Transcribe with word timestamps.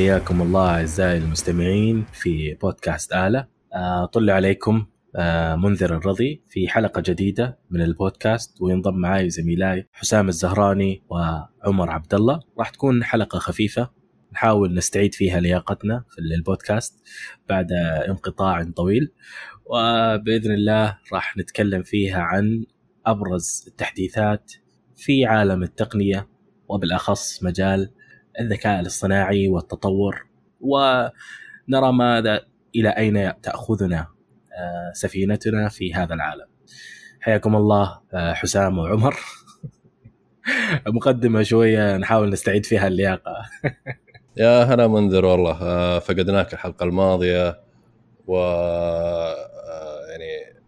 حياكم 0.00 0.42
الله 0.42 0.68
أعزائي 0.68 1.18
المستمعين 1.18 2.04
في 2.12 2.54
بودكاست 2.54 3.12
آلة. 3.12 3.46
آه، 3.74 4.06
طل 4.06 4.30
عليكم 4.30 4.86
آه، 5.16 5.56
منذر 5.56 5.96
الرضي 5.96 6.42
في 6.48 6.68
حلقة 6.68 7.02
جديدة 7.06 7.58
من 7.70 7.82
البودكاست 7.82 8.62
وينضم 8.62 8.94
معي 8.94 9.30
زميلاي 9.30 9.88
حسام 9.92 10.28
الزهراني 10.28 11.02
وعمر 11.08 11.90
عبد 11.90 12.14
الله 12.14 12.40
راح 12.58 12.70
تكون 12.70 13.04
حلقة 13.04 13.38
خفيفة 13.38 13.90
نحاول 14.32 14.74
نستعيد 14.74 15.14
فيها 15.14 15.40
لياقتنا 15.40 16.04
في 16.10 16.18
البودكاست 16.18 17.02
بعد 17.48 17.72
انقطاع 18.08 18.64
طويل. 18.76 19.12
وبإذن 19.64 20.52
الله 20.54 20.98
راح 21.12 21.36
نتكلم 21.36 21.82
فيها 21.82 22.20
عن 22.20 22.64
أبرز 23.06 23.64
التحديثات 23.68 24.52
في 24.96 25.24
عالم 25.24 25.62
التقنية 25.62 26.28
وبالأخص 26.68 27.42
مجال 27.42 27.90
الذكاء 28.40 28.80
الاصطناعي 28.80 29.48
والتطور 29.48 30.26
ونرى 30.60 31.92
ماذا 31.92 32.40
إلى 32.76 32.88
أين 32.88 33.40
تأخذنا 33.42 34.06
آه، 34.58 34.92
سفينتنا 34.94 35.68
في 35.68 35.94
هذا 35.94 36.14
العالم. 36.14 36.46
حياكم 37.20 37.56
الله 37.56 38.00
آه، 38.14 38.32
حسام 38.32 38.78
وعمر. 38.78 39.16
مقدمة 40.86 41.42
شوية 41.42 41.96
نحاول 41.96 42.30
نستعيد 42.30 42.66
فيها 42.66 42.86
اللياقة. 42.86 43.32
يا 44.36 44.62
هلا 44.62 44.86
منذر 44.86 45.24
والله 45.24 45.62
آه، 45.62 45.98
فقدناك 45.98 46.52
الحلقة 46.52 46.84
الماضية 46.84 47.60
و 48.26 48.36
يعني 50.10 50.60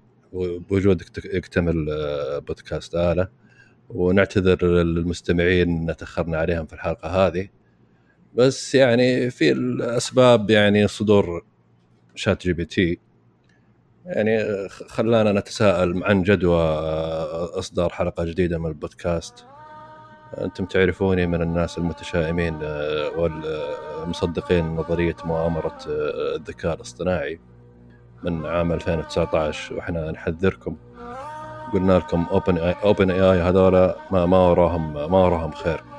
بوجودك 0.69 1.25
يكتمل 1.25 1.86
بودكاست 2.48 2.95
آلة 2.95 3.29
ونعتذر 3.89 4.67
للمستمعين 4.67 5.69
إن 5.91 5.97
تأخرنا 5.97 6.39
عليهم 6.39 6.67
في 6.67 6.73
الحلقة 6.73 7.27
هذه 7.27 7.48
بس 8.34 8.75
يعني 8.75 9.30
في 9.30 9.52
الأسباب 9.52 10.50
يعني 10.50 10.88
صدور 10.88 11.44
ChatGPT. 12.14 12.98
يعني 14.06 14.69
خلانا 14.69 15.33
نتساءل 15.33 16.05
عن 16.05 16.22
جدوى 16.22 16.62
إصدار 17.58 17.89
حلقة 17.91 18.24
جديدة 18.24 18.58
من 18.58 18.66
البودكاست. 18.66 19.44
أنتم 20.41 20.64
تعرفوني 20.64 21.27
من 21.27 21.42
الناس 21.42 21.78
المتشائمين 21.78 22.55
والمصدقين 23.16 24.64
نظرية 24.67 25.17
مؤامرة 25.24 25.78
الذكاء 26.36 26.74
الاصطناعي 26.74 27.41
من 28.22 28.46
عام 28.46 28.72
2019 28.72 29.74
وإحنا 29.74 30.11
نحذركم. 30.11 30.77
قلنا 31.72 31.98
لكم 31.98 32.27
أوبن 32.30 32.58
أوبن 32.58 33.11
اي 33.11 33.20
آي 33.20 33.41
هذولا 33.41 33.96
ما 34.11 34.27
ما 34.27 34.39
وراهم 34.39 34.92
ما 34.92 35.19
وراهم 35.19 35.52
خير. 35.52 35.92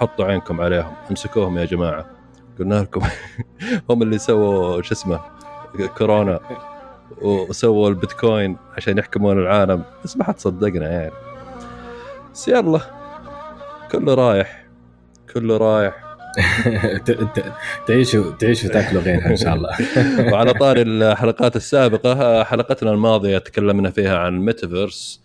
حطوا 0.00 0.24
عينكم 0.24 0.60
عليهم. 0.60 0.92
امسكوهم 1.10 1.58
يا 1.58 1.64
جماعة. 1.64 2.06
قلنا 2.58 2.74
لكم 2.74 3.00
هم 3.90 4.02
اللي 4.02 4.18
سووا 4.18 4.82
شو 4.82 4.94
اسمه 4.94 5.20
كورونا 5.98 6.40
وسووا 7.22 7.88
البيتكوين 7.88 8.56
عشان 8.76 8.98
يحكمون 8.98 9.38
العالم. 9.38 9.82
بس 10.04 10.16
ما 10.16 10.24
حد 10.24 10.38
صدقنا 10.38 10.90
يعني. 10.90 11.12
بس 12.34 12.48
يلا. 12.48 12.80
كله 13.92 14.14
رايح 14.14 14.66
كله 15.34 15.56
رايح. 15.56 16.10
تعيشوا 17.86 18.32
تعيشوا 18.32 18.70
تاكلوا 18.70 19.02
غيرها 19.02 19.26
إن 19.26 19.36
شاء 19.36 19.54
الله. 19.54 19.70
وعلى 20.32 20.52
طاري 20.52 20.76
الحلقات 20.76 21.56
السابقة 21.56 22.44
حلقتنا 22.44 22.90
الماضية 22.90 23.38
تكلمنا 23.38 23.90
فيها 23.90 24.18
عن 24.18 24.34
الميتافيرس 24.34 25.22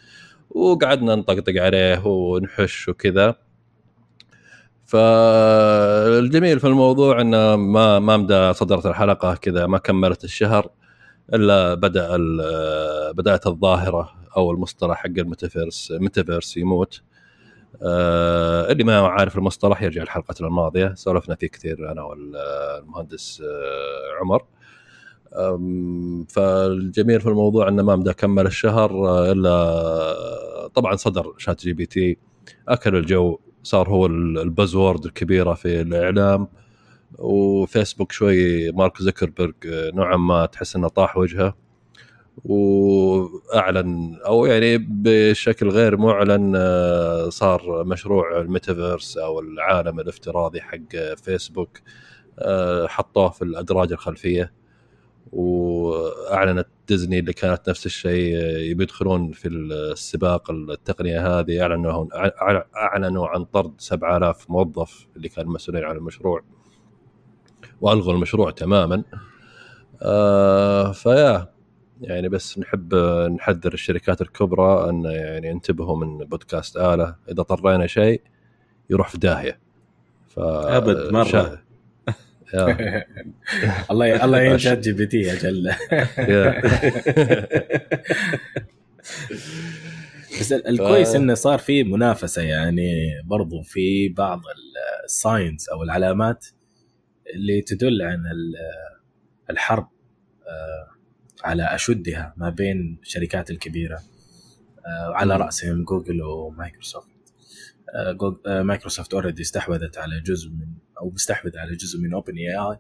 وقعدنا 0.50 1.16
نطقطق 1.16 1.62
عليه 1.62 2.06
ونحش 2.08 2.90
وكذا. 2.90 3.45
فالجميل 4.96 6.60
في 6.60 6.68
الموضوع 6.68 7.22
إنه 7.22 7.56
ما 7.56 8.00
ما 8.00 8.18
مدى 8.18 8.54
صدرت 8.54 8.86
الحلقة 8.86 9.36
كذا 9.36 9.66
ما 9.66 9.78
كملت 9.78 10.24
الشهر 10.24 10.70
إلا 11.34 11.74
بدأ 11.74 12.18
بدأت 13.12 13.48
الظاهرة 13.48 14.12
أو 14.38 14.52
المصطلح 14.52 14.98
حق 14.98 15.06
ال 15.18 15.25
metaverse 15.25 15.92
metaverse 15.92 16.58
يموت. 16.58 17.02
آه 17.84 18.72
اللي 18.72 18.84
ما 18.84 19.00
عارف 19.08 19.38
المصطلح 19.38 19.82
يرجع 19.82 20.04
لحلقتنا 20.04 20.48
الماضية. 20.48 20.94
سولفنا 20.96 21.36
فيه 21.36 21.48
كثير 21.48 21.92
أنا 21.92 22.02
والمهندس 22.04 23.42
آه 23.46 24.20
عمر. 24.22 24.44
فالجميل 26.30 27.22
في 27.22 27.30
الموضوع 27.30 27.68
إنه 27.68 27.84
ما 27.84 27.96
مدى 27.96 28.14
كمل 28.14 28.46
الشهر 28.46 28.92
إلا 29.32 30.68
طبعا 30.76 30.96
صدر 30.96 31.34
ChatGPT 31.38 32.18
اكل 32.68 32.96
الجو 32.96 33.40
صار 33.66 33.90
هو 33.90 34.06
ال 34.06 34.17
buzzword 34.17 35.06
الكبيرة 35.06 35.54
في 35.54 35.82
الإعلام 35.82 36.48
وفيسبوك 37.20 38.12
شوي 38.12 38.72
مارك 38.72 39.02
زكربرج 39.02 39.54
آه، 39.68 39.92
نوعا 39.94 40.18
ما 40.18 40.46
تحس 40.46 40.76
إنه 40.76 40.88
طاح 40.88 41.18
وجهه 41.18 41.56
وأعلن 42.46 44.20
أو 44.26 44.46
يعني 44.46 44.78
بشكل 44.78 45.70
غير 45.70 45.98
معلن 45.98 46.54
آه، 46.56 47.30
صار 47.30 47.84
مشروع 47.84 48.42
الميتافيرس 48.42 49.18
أو 49.18 49.40
العالم 49.40 50.00
الافتراضي 50.00 50.62
حق 50.62 51.16
فيسبوك 51.24 51.80
آه، 52.40 52.88
حطوه 52.88 53.30
في 53.30 53.42
الأدراج 53.42 53.92
الخلفية. 53.92 54.54
وأعلنت 55.32 56.68
ديزني 56.88 57.20
اللي 57.20 57.34
كانت 57.34 57.70
نفس 57.70 57.86
الشيء 57.86 58.36
آه، 58.36 58.58
يدخلون 58.58 59.32
في 59.32 59.48
السباق 59.48 60.52
التقنية 60.52 61.40
هذه. 61.40 61.62
أعلنوا 61.62 62.08
أعلنوا 62.76 63.28
عن 63.28 63.46
طرد 63.46 63.74
7000 63.78 64.50
موظف 64.50 65.08
اللي 65.16 65.30
كانوا 65.30 65.54
مسؤولين 65.54 65.84
عن 65.84 65.96
المشروع. 65.96 66.42
وألغوا 67.82 68.14
المشروع 68.14 68.52
تماما. 68.52 69.04
آه 70.02 70.92
فيا 70.92 71.50
يعني 72.02 72.30
بس 72.30 72.60
نحب 72.60 72.96
نحذر 73.36 73.74
الشركات 73.74 74.22
الكبرى 74.22 74.90
أن 74.90 75.06
يعني 75.06 75.52
انتبهوا 75.52 75.98
من 75.98 76.18
بودكاست 76.18 76.78
آلة. 76.78 77.16
إذا 77.32 77.44
طرينا 77.44 77.88
شيء 77.88 78.22
يروح 78.90 79.10
في 79.10 79.18
داهية. 79.18 79.60
ف 80.28 80.40
أبد 80.40 81.12
مرة. 81.12 81.65
الله 83.92 84.26
الله 84.26 84.38
يعين 84.38 84.58
ChatGPT 84.58 85.34
أجل 85.34 85.72
بس 90.40 90.54
الكويس 90.54 91.16
إنه 91.16 91.34
صار 91.34 91.60
في 91.60 91.84
منافسة 91.84 92.42
يعني 92.42 93.22
برضو 93.26 93.62
في 93.62 94.10
بعض 94.10 94.42
ال 95.06 95.17
signs 95.17 95.70
أو 95.70 95.84
العلامات 95.84 96.46
اللي 97.36 97.62
تدل 97.62 98.02
عن 98.02 98.24
الحرب 99.50 99.88
آه، 100.48 100.96
على 101.44 101.64
أشدها 101.64 102.34
ما 102.38 102.50
بين 102.50 103.00
الشركات 103.02 103.52
الكبيرة 103.52 104.00
آه، 104.86 105.14
على 105.14 105.38
رأسهم 105.38 105.84
جوجل 105.84 106.22
ومايكروسوفت. 106.22 107.08
آه، 107.96 108.38
آه، 108.48 108.62
مايكروسوفت 108.62 109.14
already 109.14 109.42
استحوذت 109.42 109.98
على 109.98 110.20
جزء 110.20 110.50
من 110.50 110.68
أو 111.02 111.10
مستحوذ 111.10 111.58
على 111.58 111.76
جزء 111.76 112.00
من 112.00 112.14
OpenAI 112.14 112.80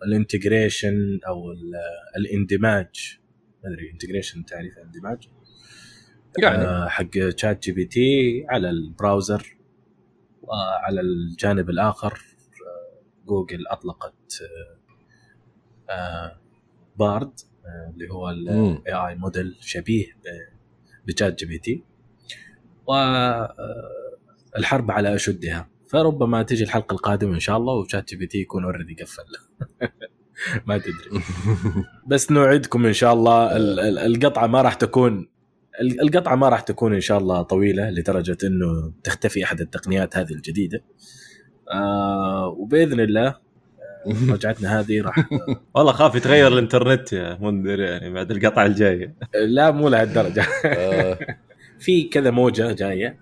وال 0.00 0.19
integration 0.19 1.20
أو 1.26 1.52
الاندماج. 2.16 3.18
ما 3.64 3.70
أدري 3.70 3.90
integration 3.90 4.44
تعريف 4.44 4.78
الاندماج؟ 4.78 5.28
يعني. 6.38 6.90
حق 6.90 7.10
ChatGPT 7.36 8.44
على 8.48 8.70
ال 8.70 8.81
browser 8.81 9.56
وعلى 10.42 11.00
الجانب 11.00 11.70
الآخر 11.70 12.22
جوجل 13.26 13.66
أطلقت 13.66 14.42
Bard 16.98 17.32
آه، 17.66 17.90
اللي 17.94 18.10
هو 18.10 18.30
ال 18.30 18.92
AI 18.92 19.14
model 19.14 19.56
شبيه 19.60 20.06
ب 21.06 21.38
ChatGPT 21.38 21.84
والحرب 22.86 23.50
على 24.90 25.14
أشدها. 25.14 25.68
فربما 25.88 26.42
تجي 26.42 26.64
الحلقة 26.64 26.94
القادمة 26.94 27.34
إن 27.34 27.40
شاء 27.40 27.56
الله 27.56 27.74
و 27.74 28.08
ChatGPT 28.08 28.38
يكون 28.38 28.64
already 28.64 28.96
قفل. 29.02 29.22
ما 30.66 30.78
تدري. 30.78 31.22
بس 32.10 32.30
نوعدكم 32.30 32.86
إن 32.86 32.92
شاء 32.92 33.14
الله 33.14 33.56
القطعة 34.06 34.46
ما 34.46 34.62
راح 34.62 34.74
تكون 34.74 35.28
القطعة 35.80 36.34
ما 36.34 36.48
راح 36.48 36.60
تكون 36.60 36.94
إن 36.94 37.00
شاء 37.00 37.18
الله 37.18 37.42
طويلة 37.42 37.90
لدرجة 37.90 38.36
إنه 38.44 38.92
تختفي 39.04 39.44
أحد 39.44 39.60
التقنيات 39.60 40.16
هذه 40.16 40.32
الجديدة. 40.32 40.82
آه 41.72 42.48
وبإذن 42.58 43.00
الله 43.00 43.36
رجعتنا 44.28 44.80
هذه 44.80 45.02
راح 45.02 45.28
والله 45.74 45.92
خاف 45.92 46.14
يتغير 46.14 46.48
الإنترنت 46.48 47.12
يا 47.12 47.38
منذر 47.40 47.80
يعني 47.80 48.10
بعد 48.10 48.30
القطعة 48.30 48.66
الجاية. 48.66 49.14
لا 49.34 49.70
مو 49.70 49.88
لهالدرجة. 49.88 50.46
آه. 50.64 51.18
في 51.78 52.02
كذا 52.02 52.30
موجة 52.30 52.72
جاية. 52.72 53.18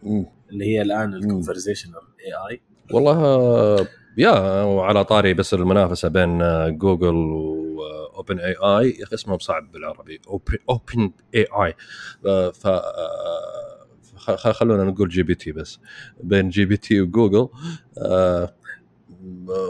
اللي 0.50 0.64
هي 0.64 0.82
الآن 0.82 1.14
الـ 1.15 2.01
conversational 2.27 2.51
AI 2.51 2.61
والله 2.93 3.87
يا 4.19 4.62
وعلى 4.62 5.05
طاري 5.05 5.35
بس 5.35 5.55
المنافسة 5.55 6.08
بين 6.08 6.38
جوجل 6.79 7.14
و 7.15 8.39
OpenAI 8.39 8.91
يا 8.99 9.05
أخي 9.05 9.14
اسمهم 9.14 9.38
صعب 9.38 9.73
بالعربي. 9.73 10.20
OpenAI 10.71 11.75
ف 12.52 12.69
خلونا 14.31 14.85
نقول 14.85 15.08
GPT 15.09 15.53
بس. 15.52 15.81
بين 16.20 16.49
GPT 16.49 17.01
وجوجل 17.00 17.49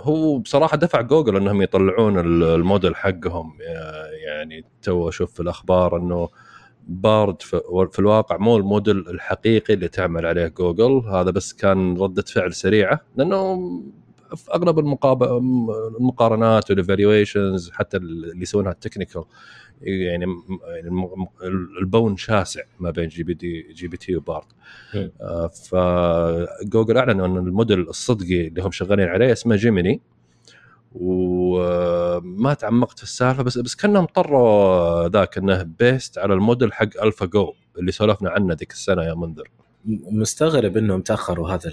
هو 0.02 0.38
بصراحة 0.38 0.76
دفع 0.76 1.00
جوجل 1.00 1.36
إنهم 1.36 1.62
يطلعون 1.62 2.18
الموديل 2.18 2.96
حقهم. 2.96 3.58
يعني 4.26 4.64
تو 4.82 5.08
أشوف 5.08 5.32
في 5.34 5.40
الأخبار 5.40 5.96
إنه 5.96 6.28
بارد 6.88 7.42
في 7.42 7.98
الواقع 7.98 8.36
مو 8.36 8.56
الموديل 8.56 8.98
الحقيقي 8.98 9.74
اللي 9.74 9.88
تعمل 9.88 10.26
عليه 10.26 10.46
جوجل. 10.48 11.02
هذا 11.08 11.30
بس 11.30 11.52
كان 11.52 11.96
ردة 11.96 12.22
فعل 12.22 12.52
سريعة 12.52 13.00
لأنه 13.16 13.56
في 14.36 14.54
اغلب 14.54 14.78
المقارنات 16.00 16.70
وال 16.70 16.86
evaluations 16.86 17.70
حتى 17.70 17.96
اللي 17.96 18.42
يسوونها 18.42 18.72
ال 18.72 18.77
technical 18.77 19.24
يعني 19.82 20.26
البون 21.80 22.16
شاسع 22.16 22.60
ما 22.80 22.90
بين 22.90 23.08
جي 23.08 23.22
بي 23.22 23.34
دي 23.34 23.62
جي 23.72 23.88
بي 23.88 23.96
تي 23.96 24.16
وبارد 24.16 24.46
فجوجل 25.70 26.96
أعلنوا 26.96 27.26
إن 27.26 27.36
الموديل 27.36 27.80
الصدقي 27.80 28.46
اللي 28.46 28.62
هم 28.62 28.70
شغالين 28.70 29.08
عليه 29.08 29.32
اسمه 29.32 29.56
جيميني 29.56 30.00
وما 30.94 32.54
تعمقت 32.54 32.98
في 32.98 33.02
السالفة 33.04 33.42
بس 33.42 33.58
بس 33.58 33.74
كأنهم 33.74 34.04
طروا 34.06 35.08
ذاك 35.08 35.38
إنه 35.38 35.62
based 35.62 36.18
على 36.18 36.34
الموديل 36.34 36.72
حق 36.72 37.02
AlphaGo 37.02 37.52
اللي 37.78 37.92
سولفنا 37.92 38.30
عنه 38.30 38.54
ذيك 38.54 38.72
السنة 38.72 39.02
يا 39.02 39.14
منذر. 39.14 39.50
مستغرب 40.12 40.76
إنهم 40.76 41.02
تأخروا 41.02 41.50
هذا 41.50 41.72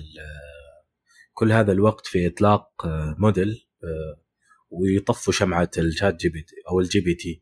كل 1.34 1.52
هذا 1.52 1.72
الوقت 1.72 2.06
في 2.06 2.28
إطلاق 2.28 2.72
موديل 3.18 3.68
ويطفوا 4.70 5.34
شمعة 5.34 5.70
ال 5.78 6.16
ChatGPT 6.16 6.56
أو 6.70 6.80
ال 6.80 7.00
GPT 7.00 7.42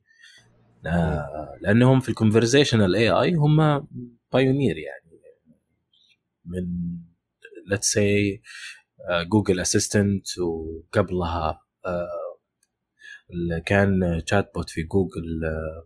لأنهم 1.62 2.00
في 2.00 2.10
ال 2.10 2.96
conversational 2.96 3.10
AI 3.10 3.34
هم 3.34 3.88
pioneer 4.34 4.78
يعني. 4.78 5.22
من 6.46 6.66
let's 7.68 7.92
say 7.92 8.42
Google 9.32 9.60
Assistant 9.60 10.26
وقبلها 10.40 11.62
كان 13.66 14.22
chatbot 14.26 14.70
في 14.70 14.84
Google 14.84 15.42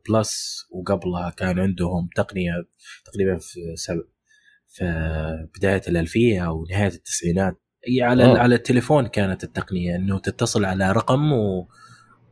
Plus 0.10 0.66
وقبلها 0.72 1.30
كان 1.30 1.60
عندهم 1.60 2.10
تقنية 2.16 2.52
تقريبا 3.06 3.38
في 3.38 3.76
سب... 3.76 4.04
في 4.68 5.48
بداية 5.58 5.82
الألفية 5.88 6.48
أو 6.48 6.66
نهاية 6.72 6.88
التسعينات 6.88 7.62
على 8.02 8.26
أوه. 8.26 8.40
على 8.40 8.56
التليفون 8.56 9.08
كانت 9.08 9.44
التقنية 9.44 9.96
إنه 9.96 10.20
تتصل 10.20 10.66
على 10.66 10.92
رقم 10.92 11.34
و 11.34 11.68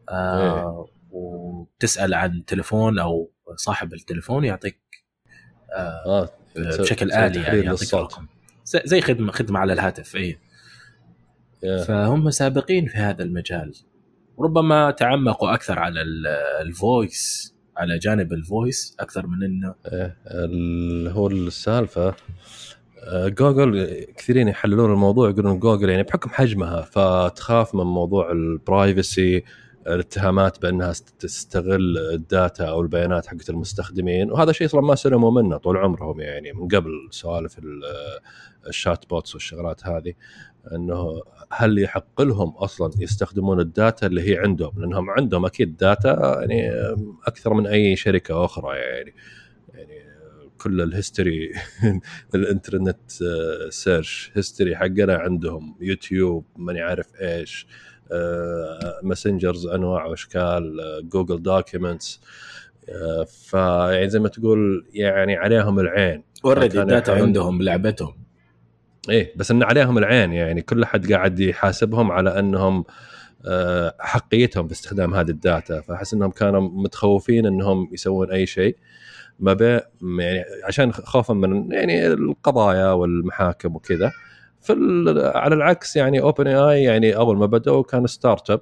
آه 0.09 0.85
إيه. 0.87 1.01
وتسأل 1.11 2.13
عن 2.13 2.45
تليفون 2.45 2.99
أو 2.99 3.31
صاحب 3.55 3.93
التليفون 3.93 4.45
يعطيك 4.45 4.81
آه, 5.75 6.03
آه. 6.05 6.29
بشكل 6.55 7.11
آلي 7.11 7.41
يعني 7.41 7.59
يعطيك 7.59 7.93
رقم 7.93 8.27
زي 8.63 9.01
خدمة 9.01 9.31
خدمة 9.31 9.59
على 9.59 9.73
الهاتف 9.73 10.15
إي 10.15 10.37
yeah. 11.63 11.83
فهم 11.87 12.29
سابقين 12.29 12.85
في 12.85 12.97
هذا 12.97 13.23
المجال. 13.23 13.73
ربما 14.39 14.91
تعمقوا 14.91 15.53
أكثر 15.53 15.79
على 15.79 16.01
ال 16.61 16.76
voice 16.76 17.53
على 17.77 17.97
جانب 17.97 18.33
ال 18.33 18.44
voice 18.44 18.95
أكثر 18.99 19.27
من 19.27 19.43
إنه 19.43 19.75
إيه 19.85 20.17
هو 21.11 21.27
السالفة. 21.27 22.15
آه، 23.03 23.27
جوجل 23.27 24.05
كثيرين 24.17 24.47
يحللون 24.47 24.91
الموضوع 24.91 25.29
يقولون 25.29 25.59
جوجل 25.59 25.89
يعني 25.89 26.03
بحكم 26.03 26.29
حجمها 26.29 26.81
فتخاف 26.81 27.75
من 27.75 27.83
موضوع 27.83 28.31
ال 28.31 28.45
privacy 28.45 29.43
الاتهامات 29.87 30.61
بأنها 30.61 30.93
تستغل 31.19 31.97
ال 31.97 32.11
data 32.11 32.65
أو 32.65 32.81
البيانات 32.81 33.25
حقت 33.25 33.49
المستخدمين. 33.49 34.31
وهذا 34.31 34.51
شيء 34.51 34.67
أصلا 34.67 34.81
ما 34.81 34.95
سلموا 34.95 35.31
منه 35.31 35.57
طول 35.57 35.77
عمرهم 35.77 36.19
يعني 36.19 36.53
من 36.53 36.67
قبل 36.67 36.91
سوالف 37.09 37.59
ال 38.67 39.09
chatbots 39.09 39.33
والشغلات 39.33 39.87
هذه. 39.87 40.13
إنه 40.75 41.21
هل 41.51 41.79
يحق 41.79 42.21
لهم 42.21 42.49
أصلا 42.49 42.91
يستخدمون 42.99 43.59
ال 43.59 43.69
data 43.69 44.07
اللي 44.07 44.29
هي 44.29 44.37
عندهم؟ 44.37 44.71
لأنهم 44.77 45.09
عندهم 45.09 45.45
أكيد 45.45 45.77
data 45.77 46.37
يعني 46.39 46.71
أكثر 47.27 47.53
من 47.53 47.67
أي 47.67 47.95
شركة 47.95 48.45
أخرى 48.45 48.77
يعني 48.77 49.13
يعني 49.73 50.11
كل 50.57 50.81
ال 50.81 50.90
history 50.90 51.51
الإنترنت 52.35 53.11
search 53.69 54.31
history 54.33 54.75
حقنا 54.75 55.15
عندهم 55.15 55.75
يوتيوب 55.81 56.45
ماني 56.55 56.81
عارف 56.81 57.07
إيش 57.21 57.67
messengers 59.03 59.67
آه، 59.67 59.75
أنواع 59.75 60.05
وأشكال 60.05 60.77
Google 61.09 61.43
documents 61.43 62.21
فيعني 63.27 64.09
زي 64.09 64.19
ما 64.19 64.27
تقول 64.27 64.87
يعني 64.93 65.35
عليهم 65.35 65.79
العين. 65.79 66.23
already 66.45 66.81
ال 66.81 66.87
data 66.87 67.11
عندهم 67.11 67.61
لعبتهم. 67.61 68.20
إيه 69.09 69.33
بس 69.35 69.51
إن 69.51 69.63
عليهم 69.63 69.97
العين 69.97 70.33
يعني. 70.33 70.61
كل 70.61 70.85
حد 70.85 71.13
قاعد 71.13 71.39
يحاسبهم 71.39 72.11
على 72.11 72.39
إنهم 72.39 72.83
آه، 73.45 73.95
حقيتهم 73.99 74.67
باستخدام 74.67 75.13
هذه 75.13 75.29
ال 75.29 75.38
data. 75.38 75.81
فأحس 75.81 76.13
إنهم 76.13 76.31
كانوا 76.31 76.61
متخوفين 76.61 77.45
إنهم 77.45 77.89
يسوون 77.91 78.31
أي 78.31 78.45
شيء. 78.45 78.77
ما 79.39 79.81
يعني 80.01 80.43
عشان 80.63 80.93
خوفا 80.93 81.33
من 81.33 81.71
يعني 81.71 82.07
القضايا 82.07 82.91
والمحاكم 82.91 83.75
وكذا. 83.75 84.11
في 84.61 84.73
على 85.35 85.55
العكس 85.55 85.95
يعني 85.95 86.21
OpenAI 86.21 86.83
يعني 86.83 87.15
أول 87.15 87.37
ما 87.37 87.45
بدأوا 87.45 87.83
كان 87.83 88.07
startup 88.07 88.61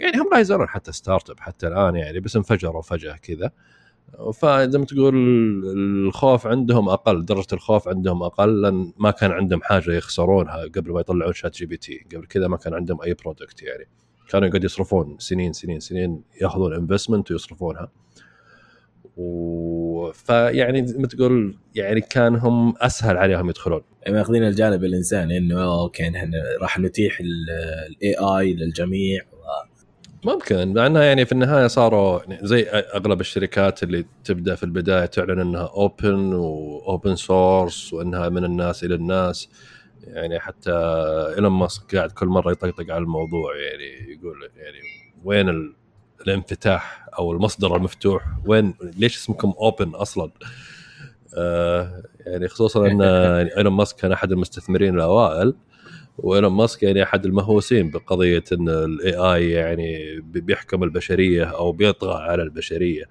يعني 0.00 0.18
هم 0.18 0.28
لا 0.32 0.38
يزالون 0.38 0.68
حتى 0.68 0.92
startup 0.92 1.40
حتى 1.40 1.66
الآن 1.66 1.96
يعني 1.96 2.20
بس 2.20 2.36
انفجروا 2.36 2.82
فجأة 2.82 3.16
كذا. 3.16 3.50
فزي 4.34 4.78
ما 4.78 4.84
تقول 4.84 5.14
الخوف 5.76 6.46
عندهم 6.46 6.88
أقل 6.88 7.24
درجة 7.24 7.46
الخوف 7.52 7.88
عندهم 7.88 8.22
أقل 8.22 8.62
لأن 8.62 8.92
ما 8.98 9.10
كان 9.10 9.30
عندهم 9.30 9.62
حاجة 9.62 9.92
يخسرونها 9.92 10.62
قبل 10.74 10.92
ما 10.92 11.00
يطلعون 11.00 11.32
ChatGPT 11.32 12.06
قبل 12.14 12.26
كذا 12.26 12.48
ما 12.48 12.56
كان 12.56 12.74
عندهم 12.74 13.02
أي 13.02 13.14
product 13.14 13.62
يعني. 13.62 13.88
كانوا 14.28 14.48
قاعد 14.48 14.64
يصرفون 14.64 15.16
سنين 15.18 15.52
سنين 15.52 15.80
سنين 15.80 16.22
يأخذون 16.42 16.74
investment 16.74 17.30
ويصرفونها. 17.30 17.88
و... 19.16 20.12
فيعني 20.12 20.82
ما 20.98 21.06
تقول 21.06 21.58
يعني 21.74 22.00
كان 22.00 22.36
هم 22.36 22.74
أسهل 22.76 23.16
عليهم 23.16 23.50
يدخلون. 23.50 23.80
يعني 24.02 24.16
ماخذين 24.16 24.44
الجانب 24.44 24.84
الإنساني 24.84 25.38
إنه 25.38 25.80
أوكي 25.82 26.08
نحن 26.08 26.32
راح 26.60 26.78
نتيح 26.78 27.18
ال 27.20 28.14
AI 28.14 28.54
للجميع 28.54 29.22
ممكن 30.24 30.74
مع 30.74 30.86
انها 30.86 31.02
يعني 31.02 31.24
في 31.26 31.32
النهاية 31.32 31.66
صاروا 31.66 32.20
يعني 32.20 32.46
زي 32.46 32.62
أغلب 32.70 33.20
الشركات 33.20 33.82
اللي 33.82 34.04
تبدأ 34.24 34.54
في 34.54 34.62
البداية 34.62 35.06
تعلن 35.06 35.40
إنها 35.40 35.70
open 35.76 36.32
و 36.32 36.49
open 36.49 37.16
source 37.16 37.92
وإنها 37.92 38.28
من 38.28 38.44
الناس 38.44 38.84
إلى 38.84 38.94
الناس. 38.94 39.48
يعني 40.06 40.40
حتى 40.40 40.72
إيلون 41.36 41.52
ماسك 41.52 41.96
قاعد 41.96 42.10
كل 42.12 42.26
مرة 42.26 42.52
يطقطق 42.52 42.90
على 42.90 43.02
الموضوع 43.02 43.56
يعني 43.56 44.12
يقول 44.12 44.50
يعني 44.56 44.78
وين 45.24 45.74
الانفتاح 46.20 47.06
أو 47.18 47.32
المصدر 47.32 47.76
المفتوح؟ 47.76 48.24
وين 48.46 48.74
ليش 48.82 49.16
اسمكم 49.16 49.54
Open 49.58 49.94
أصلا؟ 49.94 50.30
آه 51.36 52.02
يعني 52.26 52.48
خصوصا 52.48 52.86
إن 52.86 53.02
إيلون 53.58 53.72
ماسك 53.72 53.96
كان 53.96 54.12
أحد 54.12 54.32
المستثمرين 54.32 54.94
الأوائل. 54.94 55.54
وإيلون 56.18 56.52
ماسك 56.52 56.82
يعني 56.82 57.02
أحد 57.02 57.26
المهووسين 57.26 57.90
بقضية 57.90 58.44
إن 58.52 58.68
ال 58.68 59.16
AI 59.16 59.50
يعني 59.50 60.20
بيحكم 60.20 60.82
البشرية 60.82 61.44
أو 61.44 61.72
بيطغى 61.72 62.22
على 62.22 62.42
البشرية. 62.42 63.04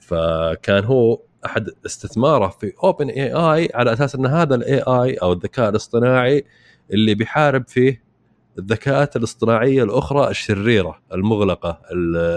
فكان 0.00 0.84
هو 0.84 1.20
أحد 1.46 1.70
استثماره 1.86 2.48
في 2.48 2.72
OpenAI 2.84 3.68
على 3.74 3.92
أساس 3.92 4.14
إن 4.14 4.26
هذا 4.26 4.54
ال 4.54 4.80
AI 4.80 5.14
أو 5.14 5.32
الذكاء 5.32 5.68
الاصطناعي 5.68 6.44
اللي 6.92 7.14
بيحارب 7.14 7.68
فيه 7.68 8.02
الذكاءات 8.58 9.16
الاصطناعية 9.16 9.82
الأخرى 9.82 10.30
الشريرة 10.30 11.02
المغلقة 11.12 11.80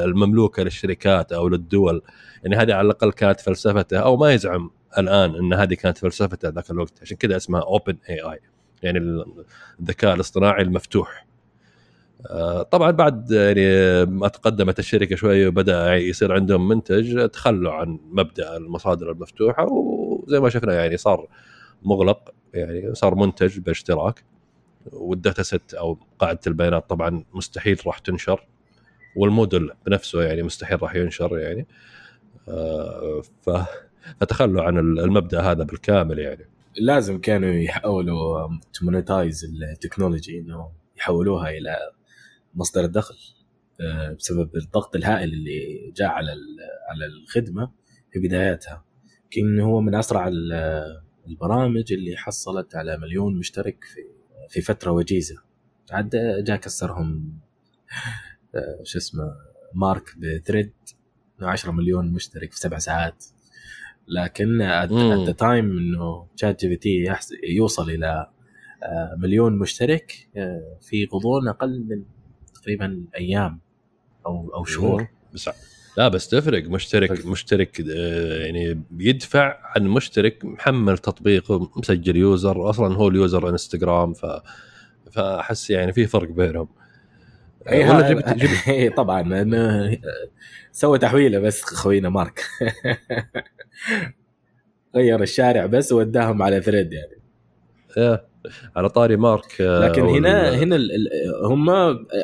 المملوكة 0.06 0.64
للشركات 0.64 1.32
أو 1.32 1.48
للدول. 1.50 2.02
يعني 2.44 2.56
هذه 2.56 2.74
على 2.74 2.86
الأقل 2.86 3.12
كانت 3.12 3.40
فلسفته 3.40 3.98
أو 3.98 4.18
ما 4.18 4.34
يزعم 4.34 4.72
الآن 4.98 5.36
إن 5.36 5.54
هذه 5.54 5.74
كانت 5.74 5.98
فلسفته 5.98 6.50
ذاك 6.50 6.72
الوقت. 6.72 7.02
عشان 7.02 7.18
كذا 7.18 7.38
اسمها 7.38 7.62
OpenAI 7.62 8.40
يعني 8.86 9.24
الذكاء 9.80 10.16
الاصطناعي 10.16 10.62
المفتوح. 10.62 11.26
آه، 12.30 12.62
طبعا 12.62 12.92
بعد 12.92 13.32
يعني 13.32 14.06
ما 14.06 14.28
تقدمت 14.28 14.80
الشركة 14.80 15.16
شوي 15.16 15.48
وبدأ 15.48 15.96
يصير 15.96 16.34
عندهم 16.34 16.68
منتج 16.68 17.30
تخلوا 17.30 17.74
عن 17.74 18.00
مبدأ 18.12 18.58
المصادر 18.58 19.12
المفتوحة 19.12 19.66
وزي 19.72 20.40
ما 20.40 20.50
شفنا 20.50 20.74
يعني 20.74 20.98
صار 20.98 21.28
مغلق 21.84 22.34
يعني 22.54 22.96
صار 22.96 23.16
منتج 23.16 23.60
باشتراك. 23.60 24.24
وال 24.94 25.11
data 25.11 25.44
set 25.44 25.74
أو 25.74 26.00
قاعدة 26.20 26.40
البيانات 26.48 26.90
طبعا 26.90 27.24
مستحيل 27.34 27.78
راح 27.88 28.00
تنشر. 28.00 28.48
والموديل 29.16 29.72
بنفسه 29.86 30.24
يعني 30.24 30.44
مستحيل 30.44 30.84
راح 30.84 30.96
ينشر 30.96 31.40
يعني. 31.40 31.68
آه، 32.50 33.22
فتخلوا 34.22 34.64
عن 34.64 34.78
المبدأ 34.80 35.42
هذا 35.42 35.64
بالكامل 35.64 36.20
يعني. 36.20 36.50
لازم 36.82 37.22
كانوا 37.22 37.50
يحاولوا 37.50 38.50
to 38.74 38.88
monetize 38.88 39.46
ال 39.46 39.54
technology 39.54 40.40
إنه 40.40 40.72
يحولوها 40.98 41.50
إلى 41.50 41.78
مصدر 42.56 42.84
الدخل 42.86 43.16
آه، 43.82 44.14
بسبب 44.14 44.56
الضغط 44.56 44.96
الهائل 44.96 45.34
اللي 45.34 45.92
جاء 45.96 46.08
على 46.08 46.32
على 46.90 47.06
الخدمة 47.06 47.72
في 48.12 48.20
بداياتها. 48.20 48.86
كان 49.32 49.60
هو 49.60 49.82
من 49.82 49.96
أسرع 49.96 50.32
البرامج 51.28 51.94
اللي 51.94 52.18
حصلت 52.18 52.76
على 52.76 52.98
مليون 52.98 53.38
مشترك 53.38 53.84
في 53.84 54.00
في 54.50 54.62
فترة 54.62 54.92
وجيزة. 54.92 55.36
عاد 55.92 56.10
جاء 56.44 56.58
كسرهم 56.58 57.40
آه، 58.56 58.80
شو 58.84 58.98
اسمه 58.98 59.36
مارك 59.74 60.18
بثريد 60.18 60.74
10 61.42 61.72
مليون 61.72 62.12
مشترك 62.12 62.52
في 62.52 62.60
سبع 62.60 62.78
ساعات. 62.78 63.26
لكن. 64.08 64.62
ات 64.62 65.30
تايم 65.40 65.78
انه 65.78 66.26
شات 66.36 66.60
جي 66.62 66.68
بي 66.68 66.76
تي 66.76 67.14
يوصل 67.44 67.90
إلى 67.90 68.28
آه، 68.84 69.16
مليون 69.18 69.58
مشترك 69.58 70.28
آه، 70.38 70.78
في 70.82 71.08
غضون 71.14 71.48
أقل 71.48 71.86
من 71.90 72.04
تقريبا 72.62 73.06
أيام 73.18 73.60
أو 74.26 74.52
أو 74.56 74.66
شهور. 74.66 75.08
بس 75.34 75.50
لا 75.98 76.08
بس 76.08 76.28
تفرق. 76.30 76.70
مشترك 76.70 77.14
فرق. 77.14 77.26
مشترك 77.26 77.82
آه، 77.90 78.46
يعني 78.46 78.84
بيدفع 78.92 79.58
عن 79.64 79.88
مشترك 79.88 80.46
محمل 80.46 80.98
تطبيق 80.98 81.52
مسجل 81.78 82.16
يوزر. 82.16 82.70
أصلا 82.70 82.96
هو 82.96 83.08
اليوزر 83.08 83.50
إنستغرام 83.50 84.14
ف 84.14 84.26
فأحس 85.12 85.70
يعني 85.70 85.94
في 85.94 86.08
فرق 86.08 86.30
بينهم. 86.30 86.68
اي 87.70 87.90
ولا 87.90 88.10
جبت 88.12 88.30
جبت 88.30 88.68
إي 88.68 88.90
طبعا 88.90 90.00
سوى 90.72 90.98
تحويله 91.00 91.40
بس 91.40 91.62
خوينا 91.64 92.10
مارك. 92.10 92.44
غير 94.96 95.22
الشارع 95.22 95.66
بس 95.66 95.92
وداهم 95.92 96.42
على 96.44 96.62
ثريد 96.62 96.94
يعني. 96.94 97.16
يا، 97.98 98.28
على 98.76 98.90
طاري 98.90 99.16
مارك 99.16 99.62
آه، 99.62 99.88
لكن 99.88 100.02
هنا 100.02 100.56
هنا 100.56 100.76
ال- 100.76 101.10
هم 101.46 101.70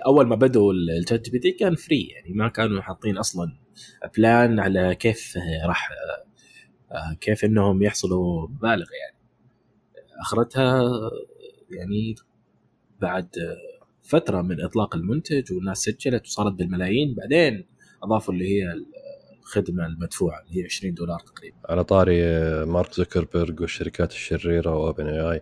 أول 0.05 0.27
ما 0.27 0.36
بدوا 0.36 0.74
الشات 0.74 1.22
جي 1.25 1.31
بي 1.31 1.39
تي 1.39 1.51
كان 1.51 1.75
فري 1.75 2.08
يعني 2.08 2.34
ما 2.34 2.48
كانوا 2.50 2.81
حاطين 2.81 3.17
أصلا 3.17 3.58
بلان 4.17 4.60
على 4.60 4.96
كيف 4.96 5.38
راح 5.67 5.89
آه، 6.91 7.13
كيف 7.22 7.46
إنهم 7.46 7.84
يحصلوا 7.84 8.48
مبالغ 8.48 8.86
يعني. 9.01 9.17
أخرتها 10.22 10.84
يعني 11.70 12.15
بعد 13.01 13.29
فترة 14.03 14.41
من 14.41 14.62
إطلاق 14.63 14.96
المنتج 14.96 15.53
والناس 15.53 15.77
سجلت 15.77 16.25
وصارت 16.25 16.53
بالملايين. 16.53 17.15
بعدين 17.15 17.65
أضافوا 18.03 18.34
اللي 18.34 18.46
هي 18.48 18.74
الخدمة 19.51 19.86
المدفوعة 19.86 20.41
اللي 20.41 20.62
هي 20.62 20.65
20 20.65 20.93
دولار 20.93 21.20
تقريبا. 21.20 21.58
على 21.70 21.84
طاري 21.84 22.24
آه، 22.24 22.65
مارك 22.65 22.93
زوكربيرج 22.93 23.62
والشركات 23.62 24.12
الشريرة 24.12 24.75
و 24.75 25.08
OpenAI 25.08 25.41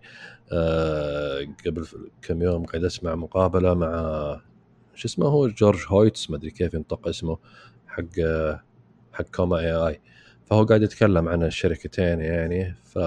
قبل 1.65 1.87
كم 2.21 2.41
يوم 2.41 2.65
قاعد 2.65 2.83
اسمع 2.83 3.15
مقابلة 3.15 3.73
مع 3.73 4.41
شو 4.95 5.07
اسمه 5.07 5.25
هو 5.27 5.47
جورج 5.47 5.79
هويتس 5.87 6.29
ما 6.29 6.37
أدري 6.37 6.51
كيف 6.51 6.73
ينطق 6.73 7.07
اسمه 7.07 7.37
حق 7.87 8.03
آه، 8.23 8.63
حق 9.13 9.25
comma.ai. 9.35 10.01
فهو 10.45 10.63
قاعد 10.63 10.81
يتكلم 10.81 11.27
عن 11.27 11.43
الشركتين 11.43 12.19
يعني 12.19 12.75
ف 12.83 12.99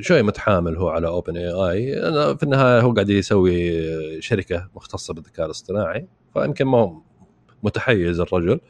شوي 0.00 0.22
متحامل 0.22 0.76
هو 0.76 0.88
على 0.88 1.06
OpenAI 1.06 1.94
في 2.36 2.42
النهاية 2.42 2.80
هو 2.80 2.92
قاعد 2.92 3.10
يسوي 3.10 4.22
شركة 4.22 4.68
مختصة 4.76 5.14
بالذكاء 5.14 5.46
الاصطناعي 5.46 6.08
فيمكن 6.34 6.64
ما 6.64 6.78
هو 6.78 7.02
متحيز 7.64 8.20
الرجل. 8.20 8.60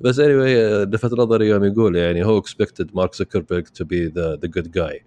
بس 0.00 0.20
anyway 0.20 0.88
لفت 0.94 1.12
نظري 1.12 1.48
يوم 1.48 1.64
يقول 1.64 1.96
يعني 1.96 2.24
هو 2.24 2.38
expected 2.38 2.90
مارك 2.94 3.14
زكربرج 3.14 3.62
to 3.64 3.84
be 3.84 4.06
the 4.06 4.36
the 4.36 4.48
good 4.48 4.70
guy 4.70 5.04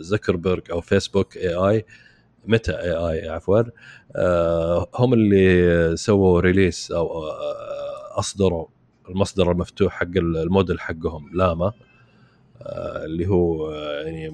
زكربرج 0.00 0.70
أو 0.70 0.80
فيسبوك 0.80 1.36
AI 1.36 1.54
Meta 1.54 2.72
AI 2.72 3.28
عفوا 3.28 3.62
آه، 4.16 4.86
هم 4.94 5.14
اللي 5.14 5.96
سووا 5.96 6.40
release 6.40 6.90
أو 6.92 7.24
آه، 7.26 8.18
أصدروا 8.18 8.66
المصدر 9.08 9.52
المفتوح 9.52 9.92
حق 9.92 10.16
الموديل 10.16 10.80
حقهم 10.80 11.30
لاما 11.34 11.72
آه، 12.62 13.04
اللي 13.04 13.26
هو 13.28 13.72
آه، 13.72 14.02
يعني 14.02 14.32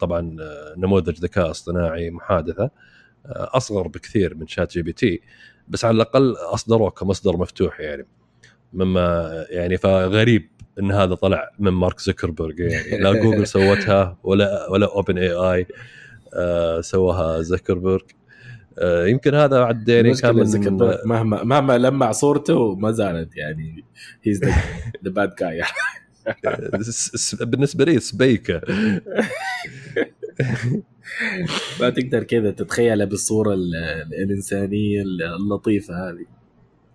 طبعا 0.00 0.36
آه، 0.40 0.74
نموذج 0.78 1.18
ذكاء 1.18 1.50
اصطناعي 1.50 2.10
محادثة 2.10 2.64
آه، 3.26 3.50
أصغر 3.56 3.88
بكثير 3.88 4.34
من 4.34 4.46
ChatGPT 4.46 5.20
بس 5.68 5.84
على 5.84 5.94
الأقل 5.96 6.32
أصدروه 6.32 6.90
كمصدر 6.90 7.36
مفتوح 7.36 7.80
يعني. 7.80 8.06
مما 8.72 9.30
يعني 9.50 9.76
فغريب 9.76 10.48
إن 10.78 10.92
هذا 10.92 11.14
طلع 11.14 11.50
من 11.58 11.70
مارك 11.70 12.00
زكربرج 12.00 12.60
يعني 12.60 12.98
لا 13.02 13.12
جوجل 13.12 13.46
سوتها 13.46 14.18
ولا 14.24 14.70
ولا 14.70 14.86
OpenAI 14.96 15.66
سواها 16.82 17.42
زكربرج 17.42 18.00
آه، 18.78 19.06
يمكن 19.06 19.34
هذا 19.34 19.64
عاد 19.64 19.88
يعني 19.88 20.14
كان 20.14 20.34
من 20.36 20.44
زكربرج 20.44 20.98
مهما 21.04 21.44
مهما 21.44 21.78
لمع 21.78 22.12
صورته 22.12 22.74
ما 22.74 22.90
زالت 22.92 23.36
يعني 23.36 23.84
he's 24.22 24.40
the 24.44 25.10
bad 25.10 25.34
guy 25.40 25.62
بالنسبة 27.40 27.84
لي 27.84 28.00
سبيكة. 28.00 28.60
ما 31.80 31.90
تقدر 31.90 32.22
كذا 32.24 32.50
تتخيله 32.50 33.04
بالصورة 33.04 33.54
ال- 33.54 33.74
الإنسانية 34.24 35.02
اللطيفة 35.02 35.94
هذه. 36.10 36.24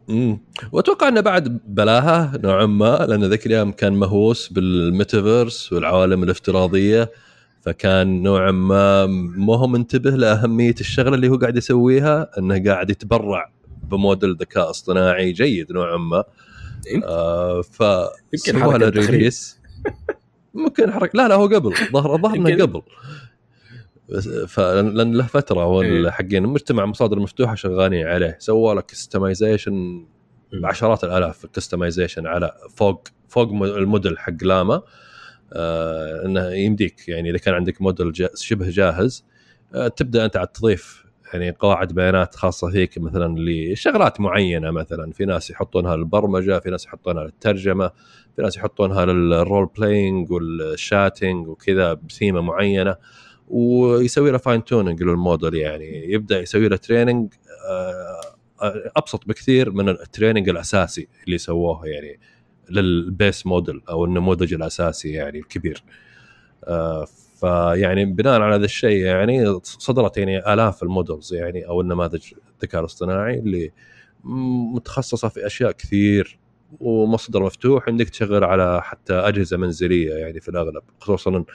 امم 0.09 0.39
وأتوقع 0.71 1.07
إنه 1.07 1.21
بعد 1.21 1.59
بلاها 1.67 2.31
نوعا 2.43 2.65
ما 2.65 3.05
لأن 3.09 3.23
ذيك 3.23 3.45
الأيام 3.45 3.71
كان 3.71 3.93
مهووس 3.93 4.47
بالميتافيرس 4.47 5.73
والعوالم 5.73 6.23
الافتراضية 6.23 7.11
فكان 7.61 8.23
نوعا 8.23 8.51
ما 8.51 9.05
ما 9.05 9.55
هو 9.57 9.67
منتبه 9.67 10.09
لأهمية 10.09 10.75
الشغلة 10.79 11.15
اللي 11.15 11.29
هو 11.29 11.35
قاعد 11.35 11.57
يسويها 11.57 12.29
إنه 12.37 12.63
قاعد 12.65 12.89
يتبرع 12.89 13.51
بموديل 13.91 14.35
ذكاء 14.35 14.69
اصطناعي 14.69 15.31
جيد 15.31 15.71
نوعا 15.71 15.97
ما. 15.97 16.23
آه 17.03 17.61
ف 17.61 17.83
يمكن. 18.47 18.63
release 19.11 19.59
ممكن 20.53 20.91
حركة. 20.91 21.17
لا 21.17 21.27
لا 21.27 21.35
هو 21.35 21.45
قبل. 21.47 21.73
ظهر 21.93 22.21
ظهر 22.21 22.35
انه. 22.35 22.63
قبل. 22.63 22.81
لأن 24.57 25.13
له 25.17 25.23
فترة 25.25 25.61
هو 25.61 25.81
إيه. 25.81 26.09
حقين 26.09 26.43
مجتمع 26.43 26.85
مصادر 26.85 27.19
مفتوحة 27.19 27.55
شغالين 27.55 28.07
عليه. 28.07 28.37
سووا 28.39 28.73
له 28.73 28.81
customization 28.81 30.05
بعشرات 30.53 31.03
الآلاف 31.03 31.45
ال 31.45 31.51
customization 31.51 32.27
على 32.27 32.51
فوق 32.75 33.07
فوق 33.27 33.51
الموديل 33.63 34.19
حق 34.19 34.43
لاما. 34.43 34.81
آه 35.53 36.25
إنه 36.25 36.49
يمديك 36.49 37.09
يعني 37.09 37.29
إذا 37.29 37.37
كان 37.37 37.53
عندك 37.53 37.81
موديل 37.81 38.11
جا 38.11 38.29
شبه 38.35 38.69
جاهز 38.69 39.25
آه 39.75 39.87
تبدأ 39.87 40.25
أنت 40.25 40.37
عاد 40.37 40.47
تضيف 40.47 41.05
يعني 41.33 41.51
قواعد 41.59 41.93
بيانات 41.93 42.35
خاصة 42.35 42.71
فيك 42.71 42.97
مثلا 42.97 43.35
لشغلات 43.39 44.21
معينة 44.21 44.71
مثلا. 44.71 45.11
في 45.11 45.25
ناس 45.25 45.49
يحطونها 45.49 45.95
للبرمجة 45.95 46.59
في 46.59 46.69
ناس 46.69 46.85
يحطونها 46.85 47.23
للترجمة 47.23 47.91
في 48.35 48.41
ناس 48.41 48.57
يحطونها 48.57 49.05
لل 49.05 49.27
role 49.27 49.69
playing 49.77 50.31
وال 50.31 50.55
chatting 50.55 51.47
وكذا 51.47 51.93
بثيمه 51.93 52.41
معينة. 52.41 52.95
ويسوي 53.47 54.31
له 54.31 54.37
fine 54.37 54.63
tuning 54.63 55.03
لل 55.03 55.18
model 55.18 55.55
يعني. 55.55 56.11
يبدأ 56.13 56.39
يسوي 56.41 56.67
له 56.67 56.75
training 56.75 57.33
أبسط 58.97 59.27
بكثير 59.27 59.71
من 59.71 59.89
ال 59.89 59.96
training 59.96 60.49
الأساسي 60.49 61.07
اللي 61.25 61.37
سووه 61.37 61.87
يعني 61.87 62.19
لل 62.69 62.95
base 62.95 63.45
model 63.45 63.81
أو 63.89 64.05
النموذج 64.05 64.53
الأساسي 64.53 65.11
يعني 65.11 65.39
الكبير. 65.39 65.83
آه، 66.63 67.05
فيعني 67.39 68.05
بناء 68.05 68.41
على 68.41 68.55
هذا 68.55 68.65
الشيء 68.65 69.05
يعني 69.05 69.59
صدرت 69.63 70.17
يعني 70.17 70.53
آلاف 70.53 70.83
ال 70.83 70.90
models 70.90 71.33
يعني 71.33 71.67
أو 71.67 71.81
النماذج 71.81 72.33
الذكاء 72.55 72.81
الاصطناعي 72.81 73.39
اللي 73.39 73.71
متخصصة 74.73 75.27
في 75.27 75.45
أشياء 75.45 75.71
كثير 75.71 76.39
ومصدر 76.79 77.43
مفتوح 77.43 77.87
عندك 77.87 78.09
تشغل 78.09 78.43
على 78.43 78.81
حتى 78.83 79.13
أجهزة 79.13 79.57
منزلية 79.57 80.13
يعني 80.13 80.39
في 80.39 80.49
الأغلب 80.49 80.83
خصوصا 80.99 81.45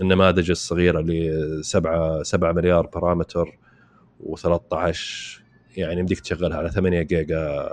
النماذج 0.00 0.50
الصغيرة 0.50 1.00
اللي 1.00 1.62
7 1.62 2.22
7 2.22 2.52
مليار 2.52 2.86
parameter 2.86 3.58
و13 4.22 4.96
يعني 5.76 6.00
يمديك 6.00 6.20
تشغلها 6.20 6.58
على 6.58 6.70
8 6.70 7.02
جيجا 7.02 7.68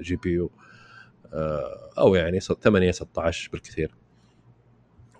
GPU 0.00 0.50
أو 1.98 2.14
يعني 2.14 2.40
8 2.40 2.90
16 2.90 3.50
بالكثير. 3.52 3.94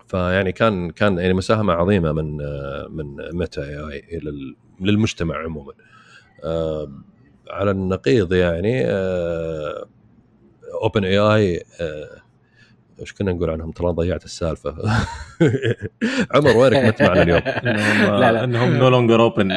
فيعني 0.07 0.51
كان 0.51 0.91
كان 0.91 1.17
يعني 1.17 1.33
مساهمة 1.33 1.73
عظيمة 1.73 2.11
من 2.11 2.41
آه، 2.41 2.87
من 2.89 3.15
Meta 3.33 3.63
AI 3.63 4.19
لل- 4.19 4.55
للمجتمع 4.81 5.37
عموما. 5.37 5.73
آه، 6.43 6.91
على 7.49 7.71
النقيض 7.71 8.33
يعني 8.33 8.85
OpenAI 10.81 11.63
إيش 13.03 13.13
كنا 13.13 13.31
نقول 13.33 13.49
عنهم؟ 13.49 13.71
ترى 13.71 13.87
ضيعت 13.91 14.25
السالفة. 14.25 14.75
عمر 16.35 16.57
وينك 16.57 17.01
ما 17.01 17.07
معنا 17.07 17.21
اليوم. 17.23 17.41
إنهم 17.67 18.19
لا، 18.19 18.31
لا. 18.31 18.43
إنهم 18.43 18.73
no 18.77 18.89
longer 18.89 19.21
open 19.21 19.51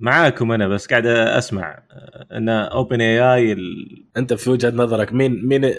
معاكم 0.00 0.52
أنا 0.52 0.68
بس 0.68 0.86
قاعد 0.86 1.06
أسمع 1.06 1.82
إن 2.32 2.48
OpenAI 2.48 3.56
أنت 4.16 4.34
في 4.34 4.50
وجهة 4.50 4.70
نظرك 4.70 5.12
مين 5.12 5.46
مين 5.46 5.74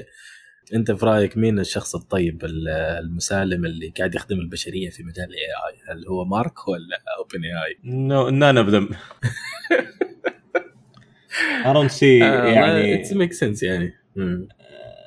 أنت 0.75 0.91
في 0.91 1.05
رأيك 1.05 1.37
مين 1.37 1.59
الشخص 1.59 1.95
الطيب 1.95 2.45
ال- 2.45 2.69
المسالم 3.03 3.65
اللي 3.65 3.93
قاعد 3.97 4.15
يخدم 4.15 4.39
البشرية 4.39 4.89
في 4.89 5.03
مجال 5.03 5.25
ال 5.25 5.39
AI 5.39 5.93
هل 5.93 6.07
هو 6.07 6.25
مارك 6.25 6.67
ولا 6.67 6.99
OpenAI 7.17 7.43
none 7.45 8.57
of 8.57 8.67
them 8.67 8.89
I 11.63 11.73
don't 11.73 11.91
see 11.99 12.03
يعني 12.03 12.93
it's 12.95 13.13
make 13.13 13.33
sense 13.33 13.63
يعني. 13.63 13.93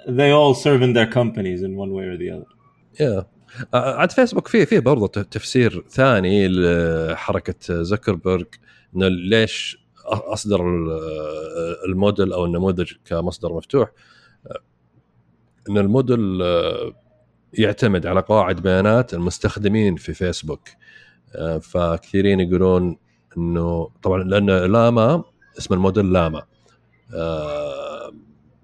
They 0.06 0.30
all 0.32 0.54
serve 0.54 0.82
in 0.82 0.92
their 0.92 1.06
companies 1.14 1.62
in 1.62 1.76
one 1.76 1.92
way 1.92 2.04
or 2.04 2.16
the 2.16 2.30
other. 2.36 2.46
yeah 3.00 3.26
آه، 3.74 3.94
عاد 3.96 4.10
فيسبوك 4.12 4.48
فيه 4.48 4.64
فيه 4.64 4.78
برضه 4.78 5.06
تفسير 5.22 5.84
ثاني 5.88 6.48
لحركة 6.48 7.82
زكربرج 7.82 8.46
إنه 8.96 9.08
ليش 9.08 9.78
أصدر 10.06 10.60
ال- 10.68 11.00
الموديل 11.88 12.32
أو 12.32 12.44
النموذج 12.44 12.92
كمصدر 13.04 13.52
مفتوح. 13.52 13.90
آه، 14.46 14.58
إن 15.70 15.78
الموديل 15.78 16.42
آه، 16.42 16.92
يعتمد 17.52 18.06
على 18.06 18.20
قواعد 18.20 18.60
بيانات 18.62 19.14
المستخدمين 19.14 19.96
في 19.96 20.14
فيسبوك 20.14 20.68
آه، 21.34 21.58
فكثيرين 21.58 22.40
يقولون 22.40 22.96
انه 23.36 23.90
طبعا 24.02 24.22
لأن 24.24 24.46
لاما 24.50 25.24
اسم 25.58 25.74
الموديل 25.74 26.12
لاما. 26.12 26.42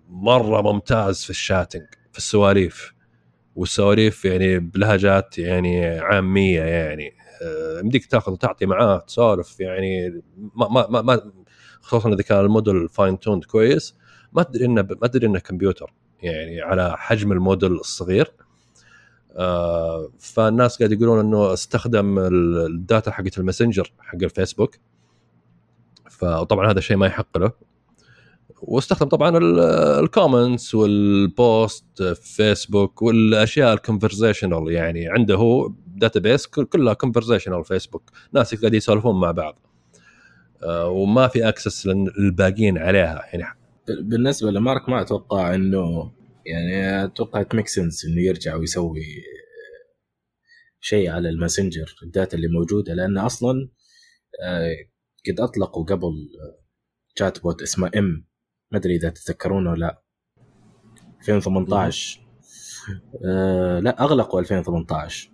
مرة 0.09 0.73
ممتاز 0.73 1.23
في 1.25 1.31
ال 1.31 1.37
chatting 1.37 1.83
في 2.13 2.19
السواليف. 2.19 2.95
والسواليف 3.57 4.25
يعني 4.25 4.59
بلهجات 4.59 5.39
يعني 5.39 5.99
عامية 5.99 6.63
يعني. 6.63 7.13
آه، 7.43 7.81
يمديك 7.81 8.07
تاخذ 8.07 8.33
وتعطي 8.33 8.67
معاه 8.67 8.99
تسولف 8.99 9.61
يعني. 9.61 10.23
ما 10.57 10.87
ما 10.89 11.03
ما, 11.03 11.33
خصوصا 11.81 12.13
إذا 12.13 12.23
كان 12.23 12.41
ال 12.41 12.89
model 12.89 13.19
fine-tuned 13.19 13.45
كويس. 13.45 13.95
ما 14.33 14.43
تدري 14.43 14.65
إنه 14.65 14.87
ما 15.03 15.07
تدري 15.09 15.27
إنه 15.27 15.39
كمبيوتر 15.39 15.93
يعني 16.23 16.61
على 16.63 16.95
حجم 16.99 17.33
الموديل 17.33 17.73
الصغير. 17.73 18.33
آه، 19.37 20.11
فالناس 20.19 20.79
قاعد 20.79 20.93
يقولون 20.93 21.21
إنه 21.21 21.53
استخدم 21.53 22.19
ال- 22.19 22.67
ال 22.67 22.76
data 22.76 23.11
حقت 23.11 23.39
الماسنجر 23.39 23.93
حق 23.99 24.19
الفيسبوك. 24.23 24.77
فطبعا 26.11 26.71
هذا 26.71 26.79
الشيء 26.79 26.97
ما 26.97 27.07
يحق 27.07 27.39
له. 27.39 27.53
واستخدم 28.63 29.09
طبعا 29.09 29.39
ال 30.01 30.09
comments 30.09 30.75
وال 30.75 31.17
post 31.17 32.03
في 32.03 32.15
فيسبوك 32.15 33.03
والأشياء 33.03 33.73
ال 33.73 33.79
conversational 33.79 34.73
يعني 34.73 35.09
عنده 35.09 35.35
هو 35.35 35.73
database 35.87 36.47
كلها 36.47 36.95
conversational 36.95 37.65
فيسبوك 37.65 38.11
ناس 38.33 38.55
قاعد 38.55 38.75
يسولفون 38.75 39.21
مع 39.21 39.31
بعض. 39.31 39.69
آه، 40.63 40.89
وما 40.89 41.29
في 41.29 41.49
access 41.49 41.87
للباقيين 41.87 42.79
عليها 42.79 43.25
يعني 43.33 43.59
بالنسبة 43.89 44.51
لمارك 44.51 44.89
ما 44.89 45.01
أتوقع 45.01 45.55
إنه 45.55 46.13
يعني 46.47 47.05
أتوقع 47.05 47.45
make 47.55 47.69
sense 47.69 48.05
إنه 48.05 48.23
يرجع 48.23 48.57
ويسوي 48.57 49.03
شيء 50.81 51.11
على 51.11 51.29
الماسنجر 51.29 51.95
ال 52.03 52.10
data 52.10 52.37
اللي 52.37 52.49
موجودة 52.49 52.95
لأن 52.95 53.19
أصلا 53.19 53.69
آه، 54.45 54.77
قد 55.29 55.41
أطلقوا 55.41 55.85
قبل 55.85 56.29
chatbot 57.19 57.63
اسمه 57.63 57.91
M 57.97 58.28
ما 58.73 58.79
أدري 58.79 58.97
إذا 58.97 59.09
تتذكرونه 59.11 59.71
ولا 59.71 59.81
لا. 59.81 60.03
2018 61.21 62.21
آه 63.25 63.81
لا 63.81 64.03
أغلقوا 64.03 64.41
2018 64.41 65.31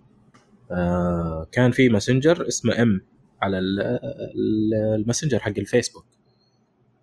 آه 0.71 1.47
كان 1.51 1.71
في 1.71 1.89
ماسنجر 1.89 2.47
اسمه 2.47 2.81
M 2.81 3.01
على 3.41 3.59
ال- 3.59 3.79
ال- 3.81 4.73
الماسنجر 4.95 5.39
حق 5.39 5.53
الفيسبوك. 5.57 6.05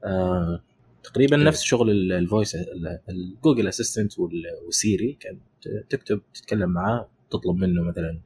آه 0.05 0.63
تقريبا. 1.05 1.37
نفس 1.37 1.63
شغل 1.63 1.91
ال- 1.91 2.13
ال 2.13 2.20
voice 2.20 2.55
ال- 2.55 3.01
ال 3.09 3.17
Google 3.17 3.69
Assistant 3.69 4.13
وال 4.19 4.50
Siri 4.50 5.13
كان 5.21 5.39
تكتب 5.91 6.21
تتكلم 6.35 6.71
معاه 6.71 7.09
تطلب 7.31 7.57
منه 7.57 7.83
مثلا 7.83 8.21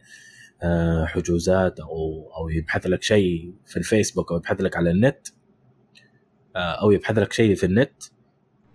آه، 0.63 1.05
حجوزات 1.05 1.81
أو 1.81 2.31
أو 2.37 2.49
يبحث 2.49 2.87
لك 2.87 3.03
شيء 3.03 3.55
في 3.67 3.77
الفيسبوك 3.77 4.33
أو 4.33 4.37
يبحث 4.39 4.61
لك 4.61 4.77
على 4.77 4.91
النت. 4.91 5.29
أو 6.61 6.91
يبحث 6.91 7.19
لك 7.19 7.33
شيء 7.33 7.55
في 7.55 7.67
النت 7.67 8.03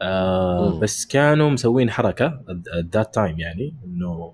آه. 0.02 0.80
بس 0.80 1.06
كانوا 1.06 1.50
مسوين 1.50 1.90
حركة 1.92 2.42
that 2.94 3.14
time 3.16 3.40
يعني 3.40 3.74
إنه. 3.86 4.34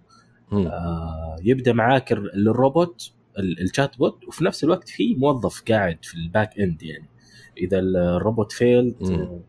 آه 0.52 1.36
يبدأ 1.44 1.74
معاك 1.74 2.12
ال- 2.12 2.48
الروبوت 2.50 3.12
ال- 3.40 3.62
ال 3.62 3.98
chatbot 3.98 4.28
وفي 4.28 4.44
نفس 4.46 4.64
الوقت 4.64 4.90
في 4.90 5.16
موظف 5.16 5.64
قاعد 5.70 5.98
في 6.06 6.16
ال 6.16 6.24
back 6.24 6.60
end 6.60 6.84
يعني 6.84 7.10
إذا 7.58 7.80
ال- 7.80 7.98
الروبوت 7.98 8.52
failed 8.52 8.96
مم. 9.02 9.40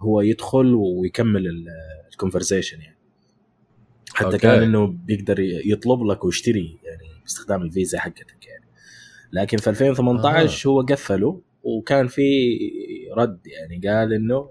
هو 0.00 0.20
يدخل 0.20 0.74
ويكمل 0.74 1.66
ال 2.12 2.17
conversation 2.17 2.80
يعني 2.80 2.96
حتى 4.14 4.26
okay. 4.26 4.38
كان 4.38 4.62
إنه 4.62 4.86
بيقدر 4.86 5.40
يطلب 5.40 6.02
لك 6.02 6.24
ويشتري 6.24 6.78
يعني 6.84 7.20
باستخدام 7.22 7.62
الفيزا 7.62 7.98
حقتك 7.98 8.46
يعني 8.46 8.64
لكن 9.32 9.56
في 9.58 9.70
2018 9.70 10.68
هو 10.70 10.80
قفله 10.80 11.40
وكان 11.62 12.06
في 12.06 12.22
رد 13.16 13.38
يعني 13.46 13.88
قال 13.88 14.12
إنه 14.12 14.50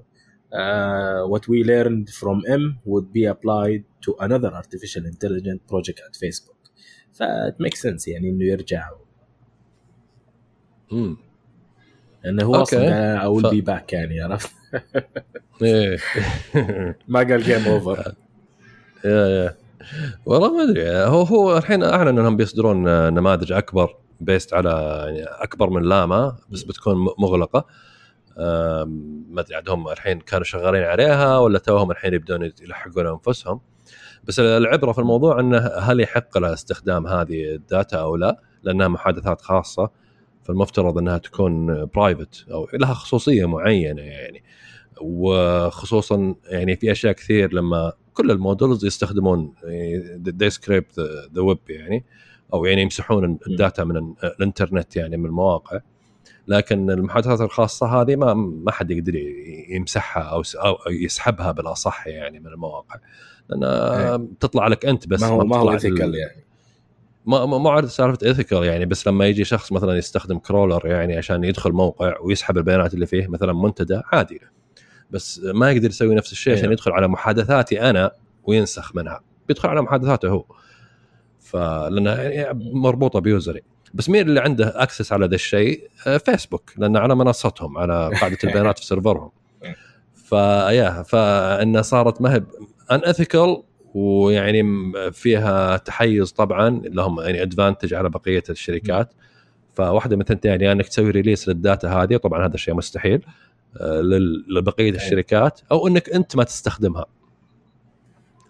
uh, 0.54 1.30
what 1.34 1.42
we 1.48 1.64
learned 1.68 2.10
from 2.10 2.38
M 2.48 2.64
would 2.86 3.08
be 3.14 3.26
applied 3.34 3.84
to 4.06 4.12
another 4.26 4.52
artificial 4.62 5.04
intelligence 5.06 5.62
project 5.72 6.00
at 6.08 6.14
Facebook. 6.16 6.58
ف 7.14 7.24
it 7.24 7.56
makes 7.66 7.80
sense 7.82 8.08
يعني 8.08 8.30
إنه 8.30 8.46
يرجع. 8.46 8.90
مم. 10.92 11.18
لأنه 12.24 12.44
هو. 12.46 12.56
أصلا 12.56 13.20
will 13.34 13.42
ف- 13.48 13.52
be 13.52 13.62
back 13.66 13.94
يعني 13.94 14.22
عرفت؟ 14.22 14.52
إيه. 15.62 15.98
ما 17.08 17.20
قال 17.20 17.44
game 17.44 17.66
over 17.68 17.98
yeah 19.06 19.28
yeah. 19.28 19.56
والله 20.26 20.54
ما 20.58 20.64
أدري 20.64 20.90
هو 20.92 21.22
هو 21.22 21.58
الحين 21.58 21.84
أعلن 21.84 22.08
إنهم 22.20 22.38
بيصدرون 22.38 22.88
آه، 22.88 23.10
نماذج 23.10 23.52
أكبر. 23.52 23.96
based 24.22 24.54
على 24.54 24.70
يعني 25.08 25.24
أكبر 25.24 25.70
من 25.70 25.84
Llama 25.84 26.36
بس 26.50 26.64
بتكون 26.64 26.96
مغلقة. 27.20 27.66
ما 29.30 29.42
أدري 29.42 29.56
عاد 29.56 29.70
هم 29.70 29.88
الحين 29.90 30.20
كانوا 30.20 30.44
شغالين 30.44 30.84
عليها 30.84 31.38
ولا 31.38 31.60
توهم 31.60 31.92
الحين 31.92 32.14
يبدون 32.14 32.52
يلحقون 32.62 33.08
أنفسهم. 33.08 33.60
بس 34.24 34.40
العبرة 34.40 34.92
في 34.92 35.00
الموضوع 35.00 35.40
انه 35.40 35.58
هل 35.58 36.00
يحق 36.00 36.38
له 36.38 36.54
استخدام 36.54 37.08
هذه 37.08 37.56
ال 37.56 37.64
data 37.64 37.98
أو 37.98 38.16
لا؟ 38.16 38.42
لأنها 38.64 38.88
محادثات 38.88 39.42
خاصة 39.42 39.90
فالمفترض 40.44 40.98
إنها 40.98 41.18
تكون 41.18 41.86
private 41.86 42.46
أو 42.52 42.68
لها 42.74 42.94
خصوصية 42.94 43.46
معينة 43.46 44.02
يعني. 44.02 44.44
وخصوصا 45.02 46.36
يعني 46.46 46.76
في 46.76 46.92
أشياء 46.92 47.14
كثير 47.14 47.54
لما 47.54 47.94
كل 48.14 48.32
ال 48.32 48.39
models 48.39 48.86
يستخدمون 48.86 49.54
they 50.16 50.50
scraped 50.50 51.00
the 51.36 51.42
web 51.42 51.58
يعني. 51.70 52.06
أو 52.54 52.66
يعني 52.66 52.82
يمسحون 52.82 53.38
ال 53.48 53.55
data 53.55 53.84
من 53.84 53.98
ال- 53.98 54.14
الإنترنت 54.24 54.96
يعني 54.96 55.18
من 55.18 55.26
المواقع. 55.26 55.80
لكن 56.48 56.92
المحادثات 56.92 57.42
الخاصة 57.42 58.02
هذه 58.02 58.16
ما 58.16 58.34
ما 58.34 58.72
حد 58.72 58.92
يقدر 58.92 59.16
يمسحها 59.70 60.24
أو 60.24 60.44
يسحبها 60.90 61.52
بالاصح 61.52 62.08
يعني 62.08 62.40
من 62.40 62.48
المواقع. 62.48 62.96
لانها 63.50 64.18
تطلع 64.40 64.68
لك 64.68 64.86
أنت 64.86 65.08
بس 65.08 65.22
ما 65.22 65.28
هو 65.28 65.46
ما 65.46 65.58
هو 65.58 65.72
لل- 65.74 66.16
يعني. 66.16 66.44
ما 67.26 67.46
ما 67.46 67.88
سالفة 67.88 68.28
ethical 68.28 68.64
يعني 68.64 68.86
بس 68.86 69.08
لما 69.08 69.26
يجي 69.28 69.44
شخص 69.44 69.72
مثلا 69.72 69.98
يستخدم 69.98 70.38
crawler 70.40 70.88
يعني 70.88 71.18
عشان 71.18 71.44
يدخل 71.44 71.72
موقع 71.72 72.20
ويسحب 72.22 72.58
البيانات 72.58 72.94
اللي 72.94 73.06
فيه 73.06 73.28
مثلا 73.28 73.54
منتدى 73.54 74.02
عادي. 74.14 74.42
بس 75.12 75.40
ما 75.44 75.72
يقدر 75.72 75.90
يسوي 75.90 76.16
نفس 76.16 76.32
الشيء 76.32 76.54
عشان 76.54 76.64
أيوه. 76.64 76.74
يدخل 76.74 76.92
على 76.92 77.08
محادثاتي 77.08 77.82
أنا 77.90 78.12
وينسخ 78.44 78.96
منها. 78.96 79.22
بيدخل 79.48 79.70
على 79.70 79.82
محادثاته 79.82 80.30
هو. 80.30 80.46
فلانها 81.48 82.54
مربوطة 82.54 83.20
ب 83.20 83.26
user 83.26 83.50
ي. 83.50 83.62
بس 83.94 84.10
مين 84.10 84.22
اللي 84.22 84.40
عنده 84.40 84.84
access 84.84 85.14
على 85.14 85.26
ذا 85.26 85.36
الشيء؟ 85.36 85.90
آه، 86.08 86.18
فيسبوك 86.18 86.74
لأنه 86.78 87.00
على 87.00 87.16
منصتهم 87.16 87.78
على 87.78 88.12
قاعدة 88.22 88.38
البيانات 88.44 88.80
في 88.80 88.86
server 88.86 89.16
هم. 89.16 89.32
فيا 90.16 91.04
فانها 91.04 91.82
صارت 91.82 92.22
ما 92.22 92.34
هي 92.34 92.44
unethical 92.92 93.64
ويعني 93.94 94.64
فيها 95.12 95.78
تحيز 95.78 96.32
طبعا 96.32 96.82
لهم 96.86 97.20
يعني 97.20 97.42
advantage 97.42 97.94
على 97.94 98.10
بقية 98.10 98.44
الشركات. 98.50 99.14
فواحدة 99.74 100.16
من 100.16 100.22
الثنتين 100.22 100.52
يعني 100.52 100.72
إنك 100.72 100.88
تسوي 100.88 101.12
release 101.12 101.48
لل 101.48 101.61
data 101.61 101.88
هذه 101.88 102.18
طبعا 102.18 102.46
هذا 102.46 102.54
الشيء 102.54 102.74
مستحيل 102.74 103.26
آه، 103.82 104.02
لبقية 104.50 104.92
الشركات 104.92 105.60
أو 105.72 105.88
إنك 105.88 106.10
أنت 106.10 106.36
ما 106.36 106.44
تستخدمها. 106.44 107.06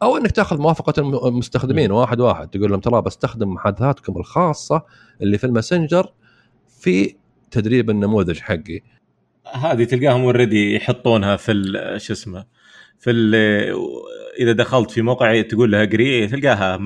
أو 0.03 0.17
إنك 0.17 0.31
تأخذ 0.31 0.62
موافقة 0.62 0.93
الم- 1.01 1.25
المستخدمين 1.27 1.91
واحد 1.91 2.19
واحد. 2.19 2.47
تقول 2.47 2.71
لهم 2.71 2.79
ترى 2.79 3.01
بستخدم 3.01 3.49
محادثاتكم 3.49 4.17
الخاصة 4.17 4.81
اللي 5.21 5.38
في 5.38 5.43
الماسنجر 5.43 6.13
في 6.79 7.15
تدريب 7.51 7.89
النموذج 7.89 8.39
حقي. 8.39 8.79
هذه 9.53 9.83
تلقاهم 9.83 10.21
already 10.21 10.76
يحطونها 10.75 11.36
في 11.36 11.53
شو 11.97 12.13
اسمه 12.13 12.45
في 12.99 13.12
ال 13.12 13.36
إذا 14.39 14.51
دخلت 14.51 14.91
في 14.91 15.01
موقع 15.01 15.41
تقول 15.41 15.71
له 15.71 15.81
agree 15.84 16.28
تلقاها 16.27 16.79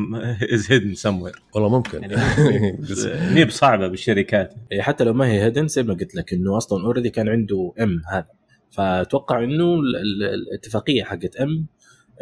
is 0.53 0.71
hidden 0.71 0.93
somewhere 0.93 1.41
والله 1.55 1.69
ممكن. 1.69 2.01
يعني 2.01 2.15
بس- 2.89 3.05
مي 3.33 3.45
بصعبة 3.45 3.87
بالشركات. 3.87 4.53
حتى 4.79 5.03
لو 5.03 5.13
ما 5.13 5.25
هي 5.27 5.43
hidden 5.43 5.67
زي 5.67 5.83
ما 5.83 5.93
قلت 5.93 6.15
لك 6.15 6.33
إنه 6.33 6.57
أصلا 6.57 6.83
already 6.85 7.09
كان 7.09 7.29
عنده 7.29 7.73
M 7.81 8.01
هذا. 8.11 8.27
فأتوقع 8.71 9.43
إنه 9.43 9.73
ال- 9.75 9.95
ال- 9.95 10.23
الاتفاقية 10.33 11.03
حقت 11.03 11.35
M 11.35 11.65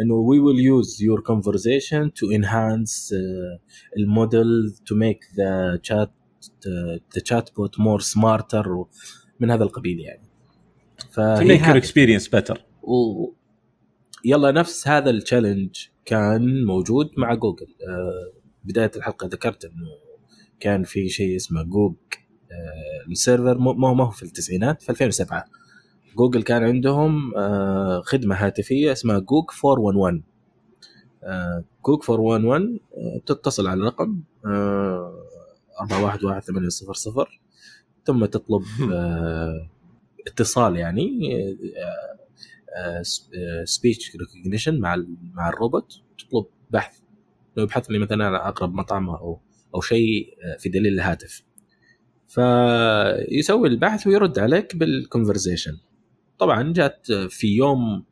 إنه 0.02 0.26
we 0.32 0.38
will 0.40 0.60
use 0.60 1.00
your 1.02 1.22
conversation 1.32 2.12
to 2.20 2.32
enhance 2.32 3.12
uh, 3.14 3.60
ال 3.98 4.10
model 4.10 4.74
to 4.90 4.96
make 4.96 5.36
the 5.36 5.80
chat 5.90 6.10
uh, 6.10 7.18
the 7.18 7.22
chatbot 7.22 7.80
more 7.80 8.02
smarter 8.02 8.68
و- 8.68 8.88
من 9.40 9.52
هذا 9.52 9.64
القبيل 9.64 10.00
يعني. 10.00 10.22
to 11.02 11.06
فهي 11.12 11.58
make 11.58 11.62
your 11.62 11.66
هذه. 11.66 11.82
experience 11.82 12.28
better. 12.28 12.58
و... 12.84 13.26
يلا 14.26 14.52
نفس 14.52 14.88
هذا 14.88 15.10
ال 15.10 15.16
challenge 15.16 15.76
كان 16.06 16.64
موجود 16.66 17.10
مع 17.18 17.34
جوجل 17.34 17.68
آه، 17.88 18.40
بداية 18.64 18.92
الحلقة 18.96 19.28
ذكرت 19.28 19.66
إنه 19.66 19.90
كان 20.60 20.84
في 20.84 21.10
شيء 21.10 21.36
اسمه 21.36 21.64
GOOG 21.64 21.96
آه، 22.52 23.12
ال 23.12 23.18
server 23.18 23.58
مو 23.58 23.74
مو 23.74 23.94
مو 23.94 24.10
في 24.10 24.24
التسعينات 24.24 24.82
في 24.82 24.90
2007 24.90 25.46
جوجل 26.18 26.44
كان 26.44 26.64
عندهم 26.64 27.36
آه، 27.38 28.02
خدمة 28.02 28.36
هاتفية 28.36 28.92
اسمها 28.92 29.20
GOOG 29.20 29.46
411 29.66 30.22
آه، 31.24 31.64
GOOG 31.86 32.00
411 32.10 32.80
آه، 32.98 33.20
بتتصل 33.20 33.68
على 33.68 33.80
الرقم 33.80 34.22
آه، 34.46 35.26
411800 35.82 37.26
ثم 38.06 38.26
تطلب 38.26 38.64
اتصال 40.28 40.76
يعني 40.76 41.10
speech 43.64 44.16
recognition 44.16 44.80
مع 44.80 44.96
مع 45.34 45.50
الروبوت. 45.50 45.94
تطلب 46.18 46.46
بحث 46.70 47.00
لو 47.58 47.64
يبحث 47.64 47.92
لي 47.92 48.00
مثلا 48.00 48.26
عن 48.26 48.36
أقرب 48.36 48.74
مطعم 48.74 49.10
أو 49.10 49.40
أو 49.76 49.82
شيء 49.82 50.28
في 50.60 50.70
دليل 50.70 50.94
الهاتف. 50.94 51.44
فيسوي 52.28 53.68
البحث 53.68 54.08
ويرد 54.08 54.40
عليك 54.40 54.76
بال 54.76 54.90
conversation 54.90 55.78
طبعا 56.40 56.74
جات 56.74 57.12
في 57.12 57.48
يوم 57.48 58.04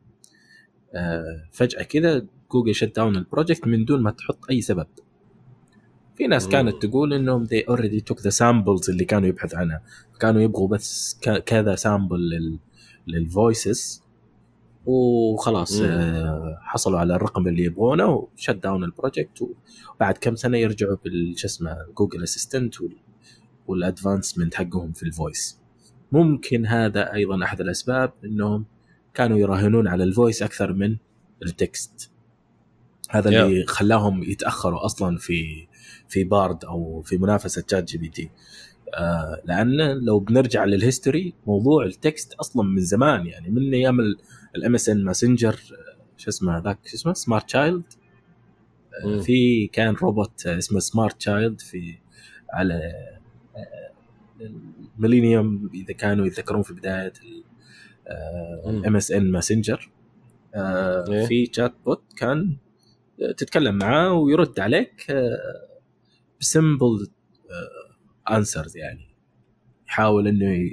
آه، 0.94 1.48
فجأة 1.52 1.82
كذا 1.82 2.26
جوجل 2.52 2.74
shut 2.74 2.96
down 2.96 3.16
ال 3.16 3.22
project 3.22 3.66
من 3.66 3.84
دون 3.84 4.02
ما 4.02 4.10
تحط 4.10 4.38
أي 4.50 4.60
سبب. 4.60 4.86
في 6.16 6.26
ناس 6.26 6.44
مم. 6.44 6.52
كانت 6.52 6.86
تقول 6.86 7.12
إنهم 7.12 7.46
they 7.46 7.74
already 7.74 8.00
took 8.10 8.18
the 8.18 8.30
samples 8.30 8.88
اللي 8.88 9.04
كانوا 9.04 9.28
يبحث 9.28 9.54
عنها. 9.54 9.82
كانوا 10.20 10.42
يبغوا 10.42 10.68
بس 10.68 11.20
كذا 11.46 11.74
sample 11.74 12.30
لل 12.30 12.58
لل 13.06 13.30
voices 13.30 14.02
وخلاص 14.86 15.80
مم. 15.80 15.86
آه، 15.86 16.58
حصلوا 16.62 16.98
على 16.98 17.14
الرقم 17.14 17.48
اللي 17.48 17.64
يبغونه 17.64 18.06
و 18.06 18.15
shut 18.15 18.50
down 18.50 18.84
ال 18.84 18.91
project 18.91 19.42
وبعد 19.94 20.18
كم 20.18 20.36
سنة 20.36 20.58
يرجعوا 20.58 20.96
بال 21.04 21.38
شو 21.38 21.46
اسمه 21.46 21.76
Google 21.96 22.22
Assistant 22.22 22.74
وال 23.66 23.80
advancement 23.80 24.54
حقهم 24.54 24.92
في 24.92 25.02
ال 25.02 25.12
voice 25.12 25.60
ممكن 26.12 26.66
هذا 26.66 27.12
أيضا 27.12 27.44
أحد 27.44 27.60
الأسباب 27.60 28.12
إنهم 28.24 28.64
كانوا 29.14 29.38
يراهنون 29.38 29.88
على 29.88 30.04
ال 30.04 30.10
voice 30.10 30.42
أكثر 30.42 30.72
من 30.72 30.96
ال 31.42 31.56
text 31.56 32.10
هذا 33.10 33.28
اللي 33.28 33.66
خلاهم 33.66 34.22
يتأخروا 34.22 34.84
أصلا 34.84 35.18
في 35.18 35.66
في 36.08 36.24
بارد 36.24 36.64
أو 36.64 37.02
في 37.02 37.18
منافسة 37.18 37.64
ChatGPT 37.70 38.30
آه 38.94 39.42
لأن 39.44 39.76
لو 40.04 40.18
بنرجع 40.18 40.64
لل 40.64 40.80
history 40.80 41.34
موضوع 41.46 41.84
ال 41.84 41.94
text 41.94 42.34
أصلا 42.34 42.62
من 42.62 42.80
زمان 42.80 43.26
يعني 43.26 43.50
من 43.50 43.74
أيام 43.74 43.98
ال 44.56 44.74
MSN 44.74 45.04
Messenger 45.04 45.60
شو 46.16 46.30
اسمه 46.30 46.58
ذاك 46.58 46.78
شو 46.86 46.96
اسمه؟ 46.96 47.12
SmarterChild 47.12 47.82
مم. 49.04 49.20
في 49.20 49.66
كان 49.66 49.94
روبوت 49.94 50.46
اسمه 50.46 50.80
SmarterChild 50.80 51.60
في 51.60 51.98
على 52.52 52.92
الميلينيوم 54.98 55.70
إذا 55.74 55.94
كانوا 55.94 56.26
يتذكرون 56.26 56.62
في 56.62 56.74
بداية. 56.74 57.12
ال 58.66 58.96
MSN 58.96 59.30
Messenger. 59.30 59.90
في 61.28 61.50
chatbot 61.52 62.02
كان 62.16 62.56
آه، 63.22 63.32
تتكلم 63.32 63.74
معاه 63.74 64.12
ويرد 64.12 64.60
عليك 64.60 65.06
ب 66.40 66.50
simple 66.50 67.08
answers 68.30 68.76
يعني 68.76 69.08
يحاول 69.88 70.28
إنه 70.28 70.70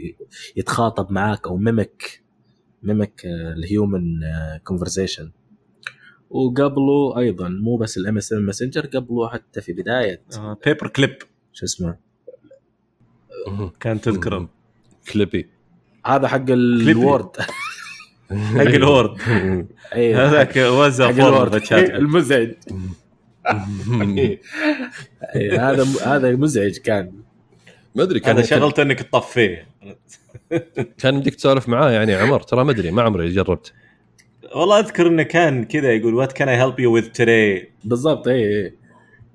يتخاطب 0.56 1.12
معاك 1.12 1.48
أو 1.48 1.58
mimic 1.58 2.24
mimic 2.84 3.22
ال 3.26 3.39
human 3.39 4.04
conversation 4.64 5.32
وقبله 6.30 7.18
أيضا 7.18 7.50
مو 7.50 7.78
بس 7.78 7.98
ال 7.98 8.18
MSN 8.18 8.42
Messenger 8.42 8.86
قبله 8.86 9.30
حتى 9.30 9.62
في 9.62 9.74
بداية 9.74 10.24
paper 10.66 10.88
clip 10.88 11.18
شو 11.54 11.66
اسمه 11.66 11.98
كان 13.80 14.02
تذكره. 14.02 14.50
Clippy. 15.14 15.50
هذا 16.06 16.28
حق 16.28 16.46
ال 16.50 16.63
Word. 16.63 17.30
حق 18.58 18.62
ال 18.62 18.71
Word. 18.71 19.18
أيوه. 19.94 20.20
هذاك 20.30 20.56
وزع 20.58 21.10
ال 21.10 21.18
Word. 21.18 21.62
المزعج. 21.74 22.52
إيه، 25.36 25.72
هذا 25.72 25.86
هذا 26.06 26.32
مزعج 26.32 26.78
كان. 26.78 27.12
ما 27.96 28.04
أدري 28.04 28.20
كان 28.20 28.44
شغلته 28.44 28.82
إنك 28.82 29.02
تطفيه. 29.02 29.68
كان 30.98 31.20
بدك 31.20 31.36
تسولف 31.36 31.70
معاه 31.70 31.92
يعني 31.92 32.14
عمر. 32.16 32.42
ترى 32.42 32.64
ما 32.64 32.72
أدري 32.72 32.92
ما 32.92 33.02
عمري 33.02 33.30
جربت. 33.30 33.74
والله 34.56 34.80
أذكر 34.80 35.08
إنه 35.08 35.24
كان 35.24 35.64
كذا 35.64 35.94
يقول 35.94 36.14
what 36.14 36.32
can 36.32 36.50
I 36.50 36.58
help 36.58 36.80
you 36.80 36.94
with 36.96 37.06
today 37.08 37.72
بالضبط 37.84 38.28
I 38.28 38.36
I 38.36 38.66
what- 38.68 38.74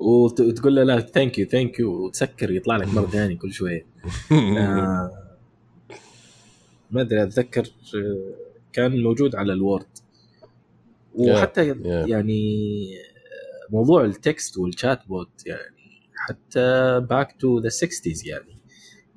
وتقول 0.00 0.76
له 0.76 0.82
لا 0.82 1.00
thank 1.00 1.38
you 1.38 1.46
thank 1.46 1.78
you 1.78 2.06
وتسكر 2.06 2.50
يطلع 2.50 2.76
لك 2.76 2.88
مرة 2.94 3.06
ثانية 3.06 3.38
كل 3.38 3.52
شوية. 3.52 3.86
آه 4.58 5.10
ما 6.90 7.00
أدري 7.00 7.22
أتذكر 7.22 7.62
آه، 7.94 8.34
كان 8.72 9.02
موجود 9.02 9.36
على 9.36 9.52
ال 9.52 9.58
Word. 9.58 9.86
وحتى 11.14 11.74
yeah. 11.74 11.86
يعني 11.86 12.42
موضوع 13.70 14.04
ال 14.04 14.12
text 14.12 14.43
وال 14.43 14.58
chatbot 14.58 15.46
يعني 15.46 16.00
حتى 16.16 17.00
back 17.00 17.36
to 17.40 17.58
the 17.58 17.68
60s 17.68 18.26
يعني 18.26 18.56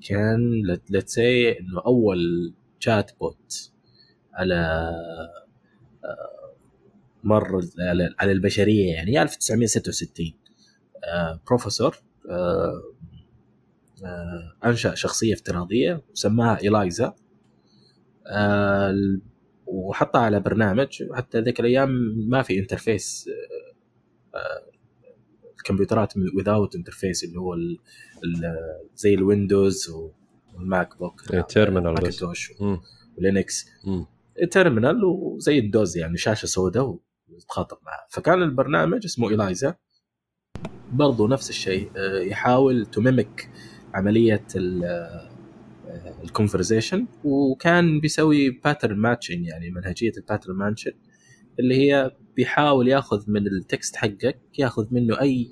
كان 0.07 0.61
let's 0.89 1.13
say 1.13 1.59
إنه 1.59 1.81
أول 1.85 2.53
chatbot 2.79 3.71
على 4.33 4.55
آه، 6.05 6.53
مر 7.23 7.61
على 8.19 8.31
البشرية 8.31 8.93
يعني 8.93 9.21
1966 9.21 10.27
آه، 10.27 10.42
بروفيسور 11.47 11.95
آه، 12.29 12.83
آه، 14.05 14.55
أنشأ 14.65 14.95
شخصية 14.95 15.33
افتراضية 15.33 16.01
وسماها 16.11 16.57
آه، 18.27 18.89
ال- 18.89 19.21
وحطها 19.65 20.21
على 20.21 20.39
برنامج 20.39 21.03
حتى 21.13 21.39
ذيك 21.41 21.59
الأيام 21.59 21.89
ما 22.29 22.41
في 22.41 22.59
interface 22.59 23.29
آه، 24.33 24.37
آه، 24.37 24.73
الكمبيوترات 25.57 26.13
without 26.13 26.75
interface 26.75 27.23
اللي 27.23 27.39
هو 27.39 27.53
ال 27.53 27.79
ال 28.23 28.55
زي 28.95 29.13
ال 29.13 29.21
Windows 29.21 29.74
وال 29.74 29.89
MacBook 30.53 31.21
بس. 31.93 32.03
Macintosh. 32.03 32.51
و 33.17 33.25
Linux 33.25 33.65
مم. 33.85 34.05
terminal 34.51 35.05
وزي 35.05 35.59
ال 35.59 35.69
DOS 35.69 35.97
يعني 35.97 36.17
شاشة 36.17 36.45
سوداء 36.45 36.99
وتخاطب 37.29 37.77
معها 37.85 38.05
فكان 38.09 38.43
البرنامج 38.43 39.05
اسمه 39.05 39.27
ELIZA 39.27 39.75
برضو 40.93 41.27
نفس 41.27 41.49
الشيء 41.49 41.91
آه، 41.97 42.19
يحاول 42.19 42.85
ت 42.85 42.96
mimic 42.96 43.49
عملية 43.93 44.43
ال 46.23 46.30
conversation 46.30 47.07
وكان 47.23 47.99
بيسوي 47.99 48.49
pattern 48.49 48.97
matching 48.97 49.45
يعني 49.45 49.71
منهجية 49.71 50.11
ال 50.17 50.22
pattern 50.22 50.55
matching 50.55 50.93
اللي 51.59 51.75
هي 51.75 52.11
بيحاول 52.35 52.87
ياخذ 52.87 53.23
من 53.27 53.47
التكست 53.47 53.95
حقك 53.95 54.39
ياخذ 54.59 54.87
منه 54.91 55.21
أي 55.21 55.49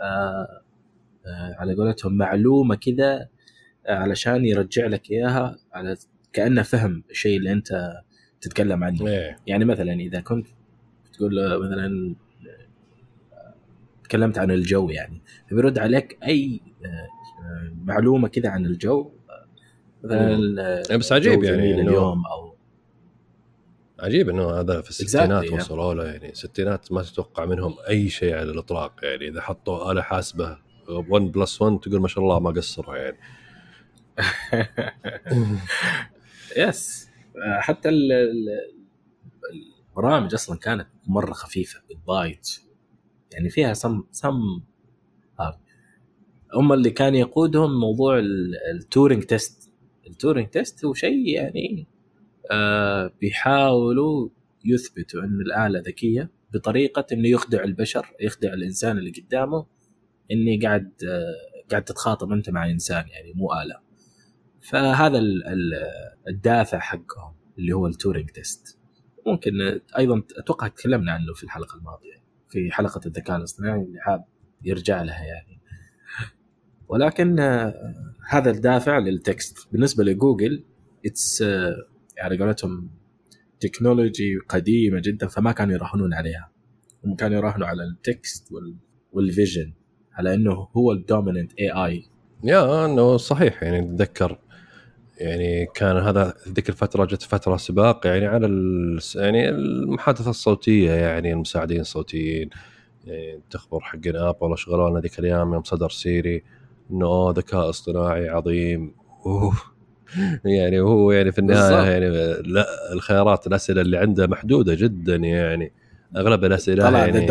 آه 0.00 0.62
آه 1.26 1.54
على 1.58 1.74
قولتهم 1.74 2.16
معلومة 2.16 2.74
كذا 2.74 3.28
آه، 3.86 3.94
علشان 3.94 4.44
يرجع 4.44 4.86
لك 4.86 5.10
إياها 5.10 5.58
على 5.72 5.96
كأنه 6.32 6.62
فهم 6.62 7.04
الشيء 7.10 7.38
اللي 7.38 7.52
أنت 7.52 8.00
تتكلم 8.40 8.84
عنه. 8.84 9.06
إيه. 9.06 9.38
يعني 9.46 9.64
مثلا 9.64 9.92
إذا 9.92 10.20
كنت 10.20 10.46
تقول 11.12 11.58
مثلا 11.60 12.10
آه، 12.10 12.23
تكلمت 14.04 14.38
عن 14.38 14.50
الجو 14.50 14.88
يعني. 14.90 15.22
فبيرد 15.50 15.78
عليك 15.78 16.18
أي 16.24 16.60
آه، 16.84 17.72
معلومة 17.84 18.28
كذا 18.28 18.48
عن 18.48 18.66
الجو 18.66 19.12
آه، 19.30 19.46
مثلا 20.04 20.92
آه، 20.92 20.96
بس 20.96 21.12
عجيب 21.12 21.44
يعني 21.44 21.80
اليوم 21.80 22.26
أو 22.26 22.54
عجيب 24.00 24.28
إنه 24.28 24.50
هذا 24.50 24.80
في 24.80 24.90
الستينات 24.90 25.44
Exactly. 25.44 25.52
وصلوا 25.52 25.94
له 25.94 26.04
يعني. 26.04 26.30
الستينات 26.30 26.92
ما 26.92 27.02
تتوقع 27.02 27.44
منهم 27.44 27.74
أي 27.88 28.08
شيء 28.08 28.34
على 28.34 28.50
الإطلاق 28.50 28.92
يعني. 29.02 29.28
إذا 29.28 29.40
حطوا 29.40 29.92
آلة 29.92 30.02
حاسبة 30.02 30.58
1 30.88 31.22
plus 31.32 31.62
1 31.62 31.78
تقول 31.80 32.00
ما 32.00 32.08
شاء 32.08 32.24
الله 32.24 32.40
ما 32.40 32.50
قصروا 32.50 32.96
يعني. 32.96 33.16
yes 36.56 37.08
حتى 37.58 37.88
ال- 37.88 38.12
ال- 38.12 38.74
البرامج 39.90 40.34
أصلا 40.34 40.58
كانت 40.58 40.86
مرة 41.06 41.32
خفيفة 41.32 41.80
بالبايت 41.88 42.60
يعني 43.34 43.50
فيها 43.50 43.72
سم 43.74 44.02
سم 44.10 44.60
هم 46.54 46.72
اللي 46.72 46.90
كان 46.90 47.14
يقودهم 47.14 47.80
موضوع 47.80 48.18
ال- 48.18 48.54
ال 48.74 48.81
Turing 48.81 49.22
test 49.22 49.72
ال 50.06 50.12
Turing 50.12 50.48
test 50.48 50.84
هو 50.84 50.94
شيء 50.94 51.28
يعني 51.28 51.86
آه 52.50 53.12
بيحاولوا 53.20 54.28
يثبتوا 54.64 55.22
ان 55.22 55.40
الآلة 55.40 55.80
ذكية 55.80 56.30
بطريقة 56.52 57.06
إنه 57.12 57.28
يخدع 57.28 57.64
البشر 57.64 58.06
يخدع 58.20 58.52
الإنسان 58.52 58.98
اللي 58.98 59.10
قدامه 59.10 59.66
إني 60.30 60.58
قاعد 60.66 60.92
آه 61.08 61.64
قاعد 61.70 61.84
تتخاطب 61.84 62.32
أنت 62.32 62.50
مع 62.50 62.70
إنسان 62.70 63.04
يعني 63.08 63.32
مو 63.34 63.52
آلة. 63.52 63.80
فهذا 64.60 65.18
ال- 65.18 65.46
ال- 65.46 65.82
الدافع 66.28 66.78
حقهم 66.78 67.34
اللي 67.58 67.72
هو 67.72 67.86
ال 67.86 67.92
Turing 67.92 68.30
test 68.30 68.78
ممكن 69.26 69.52
أيضا 69.98 70.22
أتوقع 70.38 70.68
تكلمنا 70.68 71.12
عنه 71.12 71.34
في 71.34 71.44
الحلقة 71.44 71.76
الماضية. 71.78 72.23
في 72.54 72.72
حلقة 72.72 73.00
الذكاء 73.06 73.36
الاصطناعي 73.36 73.82
اللي 73.82 74.00
حاب 74.00 74.24
يرجع 74.64 75.02
لها 75.02 75.24
يعني. 75.24 75.60
ولكن 76.88 77.40
آه، 77.40 77.74
هذا 78.28 78.50
الدافع 78.50 78.98
لل 78.98 79.18
text. 79.18 79.68
بالنسبة 79.72 80.04
ل 80.04 80.13
Google 80.13 80.64
it's 81.06 81.40
يعني 82.16 82.38
قولتهم 82.38 82.90
technology 83.60 84.38
قديمة 84.48 85.00
جدا 85.04 85.26
فما 85.26 85.52
كانوا 85.52 85.74
يراهنون 85.74 86.14
عليها. 86.14 86.50
هم 87.04 87.14
كانوا 87.14 87.36
يراهنوا 87.36 87.66
على 87.66 87.82
ال 87.84 87.97
text 87.97 88.48
وال 89.12 89.27
vision 89.27 89.72
على 90.12 90.34
إنه 90.34 90.68
هو 90.76 90.92
ال 90.92 91.52
dominant 91.58 91.70
AI 91.70 92.04
yeah 92.44 92.84
إنه 92.84 93.16
صحيح. 93.16 93.62
يعني 93.62 93.78
اتذكر 93.78 94.38
يعني 95.18 95.66
كان 95.74 95.96
هذا 95.96 96.34
ذيك 96.48 96.68
الفترة 96.68 97.04
جت 97.04 97.22
فترة 97.22 97.56
سباق 97.56 98.06
يعني 98.06 98.26
على 98.26 98.46
يعني 99.14 99.48
المحادثة 99.48 100.30
الصوتية 100.30 100.90
يعني 100.90 101.32
المساعدين 101.32 101.80
الصوتيين 101.80 102.50
يعني 103.04 103.40
تخبر 103.50 103.80
حقين 103.80 104.16
آبل 104.16 104.58
شغلوا 104.58 104.90
لنا 104.90 105.00
ذيك 105.00 105.18
الأيام 105.18 105.52
يوم 105.52 105.62
صدر 105.62 105.90
سيري 105.90 106.42
إنه 106.90 107.06
أوه 107.06 107.32
ذكاء 107.32 107.68
اصطناعي 107.70 108.28
عظيم 108.28 108.94
أوه. 109.26 109.54
يعني 110.44 110.80
هو 110.80 111.12
يعني 111.12 111.32
في 111.32 111.38
النهاية 111.38 111.76
بالزبط. 111.76 111.86
يعني 111.86 112.42
لا 112.52 112.92
الخيارات 112.92 113.46
الأسئلة 113.46 113.80
اللي 113.80 113.96
عنده 113.98 114.26
محدودة 114.26 114.74
جدا 114.74 115.16
يعني 115.16 115.72
أغلب 116.16 116.44
الأسئلة 116.44 116.84
طلع 116.84 116.98
يعني 116.98 117.26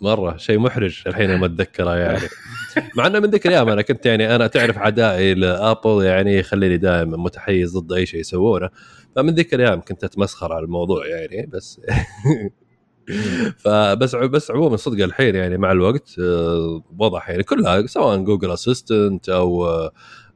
مرة 0.00 0.36
شيء 0.36 0.58
محرج 0.58 1.02
الحين 1.06 1.30
لما 1.30 1.46
أتذكره 1.46 1.96
يعني 1.96 2.28
مع 2.96 3.06
إنه 3.06 3.18
من 3.18 3.30
ذيك 3.30 3.46
الأيام 3.46 3.68
أنا 3.68 3.82
كنت 3.82 4.06
يعني 4.06 4.34
أنا 4.36 4.46
تعرف 4.46 4.78
عدائي 4.78 5.34
لأبل 5.34 6.04
يعني 6.04 6.38
يخليني 6.38 6.76
دائما 6.76 7.16
متحيز 7.16 7.76
ضد 7.76 7.92
أي 7.92 8.06
شيء 8.06 8.20
يسوونه. 8.20 8.68
فمن 9.16 9.34
ذيك 9.34 9.54
الأيام 9.54 9.80
كنت 9.80 10.04
أتمسخر 10.04 10.52
على 10.52 10.64
الموضوع 10.64 11.06
يعني 11.06 11.46
بس 11.46 11.80
فبس 13.64 14.14
بس 14.14 14.50
عموما 14.50 14.76
صدق 14.76 15.04
الحين 15.04 15.34
يعني 15.34 15.58
مع 15.58 15.72
الوقت 15.72 16.18
آه، 16.18 16.82
وضح 16.98 17.30
يعني 17.30 17.42
كلها 17.42 17.86
سواء 17.86 18.16
Google 18.16 18.50
Assistant 18.50 19.28
أو 19.28 19.66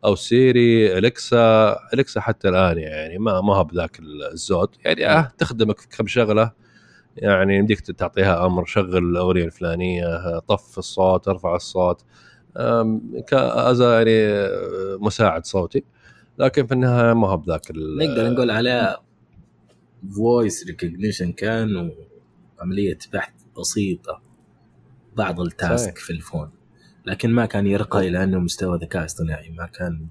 أو 0.04 0.14
Siri 0.14 0.98
Alexa 0.98 1.76
Alexa 1.94 2.20
حتى 2.20 2.48
الآن 2.48 2.78
يعني 2.78 3.18
ما 3.18 3.40
ما 3.40 3.56
هو 3.56 3.64
بذاك 3.64 4.00
الزود. 4.32 4.68
يعني 4.84 5.06
آه 5.06 5.32
تخدمك 5.38 5.78
في 5.80 5.88
كم 5.88 6.06
شغلة 6.06 6.63
يعني 7.16 7.56
يمديك 7.58 7.80
تعطيها 7.80 8.46
أمر 8.46 8.64
شغل 8.64 8.96
الأغنية 8.96 9.44
الفلانية 9.44 10.38
طف 10.38 10.78
الصوت 10.78 11.28
ارفع 11.28 11.56
الصوت. 11.56 12.04
ك 13.26 13.44
as 13.44 13.80
يعني 13.80 14.48
مساعد 14.98 15.46
صوتي. 15.46 15.84
لكن 16.38 16.66
في 16.66 16.74
النهاية 16.74 17.12
ما 17.12 17.28
هو 17.28 17.36
بذاك 17.36 17.70
نقدر 17.70 18.30
نقول 18.30 18.50
عليه 18.50 18.96
voice 20.16 20.66
recognition 20.66 21.32
كان 21.32 21.92
وعملية 22.58 22.98
بحث 23.12 23.32
بسيطة 23.58 24.22
بعض 25.16 25.40
ال 25.40 25.52
task 25.52 25.98
في 25.98 26.10
ال 26.10 26.16
phone. 26.16 26.50
لكن 27.06 27.30
ما 27.30 27.46
كان 27.46 27.66
يرقى 27.66 28.08
إلى 28.08 28.24
أنه 28.24 28.38
مستوى 28.38 28.78
ذكاء 28.78 29.04
اصطناعي 29.04 29.50
ما 29.50 29.66
كان 29.66 30.06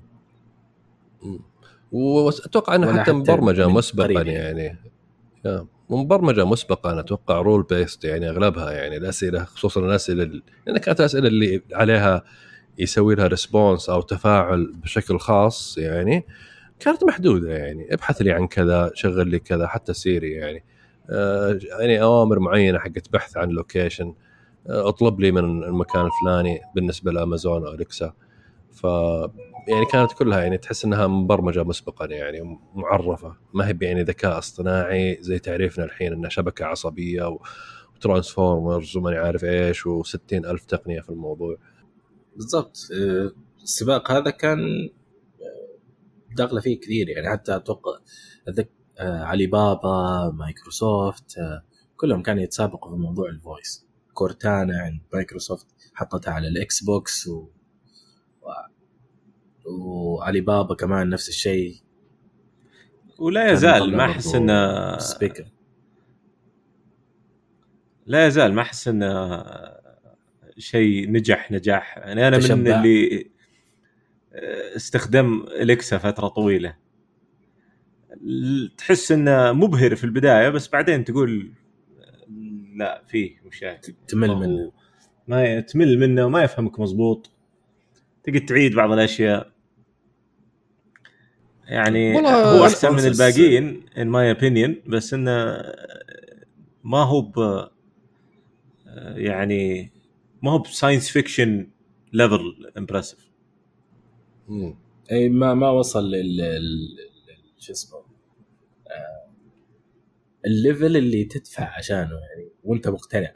وأتوقع 1.92 2.76
أنه 2.76 3.02
حتى 3.02 3.12
مبرمجة 3.12 3.68
مسبقا 3.68 4.22
يعني. 4.22 4.78
مبرمجه 5.89 6.46
مسبقا 6.46 7.00
أتوقع 7.00 7.41
rule 7.41 7.63
based 7.63 8.06
يعني 8.06 8.30
أغلبها 8.30 8.72
يعني 8.72 8.98
الأسئلة 8.98 9.43
خصوصا 9.43 9.80
الأسئلة 9.82 10.24
لأن 10.24 10.41
يعني 10.67 10.80
كانت 10.80 11.00
الاسئله 11.00 11.28
اللي 11.28 11.62
عليها 11.74 12.24
يسوي 12.80 13.15
لها 13.15 13.28
response 13.28 13.89
أو 13.89 14.02
تفاعل 14.02 14.74
بشكل 14.84 15.19
خاص 15.19 15.78
يعني 15.78 16.26
كانت 16.80 17.04
محدودة 17.04 17.50
يعني. 17.58 17.93
ابحث 17.93 18.22
لي 18.22 18.32
عن 18.32 18.48
كذا 18.48 18.91
شغل 18.93 19.28
لي 19.28 19.39
كذا 19.39 19.67
حتى 19.67 19.93
Siri 19.93 20.32
يعني. 20.32 20.63
آه 21.10 21.60
يعني 21.80 22.02
أوامر 22.02 22.39
معينة 22.39 22.80
حقت 22.80 23.13
بحث 23.13 23.38
عن 23.38 23.50
location 23.49 24.13
آه 24.69 24.89
اطلب 24.89 25.19
لي 25.19 25.32
من 25.32 25.63
المكان 25.63 26.06
الفلاني 26.06 26.62
بالنسبة 26.76 27.12
لأمازون 27.12 27.67
أو 27.67 27.74
Alexa 27.73 28.13
ف 28.72 28.86
يعني 29.67 29.86
كانت 29.86 30.12
كلها 30.12 30.41
يعني 30.41 30.58
تحس 30.58 30.86
إنها 30.86 31.08
مبرمجة 31.08 31.63
مسبقا 31.63 32.06
يعني 32.06 32.60
معرفه 32.76 33.36
ما 33.54 33.67
هي 33.67 33.78
يعني 33.82 34.04
ذكاء 34.04 34.38
اصطناعي 34.38 35.17
زي 35.21 35.39
تعريفنا 35.39 35.86
الحين 35.86 36.13
إنها 36.13 36.30
شبكة 36.30 36.65
عصبية 36.65 37.38
و 37.95 38.03
transformers 38.03 38.97
وماني 38.97 39.17
عارف 39.17 39.43
إيش 39.43 39.88
و60 39.88 40.17
ألف 40.34 40.65
تقنية 40.65 41.02
في 41.02 41.10
الموضوع. 41.10 41.58
بالضبط. 42.36 42.78
آه، 42.99 43.32
السباق 43.63 44.12
هذا 44.12 44.30
كان 44.30 44.60
آه، 44.60 46.36
داخله 46.36 46.62
فيه 46.62 46.80
كثير 46.80 47.10
يعني. 47.10 47.30
حتى 47.30 47.56
أتوقع 47.56 47.99
علي 48.99 49.47
بابا 49.47 50.32
مايكروسوفت 50.34 51.36
كلهم 51.97 52.21
كانوا 52.21 52.43
يتسابقوا 52.43 52.91
في 52.91 52.97
موضوع 52.97 53.30
ال 53.30 53.39
voice 53.39 53.88
Cortana 54.13 54.80
عند 54.82 55.02
مايكروسوفت 55.13 55.67
حطتها 55.93 56.34
على 56.34 56.47
ال 56.47 56.84
Xbox 56.84 57.28
و... 57.28 57.47
وعلي 59.65 60.41
بابا 60.41 60.76
كمان 60.76 61.10
نفس 61.10 61.30
الشيء. 61.30 61.76
ولا 63.19 63.52
يزال 63.52 63.97
ما 63.97 64.06
أحس 64.06 64.36
انه 64.36 64.97
سبيكر 64.97 65.45
لا 68.06 68.28
يزال 68.28 68.54
ما 68.54 68.62
أحس 68.62 68.88
انه 68.88 69.43
شيء 70.58 71.12
نجح 71.12 71.52
نجاح. 71.52 71.97
يعني 71.97 72.28
أنا 72.28 72.38
تشبع. 72.38 72.56
من 72.56 72.67
اللي 72.67 73.30
استخدم 74.76 75.45
إليكسا 75.47 75.97
فترة 75.97 76.28
طويلة. 76.28 76.76
تحس 78.78 79.12
انه 79.12 79.52
مبهر 79.52 79.95
في 79.95 80.04
البداية 80.04 80.49
بس 80.49 80.69
بعدين 80.69 81.04
تقول 81.04 81.54
لا 82.76 83.04
فيه 83.08 83.41
مشاكل. 83.45 83.93
تمل 84.08 84.36
منه. 84.36 84.71
ما 85.28 85.60
تمل 85.60 85.99
منه 85.99 86.26
وما 86.26 86.43
يفهمك 86.43 86.80
مضبوط. 86.80 87.32
تقعد 88.23 88.45
تعيد 88.45 88.76
بعض 88.76 88.91
الأشياء. 88.91 89.53
يعني 91.67 92.19
هو 92.19 92.65
أحسن 92.65 92.93
من 92.93 92.99
الباقيين 93.06 93.86
in 93.97 94.08
my 94.08 94.32
opinion 94.32 94.82
بس 94.88 95.13
إنه 95.13 95.63
ما 96.84 97.04
هو 97.04 97.21
ب 97.21 97.67
يعني 99.15 99.91
ما 100.43 100.52
هو 100.52 100.60
ب 100.60 100.66
science 100.66 101.10
fiction 101.10 101.67
level 102.13 102.71
impressive 102.78 103.30
أي 105.12 105.30
ما 105.30 105.54
ما 105.54 105.69
وصل 105.69 106.12
لل 106.12 106.97
شو 107.60 107.71
اسمه 107.71 107.97
آه، 107.97 109.30
ال 110.45 110.54
level 110.54 110.97
اللي 110.97 111.23
تدفع 111.23 111.78
عشانه 111.78 112.12
يعني 112.12 112.52
وأنت 112.63 112.88
مقتنع. 112.88 113.34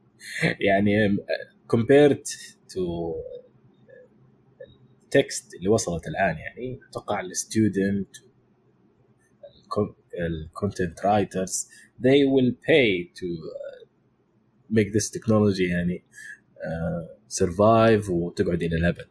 يعني 0.68 1.16
compared 1.66 2.22
to 2.68 3.14
ال 5.16 5.24
text 5.24 5.54
اللي 5.54 5.68
وصلت 5.68 6.06
الآن 6.08 6.36
يعني 6.36 6.80
أتوقع 6.90 7.20
ال 7.20 7.32
student 7.32 8.16
ال 10.20 10.31
content 10.31 11.06
writers 11.06 11.68
they 12.00 12.26
will 12.34 12.52
pay 12.52 13.12
to 13.18 13.26
uh, 13.26 13.86
make 14.72 14.92
this 14.92 15.10
technology 15.10 15.70
يعني 15.70 16.04
uh, 16.56 17.22
survive 17.42 18.10
وتقعد 18.10 18.62
إلى 18.62 18.76
الأبد. 18.76 19.06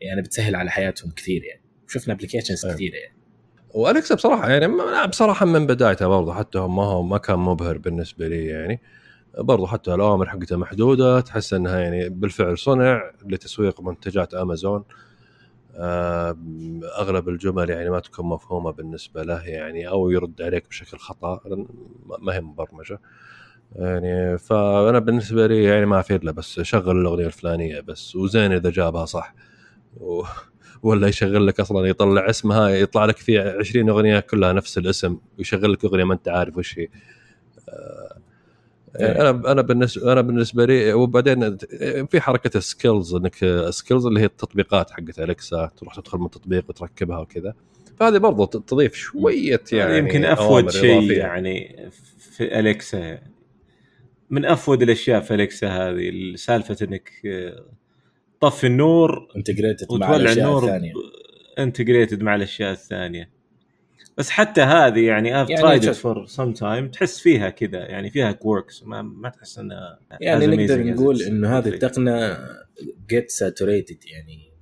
يعني 0.00 0.22
بتسهل 0.22 0.54
على 0.56 0.70
حياتهم 0.70 1.10
كثير 1.10 1.44
يعني. 1.44 1.62
شفنا 1.88 2.14
applications 2.14 2.64
أيوه. 2.64 2.76
كثيرة 2.76 2.94
يعني. 2.96 3.18
والكسا 3.74 4.14
بصراحة 4.14 4.50
يعني 4.50 4.66
بصراحة 5.08 5.46
من 5.46 5.66
بدايته 5.66 6.06
برضه 6.06 6.34
حتى 6.34 6.58
ما 6.58 6.84
هو 6.84 7.02
ما 7.02 7.18
كان 7.18 7.38
مبهر 7.38 7.78
بالنسبة 7.78 8.28
لي 8.28 8.46
يعني. 8.46 8.80
برضه 9.38 9.66
حتى 9.66 9.94
الأوامر 9.94 10.28
حقتها 10.28 10.56
محدودة 10.56 11.20
تحس 11.20 11.54
إنها 11.54 11.80
يعني 11.80 12.08
بالفعل 12.08 12.58
صنع 12.58 13.12
لتسويق 13.26 13.80
منتجات 13.80 14.34
امازون 14.34 14.84
أغلب 16.98 17.28
الجمل 17.28 17.70
يعني 17.70 17.90
ما 17.90 18.00
تكون 18.00 18.26
مفهومة 18.26 18.70
بالنسبة 18.70 19.22
له 19.22 19.42
يعني 19.48 19.88
أو 19.88 20.10
يرد 20.10 20.42
عليك 20.42 20.68
بشكل 20.68 20.98
خطأ 20.98 21.40
ما 22.18 22.34
هي 22.34 22.40
مبرمجة. 22.40 23.00
يعني 23.76 24.38
فأنا 24.38 24.98
بالنسبة 24.98 25.46
لي 25.46 25.64
يعني 25.64 25.86
ما 25.86 26.00
أفيد 26.00 26.24
له 26.24 26.32
بس 26.32 26.60
شغل 26.60 27.00
الأغنية 27.00 27.26
الفلانية 27.26 27.80
بس 27.80 28.16
وزين 28.16 28.52
إذا 28.52 28.70
جابها 28.70 29.04
صح. 29.04 29.34
و... 30.00 30.22
ولا 30.82 31.08
يشغل 31.08 31.46
لك 31.46 31.60
أصلا 31.60 31.86
يطلع 31.88 32.30
اسمها 32.30 32.68
يطلع 32.68 33.04
لك 33.04 33.16
في 33.16 33.38
20 33.38 33.88
أغنية 33.88 34.20
كلها 34.20 34.52
نفس 34.52 34.78
الاسم 34.78 35.18
ويشغل 35.38 35.72
لك 35.72 35.84
أغنية 35.84 36.04
ما 36.04 36.14
أنت 36.14 36.28
عارف 36.28 36.56
وش 36.56 36.78
هي. 36.78 36.88
يعني 39.00 39.20
أنا 39.20 39.52
أنا 39.52 39.62
بالنسبة 39.62 40.12
أنا 40.12 40.20
بالنسبة 40.20 40.64
لي 40.64 40.92
وبعدين 40.92 41.56
في 42.10 42.20
حركة 42.20 42.60
skills 42.60 43.14
إنك 43.14 43.34
skills 43.70 44.06
اللي 44.06 44.20
هي 44.20 44.24
التطبيقات 44.24 44.90
حقت 44.90 45.18
الكسا 45.18 45.70
تروح 45.76 45.96
تدخل 45.96 46.18
من 46.18 46.30
تطبيق 46.30 46.64
وتركبها 46.68 47.18
وكذا. 47.18 47.54
فهذه 47.96 48.18
برضو 48.18 48.44
تضيف 48.44 48.94
شوية 48.94 49.62
يعني 49.72 49.98
يمكن 49.98 50.24
افود 50.24 50.70
شيء 50.70 51.12
يعني 51.12 51.88
في 52.18 52.58
الكسا 52.60 53.18
من 54.30 54.44
افود 54.44 54.82
الأشياء 54.82 55.20
في 55.20 55.34
الكسا 55.34 55.68
هذه 55.68 56.34
سالفه 56.34 56.76
إنك 56.82 57.10
طفي 58.40 58.66
النور 58.66 59.28
integrated 59.36 59.92
مع 59.92 60.16
الأشياء 60.16 60.58
الثانية. 60.58 60.92
integrated 61.58 62.22
مع 62.22 62.34
الأشياء 62.34 62.72
الثانية. 62.72 63.37
بس 64.18 64.30
حتى 64.30 64.60
هذه 64.60 65.06
يعني 65.06 65.30
I've 65.30 65.50
يعني 65.50 65.80
tried 65.80 65.82
it 65.82 65.96
for 65.96 66.30
some 66.30 66.60
time. 66.60 66.90
تحس 66.92 67.18
فيها 67.18 67.50
كذا 67.50 67.78
يعني 67.78 68.10
فيها 68.10 68.32
quirks 68.32 68.82
ما, 68.82 69.02
ما 69.02 69.28
تحس 69.28 69.58
إنها 69.58 69.98
يعني 70.20 70.46
نقدر 70.46 70.82
نقول 70.84 71.22
إنه 71.22 71.58
هذه. 71.58 71.68
التقنيه 71.68 72.38
get 73.08 73.30
saturated 73.30 73.98
يعني 74.06 74.52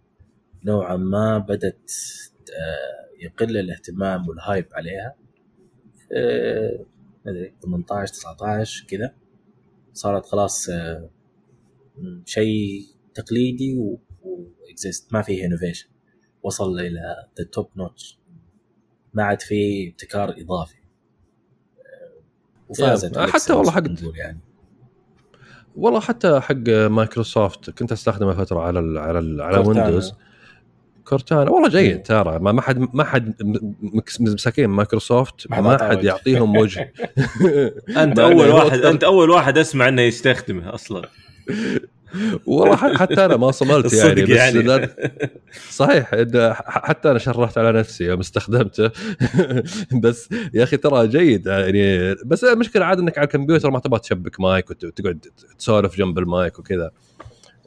نوعا 0.64 0.96
ما 0.96 1.38
بدت 1.38 1.90
آه، 2.50 3.24
يقل 3.24 3.56
الاهتمام 3.56 4.28
وال 4.28 4.41
hype 4.41 4.66
عليها. 4.72 5.14
ما 7.24 7.32
أدري 7.32 7.54
18 7.62 8.12
19 8.14 8.86
كذا. 8.88 9.14
صارت 9.92 10.26
خلاص 10.26 10.68
آه، 10.68 11.10
شيء 12.24 12.86
تقليدي 13.14 13.76
و 13.78 14.01
exist 14.01 15.12
ما 15.12 15.22
فيه 15.22 15.46
innovation 15.46 15.88
وصل 16.42 16.80
إلى 16.80 17.28
the 17.38 17.44
top 17.44 17.68
notch 17.76 18.18
ما 19.16 19.24
عاد 19.24 19.40
في 19.42 19.88
ابتكار 19.88 20.34
إضافي. 20.38 20.74
وفازت 22.68 23.18
حتى 23.18 23.52
والله 23.52 23.72
حق- 23.72 23.82
يعني. 24.16 24.38
والله 25.76 26.00
حتى 26.00 26.40
حق 26.40 26.68
مايكروسوفت 26.68 27.70
كنت 27.70 27.92
أستخدمه 27.92 28.34
فترة 28.34 28.60
على 28.60 28.78
ال 28.78 28.98
على 28.98 29.18
ال 29.18 29.40
على 29.42 29.62
كورتانا. 29.62 29.84
ويندوز 29.84 30.12
كورتانا. 31.04 31.50
والله. 31.50 31.68
جيد 31.68 32.02
ترى. 32.02 32.38
ما 32.38 32.52
ما 32.52 32.62
حد 32.62 32.88
ما 32.94 33.04
حد 33.04 33.34
مساكين 34.20 34.66
مايكروسوفت 34.70 35.50
ما 35.50 35.78
حد. 35.88 36.04
يعطيهم 36.04 36.56
وجه. 36.56 36.92
أنت 38.02 38.18
أول 38.28 38.44
إنه 38.46 38.54
واحد 38.54 38.78
أنت 38.78 39.04
أول 39.04 39.30
واحد 39.30 39.58
أسمع 39.58 39.88
إنه 39.88 40.02
يستخدمه 40.02 40.74
أصلا. 40.74 41.08
والله 42.46 42.76
حتى 42.76 43.24
أنا 43.24 43.36
ما 43.36 43.50
صملت 43.50 43.92
يعني 44.04 44.22
بس 44.22 44.30
يعني. 44.30 44.62
لا- 44.62 44.90
صحيح 45.70 46.14
إنه 46.14 46.52
ح- 46.52 46.86
حتى 46.88 47.10
أنا 47.10 47.18
شرحت 47.18 47.58
على 47.58 47.72
نفسي 47.78 48.04
يوم 48.04 48.20
استخدمته. 48.20 48.90
بس 50.02 50.28
يا 50.54 50.62
أخي 50.62 50.76
ترى 50.76 51.08
جيد 51.08 51.46
يعني. 51.46 52.14
بس 52.24 52.44
المشكلة 52.44 52.84
عاد 52.84 52.98
إنك 52.98 53.18
على 53.18 53.24
الكمبيوتر 53.26 53.70
ما 53.70 53.78
تبغى 53.80 54.00
تشبك 54.00 54.40
مايك 54.40 54.70
وت- 54.70 54.84
وتقعد 54.84 55.18
تسولف 55.58 55.96
جنب 55.98 56.18
المايك 56.18 56.58
وكذا. 56.58 56.90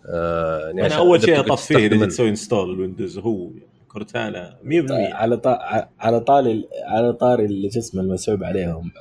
آه 0.06 0.60
يعني 0.68 0.86
أنا 0.86 0.96
أول 0.96 1.22
شيء 1.22 1.40
أطفيه 1.40 1.88
إذا 1.88 2.06
تسوي 2.06 2.30
install 2.30 2.74
الويندوز 2.74 3.18
هو 3.18 3.50
كورتانا 3.88 4.58
100% 4.64 4.92
على 4.92 5.38
طا... 5.38 5.60
على 6.00 6.20
طاري 6.20 6.68
على 6.88 7.14
طاري 7.14 7.46
اللي 7.46 7.72
شو 7.72 7.80
اسمه 7.80 8.02
المسحوب 8.02 8.44
عليهم. 8.44 8.92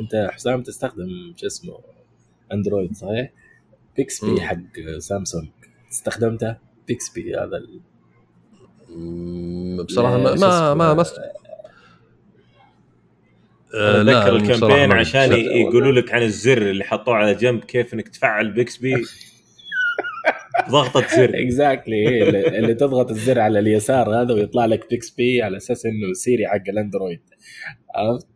أنت 0.00 0.28
حسام 0.32 0.62
تستخدم 0.62 1.32
شو 1.36 1.46
اسمه 1.46 1.78
اندرويد 2.52 2.96
صحيح؟ 2.96 3.30
بيكسبي. 3.96 4.40
حق 4.40 4.56
سامسونج 4.98 5.48
استخدمته 5.90 6.56
بيكسبي 6.88 7.34
هذا 7.36 7.56
ال- 7.56 7.80
بصراحة 9.84 10.16
ما 10.18 10.34
ما؟ 10.34 10.74
ما, 10.74 10.94
ما 10.94 11.02
است... 11.02 11.18
آه، 13.74 14.02
أتذكر 14.02 14.02
لا، 14.02 14.18
بصراحة 14.20 14.36
ال 14.36 14.42
campaign 14.42 14.88
ما- 14.88 14.94
عشان. 14.94 15.32
يقولوا 15.32 15.92
لك 15.92 16.12
عن 16.14 16.22
الزر 16.22 16.70
اللي 16.70 16.84
حطوه 16.84 17.14
على 17.14 17.34
جنب 17.34 17.64
كيف 17.64 17.94
إنك 17.94 18.08
تفعل 18.08 18.52
بيكسبي 18.52 18.94
ضغطة 20.70 21.06
زر 21.16 21.30
exactly 21.42 22.22
اللي, 22.28 22.58
اللي 22.58 22.74
تضغط 22.74 23.10
الزر 23.10 23.38
على 23.40 23.58
اليسار 23.58 24.22
هذا 24.22 24.34
ويطلع 24.34 24.64
لك 24.66 24.90
بيكسبي 24.90 25.42
على 25.42 25.56
أساس 25.56 25.86
إنه 25.86 26.12
سيري 26.12 26.46
حق 26.48 26.62
الأندرويد 26.68 27.20
عرفت؟ 27.94 28.26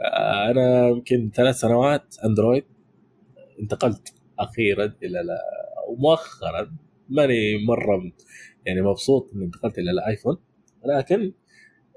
آه، 0.00 0.50
أنا 0.50 0.88
يمكن 0.88 1.30
ثلاث 1.34 1.56
سنوات 1.60 2.16
أندرويد 2.24 2.64
انتقلت 3.60 4.14
أخيرا 4.40 4.84
إلى 5.02 5.22
لا 5.22 5.38
ومؤخرا 5.88 6.72
ماني 7.08 7.64
مرة 7.68 8.12
يعني 8.66 8.82
مبسوط 8.82 9.30
إني 9.34 9.44
انتقلت 9.44 9.78
إلى 9.78 9.90
الآيفون 9.90 10.38
ولكن 10.82 11.32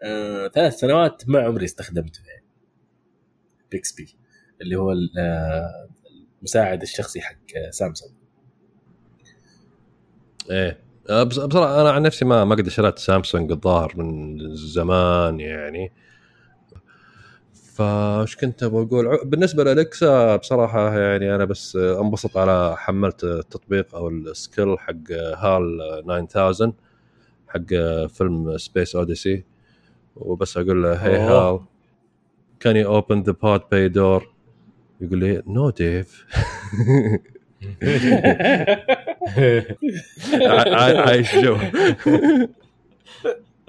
آه 0.04 0.48
ثلاث 0.48 0.76
سنوات 0.80 1.24
ما 1.30 1.40
عمري 1.42 1.66
استخدمته 1.66 2.20
يعني. 2.28 2.44
بيكسبي 3.72 4.16
اللي 4.62 4.76
هو 4.76 4.92
آه، 5.20 5.90
المساعد 6.40 6.82
الشخصي 6.82 7.22
حق 7.22 7.36
آه، 7.58 7.70
سامسونج. 7.70 8.12
إيه. 10.52 10.80
بص- 11.24 11.40
بصراحة 11.40 11.82
أنا 11.82 11.92
عن 11.92 12.02
نفسي 12.02 12.26
ما 12.26 12.46
ما 12.46 12.56
قد 12.56 12.68
اشتريت 12.68 13.00
سامسونج 13.00 13.52
الظاهر 13.52 13.94
من 13.98 14.38
زمان 14.56 15.40
يعني. 15.40 15.92
فايش 17.74 18.36
كنت 18.36 18.64
بقول 18.64 19.20
بالنسبة 19.26 19.64
لالكسا 19.64 20.36
بصراحة 20.36 21.00
يعني 21.00 21.36
أنا 21.36 21.46
بس 21.46 21.76
أنبسط 21.76 22.38
على 22.38 22.76
حملت 22.78 23.24
التطبيق 23.24 23.96
أو 23.96 24.10
ال 24.10 24.22
skill 24.22 24.80
حق 24.80 25.12
HAL 25.38 26.28
9000 26.28 26.74
حق 27.48 27.66
فيلم 28.08 28.58
Space 28.58 28.96
Odyssey 28.96 29.44
وبس 30.16 30.58
أقول 30.58 30.84
له 30.84 30.94
Hey. 30.94 31.18
HAL 31.18 31.60
can 32.60 32.76
you 32.76 32.96
open 32.96 33.22
the 33.22 33.32
pod 33.32 33.62
bay 33.72 33.90
door 33.90 34.34
يقول 35.02 35.20
لي 35.20 35.44
no 35.48 35.70
Dave 35.70 36.26
عايش 41.06 41.36
جو 41.36 41.58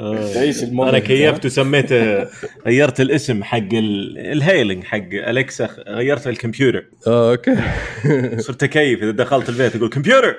أنا 0.01 0.99
كيفت 0.99 1.47
وسميته 1.47 2.27
غيرت 2.67 3.01
الاسم 3.01 3.45
حق 3.45 3.57
ال- 3.73 4.19
ال 4.19 4.27
hailing 4.27 4.85
حق 4.85 5.09
الكسا 5.13 5.69
غيرت 5.89 6.27
الكمبيوتر. 6.29 6.85
آه، 7.07 7.31
okay. 7.31 7.57
صرت 8.47 8.63
أكيف 8.63 9.03
إذا 9.03 9.11
دخلت 9.11 9.49
البيت 9.49 9.77
أقول 9.77 9.89
كمبيوتر! 9.89 10.37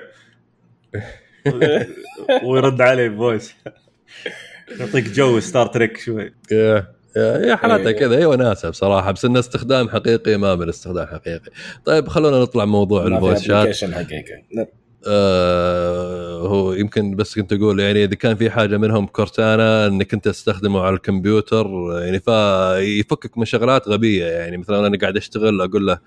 ويرد 2.44 2.80
علي 2.80 3.08
ب 3.08 3.16
voice 3.16 3.54
يعطيك 4.80 5.08
جو 5.08 5.40
Star 5.40 5.66
Trek 5.66 5.98
شوي. 5.98 6.34
يا 7.16 7.56
حالاتها 7.56 7.88
إيه. 7.88 7.92
كذا 7.98 8.18
هي 8.18 8.24
وناسة 8.26 8.70
بصراحة 8.70 9.12
بس 9.12 9.24
انه 9.24 9.38
استخدام 9.38 9.88
حقيقي 9.88 10.36
ما 10.36 10.54
من 10.54 10.68
استخدام 10.68 11.06
حقيقي. 11.06 11.50
طيب 11.84 12.08
خلونا 12.08 12.38
نطلع 12.40 12.64
موضوع 12.64 13.06
ال 13.06 13.12
voice 13.12 13.42
chat 13.42 13.84
حقيقي. 13.94 14.42
آه 15.08 16.40
هو 16.40 16.72
يمكن 16.72 17.16
بس 17.16 17.34
كنت 17.34 17.52
أقول 17.52 17.80
يعني 17.80 18.04
إذا 18.04 18.14
كان 18.14 18.36
في 18.36 18.50
حاجة 18.50 18.76
منهم 18.76 19.06
كورتانا 19.06 19.86
إنك 19.86 20.14
أنت 20.14 20.28
تستخدمه 20.28 20.80
على 20.80 20.94
الكمبيوتر 20.94 21.66
يعني 22.02 22.20
فيفكك 22.20 23.38
من 23.38 23.44
شغلات 23.44 23.88
غبية. 23.88 24.24
يعني 24.24 24.56
مثلا 24.56 24.86
أنا 24.86 24.98
قاعد 24.98 25.16
أشتغل 25.16 25.60
أقول 25.60 25.86
له 25.86 25.98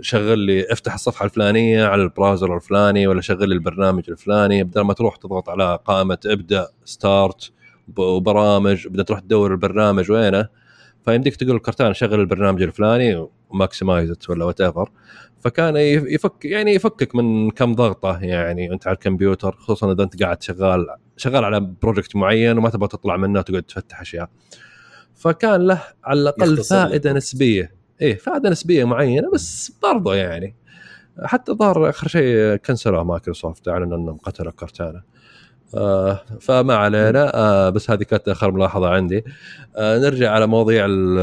شغل 0.00 0.38
لي 0.38 0.72
أفتح 0.72 0.94
الصفحة 0.94 1.24
الفلانية 1.24 1.84
على 1.84 2.02
ال 2.02 2.09
browser 2.09 2.56
الفلاني 2.56 3.06
ولا 3.06 3.20
شغل 3.20 3.48
لي 3.48 3.54
البرنامج 3.54 4.02
الفلاني. 4.08 4.64
بدل 4.64 4.80
ما 4.80 4.92
تروح 4.92 5.16
تضغط 5.16 5.48
على 5.48 5.78
قائمة 5.84 6.18
ابدأ 6.26 6.68
start 6.84 7.50
وبرامج 7.96 8.86
بدأ 8.88 9.02
تروح 9.02 9.20
تدور 9.20 9.52
البرنامج 9.52 10.10
وينه. 10.10 10.48
فيمديك 11.04 11.36
تقول 11.36 11.58
كورتانا 11.58 11.92
شغل 11.92 12.20
البرنامج 12.20 12.62
الفلاني 12.62 13.26
و 13.50 13.57
maximize 13.57 14.12
ولا 14.28 14.44
whatever 14.44 14.90
فكان 15.42 15.76
يف- 15.76 16.04
يفك 16.06 16.44
يعني 16.44 16.74
يفكك 16.74 17.14
من 17.14 17.50
كم 17.50 17.74
ضغطة 17.74 18.18
يعني 18.20 18.70
وانت 18.70 18.86
على 18.86 18.94
الكمبيوتر 18.94 19.56
خصوصا 19.56 19.92
إذا 19.92 20.02
أنت 20.02 20.22
قاعد 20.22 20.42
شغال 20.42 20.86
شغال 21.16 21.44
على 21.44 21.60
project 21.82 22.16
معين 22.16 22.58
وما 22.58 22.70
تبغى 22.70 22.88
تطلع 22.88 23.16
منه 23.16 23.38
وتقعد 23.38 23.62
تفتح 23.62 24.00
أشياء. 24.00 24.28
فكان 25.14 25.66
له 25.66 25.82
على 26.04 26.20
الأقل 26.20 26.54
لك 26.56 26.60
فائدة 26.62 27.10
الوقت. 27.10 27.16
نسبية. 27.16 27.74
إيه 28.00 28.16
فائدة 28.16 28.50
نسبية 28.50 28.84
معينة 28.84 29.30
بس 29.30 29.72
برضه 29.82 30.14
يعني. 30.14 30.54
حتى 31.24 31.52
ظهر 31.52 31.88
آخر 31.88 32.08
شيء 32.08 32.56
كنسلوا 32.56 33.02
مايكروسوفت 33.02 33.68
اعلنوا 33.68 33.98
انهم 33.98 34.16
قتلوا 34.18 34.52
كورتانا. 34.52 35.02
آه 35.74 36.20
فما 36.40 36.74
علينا. 36.74 37.32
آه 37.34 37.70
بس 37.70 37.90
هذه 37.90 38.02
كانت 38.02 38.28
آخر 38.28 38.50
ملاحظة 38.50 38.88
عندي. 38.88 39.24
آه 39.76 39.98
نرجع 39.98 40.30
على 40.30 40.46
مواضيع 40.46 40.86
ال- 40.88 41.18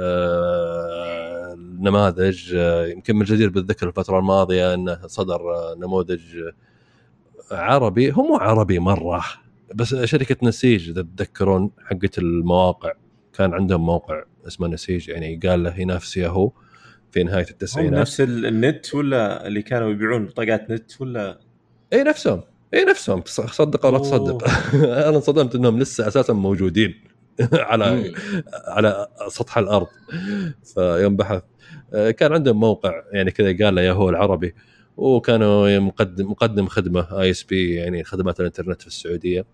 آه 0.00 1.17
النماذج 1.78 2.54
آه 2.54 2.86
يمكن 2.86 3.16
من 3.16 3.22
الجدير 3.22 3.48
بالذكر 3.50 3.88
الفترة 3.88 4.18
الماضية 4.18 4.74
إنه 4.74 4.98
صدر 5.06 5.54
آه 5.54 5.74
نموذج 5.74 6.20
عربي. 7.52 8.12
هو 8.12 8.22
مو 8.22 8.36
عربي 8.36 8.78
مرة 8.78 9.24
بس 9.74 9.94
شركة 9.94 10.36
نسيج 10.42 10.90
إذا 10.90 11.02
تتذكرون 11.02 11.70
حقت 11.86 12.18
المواقع. 12.18 12.92
كان 13.32 13.54
عندهم 13.54 13.86
موقع 13.86 14.22
اسمه 14.46 14.68
نسيج 14.68 15.08
يعني 15.08 15.40
قال 15.46 15.62
له 15.62 15.80
ينافس 15.80 16.16
ياهو 16.16 16.50
في 17.10 17.22
نهاية 17.22 17.46
التسعينات. 17.50 18.00
نفس 18.00 18.20
ال- 18.20 18.46
النت 18.46 18.94
ولا 18.94 19.46
اللي 19.46 19.62
كانوا 19.62 19.90
يبيعون 19.90 20.24
بطاقات 20.24 20.70
نت 20.70 21.00
ولا؟ 21.00 21.38
اي 21.92 22.02
نفسهم. 22.02 22.40
اي 22.74 22.84
نفسهم. 22.84 23.22
صدق 23.26 23.86
أو 23.86 23.92
لا 23.92 23.98
تصدق. 23.98 24.44
أنا 25.08 25.16
انصدمت 25.16 25.54
إنهم 25.54 25.78
لسه 25.78 26.08
أساسا 26.08 26.32
موجودين 26.32 26.94
على. 27.52 28.12
على 28.68 29.08
سطح 29.28 29.58
الأرض. 29.58 29.86
فيوم 30.74 31.16
بحث 31.16 31.32
آه، 31.42 31.42
كان 31.92 32.32
عندهم 32.32 32.60
موقع 32.60 33.02
يعني 33.12 33.30
كذا 33.30 33.64
قال 33.64 33.74
له 33.74 33.82
ياهو 33.82 34.08
العربي 34.10 34.54
وكانوا 34.96 35.78
مقدم 35.78 36.30
مقدم 36.30 36.66
خدمة 36.66 37.20
ISP 37.20 37.74
يعني 37.74 38.04
خدمات 38.04 38.40
الإنترنت 38.40 38.80
في 38.80 38.86
السعودية. 38.86 39.44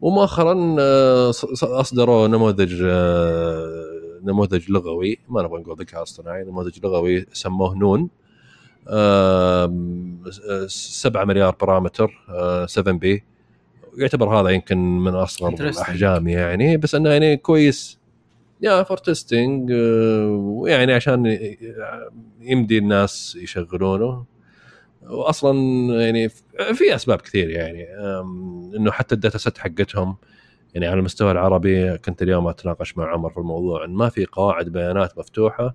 ومؤخرا 0.00 0.76
آه، 0.80 1.30
أصدروا 1.62 2.28
نموذج 2.28 2.82
آه، 2.84 4.20
نموذج 4.24 4.70
لغوي 4.70 5.18
ما 5.28 5.42
نبغى 5.42 5.60
نقول 5.60 5.76
ذكاء 5.78 6.02
اصطناعي 6.02 6.44
نموذج 6.44 6.78
لغوي 6.84 7.26
سموه 7.32 7.74
نون. 7.74 8.08
آم، 8.88 10.20
7 10.68 11.24
مليار 11.24 11.56
parameter 11.60 12.10
7 12.68 12.98
B 12.98 13.24
ويعتبر 13.94 14.40
هذا 14.40 14.48
يمكن 14.48 14.78
من 14.78 15.14
أصغر. 15.14 15.48
الأحجام 15.78 16.28
يعني 16.28 16.76
بس 16.76 16.94
إنه 16.94 17.10
يعني 17.10 17.36
كويس. 17.36 17.98
يا 18.64 18.82
for 18.82 18.96
testing 18.96 19.72
ويعني 19.72 20.92
عشان 20.92 21.38
يمدي 22.40 22.78
الناس 22.78 23.38
يشغلونه. 23.42 24.24
واصلا 25.02 25.54
يعني 26.02 26.28
في 26.74 26.94
أسباب 26.94 27.20
كثير 27.20 27.50
يعني 27.50 27.86
إنه 28.76 28.90
حتى 28.90 29.14
ال 29.14 29.19
data 29.19 29.38
set 29.38 29.58
حقتهم 29.58 30.16
يعني 30.74 30.86
على 30.86 30.98
المستوى 30.98 31.30
العربي 31.32 31.98
كنت 31.98 32.22
اليوم 32.22 32.48
أتناقش 32.48 32.96
مع 32.96 33.12
عمر 33.12 33.30
في 33.30 33.38
الموضوع 33.38 33.84
إن 33.84 33.90
ما 33.90 34.08
في 34.08 34.26
قواعد 34.26 34.68
بيانات 34.68 35.18
مفتوحة 35.18 35.74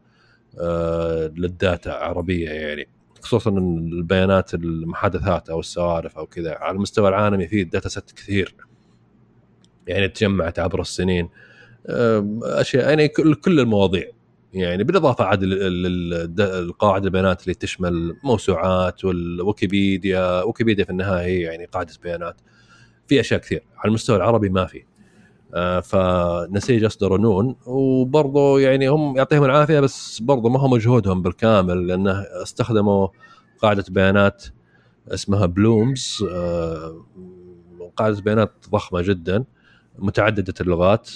آه، 0.60 1.28
لل 1.38 1.55
data 1.55 1.90
عربية 1.90 2.50
يعني. 2.50 2.88
خصوصا 3.22 3.50
البيانات 3.52 4.54
المحادثات 4.54 5.50
أو 5.50 5.60
السوالف 5.60 6.18
أو 6.18 6.26
كذا 6.26 6.56
على 6.56 6.76
المستوى 6.76 7.10
العالمي 7.10 7.48
في 7.48 7.64
data 7.64 7.90
set 7.90 8.12
كثير. 8.12 8.56
يعني 9.88 10.08
تجمعت 10.08 10.60
عبر 10.60 10.82
السنين. 10.82 11.24
آم، 11.26 11.30
أشياء 12.44 12.90
يعني 12.90 13.08
كل 13.08 13.60
المواضيع. 13.60 14.06
يعني 14.54 14.84
بالإضافة 14.84 15.24
عاد 15.24 15.44
للقواعد 15.44 17.06
البيانات 17.06 17.44
اللي 17.44 17.54
تشمل 17.54 18.16
موسوعات 18.24 19.06
والويكيبيديا 19.06 20.44
ويكيبيديا 20.44 20.86
في 20.86 20.90
النهاية 20.90 21.26
هي 21.26 21.40
يعني 21.42 21.66
قاعدة 21.66 21.94
بيانات. 22.04 22.42
في 23.08 23.20
أشياء 23.20 23.40
كثير 23.40 23.64
على 23.78 23.90
المستوى 23.90 24.18
العربي 24.18 24.50
ما 24.50 24.66
في. 24.66 24.84
آه، 25.54 25.80
فنسيج 25.80 26.84
اصدروا 26.84 27.18
نون 27.18 27.56
وبرضه 27.66 28.60
يعني 28.60 28.88
هم 28.88 29.18
يعطيهم 29.18 29.44
العافية 29.44 29.80
بس 29.80 30.20
برضه 30.20 30.50
ما 30.50 30.60
هو 30.60 30.68
مجهودهم 30.68 31.22
بالكامل 31.22 31.88
لأنه 31.88 32.12
استخدموا 32.44 33.08
قاعدة 33.62 33.86
بيانات 33.90 34.46
اسمها 35.08 35.46
بلومز. 35.46 36.26
آه، 36.32 37.06
قاعدة 37.98 38.22
بيانات 38.22 38.52
ضخمة 38.70 39.02
جدا. 39.02 39.44
متعددة 39.98 40.54
اللغات. 40.62 41.10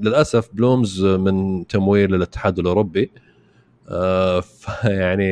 للأسف 0.00 0.48
بلومز 0.52 1.04
من 1.04 1.66
تمويل 1.66 2.14
الاتحاد 2.14 2.58
الأوروبي. 2.58 3.10
آه، 3.88 4.40
فيعني 4.40 5.28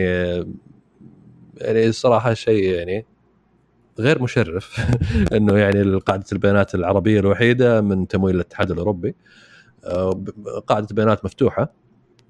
يعني 1.56 1.86
الصراحه 1.86 2.34
شيء 2.34 2.64
يعني 2.74 3.04
غير 3.98 4.22
مشرف. 4.22 4.80
إنه 5.36 5.58
يعني 5.58 5.96
قاعدة 5.98 6.24
البيانات 6.32 6.74
العربية 6.74 7.20
الوحيدة 7.20 7.80
من 7.80 8.08
تمويل 8.08 8.34
الاتحاد 8.34 8.70
الأوروبي. 8.70 9.14
ب- 9.94 10.48
قاعدة 10.66 10.86
بيانات 10.94 11.24
مفتوحة 11.24 11.72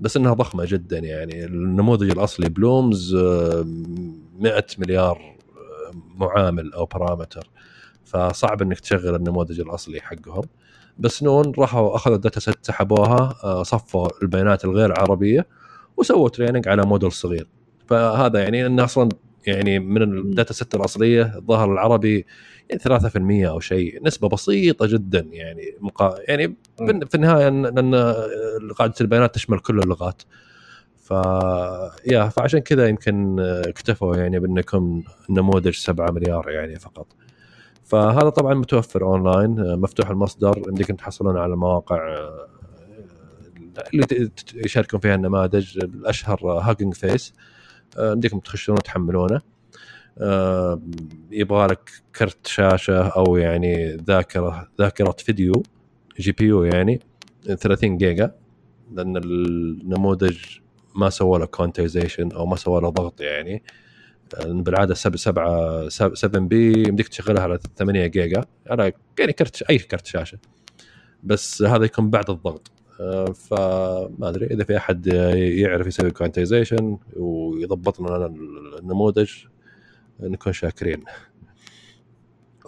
بس 0.01 0.16
إنها 0.16 0.34
ضخمة 0.34 0.64
جدا 0.64 0.99
يعني. 0.99 1.44
النموذج 1.44 2.11
الأصلي 2.11 2.49
Bloomz 2.49 3.14
آه، 3.14 3.64
100 4.38 4.66
مليار 4.78 5.36
معامل 6.16 6.72
أو 6.72 6.84
parameter. 6.84 7.51
فصعب 8.07 8.62
إنك 8.62 8.80
تشغل 8.80 9.14
النموذج 9.14 9.61
الأصلي 9.61 10.00
حقهم. 10.00 10.44
بس 10.98 11.22
نون 11.22 11.52
راحوا 11.59 11.96
أخذوا 11.96 12.16
ال 12.16 12.21
data 12.21 12.41
set 12.41 12.57
سحبوها 12.62 13.34
آه، 13.44 13.62
صفوا 13.62 14.09
البيانات 14.22 14.64
الغير 14.64 15.00
عربية 15.00 15.46
وسووا 15.96 16.28
training 16.28 16.68
على 16.68 16.82
موديل 16.82 17.12
صغير. 17.12 17.46
فهذا 17.86 18.42
يعني 18.42 18.66
انه 18.66 18.84
أصلا 18.84 19.09
يعني 19.46 19.78
من 19.78 20.02
ال 20.03 20.12
data 20.12 20.53
set 20.53 20.74
الأصلية 20.74 21.36
الظاهر 21.36 21.72
العربي 21.72 22.26
يعني 22.70 23.00
3% 23.44 23.48
أو 23.48 23.61
شيء 23.61 24.07
نسبة 24.07 24.28
بسيطة 24.28 24.86
جدا 24.86 25.26
يعني 25.32 25.76
مقا... 25.80 26.14
يعني. 26.28 26.57
في 26.76 27.14
النهاية 27.14 27.48
لأن 27.48 27.94
قاعدة 28.78 28.94
البيانات 29.00 29.34
تشمل 29.34 29.59
كل 29.59 29.78
اللغات. 29.78 30.22
ف 30.96 31.11
يا 32.07 32.28
فعشان 32.28 32.61
كذا 32.61 32.88
يمكن 32.88 33.40
اكتفوا 33.40 34.16
يعني 34.16 34.38
بانه 34.38 34.61
يكون 34.61 35.04
نموذج 35.30 35.74
7 35.74 36.11
مليار 36.11 36.50
يعني 36.50 36.78
فقط. 36.78 37.07
فهذا 37.87 38.28
طبعا 38.28 38.55
متوفر 38.55 39.03
أونلاين 39.05 39.78
مفتوح 39.80 40.11
المصدر 40.11 40.62
يمديكم 40.68 40.95
تحصلون 40.95 41.37
على 41.37 41.53
المواقع 41.53 42.28
اللي 43.95 44.07
ت- 44.07 44.14
ت- 44.14 44.55
يشاركون 44.55 45.01
فيها 45.01 45.14
النماذج 45.14 45.78
الأشهر 45.84 46.47
Hugging 46.47 46.95
Face 46.95 47.34
يمديكم 47.99 48.39
تخشون 48.39 48.74
وتحملونه. 48.74 49.41
آه، 50.18 50.80
يبغى 51.30 51.66
لك 51.66 51.91
كرت 52.18 52.47
شاشة 52.47 53.09
أو 53.09 53.37
يعني 53.37 53.97
ذاكرة 53.97 54.68
ذاكرة 54.80 55.14
فيديو 55.18 55.62
GPU 56.20 56.64
يعني 56.64 57.01
30 57.59 57.97
جيجا 57.97 58.34
لأن 58.93 59.16
النموذج 59.16 60.39
ما 60.95 61.11
سوى 61.11 61.39
له 61.39 61.47
quantization 61.47 62.32
أو 62.32 62.47
ما 62.47 62.57
سوى 62.57 62.80
له 62.80 62.89
ضغط 62.89 63.20
يعني. 63.20 63.62
بالعادة 64.45 64.95
7 64.95 65.16
7 65.89 66.14
7 66.14 66.41
B 66.43 66.89
يمديك 66.89 67.09
تشغلها 67.09 67.43
على 67.43 67.59
8 67.77 68.07
جيجا. 68.07 68.45
على 68.70 68.93
يعني 69.18 69.33
كرت 69.33 69.62
أي 69.62 69.79
كرت 69.79 70.07
شاشة. 70.07 70.39
بس 71.24 71.62
هذا 71.62 71.85
يكون 71.85 72.11
بعد 72.11 72.31
الضغط. 72.31 72.70
آه، 73.01 73.24
فما 73.24 74.29
أدري. 74.29 74.47
إذا 74.47 74.64
في 74.64 74.77
أحد 74.77 75.07
يعرف 75.35 75.87
يسوي 75.87 76.11
quantization 76.11 76.99
ويضبط 77.16 78.01
لنا 78.01 78.27
النموذج 78.79 79.31
نكون 80.20 80.53
شاكرين. 80.53 81.05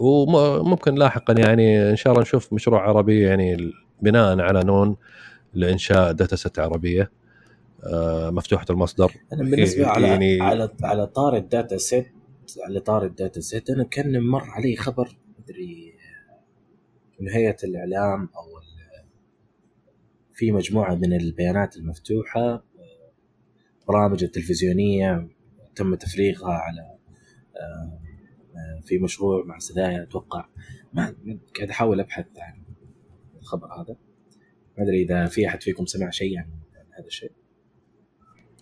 وممكن 0.01 0.95
لاحقا 0.95 1.35
يعني 1.39 1.91
إن 1.91 1.97
شاء 1.97 2.13
الله 2.13 2.23
نشوف 2.23 2.53
مشروع 2.53 2.89
عربي 2.89 3.21
يعني 3.21 3.73
بناء 4.03 4.41
على 4.41 4.65
نون 4.65 4.97
لإنشاء 5.55 6.13
data 6.13 6.37
set 6.37 6.59
عربية. 6.59 7.11
مفتوحة 8.31 8.67
المصدر. 8.71 9.13
أنا 9.33 9.43
بالنسبة 9.51 9.87
على 9.87 10.07
يعني- 10.09 10.37
يعني 10.37 10.51
على 10.51 10.71
على 10.83 11.07
طاري 11.07 11.37
ال 11.37 11.45
data 11.45 11.77
set 11.77 12.07
على 12.67 12.81
طاري 12.81 13.05
ال 13.05 13.12
data 13.12 13.41
set 13.41 13.71
أنا 13.71 13.85
كان 13.85 14.21
مر 14.21 14.43
علي 14.45 14.77
خبر 14.77 15.19
مدري 15.39 15.95
من 17.21 17.29
هيئه 17.29 17.57
الإعلام 17.65 18.21
أو 18.37 18.45
في 20.33 20.53
مجموعة 20.53 20.95
من 20.95 21.13
البيانات 21.13 21.77
المفتوحة 21.77 22.65
برامج 23.89 24.25
التلفزيونية 24.25 25.29
تم 25.77 25.95
تفريغها 25.95 26.53
على 26.53 26.81
آه، 27.57 28.01
آه، 28.57 28.81
في 28.85 28.99
مشروع 28.99 29.45
مع 29.45 29.59
سدايا 29.59 30.03
أتوقع. 30.03 30.45
ما 30.93 31.15
قاعد 31.57 31.71
أحاول 31.71 32.01
أبحث 32.01 32.27
عن 32.39 32.63
الخبر 33.41 33.67
هذا. 33.67 33.97
ما 34.79 34.85
أدري 34.85 35.03
إذا 35.03 35.27
في 35.27 35.47
أحد 35.49 35.63
فيكم 35.63 35.87
سمع 35.87 36.11
شيء 36.11 36.39
عن 36.39 36.49
هذا 36.99 37.07
الشيء. 37.07 37.33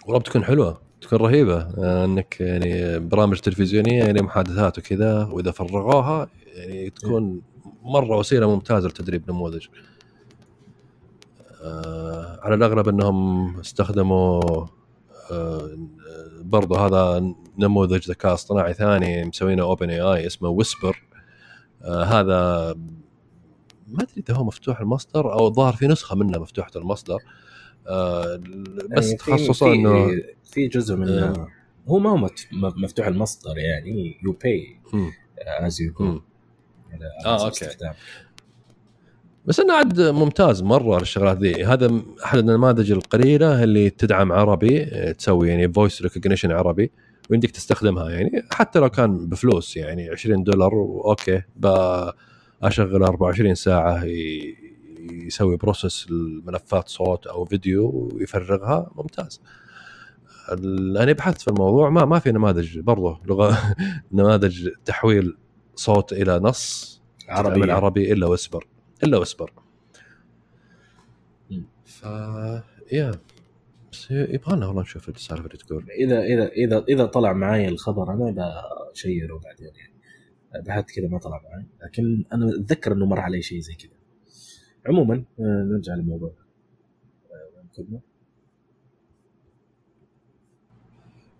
والله 0.07 0.18
بتكون 0.20 0.44
حلوة 0.44 0.80
تكون 1.00 1.18
رهيبة. 1.18 1.59
آه، 1.59 2.04
إنك 2.04 2.40
يعني 2.40 2.98
برامج 2.98 3.38
تلفزيونية 3.38 4.04
يعني 4.04 4.22
محادثات 4.22 4.78
وكذا 4.78 5.24
وإذا 5.24 5.50
فرغوها 5.50 6.28
يعني 6.46 6.90
تكون 6.90 7.42
مرة 7.82 8.18
وسيلة 8.18 8.54
ممتازة 8.54 8.88
لتدريب 8.88 9.30
نموذج. 9.30 9.66
آه، 11.62 12.40
على 12.42 12.54
الأغلب 12.54 12.88
إنهم 12.88 13.59
استخدموا 13.61 14.42
آه، 15.30 15.78
برضو 16.42 16.74
هذا 16.74 17.32
نموذج 17.59 18.11
ذكاء 18.11 18.34
اصطناعي 18.34 18.74
ثاني 18.74 19.24
مسوينه 19.24 19.62
OpenAI 19.62 20.26
اسمه 20.26 20.48
Whisper 20.48 21.02
هذا 21.84 22.74
ما 23.88 24.02
أدري 24.02 24.24
إذا 24.28 24.34
هو 24.34 24.44
مفتوح 24.44 24.80
المصدر 24.80 25.32
أو 25.32 25.46
الظاهر 25.46 25.72
في 25.72 25.86
نسخة 25.86 26.16
منه 26.16 26.38
مفتوحة 26.38 26.70
المصدر. 26.76 27.14
آه، 27.14 27.45
بس 28.97 29.07
يعني 29.07 29.18
في- 29.18 29.32
إنه 29.74 30.09
في 30.45 30.68
جزء 30.68 30.97
من 30.97 31.09
آه. 31.09 31.49
هو 31.89 31.99
ما 31.99 32.11
هو 32.11 32.28
مفتوح 32.76 33.07
المصدر 33.07 33.59
يعني 33.59 34.18
you 34.24 34.32
pay. 34.32 34.66
as 35.61 35.80
you. 35.80 35.92
آه، 36.01 36.22
آه 37.26 37.45
أوكي. 37.45 37.64
أوكي 37.66 37.91
بس 39.47 39.61
انه 39.61 39.74
عاد 39.74 40.01
ممتاز 40.01 40.62
مرة 40.62 40.97
الشغلات 41.01 41.39
ذي 41.39 41.64
هذا 41.64 42.01
أحد 42.24 42.39
النماذج 42.39 42.93
القليلة 42.93 43.62
اللي 43.64 43.91
تدعم 43.91 44.32
عربي 44.32 44.82
آه، 44.82 45.12
تسوي 45.12 45.49
يعني 45.49 45.72
voice 45.72 46.02
recognition 46.02 46.50
عربي 46.53 46.91
ويمديك 47.30 47.51
تستخدمها 47.51 48.11
يعني 48.11 48.30
حتى 48.51 48.78
لو 48.78 48.89
كان 48.91 49.26
بفلوس 49.28 49.76
يعني 49.76 50.09
20 50.11 50.45
دولار 50.45 50.72
أوكي 51.05 51.43
اشغل 52.62 53.03
24 53.03 53.55
ساعة 53.55 54.05
يسوي 55.12 55.57
process 55.57 56.07
الملفات 56.11 56.88
صوت 56.88 57.26
أو 57.26 57.44
فيديو 57.44 58.11
ويفرغها 58.14 58.90
ممتاز. 58.96 59.40
أنا 61.02 61.12
بحثت 61.12 61.40
في 61.40 61.48
الموضوع 61.48 61.90
ما 61.90 62.04
ما 62.04 62.18
في 62.18 62.32
نماذج 62.32 62.78
برضه 62.78 63.20
لغة 63.24 63.74
نماذج 64.12 64.68
تحويل 64.84 65.36
صوت 65.74 66.12
إلى 66.12 66.38
نص 66.38 66.96
عربي 67.28 67.64
العربي 67.64 68.12
إلا 68.12 68.26
واسبر 68.26 68.66
إلا 69.04 69.18
واسبر. 69.18 69.52
مم. 71.50 71.66
ف 71.84 72.02
يا 72.92 73.12
بس 73.92 74.11
يبغى 74.11 74.57
لنا 74.57 74.66
والله 74.66 74.82
نشوف 74.82 75.09
السالفة 75.09 75.46
اللي 75.46 75.57
تقول. 75.59 75.90
اذا 75.90 76.22
اذا 76.22 76.48
اذا 76.48 76.84
إذا 76.88 77.07
طلع 77.07 77.32
معي 77.32 77.68
الخبر 77.68 78.12
أنا 78.12 78.30
بشيره 78.92 79.40
بعدين 79.44 79.72
يعني. 79.76 79.96
بحثت 80.66 80.90
كذا 80.90 81.09
ما 81.09 81.18
طلع 81.18 81.40
معي 81.44 81.66
لكن 81.82 82.24
أنا 82.32 82.48
أتذكر 82.48 82.92
إنه 82.92 83.07
مر 83.07 83.20
علي 83.20 83.42
شيء 83.42 83.61
زي 83.61 83.74
كذا. 83.74 83.95
عموما 84.89 85.14
آه، 85.41 85.66
نرجع 85.72 85.95
للموضوع؟ 85.95 86.32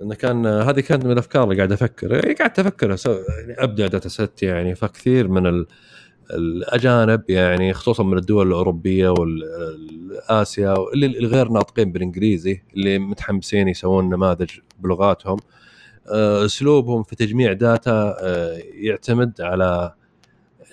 انه 0.03 0.15
كان 0.15 0.47
هذه 0.47 0.81
كانت 0.81 1.05
من 1.05 1.13
الأفكار 1.13 1.45
اللي 1.45 1.57
قاعد 1.57 1.73
أفكر 1.73 2.13
يعني 2.13 2.35
قاعد 2.35 2.61
أفكر 2.61 2.97
يعني 3.39 3.55
أبدأ 3.59 3.87
data 3.87 4.09
set 4.09 4.43
يعني 4.43 4.75
فكثير 4.75 5.29
من 5.29 5.47
ال 5.47 5.67
الأجانب 6.31 7.31
يعني 7.31 7.73
خصوصا 7.73 8.03
من 8.03 8.19
الدول 8.19 8.47
الأوروبية 8.49 9.09
والآسيا 9.09 10.75
اللي 10.95 11.07
اللي 11.07 11.27
غير 11.27 11.49
ناطقين 11.49 11.93
بالإنجليزي 11.93 12.63
اللي 12.75 12.99
متحمسين 12.99 13.69
يسوون 13.69 14.09
نماذج 14.09 14.51
بلغاتهم 14.81 15.39
آه، 16.09 16.45
أسلوبهم 16.45 17.03
في 17.03 17.17
تجميع 17.17 17.53
data 17.53 18.17
آه، 18.21 18.59
يعتمد 18.75 19.41
على 19.41 19.95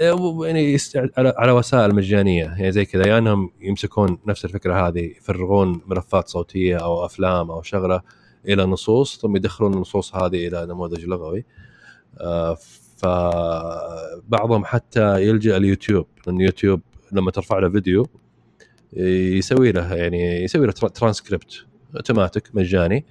يعني 0.02 0.74
يست- 0.74 1.12
على 1.18 1.52
وسائل 1.52 1.96
مجانية. 1.96 2.44
يعني 2.44 2.72
زي 2.72 2.86
كذا 2.86 3.08
يا 3.08 3.18
إنهم 3.18 3.52
يمسكون 3.62 4.18
نفس 4.28 4.46
الفكرة 4.46 4.88
هذه 4.88 5.00
يفرغون 5.18 5.82
ملفات 5.88 6.28
صوتية 6.28 6.78
أو 6.78 7.06
أفلام 7.06 7.52
أو 7.52 7.62
شغلة 7.62 8.02
إلى 8.48 8.66
نصوص 8.66 9.20
ثم 9.22 9.36
يدخلون 9.36 9.74
النصوص 9.74 10.16
هذه 10.16 10.48
إلى 10.48 10.66
نموذج 10.66 11.06
لغوي. 11.06 11.46
آه، 12.22 12.58
فبعضهم 12.98 14.66
حتى 14.66 15.24
يلجأ 15.28 15.58
اليوتيوب 15.58 16.06
لأن 16.28 16.42
يوتيوب 16.42 16.82
لما 17.12 17.32
ترفع 17.32 17.60
له 17.60 17.70
فيديو 17.70 18.06
يسوي 19.38 19.72
له 19.72 19.94
يعني 19.96 20.44
يسوي 20.44 20.66
له 20.66 20.72
ترانسكريبت 20.72 21.66
أوتوماتيك 21.96 22.44
مجاني. 22.54 23.06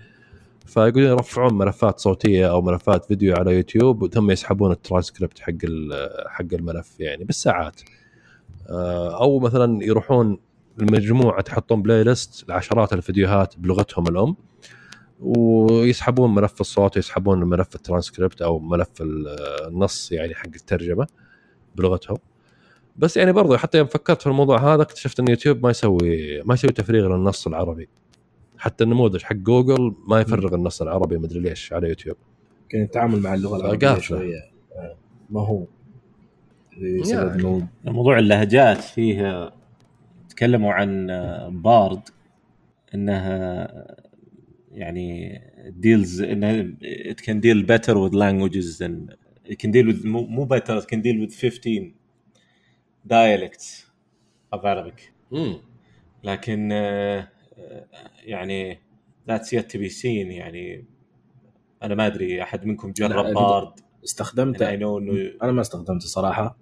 فيقولون 0.66 1.10
يرفعون 1.10 1.54
ملفات 1.54 2.00
صوتية 2.00 2.50
أو 2.50 2.62
ملفات 2.62 3.04
فيديو 3.04 3.34
على 3.36 3.56
يوتيوب 3.56 4.06
ثم 4.14 4.30
يسحبون 4.30 4.72
الترانسكريبت 4.72 5.38
حق 5.38 5.52
حق 6.28 6.46
الملف 6.52 7.00
يعني 7.00 7.24
بالساعات. 7.24 7.80
آه، 8.70 9.20
أو 9.22 9.38
مثلا 9.38 9.84
يروحون 9.84 10.38
المجموعه 10.80 11.40
تحطون 11.42 11.82
playlist 11.82 12.48
لعشرات 12.48 12.92
الفيديوهات 12.92 13.54
بلغتهم 13.58 14.06
الأم 14.08 14.36
ويسحبون 15.20 16.34
ملف 16.34 16.60
الصوت 16.60 16.96
ويسحبون 16.96 17.44
ملف 17.44 17.74
الترانسكريبت 17.74 18.42
أو 18.42 18.58
ملف 18.58 18.88
ال- 19.00 19.28
النص 19.68 20.12
يعني 20.12 20.34
حق 20.34 20.46
الترجمة 20.46 21.06
بلغتهم. 21.76 22.18
بس 22.96 23.16
يعني 23.16 23.32
برضو 23.32 23.56
حتى 23.56 23.78
يوم 23.78 23.86
فكرت 23.86 24.20
في 24.22 24.26
الموضوع 24.26 24.74
هذا 24.74 24.82
اكتشفت 24.82 25.20
إن 25.20 25.28
يوتيوب 25.28 25.62
ما 25.64 25.70
يسوي 25.70 26.42
ما 26.42 26.54
يسوي 26.54 26.72
تفريغ 26.72 27.08
للنص 27.16 27.46
العربي. 27.46 27.88
حتى 28.62 28.84
النموذج 28.84 29.22
حق 29.22 29.36
جوجل 29.36 29.94
ما 30.08 30.20
يفرغ 30.20 30.54
النص 30.54 30.82
العربي 30.82 31.18
مدري 31.18 31.40
ليش 31.40 31.72
على 31.72 31.88
يوتيوب. 31.88 32.16
كان 32.68 32.82
التعامل 32.82 33.18
مع 33.20 33.34
اللغة 33.34 33.56
العربية. 33.56 33.98
شوية. 33.98 34.50
آه، 34.76 34.96
ما 35.30 35.40
هو. 35.40 35.64
يعني. 36.76 37.66
موضوع 37.84 38.18
اللهجات 38.18 38.78
فيه 38.78 39.52
تكلموا 40.28 40.72
عن 40.72 41.06
بارد 41.62 42.00
إنها 42.94 43.68
يعني 44.72 45.38
deals 45.82 46.20
إنها 46.22 46.62
it 46.82 47.16
can 47.20 47.34
deal 47.40 47.66
better 47.66 47.94
with 47.94 48.14
languages 48.14 48.78
than 48.78 49.14
it 49.52 49.56
can 49.56 49.70
deal 49.72 49.86
with 49.92 50.06
مو 50.06 50.26
مو 50.26 50.46
better 50.48 50.82
it 50.82 50.86
can 50.86 50.98
deal 51.02 51.26
with 51.26 51.34
15 51.34 51.94
dialects 53.08 53.66
of 54.54 54.60
Arabic. 54.60 55.00
امم 55.32 55.56
لكن 56.24 56.68
آه، 56.72 57.28
يعني 58.24 58.80
that's 59.30 59.48
yet 59.58 59.64
to 59.72 59.78
be 59.78 59.90
seen. 60.02 60.06
يعني 60.06 60.84
أنا 61.82 61.94
ما 61.94 62.06
أدري 62.06 62.42
أحد 62.42 62.64
منكم 62.66 62.92
جرب. 62.92 63.34
Bard 63.34 63.72
استخدمت. 64.04 64.62
أنا 64.62 64.82
إنه 64.82 65.32
أنا 65.42 65.52
ما 65.52 65.60
استخدمته 65.60 66.06
صراحة. 66.06 66.58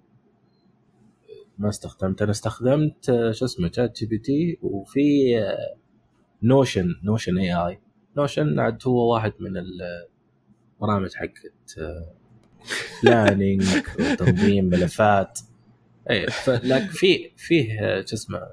ما 1.57 1.69
استخدمت. 1.69 2.21
أنا 2.21 2.31
استخدمت 2.31 3.09
آه، 3.09 3.31
شو 3.31 3.45
اسمه 3.45 3.71
شات 3.71 3.99
جي 3.99 4.05
بي 4.05 4.17
تي 4.17 4.57
وفي 4.61 5.33
نوشن 6.43 6.95
نوشن 7.03 7.37
اي 7.37 7.53
اي 7.53 7.79
نوشن 8.17 8.59
عاد 8.59 8.81
هو 8.87 9.13
واحد 9.13 9.33
من 9.39 9.51
البرامج 10.77 11.13
حقت 11.13 11.79
planning 13.03 13.63
وتنظيم 13.99 14.65
ملفات. 14.65 15.39
اي 16.09 16.25
لكن 16.47 16.87
في 16.87 17.31
فيه 17.37 17.79
آه، 17.81 18.05
شو 18.05 18.15
اسمه 18.15 18.47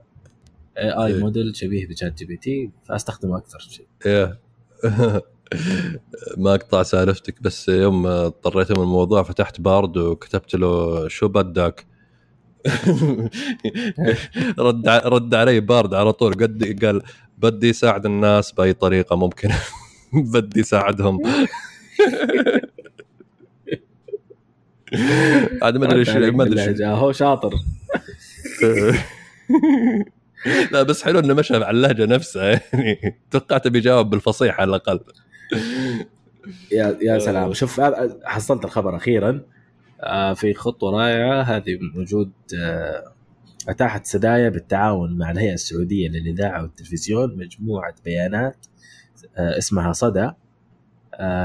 AI 0.79 1.15
إيه. 1.15 1.21
موديل 1.21 1.57
شبيه 1.57 1.89
ب 1.89 2.19
ChatGPT 2.19 2.71
فأستخدمه 2.89 3.39
أكثر 3.39 3.59
شيء. 3.59 3.87
إيه. 4.07 4.41
ما 6.37 6.55
أقطع 6.55 6.83
سالفتك 6.83 7.43
بس 7.43 7.69
يوم 7.69 8.07
اضطريت 8.07 8.73
من 8.73 8.83
الموضوع 8.83 9.23
فتحت 9.23 9.61
بارد 9.61 9.97
وكتبت 9.97 10.55
له 10.55 11.09
شو 11.09 11.29
بدك. 11.29 11.87
رد 14.59 14.89
رد 14.89 15.35
علي 15.35 15.61
بارد 15.61 15.95
على 15.95 16.13
طول. 16.13 16.33
قد 16.35 16.79
قال 16.85 17.03
بدي 17.39 17.69
يساعد 17.69 18.07
الناس 18.07 18.53
بأي 18.53 18.73
طريقة 18.73 19.17
ممكن. 19.17 19.51
بدي 20.33 20.61
يساعدهم. 20.61 21.23
عاد 25.63 25.77
ما 25.77 25.87
أدري 25.87 25.99
إيش 25.99 26.09
ما 26.11 26.45
أدري. 26.45 26.87
هو 26.87 27.13
شاطر. 27.13 27.53
لا 30.73 30.83
بس 30.83 31.03
حلو 31.03 31.19
إنه 31.19 31.35
مشى 31.35 31.55
على 31.55 31.71
اللهجة 31.71 32.07
نفسها 32.07 32.61
يعني 32.73 33.21
توقعت 33.31 33.69
بيجاوب 33.69 34.11
بالفصيح 34.11 34.61
على 34.61 34.69
الأقل. 34.69 35.01
يا 36.73 36.99
يا 37.03 37.19
سلام. 37.19 37.53
شوف 37.53 37.81
حصلت 38.25 38.65
الخبر 38.65 38.97
أخيرا. 38.97 39.43
آه، 40.01 40.35
في 40.35 40.55
خطوة 40.55 40.91
رائعة. 40.91 41.43
هذه 41.43 41.79
موجود 41.95 42.31
آه، 42.59 43.13
أتاحت 43.69 44.07
سدايا 44.07 44.49
بالتعاون 44.49 45.19
مع 45.19 45.31
الهيئة 45.31 45.53
السعودية 45.55 46.09
للإذاعة 46.09 46.63
والتلفزيون 46.63 47.37
مجموعة 47.37 47.95
بيانات 48.05 48.67
آه، 49.37 49.59
اسمها 49.59 49.93
صدى. 49.93 50.31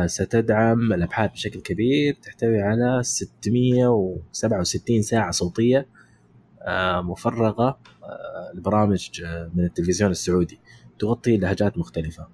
ستدعم 0.06 0.94
الأبحاث 0.94 1.32
بشكل 1.32 1.60
كبير 1.60 2.14
تحتوي 2.14 2.62
على 2.62 3.00
667 3.04 5.02
ساعة 5.02 5.32
صوتية 5.32 5.88
مفرغة. 7.02 7.80
آه، 8.04 8.52
لبرامج 8.54 9.22
آه، 9.26 9.52
من 9.54 9.64
التلفزيون 9.64 10.12
السعودي 10.12 10.60
تغطي 11.00 11.38
لهجات 11.38 11.78
مختلفة 11.78 12.28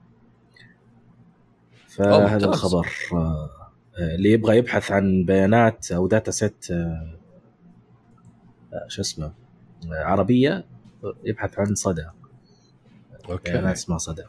أوه، 2.00 2.28
فهذا. 2.28 2.46
الخبر 2.46 2.88
آه، 3.14 3.50
آه، 3.98 4.16
اللي 4.16 4.32
يبغى 4.32 4.58
يبحث 4.58 4.92
عن 4.92 5.26
بيانات 5.26 5.92
أو 5.92 6.08
data 6.08 6.32
set 6.32 6.66
شو 8.88 9.02
اسمه 9.02 9.34
عربية 9.92 10.66
يبحث 11.24 11.60
عن 11.60 11.76
صدى 11.76 12.02
بيانات 12.02 13.30
okay 13.30 13.72
اسمها 13.72 13.98
صدى 13.98 14.24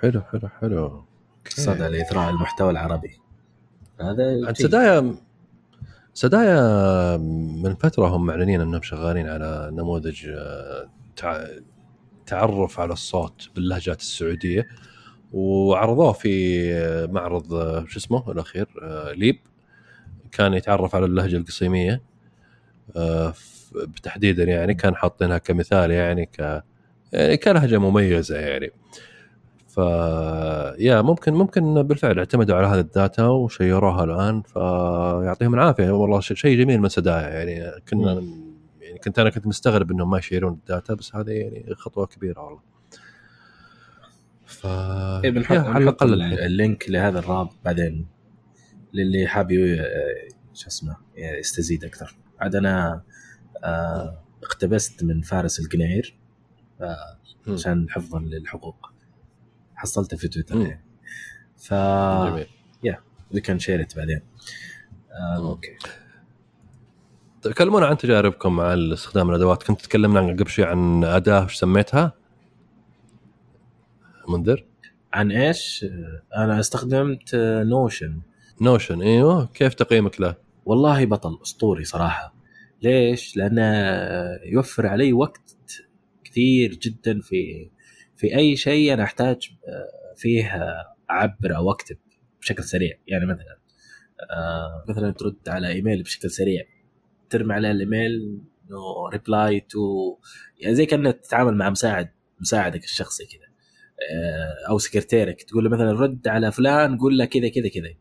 حلو 0.00 0.20
حلو 0.20 0.48
حلو. 0.48 1.04
صدى 1.48 1.88
لإثراء 1.88 2.30
المحتوى 2.30 2.70
العربي 2.70 3.20
هذا 4.00 4.52
جيد. 4.52 5.23
سدايا 6.14 7.16
من 7.62 7.74
فترة 7.74 8.06
هم 8.06 8.26
معلنين 8.26 8.60
أنهم 8.60 8.82
شغالين 8.82 9.28
على 9.28 9.70
نموذج 9.72 10.26
آه، 10.28 10.88
تع- 11.16 11.46
تعرف 12.26 12.80
على 12.80 12.92
الصوت 12.92 13.48
باللهجات 13.54 14.00
السعودية 14.00 14.68
وعرضوه 15.32 16.12
في 16.12 16.64
آه، 16.74 17.06
معرض 17.06 17.54
آه، 17.54 17.84
شو 17.88 17.98
اسمه 17.98 18.32
الأخير 18.32 18.66
ليب. 19.16 19.38
كان 20.32 20.54
يتعرف 20.54 20.94
على 20.94 21.04
اللهجة 21.06 21.36
القصيميه 21.36 22.02
آه، 22.96 23.30
ف- 23.30 23.72
تحديدا 24.02 24.44
يعني 24.44 24.74
كان 24.74 24.96
حاطينها 24.96 25.38
كمثال 25.38 25.90
يعني 25.90 26.26
ك 26.26 26.62
يعني 27.12 27.36
كلهجة 27.36 27.78
مميزة 27.78 28.36
يعني. 28.38 28.70
ف 29.74 29.78
يا 30.78 31.02
ممكن 31.02 31.34
ممكن 31.34 31.82
بالفعل 31.82 32.18
اعتمدوا 32.18 32.56
على 32.56 32.66
هذه 32.66 32.80
الداتا 32.80 33.26
وشيروها 33.26 34.04
الآن 34.04 34.42
فيعطيهم 34.42 35.54
العافية. 35.54 35.90
والله 35.90 36.20
شيء 36.20 36.58
جميل 36.58 36.80
من 36.80 36.88
سدايا 36.88 37.28
يعني 37.28 37.80
كنا 37.88 38.12
يعني 38.80 38.98
كنت 38.98 39.18
أنا 39.18 39.30
كنت 39.30 39.46
مستغرب 39.46 39.90
إنهم 39.90 40.10
ما 40.10 40.18
يشيرون 40.18 40.52
ال 40.52 40.60
data 40.60 40.94
بس 40.94 41.16
هذه 41.16 41.30
يعني 41.30 41.74
خطوة 41.74 42.06
كبيرة 42.06 42.40
والله. 42.40 42.60
ف 44.46 44.66
إيه 45.24 45.30
بنحط, 45.30 45.56
على 45.56 45.84
الأقل 45.84 46.22
ال 46.22 46.36
link 46.36 46.90
لهذا 46.90 47.18
الرابط 47.18 47.56
بعدين 47.64 48.06
للي 48.92 49.26
حاب 49.26 49.48
شو 50.54 50.66
اسمه 50.66 50.96
يستزيد 51.16 51.84
أكثر. 51.84 52.16
عاد 52.40 52.56
أنا 52.56 53.02
آه، 53.64 54.22
اقتبست 54.42 55.04
من 55.04 55.20
فارس 55.20 55.60
القنير 55.60 56.16
آه،. 56.80 57.18
عشان 57.48 57.90
حفظا 57.90 58.18
للحقوق. 58.18 58.93
حصلته 59.76 60.16
في 60.16 60.28
تويتر. 60.28 60.56
يعني 60.56 60.84
ف 61.56 61.74
جميل 61.74 62.46
we 63.34 63.40
can 63.40 63.58
share 63.58 63.85
it 63.85 63.96
بعدين 63.96 64.20
آه،. 65.12 65.48
okay 65.48 65.76
تكلمونا 67.42 67.86
عن 67.86 67.96
تجاربكم 67.96 68.56
مع 68.56 68.74
استخدام 68.74 69.30
الأدوات 69.30 69.62
كنت 69.62 69.80
تكلمنا 69.80 70.20
عن 70.20 70.36
قبل 70.36 70.48
شوي 70.48 70.64
عن 70.64 71.04
أداة 71.04 71.44
وش 71.44 71.56
سميتها؟ 71.56 72.12
منذر؟ 74.28 74.64
عن 75.12 75.32
إيش؟ 75.32 75.84
آه، 75.84 76.44
أنا 76.44 76.60
استخدمت 76.60 77.34
Notion 77.64 78.20
Notion 78.60 79.02
إيوه 79.02 79.46
كيف 79.46 79.74
تقييمك 79.74 80.20
له؟ 80.20 80.34
والله 80.64 81.06
بطل 81.06 81.38
أسطوري 81.42 81.84
صراحة 81.84 82.34
ليش؟ 82.82 83.36
لأنه 83.36 83.62
يوفر 84.44 84.86
علي 84.86 85.12
وقت 85.12 85.56
كثير 86.24 86.74
جدا 86.74 87.20
في 87.20 87.70
في 88.16 88.36
أي 88.36 88.56
شيء 88.56 88.94
أنا 88.94 89.02
أحتاج 89.02 89.50
آه، 89.68 90.14
فيه 90.16 90.46
آه، 90.46 90.94
أعبر 91.10 91.56
أو 91.56 91.70
أكتب 91.70 91.96
بشكل 92.40 92.64
سريع. 92.64 92.98
يعني 93.06 93.26
مثلا 93.26 93.58
آه 94.30 94.84
مثلا 94.88 95.10
ترد 95.10 95.48
على 95.48 95.68
إيميل 95.68 96.02
بشكل 96.02 96.30
سريع. 96.30 96.64
ترمي 97.30 97.54
عليه 97.54 97.70
الإيميل 97.70 98.40
إنه 98.70 99.08
reply 99.12 99.60
to 99.60 99.78
يعني 100.58 100.74
زي 100.74 100.86
كأنك 100.86 101.20
تتعامل 101.20 101.56
مع 101.56 101.70
مساعد 101.70 102.10
مساعدك 102.40 102.84
الشخصي 102.84 103.24
كذا 103.26 103.44
أو 104.68 104.78
سكرتيرك 104.78 105.42
تقول 105.42 105.64
له 105.64 105.70
مثلا 105.70 105.92
رد 105.92 106.28
على 106.28 106.52
فلان 106.52 106.98
قول 106.98 107.18
له 107.18 107.24
كذا 107.24 107.48
كذا 107.48 107.68
كذا. 107.68 107.94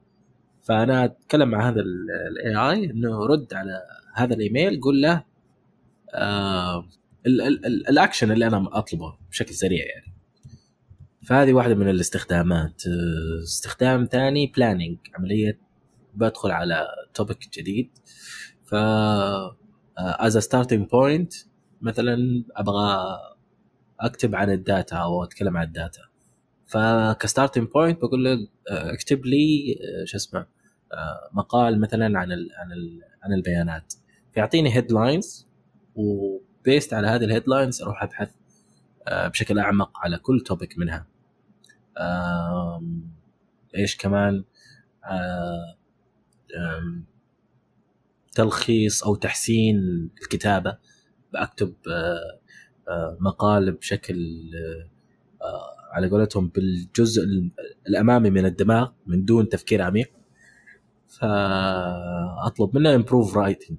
فأنا 0.64 1.06
أتكلم 1.06 1.50
مع 1.50 1.70
هذا 1.70 1.82
ال 1.82 2.56
AI 2.56 2.92
إنه 2.92 3.26
رد 3.26 3.54
على 3.54 3.82
هذا 4.16 4.34
الإيميل 4.34 4.82
قول 4.82 5.02
له 5.02 5.24
ال- 7.28 7.42
ال- 7.42 7.66
ال- 7.66 7.90
الاكشن 7.90 8.32
اللي 8.32 8.48
أنا 8.48 8.70
اطلبه 8.72 9.18
بشكل 9.30 9.54
سريع 9.54 9.86
يعني. 9.86 10.14
فهذه 11.24 11.54
واحدة 11.54 11.76
من 11.76 11.90
الاستخدامات. 11.90 12.84
استخدام 13.44 14.08
ثاني 14.12 14.48
planning 14.58 14.98
عملية 15.16 15.60
بدخل 16.14 16.52
على 16.52 16.88
topic 17.14 17.50
جديد. 17.58 17.90
ف 18.64 18.76
as 19.98 20.38
starting 20.38 20.90
point 20.90 21.34
مثلا 21.82 22.44
أبغى 22.56 23.18
أكتب 24.00 24.36
عن 24.36 24.52
ال 24.52 24.60
data 24.60 24.96
أو 24.96 25.24
أتكلم 25.24 25.58
عن 25.58 25.68
ال 25.68 25.73
data. 25.73 26.02
فك 26.68 26.88
starting 26.88 27.68
point 27.68 28.00
بقول 28.00 28.24
له 28.24 28.32
آه، 28.72 28.94
اكتب 28.94 29.26
لي 29.26 29.76
آه، 30.02 30.06
شو 30.06 30.18
اسمه 30.18 30.40
آه، 30.94 31.30
مقال 31.34 31.82
مثلا 31.82 32.20
عن 32.20 32.32
ال 32.32 32.50
عن 32.58 32.72
ال 32.72 33.02
عن 33.24 33.34
البيانات. 33.34 33.94
فيعطيني 34.34 34.76
headlines 34.76 35.48
و 36.64 36.69
based 36.69 36.94
على 36.94 37.08
هذه 37.08 37.24
ال 37.24 37.29
headlines 37.29 37.82
أروح 37.82 38.04
أبحث 38.04 38.32
آه، 39.08 39.28
بشكل 39.28 39.60
أعمق 39.60 39.92
على 39.98 40.18
كل 40.18 40.40
topic 40.46 40.78
منها. 40.78 41.08
إيش 43.76 43.98
كمان؟ 43.98 44.44
تلخيص 48.32 49.04
أو 49.04 49.16
تحسين 49.16 50.10
الكتابة. 50.22 50.78
بكتب 51.34 51.74
آه، 51.88 52.40
آه، 52.90 53.18
مقال 53.20 53.72
بشكل 53.72 54.42
على 55.92 56.10
قولتهم 56.10 56.48
بالجزء 56.48 57.22
الأمامي 57.88 58.30
من 58.30 58.46
الدماغ 58.46 58.92
من 59.08 59.26
دون 59.26 59.50
تفكير 59.50 59.82
عميق. 59.82 60.12
فاطلب 61.08 62.78
منه 62.78 62.96
improve 62.96 63.38
writing 63.38 63.78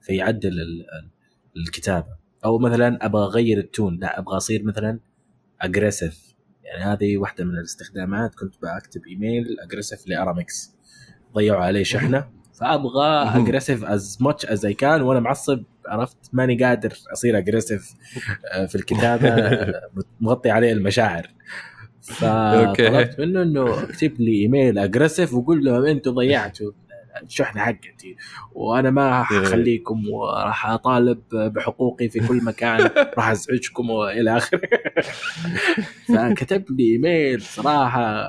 فيعدل 0.00 0.48
ال- 0.48 0.60
ال- 0.90 1.10
الكتابة. 1.56 2.23
أو 2.44 2.58
مثلا 2.58 3.06
أبغى 3.06 3.24
أغير 3.24 3.58
ال 3.58 3.65
tone. 3.65 3.98
لا 4.00 4.18
أبغى 4.18 4.36
أصير 4.36 4.64
مثلا 4.64 4.98
aggressive 5.60 6.34
يعني 6.64 6.84
هذه 6.84 7.16
واحدة 7.16 7.44
من 7.44 7.58
الاستخدامات. 7.58 8.34
كنت 8.34 8.54
بكتب 8.62 9.06
إيميل 9.06 9.56
aggressive 9.60 10.08
لأرامكس. 10.08 10.76
ضيعوا 11.34 11.64
عليه 11.64 11.82
شحنة. 11.82 12.28
فأبغى 12.60 13.06
aggressive 13.42 13.84
as 13.84 14.18
much 14.20 14.46
as 14.46 14.64
I 14.64 14.74
can 14.74 15.02
وأنا 15.02 15.20
معصب 15.20 15.62
عرفت؟ 15.86 16.16
ماني 16.32 16.64
قادر 16.64 16.92
أصير 17.12 17.38
aggressive 17.38 17.94
في 18.68 18.74
الكتابة. 18.74 19.28
آه، 19.28 19.90
مغطي 20.20 20.50
عليه 20.50 20.72
المشاعر. 20.72 21.30
فطلبت 22.02 23.20
منه 23.20 23.42
إنه 23.42 23.82
اكتب 23.82 24.20
لي 24.20 24.42
إيميل 24.42 24.78
aggressive 24.78 25.34
وقول 25.34 25.64
لهم 25.64 25.86
أنتم 25.86 26.10
ضيعتوا. 26.10 26.72
الشحنه 27.22 27.60
حقتي. 27.60 28.16
وأنا 28.52 28.90
ما 28.90 29.22
حخليكم 29.22 30.08
وراح 30.08 30.66
أطالب 30.66 31.22
بحقوقي 31.32 32.08
في 32.08 32.28
كل 32.28 32.44
مكان 32.44 32.90
راح 33.16 33.30
أزعجكم 33.30 33.90
وإلى 33.90 34.36
آخره. 34.36 34.60
فكتب 36.08 36.64
لي 36.70 36.92
إيميل 36.92 37.42
صراحة 37.42 38.28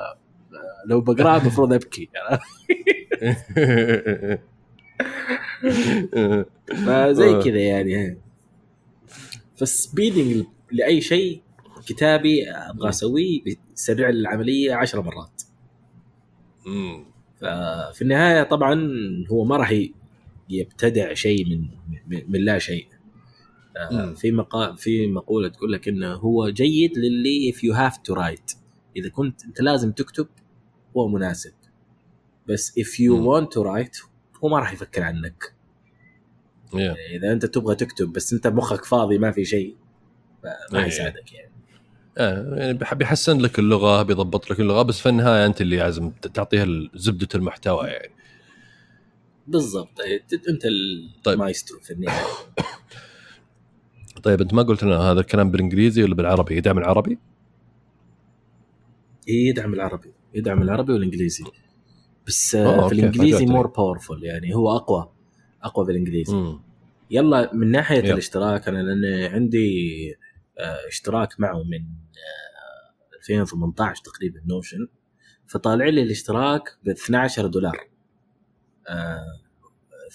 لو 0.85 1.01
بقراه 1.01 1.37
المفروض 1.37 1.73
أبكي. 1.73 2.09
فزي 6.85 7.43
كذا 7.43 7.59
يعني. 7.59 8.17
فالسبيدنج 9.55 10.45
لأي 10.71 11.01
شيء 11.01 11.41
كتابي 11.87 12.49
أبغى 12.49 12.89
أسويه 12.89 13.41
بيسرع 13.43 14.09
لي 14.09 14.19
العملية 14.19 14.75
عشر 14.75 15.01
مرات. 15.01 15.41
مم. 16.65 17.05
ففي 17.35 18.01
النهاية 18.01 18.43
طبعا 18.43 18.91
هو 19.31 19.45
ما 19.45 19.57
راح 19.57 19.73
يبتدع 20.49 21.13
شيء 21.13 21.45
من 21.49 21.67
من, 22.27 22.39
لا 22.39 22.59
شيء 22.59 22.87
آه،. 23.77 24.13
في 24.13 24.31
مقال 24.31 24.77
في 24.77 25.07
مقولة 25.07 25.47
تقول 25.47 25.71
لك 25.71 25.87
إنه 25.87 26.13
هو 26.13 26.49
جيد 26.49 26.97
للي 26.97 27.53
if 27.53 27.55
you 27.55 27.77
have 27.77 27.95
to 27.95 28.17
write 28.17 28.57
إذا 28.97 29.09
كنت 29.09 29.45
أنت 29.45 29.61
لازم 29.61 29.91
تكتب 29.91 30.27
هو 30.97 31.07
مناسب 31.07 31.53
بس 32.47 32.79
if 32.79 32.99
you 32.99 33.11
مم. 33.11 33.25
want 33.25 33.47
to 33.47 33.61
write 33.63 34.05
هو 34.43 34.49
ما 34.49 34.59
راح 34.59 34.73
يفكر 34.73 35.03
عنك 35.03 35.55
Yeah. 36.65 37.15
إذا 37.15 37.31
أنت 37.31 37.45
تبغى 37.45 37.75
تكتب 37.75 38.13
بس 38.13 38.33
أنت 38.33 38.47
مخك 38.47 38.85
فاضي 38.85 39.17
ما 39.17 39.31
في 39.31 39.45
شيء 39.45 39.75
ما 40.71 40.79
إيه. 40.79 40.85
يساعدك 40.85 41.33
يعني 41.33 41.51
يعني 42.17 42.73
بيح- 42.73 42.93
بيحسن 42.93 43.39
لك 43.39 43.59
اللغة 43.59 44.03
بيضبط 44.03 44.51
لك 44.51 44.59
اللغة 44.59 44.81
بس 44.81 44.99
في 44.99 45.09
النهايه 45.09 45.45
أنت 45.45 45.61
اللي 45.61 45.77
لازم 45.77 46.11
تعطيها 46.11 46.67
زبدة 46.95 47.27
المحتوى 47.35 47.87
يعني 47.87 48.11
بالضبط 49.47 50.01
أنت 50.49 50.63
طيب. 51.23 51.33
المايسترو 51.33 51.79
في 51.79 51.93
النهاية 51.93 52.23
طيب 54.23 54.41
أنت 54.41 54.53
ما 54.53 54.63
قلت 54.63 54.83
لنا 54.83 54.97
هذا 54.97 55.19
الكلام 55.19 55.51
بالإنجليزي 55.51 56.03
ولا 56.03 56.15
بالعربي 56.15 56.57
يدعم 56.57 56.77
العربي؟ 56.77 57.17
يدعم 59.27 59.73
العربي 59.73 60.13
يدعم 60.33 60.61
العربي 60.61 60.93
والإنجليزي 60.93 61.43
بس 62.27 62.55
آه، 62.55 62.85
آه 62.85 62.87
في 62.87 62.93
الإنجليزي. 62.93 63.45
more 63.45 63.67
powerful 63.67 64.23
يعني 64.23 64.55
هو 64.55 64.75
أقوى 64.75 65.09
أقوى 65.63 65.85
بالانجليزي 65.85 66.33
مم. 66.35 66.59
يلا 67.11 67.53
من 67.53 67.71
ناحية 67.71 67.97
يلا. 67.97 68.13
الاشتراك 68.13 68.67
أنا 68.67 68.77
لأن 68.77 69.33
عندي 69.33 70.15
اشتراك 70.87 71.39
معه 71.39 71.63
من 71.63 71.79
آه 71.81 73.17
2018 73.19 74.01
تقريبا 74.05 74.41
Notion 74.45 74.87
فطالع 75.47 75.85
لي 75.85 76.01
الاشتراك 76.01 76.61
ب 76.83 76.89
12 76.89 77.47
دولار. 77.47 77.89
آه 78.89 79.25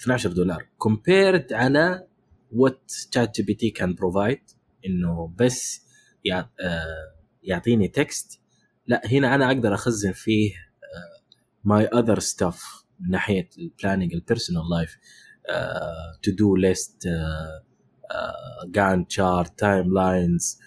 12 0.03 0.31
دولار. 0.31 0.67
compared 0.77 1.53
على 1.53 2.07
what 2.51 2.91
ChatGPT 3.13 3.69
can 3.69 3.93
provide 3.95 4.39
إنه 4.85 5.33
بس 5.39 5.85
يع- 6.25 6.49
آه، 6.59 7.13
يعطيني 7.43 7.87
text 7.87 8.41
لا 8.87 9.01
هنا 9.05 9.35
أنا 9.35 9.47
أقدر 9.47 9.73
أخزن 9.73 10.11
فيه 10.11 10.51
my 11.63 11.85
other 11.85 12.19
stuff 12.19 12.63
من 12.99 13.09
ناحية 13.09 13.49
ال 13.57 13.63
planning 13.63 14.13
ال 14.13 14.19
personal 14.19 14.69
life 14.69 14.97
to-do 16.23 16.55
list 16.55 17.07
Gantt 18.67 19.05
chart 19.09 19.59
timelines 19.59 20.59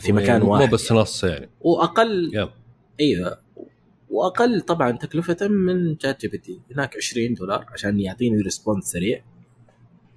في 0.00 0.12
مكان 0.12 0.40
مو 0.40 0.52
واحد. 0.52 0.70
بس 0.70 0.92
نص 0.92 1.24
يعني. 1.24 1.50
واقل 1.60 2.30
yep. 2.34 2.48
أيوه 3.00 3.38
وأقل 4.10 4.60
طبعا 4.60 4.90
تكلفة 4.92 5.48
من 5.48 5.98
ChatGPT 6.00 6.60
هناك 6.70 6.96
20 6.96 7.34
دولار 7.34 7.66
عشان 7.72 8.00
يعطيني 8.00 8.42
response 8.42 8.84
سريع. 8.84 9.24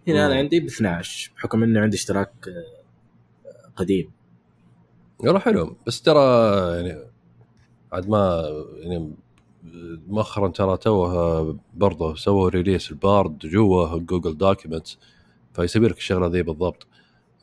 هنا 0.08 0.26
أنا. 0.26 0.36
عندي 0.36 0.60
ب 0.60 0.66
12 0.66 1.32
بحكم 1.36 1.64
إنه 1.64 1.80
عندي 1.80 1.98
اشتراك 1.98 2.32
آه، 2.48 3.72
قديم. 3.76 4.12
والله 5.20 5.40
حلو. 5.40 5.78
بس 5.88 6.02
ترى 6.02 6.20
يعني 6.76 7.04
عاد 7.92 8.10
ما 8.10 8.44
يعني 8.78 9.14
مؤخرا 10.07 10.47
ترى 10.47 10.78
توه 10.78 11.60
برضه 11.74 12.16
سووا 12.16 12.49
release 12.50 12.92
ال 12.92 13.01
Bard 13.01 13.38
جوا 13.38 13.97
Google 13.98 14.38
Documents 14.38 15.00
فيسوي 15.53 15.88
لك 15.88 15.97
الشغلة 15.97 16.28
ذي 16.28 16.43
بالضبط. 16.43 16.88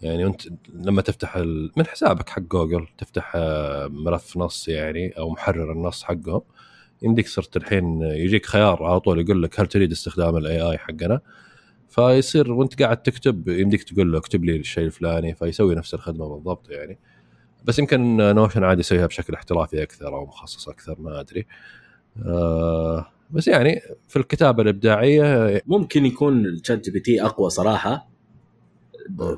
يعني 0.02 0.26
أنت 0.26 0.42
لما 0.74 1.02
تفتح. 1.02 1.36
من 1.76 1.86
حسابك 1.86 2.28
حق 2.28 2.40
جوجل 2.42 2.86
تفتح 2.98 3.32
آه، 3.36 3.88
ملف 3.88 4.36
نص 4.36 4.68
يعني 4.68 5.08
أو 5.18 5.30
محرر 5.30 5.72
النص 5.72 6.02
حقهم. 6.04 6.42
يمديك 7.02 7.28
صرت 7.28 7.56
الحين 7.56 8.02
يجيك 8.02 8.46
خيار 8.46 8.84
على 8.84 9.00
طول 9.00 9.20
يقول 9.20 9.42
لك 9.42 9.60
هل 9.60 9.66
تريد 9.66 9.92
استخدام 9.92 10.36
ال 10.36 10.61
AI 10.61 10.78
حقنا؟ 10.78 11.20
فيصير 11.88 12.52
وأنت 12.52 12.82
قاعد 12.82 13.02
تكتب 13.02 13.48
يمديك 13.48 13.82
تقول 13.82 14.12
له 14.12 14.18
اكتب 14.18 14.44
لي 14.44 14.56
الشيء 14.56 14.84
الفلاني 14.84 15.34
فيسوي 15.34 15.74
نفس 15.74 15.94
الخدمة 15.94 16.28
بالضبط 16.28 16.70
يعني. 16.70 16.98
بس 17.64 17.78
يمكن 17.78 18.16
Notion 18.16 18.64
عادي 18.64 18.80
يسويها 18.80 19.06
بشكل 19.06 19.34
احترافي 19.34 19.82
أكثر 19.82 20.08
أو 20.16 20.26
مخصص 20.26 20.68
أكثر 20.68 20.96
ما 21.00 21.20
أدري. 21.20 21.40
آه 21.40 21.86
بس 23.30 23.48
يعني 23.48 23.80
في 24.08 24.16
الكتابة 24.16 24.62
الإبداعية 24.62 25.62
ممكن 25.66 26.06
يكون 26.06 26.46
ال 26.47 26.84
ChatGPT 26.84 27.22
أقوى 27.22 27.50
صراحة 27.50 28.08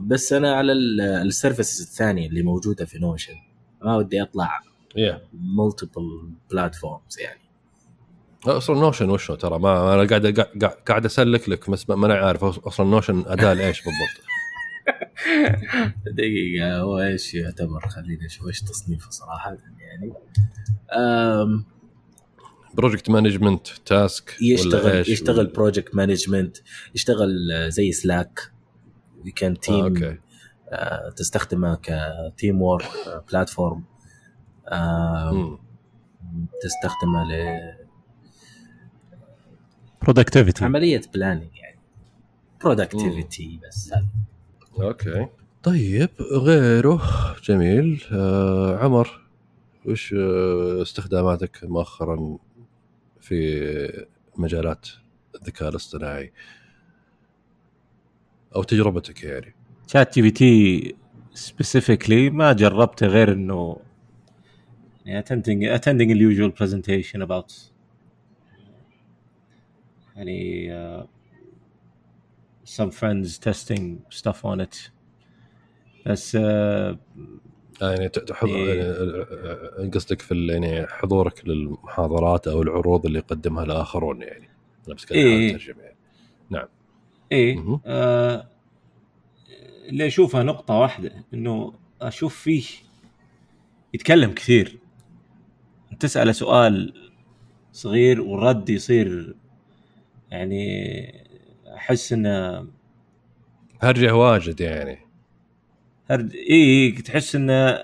بس 0.00 0.32
أنا 0.32 0.54
على 0.54 0.72
ال 0.72 0.84
services 0.84 1.80
الثانية 1.82 2.28
اللي 2.28 2.42
موجودة 2.42 2.84
في 2.84 2.98
Notion 2.98 3.34
ما 3.82 3.96
ودي 3.96 4.22
أطلع 4.22 4.60
yeah. 4.98 5.14
multiple 5.32 6.30
platforms 6.50 7.18
يعني. 7.20 7.40
أصلا 8.46 8.80
Notion 8.80 9.10
وشو 9.10 9.34
ترى؟ 9.34 9.58
ما 9.58 9.94
أنا 9.94 10.08
قاعد 10.08 10.40
قاعد- 10.88 11.04
أسلك 11.06 11.48
لك 11.48 11.70
بس 11.70 11.90
ما 11.90 12.06
أنا 12.06 12.14
عارف 12.14 12.44
أصلا 12.44 12.86
Notion 12.90 13.24
أداة 13.26 13.52
لإيش 13.52 13.82
بالضبط؟ 13.82 14.28
دقيقة 16.16 16.78
هو 16.80 16.98
إيش 17.00 17.34
يعتبر؟ 17.34 17.88
خلينا 17.88 18.24
نشوف 18.24 18.46
إيش 18.46 18.62
تصنيفه 18.62 19.10
صراحة 19.10 19.56
يعني. 19.80 20.12
أم 20.92 21.64
project 22.74 23.10
management 23.10 23.66
task 23.86 24.36
يشتغل 24.40 25.00
يشتغل 25.00 25.46
project 25.46 25.94
management 25.94 26.56
يشتغل 26.94 27.30
زي 27.70 27.92
Slack 27.92 28.52
وي 29.24 29.30
كان 29.30 29.60
team 29.60 29.84
okay. 29.84 30.18
تستخدمه 31.16 31.78
ك 31.82 32.62
teamwork 32.62 32.88
platform. 33.32 33.84
تستخدمه 36.62 37.24
ل 37.32 37.58
productivity 40.02 40.64
عملية 40.64 41.00
planning 41.14 41.56
يعني. 41.56 41.78
productivity 42.64 43.60
بس 43.68 43.92
هذا. 43.92 44.06
okay. 44.86 45.26
طيب 45.62 46.10
غيره. 46.32 47.02
جميل. 47.44 48.04
آه 48.12 48.78
عمر 48.78 49.28
وش 49.86 50.14
آه 50.18 50.82
استخداماتك 50.82 51.58
مؤخرا؟ 51.62 52.38
في 53.28 54.06
مجالات 54.36 54.88
الذكاء 55.34 55.68
الاصطناعي 55.68 56.32
أو 58.56 58.62
تجربتك 58.62 59.24
يعني. 59.24 59.54
ChatGPT 59.86 60.94
specifically 61.34 62.30
ما 62.30 62.52
جربته 62.52 63.06
غير 63.06 63.32
إنه 63.32 63.80
يعني 65.06 65.24
attending 65.24 65.78
attending 65.80 66.08
the 66.08 66.18
usual 66.18 66.50
presentation 66.60 67.22
about 67.22 67.52
يعني 70.16 70.70
uh, 70.72 71.06
some 72.64 72.90
friends 72.90 73.38
testing 73.38 73.98
stuff 74.10 74.44
on 74.44 74.60
it. 74.60 74.90
بس 76.06 76.36
uh, 76.36 76.96
يعني 77.82 78.08
ت- 78.08 78.18
تحض 78.18 78.48
إيه. 78.48 78.68
يعني 78.68 78.82
آه، 78.82 79.90
قصدك 79.94 80.22
في 80.22 80.46
يعني 80.46 80.86
حضورك 80.86 81.48
للمحاضرات 81.48 82.48
أو 82.48 82.62
العروض 82.62 83.06
اللي 83.06 83.18
يقدمها 83.18 83.64
الآخرون 83.64 84.22
يعني 84.22 84.48
أنا 84.86 84.94
بس 84.94 85.04
كذا 85.04 85.18
إيه. 85.18 85.50
اترجم 85.50 85.74
يعني 86.50 86.68
إيه 87.32 87.56
مهم. 87.56 87.80
آه 87.86 88.48
اللي 89.88 90.06
أشوفها 90.06 90.42
نقطة 90.42 90.74
واحدة 90.74 91.24
إنه 91.34 91.74
أشوف 92.02 92.36
فيه 92.40 92.64
يتكلم 93.94 94.32
كثير 94.32 94.78
تسأله 96.00 96.32
سؤال 96.32 96.94
صغير 97.72 98.20
والرد 98.20 98.70
يصير 98.70 99.34
يعني 100.30 101.14
أحس 101.74 102.12
إنه 102.12 102.66
هرجة 103.82 104.14
واجد 104.14 104.60
يعني 104.60 104.98
هرد 106.10 106.32
اي 106.34 106.52
إي، 106.54 106.92
تحس 106.92 107.34
إنه 107.36 107.78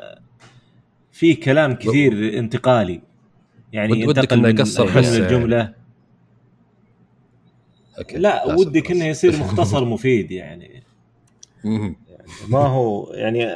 في 1.13 1.35
كلام 1.35 1.75
كثير 1.75 2.39
انتقالي 2.39 3.01
يعني 3.73 4.07
ود- 4.07 4.33
إنه 4.33 4.43
من 4.43 4.59
يقصر 4.59 4.87
جملة 4.87 5.03
حسه 5.03 5.19
لجملة 5.19 5.73
أوكي. 7.99 8.19
لا 8.19 8.45
ودك. 8.55 8.91
إنه 8.91 9.05
يصير 9.05 9.37
مختصر 9.41 9.85
مفيد 9.85 10.31
يعني 10.31 10.83
مهم. 11.65 11.97
ما 12.49 12.59
هو 12.59 13.13
يعني 13.13 13.53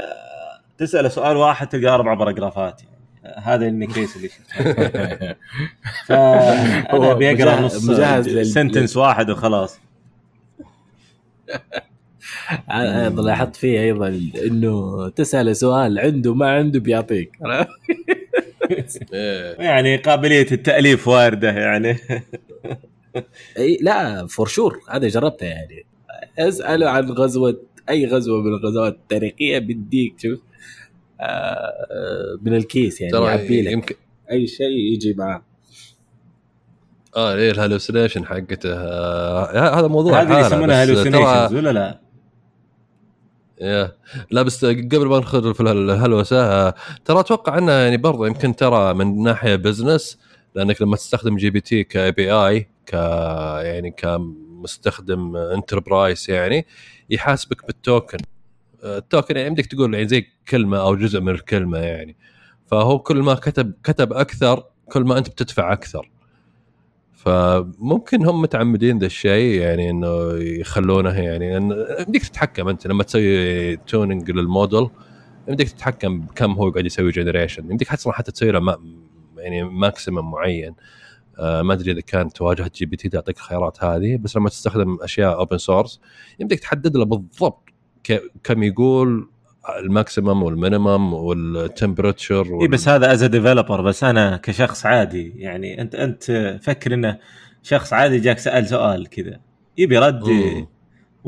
تساله 0.78 1.08
سؤال 1.08 1.36
واحد 1.36 1.68
تلقى 1.68 1.94
أربع 1.94 2.14
paragraphات 2.14 2.82
يعني 2.82 3.34
هذا 3.42 3.68
ال 3.68 3.78
case 3.78 4.16
اللي 4.16 4.28
شفته 4.28 4.72
فأنا 6.06 7.14
مجهز- 7.14 8.28
نص 8.38 8.52
sentence 8.54 8.96
واحد 8.96 9.30
وخلاص 9.30 9.78
لاحظت 13.16 13.56
فيه 13.56 13.80
أيضا 13.80 14.20
إنه 14.46 15.08
تساله 15.08 15.52
سؤال 15.52 15.98
عنده 15.98 16.34
ما 16.34 16.50
عنده 16.50 16.80
بيعطيك. 16.80 17.32
يعني 19.58 19.96
قابلية 19.96 20.46
التأليف 20.52 21.08
واردة 21.08 21.50
يعني. 21.50 21.98
إي 23.58 23.78
لا 23.80 24.26
for 24.26 24.46
sure 24.46 24.80
هذا 24.90 25.08
جربته 25.08 25.46
يعني. 25.46 25.84
اساله 26.38 26.90
عن 26.90 27.10
غزوة 27.10 27.60
أي 27.88 28.06
غزوة 28.06 28.42
من 28.42 28.54
الغزوات 28.54 28.92
التاريخية 28.92 29.58
بديك 29.58 30.14
شوف. 30.18 30.40
آه، 31.20 32.38
من 32.42 32.54
ال 32.54 32.64
case 32.64 33.00
يعني 33.00 33.24
يعبي 33.24 33.46
ترى 33.46 33.62
لك. 33.62 33.72
يمكن 33.72 33.94
أي 34.30 34.46
شيء 34.46 34.92
يجي 34.92 35.14
معاه. 35.14 35.42
آه 37.16 37.36
ليه 37.36 37.50
ال 37.50 37.56
hallucination 37.56 38.26
حقته؟ 38.26 38.74
آه 38.74 39.78
هذا 39.80 39.86
موضوع 39.86 40.22
هذه 40.22 40.46
يسمونها 40.46 40.84
hallucinations 40.84 41.54
ولا 41.54 41.72
لا؟ 41.72 42.07
يا 43.60 43.92
لا 44.30 44.42
بس 44.42 44.64
قبل 44.64 45.06
ما 45.06 45.18
ندخل 45.18 45.54
في 45.54 45.60
الهلوسة 45.60 46.70
ترى 47.04 47.20
أتوقع 47.20 47.58
إنه 47.58 47.72
يعني 47.72 47.96
برضه 47.96 48.26
يمكن 48.26 48.56
ترى 48.56 48.94
من 48.94 49.22
ناحية 49.22 49.56
business 49.56 50.18
لأنك 50.54 50.82
لما 50.82 50.96
تستخدم 50.96 51.36
GPT 51.36 52.68
ك 52.86 52.88
API 52.88 52.91
ك 52.91 52.92
يعني 53.62 53.90
كمستخدم 53.90 55.36
enterprise 55.36 56.30
يعني 56.30 56.66
يحاسبك 57.10 57.66
بال 57.66 57.81
token 57.81 58.18
آه، 58.84 58.98
ال 58.98 59.05
token 59.05 59.36
يعني 59.36 59.48
يمديك 59.48 59.66
تقول 59.66 59.94
يعني 59.94 60.08
زي 60.08 60.26
كلمة 60.48 60.80
أو 60.80 60.96
جزء 60.96 61.20
من 61.20 61.28
الكلمة 61.28 61.78
يعني. 61.78 62.16
فهو 62.66 62.98
كل 62.98 63.16
ما 63.16 63.34
كتب 63.34 63.72
كتب 63.84 64.12
أكثر 64.12 64.64
كل 64.92 65.02
ما 65.02 65.18
أنت 65.18 65.28
بتدفع 65.28 65.72
أكثر. 65.72 66.10
فممكن 67.18 68.26
هم 68.26 68.42
متعمدين 68.42 68.98
ذا 68.98 69.06
الشيء 69.06 69.60
يعني 69.60 69.90
إنه 69.90 70.32
يخلونه 70.34 71.20
يعني 71.20 71.54
يمديك 71.54 72.26
تتحكم 72.26 72.68
أنت 72.68 72.86
لما 72.86 73.02
تسوي 73.02 73.76
tuning 73.76 74.30
لل 74.30 74.47
model 74.47 74.88
يمديك 75.48 75.68
تتحكم 75.72 76.20
بكم 76.20 76.52
هو 76.52 76.70
قاعد 76.70 76.86
يسوي 76.86 77.10
generation 77.10 77.70
يمديك 77.70 77.92
أصلا 77.92 78.12
حتى 78.12 78.32
تسوي 78.32 78.50
له 78.50 78.78
يعني 79.36 79.62
maximum 79.62 80.30
معين. 80.30 80.74
آه 81.38 81.62
ما 81.62 81.74
أدري 81.74 81.92
إذا 81.92 82.00
كانت 82.00 82.42
واجهه 82.42 82.70
GPT 82.74 83.08
تعطيك 83.08 83.36
الخيارات 83.36 83.84
هذه 83.84 84.16
بس 84.16 84.36
لما 84.36 84.48
تستخدم 84.48 84.98
أشياء 85.02 85.38
open 85.38 85.58
source 85.58 86.00
يمديك 86.40 86.60
تحدد 86.60 86.96
له 86.96 87.04
بالضبط 87.04 87.68
كم 88.44 88.62
يقول 88.62 89.28
ال 89.78 89.86
maximum 89.86 90.42
وال 90.42 90.58
minimum 90.58 91.14
وال 91.14 91.35
temperature 91.35 92.46
إي 92.46 92.60
إيه، 92.60 92.68
بس 92.68 92.88
هذا 92.88 93.12
as 93.12 93.24
developer 93.24 93.82
بس 93.82 94.04
أنا 94.04 94.36
كشخص 94.36 94.86
عادي. 94.86 95.32
يعني 95.36 95.80
أنت 95.80 95.94
أنت 95.94 96.58
فكر 96.62 96.94
إنه 96.94 97.18
شخص 97.62 97.92
عادي 97.92 98.18
جاك 98.18 98.38
سأل 98.38 98.66
سؤال 98.66 99.08
كذا. 99.08 99.40
يبي 99.78 99.98
رد 99.98 100.24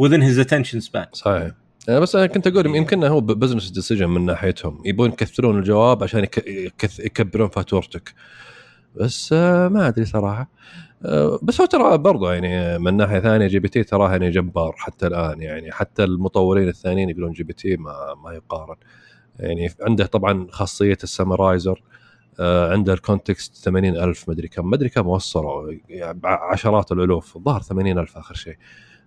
within 0.01 0.23
his 0.23 0.47
attention 0.47 0.81
span. 0.81 1.07
صحيح. 1.13 1.51
أنا 1.89 2.01
بس 2.01 2.17
أنا 2.17 2.27
كنت 2.27 2.47
أقول 2.47 2.77
يمكن 2.77 3.05
هو 3.05 3.21
business 3.21 3.71
decision 3.71 4.09
من 4.09 4.27
ناحيتهم. 4.27 4.83
يبون 4.85 5.11
يكثرون 5.11 5.59
الجواب 5.59 6.03
عشان 6.03 6.27
يكبرون 6.99 7.49
فاتورتك 7.49 8.15
بس 8.97 9.33
آه، 9.33 9.69
ما 9.69 9.89
أدري 9.89 10.05
صراحة. 10.05 10.51
بس 11.43 11.61
هو 11.61 11.67
ترى 11.67 11.99
برضه 11.99 12.33
يعني 12.33 12.79
من 12.79 12.97
ناحية 12.97 13.21
ثانية 13.21 13.47
GPT 13.47 13.83
تراه 13.83 14.11
يعني 14.11 14.31
جبار 14.31 14.75
حتى 14.79 15.07
الآن 15.07 15.43
يعني. 15.43 15.73
حتى 15.73 16.05
المطورين 16.05 16.69
الثانيين 16.69 17.11
يقولون 17.11 17.33
GPT 17.33 17.77
ما 17.77 18.15
ما 18.25 18.33
يقارن. 18.35 18.77
يعني 19.39 19.71
عنده 19.81 20.07
طبعا 20.07 20.47
خاصية 20.51 20.99
ال 21.03 21.10
summarizer 21.10 21.83
آه، 22.41 22.73
عنده 22.73 22.93
ال 22.93 23.01
context 23.01 23.57
80000 23.57 24.29
مدري 24.29 24.49
كم. 24.49 24.71
مدري 24.71 24.89
كم 24.89 25.07
وصلوا 25.07 25.73
يعني 25.89 26.21
عشرات 26.25 26.93
الألوف. 26.93 27.37
الظاهر 27.37 27.61
80000 27.63 28.17
آخر 28.19 28.35
شيء. 28.35 28.57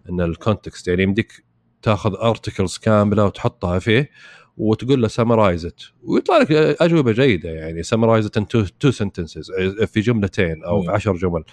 إن 0.10 0.22
ال 0.22 0.30
context 0.30 0.88
يعني 0.88 1.04
يمديك 1.04 1.44
تاخذ 1.82 2.16
articles 2.16 2.78
كاملة 2.78 3.26
وتحطها 3.26 3.80
فيه 3.80 4.10
وتقول 4.58 5.02
له 5.02 5.08
summarize 5.08 5.67
it 5.67 5.80
ويطلع 6.04 6.38
لك 6.38 6.52
أجوبة 6.82 7.12
جيدة 7.12 7.50
يعني. 7.50 7.84
summarize 7.84 8.28
it 8.28 8.38
in 8.38 8.48
two 8.80 8.92
sentences 8.92 9.52
في 9.86 10.00
جملتين 10.00 10.64
أو 10.64 10.82
في. 10.82 10.90
عشر 10.92 11.14
جمل. 11.16 11.44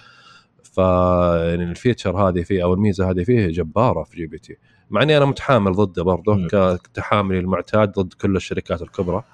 ف 0.73 0.79
يعني 0.79 1.65
ال 1.65 1.73
feature 1.73 2.29
هذه 2.29 2.43
فيه 2.43 2.63
أو 2.63 2.75
الميزة 2.75 3.11
هذه 3.11 3.25
فيه 3.25 3.47
جبارة 3.47 4.03
في 4.05 4.17
GPT 4.17 4.57
مع 4.91 5.03
إني 5.03 5.17
أنا 5.17 5.25
متحامل 5.25 5.73
ضده 5.73 6.03
برضه 6.03 6.35
مم. 6.35 6.49
كتحاملي 6.77 7.39
المعتاد 7.39 7.93
ضد 7.93 8.13
كل 8.13 8.37
الشركات 8.37 8.83
الكبرى 8.83 9.25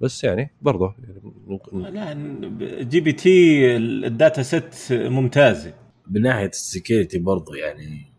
بس 0.00 0.24
يعني 0.24 0.50
برضه 0.62 0.94
يعني 1.72 2.50
لا 2.50 2.82
GPT 2.82 3.76
ال 3.76 3.89
data 3.89 4.42
set 4.42 4.74
ممتازة 4.90 5.74
من 6.10 6.22
ناحية 6.22 6.46
ال 6.46 6.54
security 6.54 7.18
برضو 7.18 7.54
يعني 7.54 8.12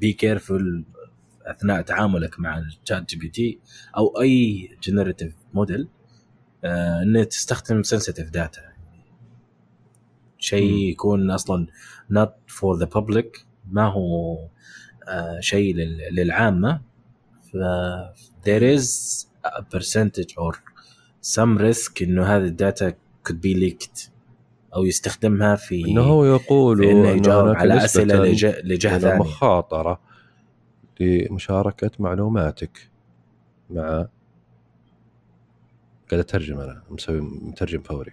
be 0.00 0.12
careful 0.12 0.84
أثناء 1.46 1.82
تعاملك 1.82 2.40
مع 2.40 2.58
ال 2.58 3.10
ChatGPT 3.10 3.58
أو 3.96 4.20
أي 4.20 4.68
generative 4.82 5.34
model 5.54 5.88
انه 6.64 7.24
تستخدم 7.24 7.82
sensitive 7.82 8.30
data 8.30 8.68
شيء. 10.38 10.72
يكون 10.72 11.30
أصلا 11.30 11.66
not 12.12 12.30
for 12.60 12.78
the 12.82 12.86
public. 12.98 13.44
ما 13.70 13.86
هو 13.86 14.38
آه 15.08 15.40
شيء 15.40 15.74
لل- 15.74 16.14
للعامة. 16.14 16.80
ف 17.52 17.56
there 18.46 18.62
is 18.78 18.86
a 19.46 19.62
percentage 19.76 20.34
or 20.38 20.54
some 21.22 21.58
risk 21.58 22.02
إنه 22.02 22.24
هذه 22.24 22.44
ال 22.44 22.53
data 22.53 22.90
could 23.28 23.34
be 23.36 23.54
leaked 23.60 24.08
أو 24.74 24.84
يستخدمها 24.84 25.56
في 25.56 25.84
إنه 25.88 26.00
هو 26.02 26.24
يقول 26.24 26.84
إنه 26.84 27.08
يجاوب 27.08 27.48
على 27.56 27.84
أسئلة 27.84 28.24
لج- 28.24 28.60
لجهة 28.64 28.98
ثانية. 28.98 29.14
المخاطره 29.14 30.00
لمشاركة 31.00 31.90
معلوماتك 31.98 32.90
مع 33.70 33.84
قاعد 36.10 36.20
أترجم 36.20 36.60
أنا 36.60 36.82
مسوي 36.90 37.20
مترجم 37.20 37.82
فوري. 37.82 38.12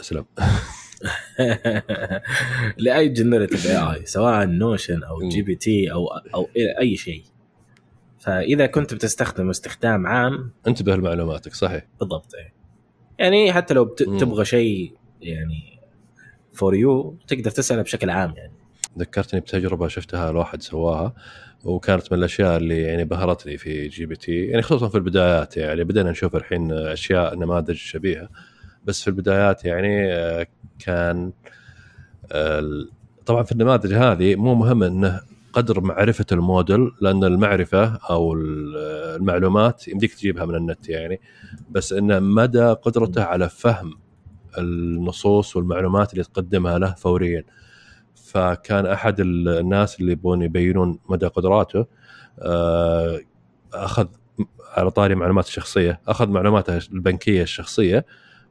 أسلم. 0.00 0.24
لاي 2.78 3.08
generative 3.08 3.66
AI 3.66 4.06
سواء 4.06 4.46
Notion 4.46 5.02
أو 5.02 5.28
GPT 5.28 5.92
أو 5.92 6.08
أو 6.34 6.48
أي 6.80 6.96
شيء. 6.96 7.22
فإذا 8.18 8.66
كنت 8.66 8.94
بتستخدم 8.94 9.50
استخدام 9.50 10.06
عام 10.06 10.50
انتبه 10.68 10.96
لمعلوماتك 10.96 11.54
صحيح. 11.54 11.86
بالضبط 12.00 12.34
إيه. 12.34 12.54
يعني 13.18 13.52
حتى 13.52 13.74
لو 13.74 13.84
بت-. 13.84 14.02
تبغى 14.02 14.44
شيء 14.44 14.92
يعني 15.20 15.80
for 16.52 16.74
you 16.74 17.16
تقدر 17.26 17.50
تسأله 17.50 17.82
بشكل 17.82 18.10
عام 18.10 18.34
يعني. 18.36 18.52
ذكرتني 18.98 19.40
بتجربة 19.40 19.88
شفتها 19.88 20.30
الواحد 20.30 20.62
سواها 20.62 21.14
وكانت 21.64 22.12
من 22.12 22.18
الأشياء 22.18 22.56
اللي 22.56 22.82
يعني 22.82 23.04
بهرت 23.04 23.46
لي 23.46 23.58
في 23.58 23.88
GPT 23.88 24.44
يعني 24.46 24.62
خصوصا 24.62 24.88
في 24.88 24.94
البدايات 24.94 25.56
يعني 25.56 25.84
بدأنا 25.84 26.10
نشوف 26.10 26.36
الحين 26.36 26.72
أشياء 26.72 27.34
نماذج 27.34 27.74
شبيهة. 27.74 28.28
بس 28.84 29.02
في 29.02 29.08
البدايات 29.08 29.64
يعني 29.64 30.12
آه، 30.12 30.46
كان 30.78 31.32
طبعا 33.26 33.42
في 33.42 33.52
النماذج 33.52 33.92
هذه 33.92 34.36
مو 34.36 34.54
مهم 34.54 34.82
إنه 34.82 35.20
قدر 35.52 35.80
معرفة 35.80 36.26
الموديل 36.32 36.92
لأن 37.00 37.24
المعرفة 37.24 37.84
أو 38.10 38.32
ال- 38.34 38.76
المعلومات 39.16 39.88
يمديك 39.88 40.14
تجيبها 40.14 40.44
من 40.44 40.54
النت 40.54 40.88
يعني 40.88 41.20
بس 41.70 41.92
إنه 41.92 42.18
مدى 42.18 42.66
قدرته 42.66 43.22
على 43.24 43.48
فهم 43.48 43.98
النصوص 44.58 45.56
والمعلومات 45.56 46.12
اللي 46.12 46.24
تقدمها 46.24 46.78
له 46.78 46.94
فوريا. 46.94 47.44
فكان 48.14 48.86
أحد 48.86 49.20
ال- 49.20 49.48
الناس 49.48 50.00
اللي 50.00 50.12
يبون 50.12 50.42
يبينون 50.42 50.98
مدى 51.08 51.26
قدراته 51.26 51.86
آه، 52.38 53.20
أخذ 53.74 54.06
على 54.76 54.90
طاري 54.90 55.14
معلومات 55.14 55.46
الشخصية 55.46 56.00
أخذ 56.08 56.28
معلوماته 56.28 56.76
البنكية 56.76 57.42
الشخصية 57.42 58.06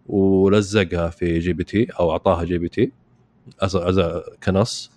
ولزقها 0.06 1.10
في 1.10 1.40
GPT 1.40 1.88
أو 2.00 2.12
أعطاها 2.12 2.44
GPT 2.44 2.92
كنص. 4.44 4.92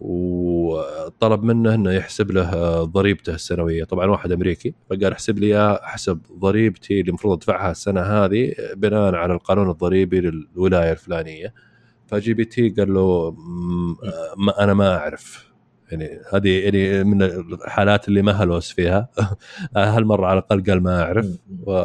وطلب 0.00 1.42
منه 1.42 1.74
إنه 1.74 1.92
يحسب 1.92 2.30
له 2.30 2.82
ضريبته 2.84 3.34
السنوية. 3.34 3.84
طبعا 3.84 4.06
واحد 4.06 4.32
أمريكي 4.32 4.74
فقال 4.90 5.12
احسب 5.12 5.38
لي 5.38 5.46
إياه 5.46 5.74
احسب 5.84 6.20
ضريبتي 6.38 7.00
اللي 7.00 7.08
المفروض 7.08 7.36
أدفعها 7.36 7.70
السنة 7.70 8.00
هذه 8.00 8.52
بناء 8.76 9.14
على 9.14 9.32
القانون 9.34 9.70
الضريبي 9.70 10.20
للولاية 10.20 10.92
الفلانية. 10.92 11.54
فجي 12.06 12.34
بي 12.34 12.44
تي 12.44 12.68
قال 12.68 12.94
له 12.94 13.30
"م- 13.30 13.90
آه، 14.04 14.34
ما 14.38 14.64
أنا 14.64 14.74
ما 14.74 14.96
أعرف. 14.96 15.46
يعني 15.92 16.20
هذه 16.32 16.48
يعني 16.64 17.04
من 17.04 17.22
الحالات 17.22 18.08
اللي 18.08 18.22
ما 18.22 18.32
هلوس 18.32 18.72
فيها. 18.72 19.08
هالمرة 19.76 20.26
على 20.26 20.38
الأقل 20.38 20.62
قال 20.64 20.82
ما 20.82 21.02
أعرف. 21.02 21.26
و... 21.66 21.84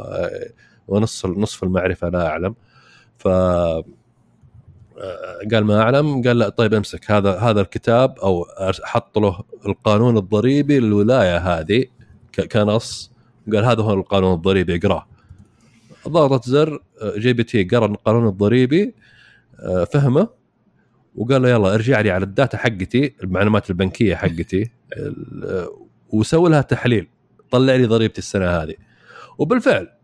ونص 0.92 1.26
نصف 1.26 1.64
المعرفة 1.64 2.10
لا 2.10 2.28
أعلم. 2.28 2.56
ف 3.18 3.28
قال 5.52 5.64
ما 5.64 5.82
أعلم 5.82 6.22
قال 6.22 6.40
لا 6.40 6.50
طيب 6.50 6.74
امسك. 6.74 7.12
هذا 7.12 7.38
هذا 7.38 7.62
الكتاب 7.62 8.20
أو 8.20 8.46
حط 8.84 9.18
له 9.18 9.40
القانون 9.66 10.18
الضريبي 10.18 10.80
للولاية 10.80 11.38
هذه 11.38 11.86
كنص. 12.52 13.12
قال 13.54 13.66
هذا 13.66 13.84
هو 13.84 13.94
القانون 13.94 14.34
الضريبي 14.34 14.76
اقراه 14.76 15.08
ضغطت 16.08 16.50
زر 16.50 16.80
GPT 17.18 17.64
قرأ 17.64 17.86
القانون 17.86 18.28
الضريبي 18.28 18.94
آه، 19.60 19.84
فهمه 19.84 20.28
وقال 21.16 21.42
له 21.42 21.50
يلا 21.50 21.74
ارجع 21.74 22.02
لي 22.02 22.12
على 22.12 22.24
ال 22.24 22.30
data 22.30 22.58
حقتي 22.58 23.16
المعلومات 23.24 23.70
البنكية 23.70 24.16
حقتي 24.16 24.72
وسوي 26.10 26.50
لها 26.50 26.62
تحليل. 26.62 27.08
طلع 27.52 27.76
لي 27.76 27.86
ضريبتي 27.86 28.20
السنة 28.20 28.46
هذه. 28.46 28.76
وبالفعل 29.38 29.84
آه، 29.84 30.01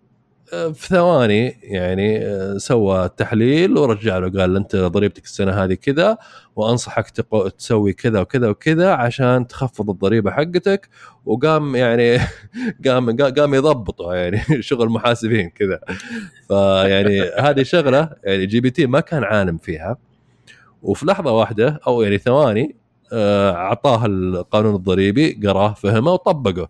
في 0.52 0.88
ثواني 0.88 1.48
يعني 1.64 2.26
آه، 2.26 2.58
سوى 2.58 3.06
التحليل 3.06 3.78
ورجع 3.78 4.18
له 4.18 4.42
قال 4.42 4.56
أنت 4.56 4.76
ضريبتك 4.76 5.24
السنة 5.24 5.52
هذه 5.64 5.74
كذا 5.74 6.18
وأنصحك 6.56 7.10
تقو- 7.10 7.48
تسوي 7.48 7.94
كذا 7.94 8.20
وكذا 8.20 8.50
وكذا 8.50 8.92
عشان 8.94 9.48
تخفض 9.48 9.90
الضريبة 9.90 10.32
حقتك 10.32 10.90
وقام 11.26 11.76
يعني 11.76 12.18
قام 12.88 13.18
قام 13.18 13.54
يضبطه 13.54 14.14
يعني 14.16 14.42
شغل 14.70 14.90
محاسبين 14.90 15.50
كذا. 15.50 15.80
فيعني 16.48 17.22
هذه 17.22 17.64
شغلة 17.64 18.10
يعني 18.24 18.46
GPT 18.46 18.86
ما 18.86 19.00
كان 19.00 19.24
عالم 19.24 19.58
فيها. 19.58 19.98
وفي 20.84 21.06
لحظة 21.06 21.32
واحدة 21.32 21.80
أو 21.88 22.02
يعني 22.02 22.18
ثواني 22.18 22.76
آه، 23.14 23.52
أعطاه 23.52 24.06
القانون 24.06 24.76
الضريبي 24.76 25.40
قراه 25.48 25.74
فهمه 25.74 26.12
وطبقه. 26.14 26.70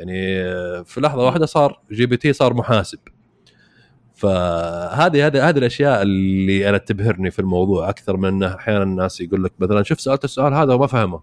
يعني 0.00 0.42
آه، 0.42 0.82
في 0.82 1.00
لحظة 1.00 1.24
واحدة 1.24 1.46
صار 1.46 1.80
GPT 1.92 2.32
صار 2.32 2.54
محاسب. 2.54 2.98
فهذه 4.14 5.26
هذه 5.26 5.48
هذه 5.48 5.58
الأشياء 5.58 6.02
اللي 6.02 6.68
أنا 6.68 6.78
تبهرني 6.78 7.30
في 7.30 7.38
الموضوع 7.38 7.88
أكثر 7.88 8.16
من 8.16 8.28
انه 8.28 8.54
أحيانا 8.54 8.82
الناس 8.82 9.20
يقول 9.20 9.44
لك 9.44 9.52
مثلا 9.58 9.82
شوف 9.82 10.00
سألت 10.00 10.24
السؤال 10.24 10.54
هذا 10.54 10.74
وما 10.74 10.86
فهمه. 10.86 11.22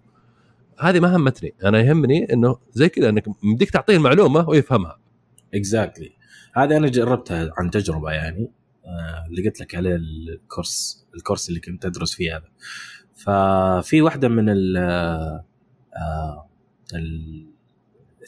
هذه 0.79 0.99
ما 0.99 1.15
همتني. 1.15 1.53
أنا 1.63 1.79
يهمني 1.79 2.33
إنه 2.33 2.57
زي 2.71 2.89
كذا 2.89 3.09
إنك 3.09 3.23
مديك 3.43 3.69
تعطيه 3.69 3.95
المعلومة 3.95 4.49
ويفهمها. 4.49 4.99
exactly 5.53 6.11
هذه 6.53 6.77
أنا 6.77 6.87
جربتها 6.87 7.51
عن 7.57 7.71
تجربة 7.71 8.11
يعني 8.11 8.51
آه، 8.85 9.25
اللي 9.29 9.49
قلت 9.49 9.61
لك 9.61 9.75
عليه 9.75 9.95
الكورس 9.95 11.05
الكورس 11.15 11.49
اللي 11.49 11.59
كنت 11.59 11.85
أدرس 11.85 12.13
فيه 12.13 12.37
هذا. 12.37 12.49
ففي 13.15 14.01
واحدة 14.01 14.27
من 14.27 14.49
ال 14.49 14.77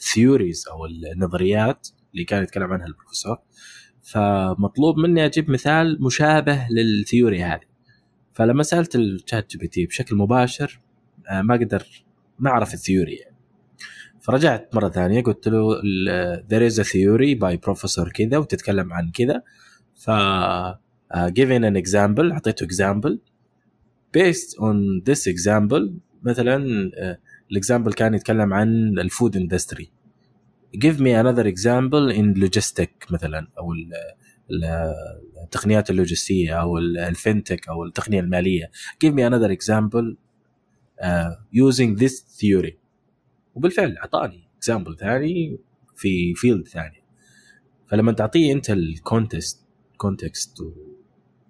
ال 0.00 0.07
theories 0.07 0.64
أو 0.68 0.86
النظريات 0.86 1.88
اللي 2.12 2.24
كان 2.24 2.42
يتكلم 2.42 2.72
عنها 2.72 2.86
البروفيسور. 2.86 3.38
فمطلوب 4.02 4.98
مني 4.98 5.24
أجيب 5.24 5.50
مثال 5.50 6.02
مشابه 6.02 6.66
لل 6.70 6.88
theory 6.88 7.42
هذه. 7.42 7.70
فلما 8.32 8.62
سألت 8.62 8.96
ال 8.96 9.50
ChatGPT 9.50 9.86
بشكل 9.86 10.16
مباشر 10.16 10.80
آه، 11.28 11.42
ما 11.42 11.54
قدر 11.54 11.86
ما 12.38 12.50
عرف 12.50 12.74
ال 12.74 12.80
theory 12.80 13.14
يعني. 13.14 13.36
فرجعت 14.20 14.74
مرة 14.74 14.88
ثانية 14.88 15.22
قلت 15.22 15.48
له 15.48 15.80
ال- 15.84 16.44
there 16.50 16.72
is 16.72 16.76
a 16.78 16.84
theory 16.84 17.38
by 17.40 17.70
professor 17.70 18.12
كذا 18.12 18.38
وتتكلم 18.38 18.92
عن 18.92 19.10
كذا. 19.10 19.42
ف 19.94 20.10
uh, 20.10 21.28
given 21.28 21.62
an 21.62 21.82
example 21.82 22.32
أعطيته 22.32 22.66
example. 22.66 23.16
based 24.16 24.58
on 24.60 25.02
this 25.10 25.32
example 25.32 25.90
مثلا 26.22 26.64
ال 27.52 27.57
example 27.57 27.92
كان 27.92 28.14
يتكلم 28.14 28.54
عن 28.54 28.98
ال 28.98 29.06
food 29.06 29.36
industry 29.36 29.90
give 30.76 30.96
me 30.98 31.12
another 31.22 31.44
example 31.46 32.14
in 32.16 32.42
logistic 32.44 33.12
مثلا 33.12 33.48
أو 33.58 33.72
ال- 33.72 33.92
ال- 34.50 34.94
التقنيات 35.44 35.90
اللوجستية 35.90 36.60
أو 36.60 36.78
ال- 36.78 37.14
ال 37.16 37.22
FinTech 37.22 37.68
أو 37.68 37.84
التقنية 37.84 38.20
المالية. 38.20 38.70
Give 39.04 39.10
me 39.10 39.20
another 39.30 39.50
example 39.50 40.16
uh, 41.02 41.34
using 41.54 41.98
this 42.02 42.12
theory. 42.40 42.72
وبالفعل 43.54 43.96
أعطاني 43.96 44.48
example 44.56 44.96
ثاني 44.96 45.58
في 45.96 46.34
field 46.34 46.68
ثاني. 46.68 47.02
فلما 47.86 48.12
تعطيه 48.12 48.52
أنت 48.52 48.70
ال 48.70 48.82
context 48.82 49.66
context 49.96 50.56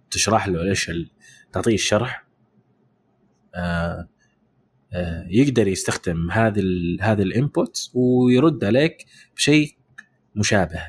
وتشرح 0.07 0.49
له 0.49 0.63
إيش 0.63 0.91
تعطيه 1.53 1.75
الشرح 1.75 2.27
آه 3.55 4.09
يقدر 5.29 5.69
يستخدم 5.69 6.31
هذا 6.31 6.61
ال 6.61 6.99
هذا 7.01 7.23
ال 7.23 7.34
input 7.34 7.91
ويرد 7.95 8.65
عليك 8.65 9.07
بشيء 9.37 9.77
مشابه. 10.35 10.83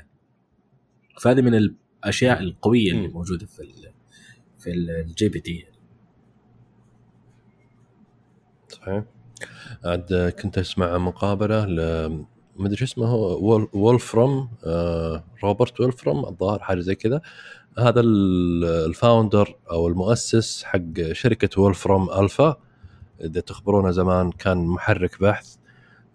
فهذه 1.20 1.42
من 1.42 1.56
الأشياء 1.56 2.40
القوية 2.42 2.92
اللي. 2.92 3.08
موجودة 3.08 3.46
في 3.46 3.60
ال 3.60 3.92
في 4.60 4.70
ال 4.72 5.01
G 5.01 5.30
PT. 5.30 5.66
صحيح. 8.70 9.04
عاد 9.86 10.34
كنت 10.42 10.58
أسمع 10.58 10.98
مقابلة 10.98 11.66
ل 11.66 11.76
ما 12.56 12.68
أدري 12.68 12.76
شو 12.78 12.86
اسمه 12.86 13.08
هو 13.08 13.40
وول- 13.46 13.70
وولفرام 13.74 14.50
آه، 14.64 15.24
روبرت 15.44 15.82
وولفرام 15.82 16.26
الظاهر 16.26 16.60
حاجة 16.60 16.80
زي 16.80 16.96
كذا. 16.96 17.22
هذا 17.80 18.00
ال- 18.00 18.64
ال 18.66 18.77
founder 18.77 19.56
أو 19.72 19.88
المؤسس 19.88 20.64
حق 20.64 21.12
شركة 21.12 21.62
Wolfram 21.62 22.10
Alpha. 22.10 22.58
إذا 23.24 23.42
تخبرونه 23.42 23.92
زمان 23.92 24.32
كان 24.32 24.66
محرك 24.66 25.22
بحث 25.22 25.56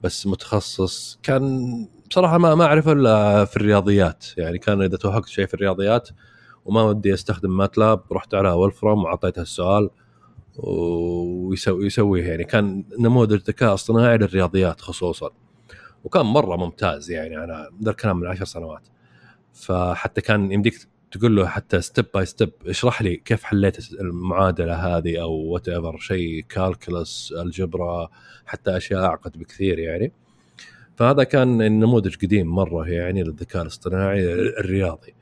بس 0.03 0.27
متخصص. 0.27 1.19
كان 1.23 1.69
بصراحة 2.11 2.39
ما 2.39 2.55
ما 2.55 2.65
أعرفه 2.65 2.93
إلا 2.93 3.45
في 3.45 3.57
الرياضيات. 3.57 4.27
يعني 4.37 4.59
كان 4.59 4.83
إذا 4.83 4.97
توهقت 4.97 5.29
شيء 5.29 5.47
في 5.47 5.55
الرياضيات 5.55 6.09
وما 6.65 6.83
ودي 6.83 7.15
أستخدم 7.15 7.57
MATLAB 7.57 8.03
رحت 8.13 8.35
على 8.35 8.51
Wolfram 8.51 9.05
وعطيته 9.05 9.43
السؤال 9.43 9.91
ويسوي 10.59 11.87
يسويه. 11.87 12.25
يعني 12.29 12.45
كان 12.45 12.85
نموذج 12.99 13.41
ذكاء 13.49 13.75
اصطناعي 13.75 14.19
للرياضيات 14.19 14.81
خصوصا. 14.81 15.31
وكان 16.05 16.27
مرة 16.27 16.57
ممتاز 16.57 17.11
يعني 17.11 17.45
أنا 17.45 17.71
ذا 17.83 17.91
الكلام 17.91 18.21
من 18.21 18.27
عشر 18.27 18.45
سنوات. 18.45 18.89
فحتى 19.53 20.21
كان 20.21 20.53
يمديك 20.53 20.89
تقول 21.11 21.37
له 21.37 21.47
حتى 21.47 21.81
step 21.81 22.07
by 22.15 22.27
step 22.27 22.51
اشرح 22.67 23.03
لي 23.03 23.17
كيف 23.17 23.43
حليت 23.45 23.93
المعادلة 23.93 24.75
هذه 24.75 25.23
أو 25.23 25.33
whatever 25.33 25.99
شيء 25.99 26.45
calculus 26.49 27.35
algebra 27.37 28.09
حتى 28.47 28.77
أشياء 28.77 29.05
أعقد 29.05 29.39
بكثير 29.39 29.79
يعني. 29.79 30.13
فهذا 30.97 31.25
كان 31.25 31.79
نموذج 31.81 32.17
قديم 32.17 32.47
مرة 32.47 32.89
يعني 32.89 33.23
للذكاء 33.23 33.63
الاصطناعي 33.63 34.33
الرياضي. 34.35 35.15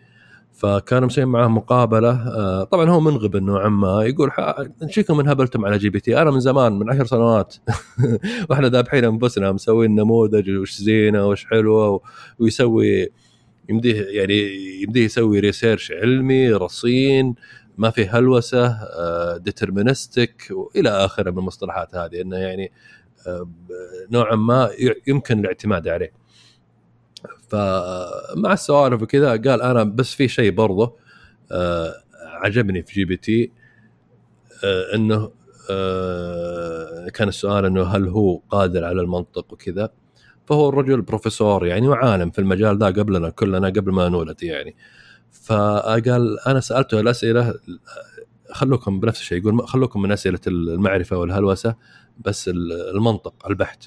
فكانوا 0.52 1.06
مسويين 1.06 1.28
معاه 1.28 1.48
مقابلة 1.48 2.10
آه، 2.10 2.64
طبعا 2.64 2.90
هو 2.90 3.00
منغب 3.00 3.36
نوعا 3.36 3.68
ما 3.68 4.04
يقول 4.04 4.30
وش 4.82 5.16
فيكم 5.16 5.28
منهبلين 5.28 5.64
على 5.64 5.78
GPT. 5.78 6.22
أنا 6.22 6.30
من 6.30 6.40
زمان 6.40 6.72
من 6.72 6.90
عشر 6.90 7.06
سنوات. 7.06 7.56
وإحنا 8.50 8.68
ذابحين 8.68 9.04
أنفسنا 9.04 9.52
مسوين 9.52 9.94
نموذج 9.94 10.50
وش 10.50 10.74
زينة 10.74 11.26
وش 11.26 11.44
حلوة 11.44 12.00
ويسوي 12.38 13.10
يمديه 13.68 14.02
يعني 14.02 14.34
يمديه 14.82 15.04
يسوي 15.04 15.40
research 15.40 15.92
علمي 15.92 16.52
رصين 16.52 17.34
ما 17.78 17.90
في 17.90 18.08
هلوسة 18.08 18.78
deterministic 19.36 20.48
وإلى 20.50 20.90
آخره 20.90 21.30
من 21.30 21.38
المصطلحات 21.38 21.94
هذه. 21.94 22.20
إنه 22.20 22.36
يعني 22.36 22.72
آه، 23.26 23.48
نوعا 24.10 24.36
ما 24.36 24.70
يمكن 25.06 25.38
الاعتماد 25.40 25.88
عليه. 25.88 26.12
فمع 27.48 28.52
السوالف 28.52 29.02
وكذا 29.02 29.28
قال 29.30 29.62
أنا 29.62 29.84
بس 29.84 30.14
في 30.14 30.28
شيء 30.28 30.50
برضه 30.50 30.96
آه، 31.52 31.94
عجبني 32.24 32.82
في 32.82 32.92
GPT 32.92 33.52
آه، 34.64 34.94
إنه 34.94 35.30
كان 37.14 37.28
السؤال 37.28 37.64
إنه 37.64 37.82
هل 37.82 38.08
هو 38.08 38.36
قادر 38.36 38.84
على 38.84 39.00
المنطق 39.00 39.52
وكذا. 39.52 39.90
فهو 40.46 40.68
الرجل 40.68 41.02
بروفيسور 41.02 41.66
يعني 41.66 41.88
وعالم 41.88 42.30
في 42.30 42.38
المجال 42.38 42.78
ذا 42.78 42.86
قبلنا 42.86 43.30
كلنا 43.30 43.68
قبل 43.68 43.92
ما 43.92 44.08
نولد 44.08 44.42
يعني. 44.42 44.76
فقال 45.42 46.38
أنا 46.46 46.60
سألته 46.60 47.00
الأسئلة 47.00 47.54
خلوكم 48.50 49.00
بنفس 49.00 49.20
الشيء 49.20 49.38
يقول 49.38 49.68
خلوكم 49.68 50.02
من 50.02 50.12
أسئلة 50.12 50.40
المعرفة 50.46 51.16
والهلوسة 51.18 51.74
بس 52.24 52.50
المنطق 52.94 53.46
البحث. 53.46 53.78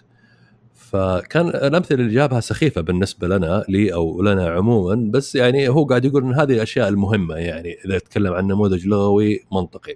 فكان 0.73 1.47
الأمثلة 1.47 1.97
اللي 1.99 2.13
جابها 2.13 2.39
سخيفة 2.39 2.81
بالنسبة 2.81 3.27
لنا 3.27 3.63
لي 3.69 3.93
أو 3.93 4.21
لنا 4.21 4.49
عموما 4.49 5.11
بس 5.11 5.35
يعني 5.35 5.69
هو 5.69 5.85
قاعد 5.85 6.05
يقول 6.05 6.23
إن 6.23 6.33
هذه 6.33 6.53
الأشياء 6.53 6.87
المهمة 6.87 7.35
يعني 7.35 7.77
إذا 7.85 7.99
تكلم 7.99 8.33
عن 8.33 8.47
نموذج 8.47 8.87
لغوي 8.87 9.39
منطقي. 9.51 9.95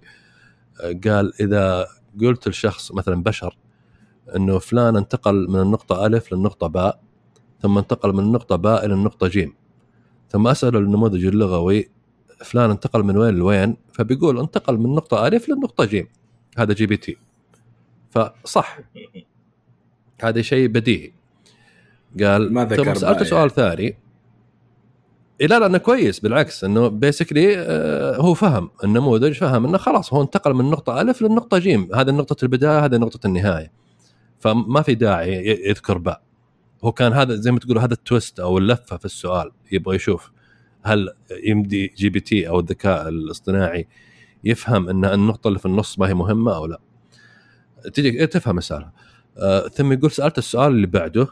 قال 1.07 1.33
إذا 1.41 1.87
قلت 2.21 2.47
لشخص 2.47 2.91
مثلا 2.91 3.23
بشر 3.23 3.57
إنه 4.35 4.59
فلان 4.59 4.97
انتقل 4.97 5.47
من 5.49 5.59
النقطة 5.59 6.05
ألف 6.05 6.33
للنقطة 6.33 6.67
باء 6.67 6.99
ثم 7.61 7.77
انتقل 7.77 8.13
من 8.13 8.19
النقطة 8.19 8.55
باء 8.55 8.85
إلى 8.85 8.93
النقطة 8.93 9.27
جيم. 9.27 9.53
ثم 10.29 10.47
اسال 10.47 10.75
النموذج 10.75 11.25
اللغوي 11.25 11.89
فلان 12.43 12.69
انتقل 12.69 13.03
من 13.03 13.17
وين 13.17 13.35
لوين؟ 13.35 13.77
فبيقول 13.93 14.39
انتقل 14.39 14.77
من 14.77 14.95
نقطة 14.95 15.27
ألف 15.27 15.49
للنقطة 15.49 15.85
جيم. 15.85 16.07
هذا 16.57 16.73
GPT. 16.73 17.17
فصح. 18.09 18.79
هذا 20.21 20.41
شيء 20.41 20.67
بديهي. 20.67 21.11
قال 22.19 22.53
ما 22.53 22.65
ثم 22.65 22.93
سألته 22.93 23.23
سؤال 23.23 23.51
ثاني. 23.51 23.97
إيه 25.41 25.47
لا 25.47 25.59
لا 25.59 25.65
انه 25.65 25.77
كويس 25.77 26.19
بالعكس 26.19 26.63
إنه 26.63 26.87
basically 26.87 27.57
آه 27.57 28.17
هو 28.17 28.33
فهم 28.33 28.69
النموذج 28.83 29.33
فهم 29.33 29.65
إنه 29.65 29.77
خلاص 29.77 30.13
هو 30.13 30.21
انتقل 30.21 30.53
من 30.53 30.65
نقطة 30.65 31.01
ألف 31.01 31.21
للنقطة 31.21 31.57
جيم. 31.57 31.89
هذه 31.95 32.11
نقطة 32.11 32.43
البداية 32.43 32.85
هذه 32.85 32.97
نقطة 32.97 33.27
النهاية. 33.27 33.80
فما 34.41 34.81
في 34.81 34.95
داعي 34.95 35.47
يذكر 35.69 35.97
باء. 35.97 36.21
هو 36.83 36.91
كان 36.91 37.13
هذا 37.13 37.35
زي 37.35 37.51
ما 37.51 37.59
تقول 37.59 37.77
هذا 37.77 37.93
ال 37.93 38.01
twist 38.01 38.39
أو 38.39 38.57
اللفة 38.57 38.97
في 38.97 39.05
السؤال 39.05 39.51
يبغى 39.71 39.95
يشوف 39.95 40.31
هل 40.83 41.13
يمدي 41.43 41.87
GPT 41.97 42.47
أو 42.47 42.59
الذكاء 42.59 43.09
الاصطناعي 43.09 43.87
يفهم 44.43 44.89
إن 44.89 45.05
النقطة 45.05 45.47
اللي 45.47 45.59
في 45.59 45.65
النص 45.65 45.99
ما 45.99 46.09
هي 46.09 46.13
مهمة 46.13 46.55
أو 46.55 46.65
لا. 46.65 46.79
تجي 47.93 48.27
تفهم 48.27 48.57
السالفه 48.57 48.91
آه 49.37 49.67
ثم 49.67 49.93
يقول 49.93 50.11
سألت 50.11 50.37
السؤال 50.37 50.71
اللي 50.71 50.87
بعده. 50.87 51.27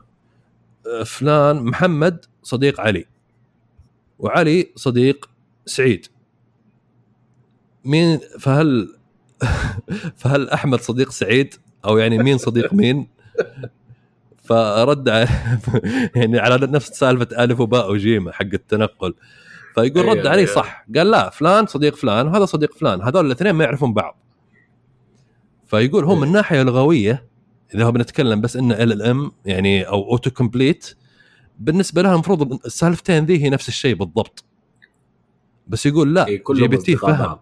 آه 0.88 1.03
فلان 1.03 1.64
محمد 1.64 2.26
صديق 2.43 2.82
علي. 2.82 3.05
وعلي 4.20 4.72
صديق 4.76 5.30
سعيد. 5.66 6.05
مين 7.86 8.20
فهل 8.39 8.95
فهل 10.20 10.49
أحمد 10.49 10.80
صديق 10.80 11.12
سعيد 11.12 11.55
أو 11.86 11.97
يعني 11.97 12.17
مين 12.17 12.38
صديق 12.38 12.73
مين. 12.73 13.07
فرد 14.43 15.07
يعني 16.15 16.39
على 16.39 16.67
نفس 16.67 16.89
سالفة 16.89 17.43
ألف 17.43 17.59
وباء 17.59 17.91
وجيم 17.91 18.32
حق 18.32 18.45
التنقل. 18.53 19.13
فيقول 19.75 20.05
رد 20.05 20.27
علي 20.27 20.45
صح. 20.45 20.86
قال 20.95 21.11
لا 21.11 21.30
فلان 21.30 21.65
صديق 21.65 21.95
فلان 21.95 22.27
وهذا 22.27 22.45
صديق 22.45 22.77
فلان. 22.77 23.01
هذول 23.01 23.25
الاثنين 23.25 23.53
ما 23.53 23.63
يعرفون 23.63 23.93
بعض. 23.93 24.17
فيقول 25.67 26.03
هو 26.03 26.15
من 26.15 26.32
ناحية 26.32 26.63
لغويه 26.63 27.30
إذا 27.75 27.84
هو 27.84 27.91
بنتكلم 27.91 28.41
بس 28.41 28.57
انه 28.57 28.75
LLM 28.76 29.32
يعني 29.45 29.84
أو 29.84 30.11
autocomplete 30.12 30.95
بالنسبة 31.59 32.01
لها 32.01 32.13
المفروض 32.13 32.65
السالفتين 32.65 33.25
ذي 33.25 33.43
هي 33.43 33.49
نفس 33.49 33.67
الشيء 33.67 33.95
بالضبط. 33.95 34.43
بس 35.67 35.86
يقول 35.86 36.13
لا 36.13 36.25
GPT 36.51 36.95
فهم. 36.95 37.39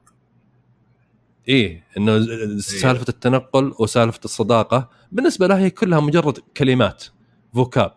إيه 1.47 1.83
إنه 1.97 2.15
إيه. 2.15 2.57
سالفة 2.57 3.05
التنقل 3.09 3.73
وسالفة 3.79 4.19
الصداقة 4.25 4.89
بالنسبة 5.11 5.47
له 5.47 5.57
هي 5.57 5.69
كلها 5.69 5.99
مجرد 5.99 6.39
كلمات 6.57 7.03
vocab 7.53 7.91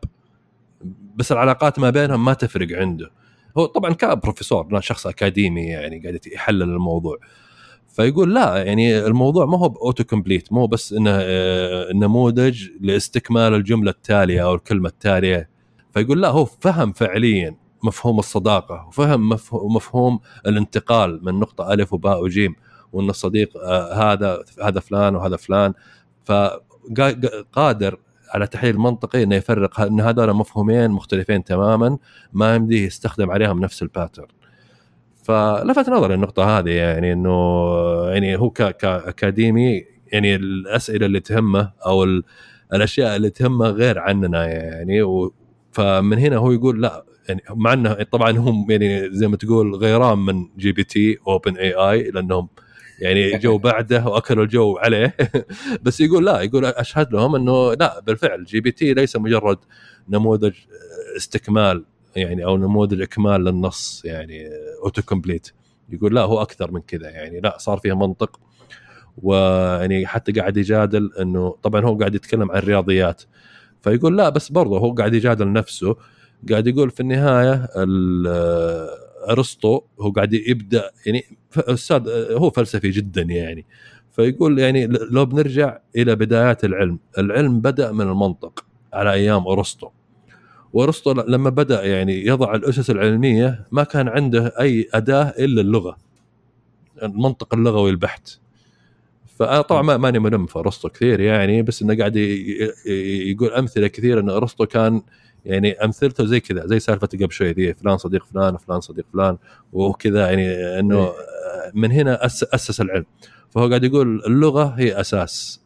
بس 1.16 1.32
العلاقات 1.32 1.78
ما 1.78 1.90
بينهم 1.90 2.24
ما 2.24 2.34
تفرق 2.34 2.78
عنده. 2.78 3.10
هو 3.58 3.66
طبعا 3.66 3.92
كبروفيسور 3.92 4.80
شخص 4.80 5.06
أكاديمي 5.06 5.66
يعني 5.66 5.98
قاعد 5.98 6.20
يحلل 6.26 6.62
الموضوع. 6.62 7.18
فيقول 7.88 8.34
لا 8.34 8.64
يعني 8.64 8.98
الموضوع 9.06 9.46
ما 9.46 9.58
هو 9.58 9.68
ب 9.68 9.76
auto 9.76 10.04
complete 10.04 10.52
مو 10.52 10.66
بس 10.66 10.92
إنه 10.92 11.10
آه، 11.12 11.92
نموذج 11.92 12.68
لاستكمال 12.80 13.54
الجملة 13.54 13.90
التالية 13.90 14.44
أو 14.44 14.54
الكلمة 14.54 14.88
التالية. 14.88 15.48
فيقول 15.94 16.22
لا 16.22 16.28
هو 16.28 16.44
فهم 16.44 16.92
فعليا 16.92 17.56
مفهوم 17.82 18.18
الصداقة 18.18 18.86
وفهم 18.88 19.28
مفهوم 19.52 20.20
الانتقال 20.46 21.24
من 21.24 21.34
نقطة 21.40 21.72
ألف 21.72 21.92
وباء 21.92 22.22
وجيم. 22.22 22.54
وإن 22.92 23.10
الصديق 23.10 23.56
آه، 23.56 23.92
هذا 23.92 24.42
هذا 24.62 24.80
فلان 24.80 25.16
وهذا 25.16 25.36
فلان. 25.36 25.72
فقادر 26.24 27.98
على 28.34 28.46
تحليل 28.46 28.78
منطقي 28.78 29.22
إنه 29.22 29.36
يفرق 29.36 29.80
إن 29.80 30.00
هذول 30.00 30.34
مفهومين 30.34 30.90
مختلفين 30.90 31.44
تماما 31.44 31.98
ما 32.32 32.54
يمديه 32.54 32.86
يستخدم 32.86 33.30
عليهم 33.30 33.60
نفس 33.60 33.82
ال 33.82 33.88
pattern 33.88 34.26
فلفت 35.24 35.88
نظري 35.88 36.14
النقطة 36.14 36.58
هذه 36.58 36.70
يعني 36.70 37.12
إنه 37.12 37.30
يعني 38.08 38.36
هو 38.36 38.50
كاكاديمي 38.50 39.84
يعني 40.12 40.34
الأسئلة 40.34 41.06
اللي 41.06 41.20
تهمه 41.20 41.72
أو 41.86 42.06
الأشياء 42.72 43.16
اللي 43.16 43.30
تهمه 43.30 43.68
غير 43.68 43.98
عننا 43.98 44.46
يعني 44.46 45.02
فمن 45.72 46.18
هنا 46.18 46.36
هو 46.36 46.52
يقول 46.52 46.82
لا 46.82 47.04
يعني 47.28 47.42
مع 47.50 47.72
إنه 47.72 47.92
طبعا 47.92 48.30
هم 48.30 48.70
يعني 48.70 49.10
زي 49.10 49.28
ما 49.28 49.36
تقول 49.36 49.74
غيران 49.74 50.18
من 50.18 50.48
جي 50.58 50.72
بي 50.72 50.84
تي 50.84 51.18
اوبن 51.26 51.56
اي 51.56 51.72
اي 51.72 52.10
لأنهم 52.10 52.48
يعني 53.00 53.30
جو 53.44 53.58
بعده 53.58 54.06
وأكلوا 54.06 54.44
الجو 54.44 54.78
عليه. 54.78 55.16
بس 55.82 56.00
يقول 56.00 56.26
لا 56.26 56.40
يقول 56.40 56.64
أشهد 56.64 57.12
لهم 57.12 57.36
إنه 57.36 57.74
لا 57.74 58.00
بالفعل 58.00 58.44
GPT 58.44 58.94
ليس 58.94 59.16
مجرد 59.16 59.58
نموذج 60.08 60.54
استكمال 61.16 61.84
يعني 62.16 62.44
أو 62.44 62.56
نموذج 62.56 63.00
إكمال 63.00 63.44
للنص 63.44 64.02
يعني 64.04 64.48
auto 64.84 65.02
complete 65.02 65.50
يقول 65.92 66.14
لا 66.14 66.20
هو 66.20 66.42
أكثر 66.42 66.70
من 66.70 66.80
كذا 66.80 67.10
يعني 67.10 67.40
لا 67.40 67.58
صار 67.58 67.78
فيها 67.78 67.94
منطق. 67.94 68.40
ويعني 69.22 70.06
حتى 70.06 70.32
قاعد 70.32 70.56
يجادل 70.56 71.10
إنه 71.20 71.56
طبعا 71.62 71.84
هو 71.84 71.98
قاعد 71.98 72.14
يتكلم 72.14 72.50
عن 72.50 72.58
الرياضيات. 72.58 73.22
فيقول 73.82 74.16
لا 74.18 74.28
بس 74.28 74.52
برضه 74.52 74.78
هو 74.78 74.92
قاعد 74.92 75.14
يجادل 75.14 75.52
نفسه. 75.52 75.96
قاعد 76.50 76.66
يقول 76.66 76.90
في 76.90 77.00
النهاية 77.00 77.68
أرسطو 79.28 79.82
هو 80.00 80.10
قاعد 80.10 80.32
يبدأ 80.32 80.90
يعني 81.06 81.24
أستاذ 81.56 82.08
هو 82.32 82.50
فلسفي 82.50 82.90
جدا 82.90 83.22
يعني. 83.22 83.66
فيقول 84.12 84.58
يعني 84.58 84.86
لو 84.86 85.24
بنرجع 85.26 85.78
إلى 85.96 86.16
بدايات 86.16 86.64
العلم 86.64 86.98
العلم 87.18 87.60
بدأ 87.60 87.92
من 87.92 88.08
المنطق 88.08 88.64
على 88.92 89.12
أيام 89.12 89.46
أرسطو. 89.48 89.88
وأرسطو 90.72 91.12
لما 91.12 91.50
بدأ 91.50 91.84
يعني 91.84 92.26
يضع 92.26 92.54
الأسس 92.54 92.90
العلمية 92.90 93.64
ما 93.72 93.84
كان 93.84 94.08
عنده 94.08 94.52
أي 94.60 94.88
أداة 94.94 95.34
إلا 95.38 95.60
اللغة 95.60 95.96
المنطق 97.02 97.54
اللغوي 97.54 97.90
البحت. 97.90 98.38
فأنا 99.38 99.60
طبعا 99.60 99.96
ماني 99.96 100.18
ملم 100.18 100.46
في 100.46 100.58
أرسطو 100.58 100.88
كثير 100.88 101.20
يعني 101.20 101.62
بس 101.62 101.82
إنه 101.82 101.98
قاعد 101.98 102.16
يقول 103.26 103.52
أمثلة 103.52 103.86
كثيرة 103.86 104.20
إن 104.20 104.30
أرسطو 104.30 104.66
كان 104.66 105.02
يعني 105.44 105.72
أمثلته 105.72 106.26
زي 106.26 106.40
كذا 106.40 106.66
زي 106.66 106.78
سالفه 106.78 107.06
قبل 107.06 107.32
شوي 107.32 107.52
ذي 107.52 107.74
فلان 107.74 107.96
صديق 107.96 108.24
فلان 108.24 108.56
فلان 108.56 108.80
صديق 108.80 109.06
فلان 109.12 109.38
وكذا 109.72 110.26
يعني 110.26 110.54
إنه 110.78 111.04
إيه. 111.04 111.12
من 111.74 111.92
هنا 111.92 112.26
أسس 112.26 112.80
العلم. 112.80 113.06
فهو 113.50 113.68
قاعد 113.68 113.84
يقول 113.84 114.22
اللغة 114.26 114.64
هي 114.64 115.00
أساس 115.00 115.60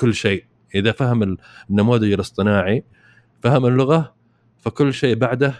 كل 0.00 0.14
شيء. 0.14 0.44
إذا 0.74 0.92
فهم 0.92 1.36
النموذج 1.70 2.12
الاصطناعي 2.12 2.84
فهم 3.42 3.66
اللغة 3.66 4.14
فكل 4.58 4.94
شيء 4.94 5.14
بعده 5.14 5.54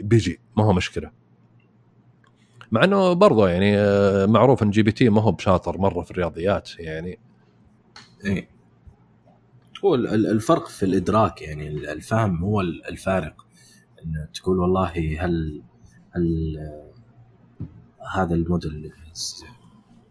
بيجي 0.00 0.40
ما 0.56 0.64
هو 0.64 0.72
مشكلة. 0.72 1.10
مع 2.72 2.84
إنه 2.84 3.12
برضه 3.12 3.48
يعني 3.48 3.78
آه، 3.78 4.26
معروف 4.26 4.62
إن 4.62 4.70
GPT 4.70 5.08
ما 5.08 5.22
هو 5.22 5.32
بشاطر 5.32 5.78
مرة 5.78 6.02
في 6.02 6.10
الرياضيات 6.10 6.78
يعني. 6.78 7.18
إيه. 8.24 8.51
هو 9.84 9.94
ال- 9.94 10.08
ال- 10.08 10.26
الفرق 10.26 10.68
في 10.68 10.82
الإدراك 10.82 11.42
يعني 11.42 11.68
ال- 11.68 11.88
الفهم 11.88 12.44
هو 12.44 12.60
ال- 12.60 12.86
الفارق. 12.88 13.46
انه 14.04 14.24
تقول 14.34 14.58
والله 14.60 15.24
هل 15.24 15.62
هل 16.10 16.58
هذا 18.14 18.34
الموديل 18.34 18.92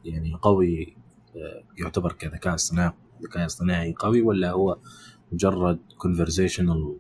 يعني 0.06 0.34
قوي 0.34 0.96
آه، 1.36 1.64
يعتبر 1.78 2.12
كذكاء 2.14 2.56
اصطناعي 2.56 2.94
ذكاء 3.24 3.46
اصطناعي 3.46 3.94
قوي 4.00 4.22
ولا 4.22 4.52
هو 4.52 4.78
مجرد 5.32 5.80
conversational 5.98 6.98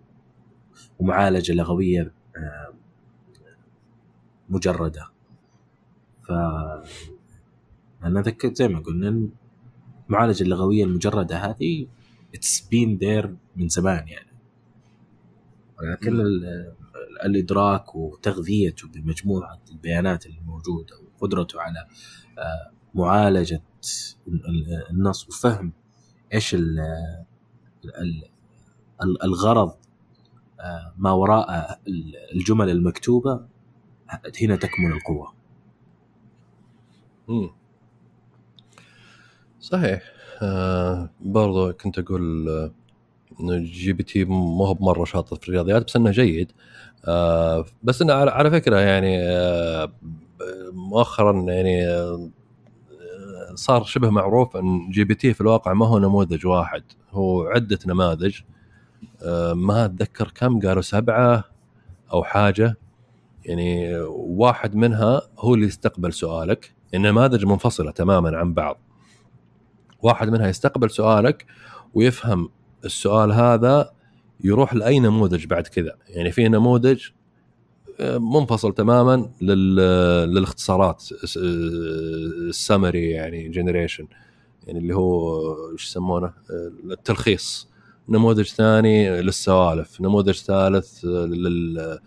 ومعالجة 0.99 1.53
لغوية 1.53 2.13
آه، 2.37 2.73
مجردة؟ 4.49 5.07
ف 6.27 6.31
أنا 8.03 8.19
اتذكر 8.19 8.53
زي 8.53 8.67
ما 8.67 8.79
قلنا 8.79 9.29
المعالجة 10.09 10.43
اللغوية 10.43 10.83
المجردة 10.83 11.37
هذه 11.37 11.87
it's 12.35 12.61
been 12.61 12.97
there 12.97 13.35
من 13.55 13.67
زمان 13.67 14.07
يعني. 14.07 14.31
ولكن 15.79 16.21
الإدراك 17.25 17.95
وتغذيته 17.95 18.87
بمجموعة 18.87 19.59
البيانات 19.71 20.25
الموجوده 20.25 20.95
وقدرته 20.99 21.61
على 21.61 21.87
آه، 22.37 22.71
معالجة 22.95 23.61
ال- 24.27 24.45
ال- 24.47 24.87
النص 24.89 25.27
وفهم 25.27 25.73
إيش 26.33 26.53
ال- 26.55 26.79
ال- 27.85 28.23
ال- 29.03 29.23
الغرض 29.23 29.75
آه، 30.59 30.93
ما 30.97 31.11
وراء 31.11 31.79
ال- 31.87 32.15
الجمل 32.35 32.69
المكتوبة 32.69 33.45
هنا 34.41 34.55
تكمن 34.55 34.91
القوة. 34.91 35.33
صحيح. 39.59 40.01
برضو 41.21 41.73
كنت 41.73 41.99
أقول 41.99 42.49
آه، 42.49 42.71
إنه 43.41 43.57
GPT 43.57 44.25
مو 44.25 44.65
هو 44.65 44.73
بمرة 44.73 45.05
شاطر 45.05 45.35
في 45.35 45.49
الرياضيات 45.49 45.85
بس 45.85 45.95
إنه 45.95 46.11
جيد. 46.11 46.51
آه 47.05 47.65
بس 47.83 48.01
إنه 48.01 48.13
على, 48.13 48.51
فكرة 48.51 48.77
يعني 48.79 49.17
آه 49.19 49.91
مؤخرا 50.73 51.41
يعني 51.41 51.85
صار 53.55 53.83
شبه 53.83 54.09
معروف 54.09 54.57
إن 54.57 54.89
GPT 54.89 55.33
في 55.33 55.41
الواقع 55.41 55.73
ما 55.73 55.87
هو 55.87 55.99
نموذج 55.99 56.45
واحد 56.45 56.83
هو 57.11 57.43
عدة 57.43 57.79
نماذج. 57.87 58.39
ما 59.53 59.85
أتذكر 59.85 60.31
كم 60.35 60.59
قالوا 60.59 60.81
سبعة 60.81 61.43
أو 62.13 62.23
حاجة. 62.23 62.77
يعني 63.45 63.97
واحد 64.13 64.75
منها 64.75 65.21
هو 65.39 65.53
اللي 65.55 65.65
يستقبل 65.65 66.13
سؤالك. 66.13 66.73
النماذج 66.93 67.45
منفصلة 67.45 67.91
تماما 67.91 68.37
عن 68.37 68.53
بعض. 68.53 68.77
واحد 70.03 70.29
منها 70.29 70.47
يستقبل 70.49 70.91
سؤالك 70.91 71.45
ويفهم 71.93 72.49
السؤال 72.85 73.31
هذا 73.31 73.91
يروح 74.43 74.73
لأي 74.73 74.99
نموذج 74.99 75.45
بعد 75.45 75.67
كذا. 75.67 75.95
يعني 76.09 76.31
في 76.31 76.47
نموذج 76.47 77.07
آه، 77.99 78.17
منفصل 78.17 78.73
تماما 78.73 79.29
لل... 79.41 79.75
للاختصارات 80.33 81.03
السمري 81.37 83.09
يعني 83.09 83.49
generation 83.49 84.07
يعني 84.67 84.79
اللي 84.79 84.95
هو 84.95 85.41
إيش 85.71 85.85
يسمونه؟ 85.85 86.27
آه، 86.27 86.71
التلخيص. 86.91 87.71
نموذج 88.09 88.45
ثاني 88.45 89.21
للسوالف 89.21 90.01
نموذج 90.01 90.35
ثالث 90.35 91.05
آه، 91.05 91.25
لل 91.25 91.99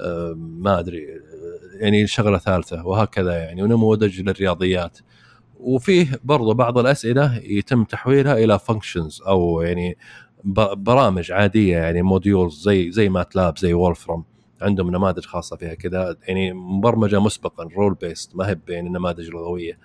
آه، 0.00 0.34
ما 0.36 0.78
أدري 0.78 1.14
آه، 1.14 1.20
يعني 1.74 2.06
شغلة 2.06 2.38
ثالثة 2.38 2.86
وهكذا 2.86 3.34
يعني 3.34 3.62
ونموذج 3.62 4.20
للرياضيات. 4.20 4.98
وفيه 5.62 6.20
برضو 6.24 6.54
بعض 6.54 6.78
الأسئلة 6.78 7.36
يتم 7.36 7.84
تحويلها 7.84 8.34
إلى 8.34 8.58
functions 8.58 9.22
أو 9.26 9.60
يعني 9.60 9.96
برامج 10.76 11.32
عادية 11.32 11.76
يعني 11.76 12.02
modules 12.02 12.62
زي 12.62 12.90
زي 12.90 13.08
MATLAB 13.08 13.58
زي 13.58 13.74
Wolfram 13.74 14.24
عندهم 14.62 14.90
نماذج 14.90 15.24
خاصة 15.24 15.56
فيها 15.56 15.74
كذا 15.74 16.16
يعني 16.22 16.52
مبرمجة 16.52 17.20
مسبقا 17.20 17.68
rule 17.76 17.94
based 17.94 18.36
ما 18.36 18.48
هي 18.48 18.58
يعني 18.68 18.88
نماذج 18.88 19.30
لغوية. 19.30 19.78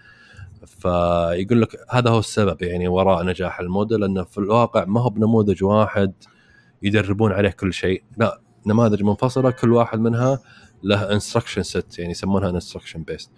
فيقول 0.66 1.62
لك 1.62 1.78
هذا 1.90 2.10
هو 2.10 2.20
السبب 2.20 2.62
يعني 2.62 2.88
وراء 2.88 3.26
نجاح 3.26 3.60
الموديل 3.60 4.04
إنه 4.04 4.24
في 4.24 4.38
الواقع 4.38 4.86
ما 4.86 5.02
هو 5.02 5.10
بنموذج 5.10 5.64
واحد 5.64 6.14
يدربون 6.82 7.32
عليه 7.32 7.50
كل 7.50 7.74
شيء. 7.74 8.04
لا 8.18 8.42
نماذج 8.66 9.04
منفصلة 9.04 9.52
كل 9.52 9.74
واحد 9.74 10.00
منها 10.00 10.40
له 10.84 11.14
instruction 11.14 11.64
set 11.64 12.00
يعني 12.00 12.12
يسمونها 12.12 12.50
instruction 12.50 13.04
based 13.04 13.32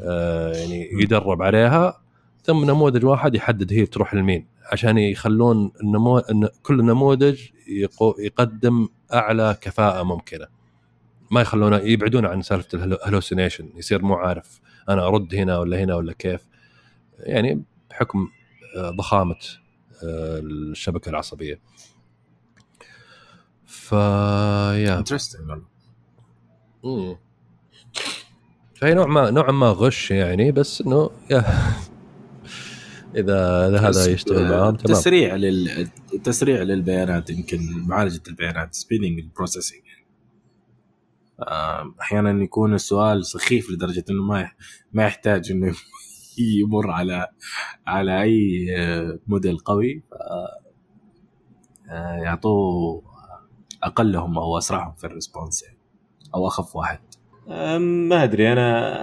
يعني 0.00 0.88
يدرب 0.92 1.42
عليها. 1.42 2.02
ثم 2.42 2.64
نموذج 2.64 3.04
واحد 3.04 3.34
يحدد 3.34 3.72
هي 3.72 3.86
تروح 3.86 4.14
لمين 4.14 4.46
عشان 4.72 4.98
يخلون 4.98 5.72
النمو... 5.82 6.22
كل 6.62 6.84
نموذج 6.84 7.40
يقو... 7.68 8.14
يقدم 8.18 8.88
أعلى 9.14 9.56
كفاءة 9.60 10.02
ممكنة. 10.02 10.46
ما 11.30 11.40
يخلونه 11.40 11.76
يبعدون 11.76 12.26
عن 12.26 12.42
سالفة 12.42 12.84
ال 12.84 12.90
hallucination 12.90 13.70
يصير 13.74 14.02
مو 14.02 14.14
عارف 14.14 14.60
أنا 14.88 15.06
أرد 15.06 15.34
هنا 15.34 15.58
ولا 15.58 15.84
هنا 15.84 15.94
ولا 15.94 16.12
كيف. 16.12 16.40
يعني 17.18 17.62
بحكم 17.90 18.28
آه، 18.76 18.90
ضخامة 18.90 19.36
آه، 20.04 20.38
الشبكة 20.38 21.08
العصبية. 21.08 21.60
ف 23.66 23.92
yeah. 23.92 24.98
Interesting. 24.98 25.62
فهي 28.86 28.94
نوع 28.94 29.06
ما 29.06 29.30
نوعا 29.30 29.52
ما 29.52 29.66
غش 29.66 30.10
يعني 30.10 30.52
بس 30.52 30.80
إنه 30.80 31.10
اذا 31.30 33.68
إذا 33.68 33.78
هذا 33.78 34.10
يشتغل 34.10 34.48
معاهم 34.48 34.76
تمام. 34.76 34.98
تسريع 34.98 35.36
لل 35.36 35.88
تسريع 36.24 36.62
للبيانات 36.62 37.30
يمكن 37.30 37.58
معالجة 37.86 38.22
البيانات 38.28 38.74
speeding 38.74 39.18
ال 39.18 39.24
processing 39.24 39.80
أحيانا 42.00 42.44
يكون 42.44 42.74
السؤال 42.74 43.26
سخيف 43.26 43.70
لدرجة 43.70 44.04
إنه 44.10 44.22
ما 44.22 44.50
ما 44.92 45.06
يحتاج 45.06 45.50
إنه 45.50 45.74
يمر 46.62 46.90
على 46.90 47.26
على 47.86 48.22
أي 48.22 48.66
آه، 48.78 49.18
موديل 49.26 49.58
قوي. 49.58 50.02
ف 50.10 50.14
آه، 51.90 52.16
يعطوه 52.16 53.02
أقلهم 53.82 54.38
أو 54.38 54.58
أسرعهم 54.58 54.94
في 54.94 55.04
ال 55.04 55.10
response 55.10 55.62
يعني. 55.62 55.78
أو 56.34 56.46
أخف 56.46 56.76
واحد. 56.76 57.00
ما 57.78 58.24
أدري 58.24 58.52
أنا 58.52 58.96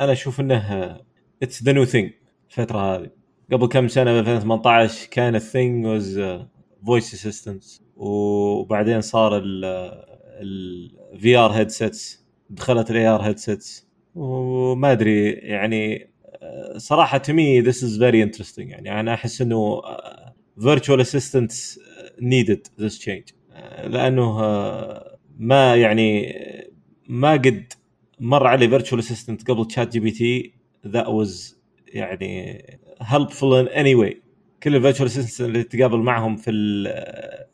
أنا 0.00 0.12
أشوف 0.12 0.40
إنه 0.40 0.96
it's 1.42 1.62
the 1.62 1.72
new 1.72 1.84
thing 1.84 2.12
الفترة 2.50 2.78
هذه. 2.78 3.10
قبل 3.52 3.66
كم 3.66 3.88
سنة 3.88 4.12
ب 4.12 4.16
2018 4.16 5.08
كان 5.10 5.34
ال 5.34 5.43
thing 5.43 5.86
was 5.86 6.20
voice 6.86 7.14
assistance 7.14 7.82
وبعدين 7.96 9.00
صار 9.00 9.42
ال 10.42 11.36
VR 11.36 11.50
headsets 11.50 12.24
دخلت 12.50 12.90
ال 12.90 13.06
AR 13.06 13.20
headsets 13.22 13.88
وما 14.14 14.92
أدري 14.92 15.30
يعني 15.30 16.10
صراحة 16.76 17.18
to 17.18 17.32
me 17.32 17.60
this 17.60 17.84
is 17.84 17.98
very 17.98 18.22
interesting 18.22 18.70
يعني 18.70 19.00
أنا 19.00 19.14
أحس 19.14 19.42
إنه 19.42 19.82
virtual 20.60 21.00
assistant 21.00 21.52
needed 22.22 22.66
this 22.80 22.98
change 22.98 23.24
لأنه 23.84 24.40
أه، 24.44 25.09
ما 25.40 25.76
يعني 25.76 26.34
ما 27.08 27.32
قد 27.32 27.72
مر 28.20 28.46
علي 28.46 28.68
virtual 28.68 29.00
assistant 29.00 29.50
قبل 29.50 29.66
ChatGPT 29.66 30.52
that 30.86 31.06
was 31.06 31.58
يعني 31.88 32.62
helpful 33.00 33.58
in 33.58 33.66
any 33.66 33.94
way 33.94 34.22
كل 34.62 34.76
ال 34.76 34.80
virtual 34.80 35.08
assistant 35.08 35.48
اللي 35.48 35.62
تقابل 35.62 35.98
معهم 35.98 36.36
في 36.36 36.50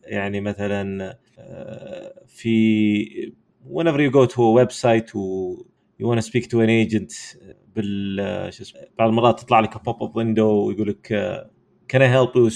يعني 0.05 0.41
مثلا 0.41 1.17
آه، 1.39 2.23
في 2.27 3.33
whenever 3.73 3.99
you 3.99 4.13
go 4.13 4.33
to 4.33 4.37
a 4.37 4.65
website 4.65 5.15
و 5.15 5.57
you 6.03 6.07
want 6.07 6.25
speak 6.25 6.45
to 6.45 6.57
an 6.57 6.87
agent 6.87 7.39
بال 7.77 8.21
آه، 8.21 8.51
شو 8.51 8.63
اسمه 8.63 8.81
بعض 8.99 9.09
المرات 9.09 9.41
تطلع 9.41 9.61
لك 9.61 9.85
pop 9.85 10.03
up 10.03 10.17
window 10.17 10.49
ويقول 10.49 10.89
لك 10.89 11.13
can 11.93 11.99
I 11.99 12.09
help 12.17 12.35
you 12.35 12.51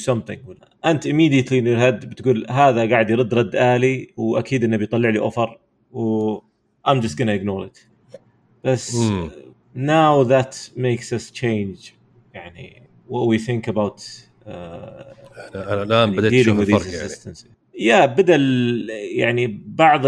with 0.49 0.70
أنت 0.85 1.09
immediately 1.09 1.59
in 1.61 1.67
your 1.67 1.79
head 1.79 2.07
بتقول 2.07 2.47
هذا 2.51 2.91
قاعد 2.91 3.11
يرد 3.11 3.35
رد 3.35 3.57
آلي 3.57 4.11
وأكيد 4.17 4.65
إنه 4.65 4.77
بيطلع 4.77 5.09
لي 5.09 5.19
offer 5.19 5.59
و 5.93 6.39
I'm 6.89 7.01
just 7.01 7.17
gonna 7.17 7.35
ignore 7.41 7.67
it 7.67 7.79
بس 8.65 8.95
مم. 8.95 9.31
now 9.77 10.25
that 10.25 10.55
makes 10.77 11.13
us 11.13 11.31
change 11.31 11.93
يعني 12.35 12.83
what 13.09 13.27
we 13.27 13.39
think 13.39 13.69
about 13.69 14.01
uh, 14.47 14.51
أنا 15.55 15.73
أنا 15.73 15.83
الآن 15.83 16.17
بديت 16.17 16.47
dealing 16.47 16.49
أشوف 16.49 16.61
الفرق 16.61 16.95
يعني. 16.95 17.35
يا 17.79 18.07
بدأ 18.07 18.37
يعني 19.17 19.63
بعض 19.67 20.01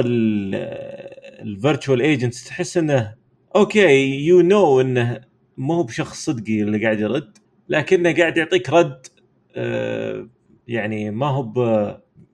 ال 1.42 1.50
virtual 1.50 2.02
agents 2.02 2.44
تحس 2.44 2.76
إنه 2.76 3.14
okay 3.56 4.24
you 4.26 4.40
know 4.40 4.80
إنه 4.80 5.20
مو 5.56 5.82
بشخص 5.82 6.24
صدقي 6.24 6.62
اللي 6.62 6.84
قاعد 6.84 7.00
يرد 7.00 7.38
لكنه 7.68 8.16
قاعد 8.16 8.36
يعطيك 8.36 8.70
رد 8.70 9.06
آه، 9.56 10.28
يعني 10.68 11.10
ما 11.10 11.26
هو 11.26 11.42
ب 11.42 11.58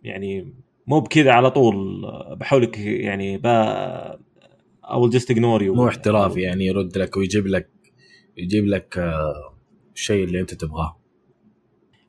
يعني 0.04 0.54
مو 0.86 1.00
بكذا 1.00 1.32
على 1.32 1.50
طول 1.50 2.04
آه، 2.04 2.34
بحاولك 2.34 2.78
يعني 2.78 3.38
با 3.38 4.18
will 4.84 5.12
just 5.12 5.34
ignore 5.34 5.62
you. 5.62 5.70
مو 5.76 5.88
احترافي 5.88 6.40
يعني 6.40 6.66
يرد 6.66 6.98
لك 6.98 7.16
ويجيب 7.16 7.46
لك 7.46 7.70
يجيب 8.36 8.66
لك 8.66 8.98
آه، 8.98 9.54
الشيء 9.94 10.24
اللي 10.24 10.40
أنت 10.40 10.54
تبغاه. 10.54 10.96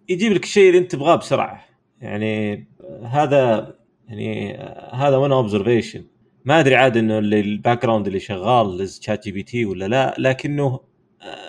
يجيب 0.10 0.32
لك 0.34 0.44
الشيء 0.44 0.70
اللي 0.70 0.80
أنت 0.80 0.92
تبغاه 0.92 1.16
بسرعة. 1.16 1.66
يعني 2.02 2.68
هذا 3.04 3.76
يعني 4.08 4.58
هذا 4.94 5.18
وأنا 5.18 5.36
observation 5.36 6.06
ما 6.46 6.60
أدري 6.60 6.76
عاد 6.76 6.98
إنه 6.98 7.20
ال 7.20 7.82
background 7.82 8.08
اللي 8.08 8.20
شغال 8.20 8.90
شات 9.02 9.24
جي 9.24 9.32
بي 9.32 9.44
تي 9.44 9.66
ولا 9.66 9.88
لا 9.88 10.16
لكنه 10.18 10.80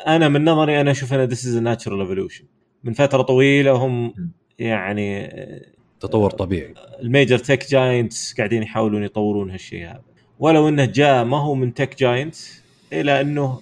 أنا 0.06 0.28
من 0.28 0.44
نظري 0.44 0.80
أنا 0.80 0.90
أشوف 0.90 1.14
أن 1.14 1.20
this 1.20 1.46
is 1.46 1.56
natural 1.56 2.00
evolution 2.00 2.44
من 2.84 2.92
فترة 2.92 3.22
طويلة 3.22 3.72
هم 3.72 4.14
يعني 4.60 5.28
تطور 6.00 6.30
طبيعي. 6.30 6.74
ال 7.02 7.08
major 7.08 7.38
tech 7.38 7.70
giants 7.70 8.34
قاعدين 8.36 8.62
يحاولون 8.62 9.04
يطورون 9.04 9.50
هالشيء 9.50 9.86
هذا. 9.86 10.02
ولو 10.38 10.68
إنه 10.68 10.84
جاء 10.84 11.24
ما 11.24 11.36
هو 11.36 11.54
من 11.54 11.74
تك 11.74 11.98
جاينتس 11.98 12.62
إلا 12.92 13.20
إنه 13.20 13.60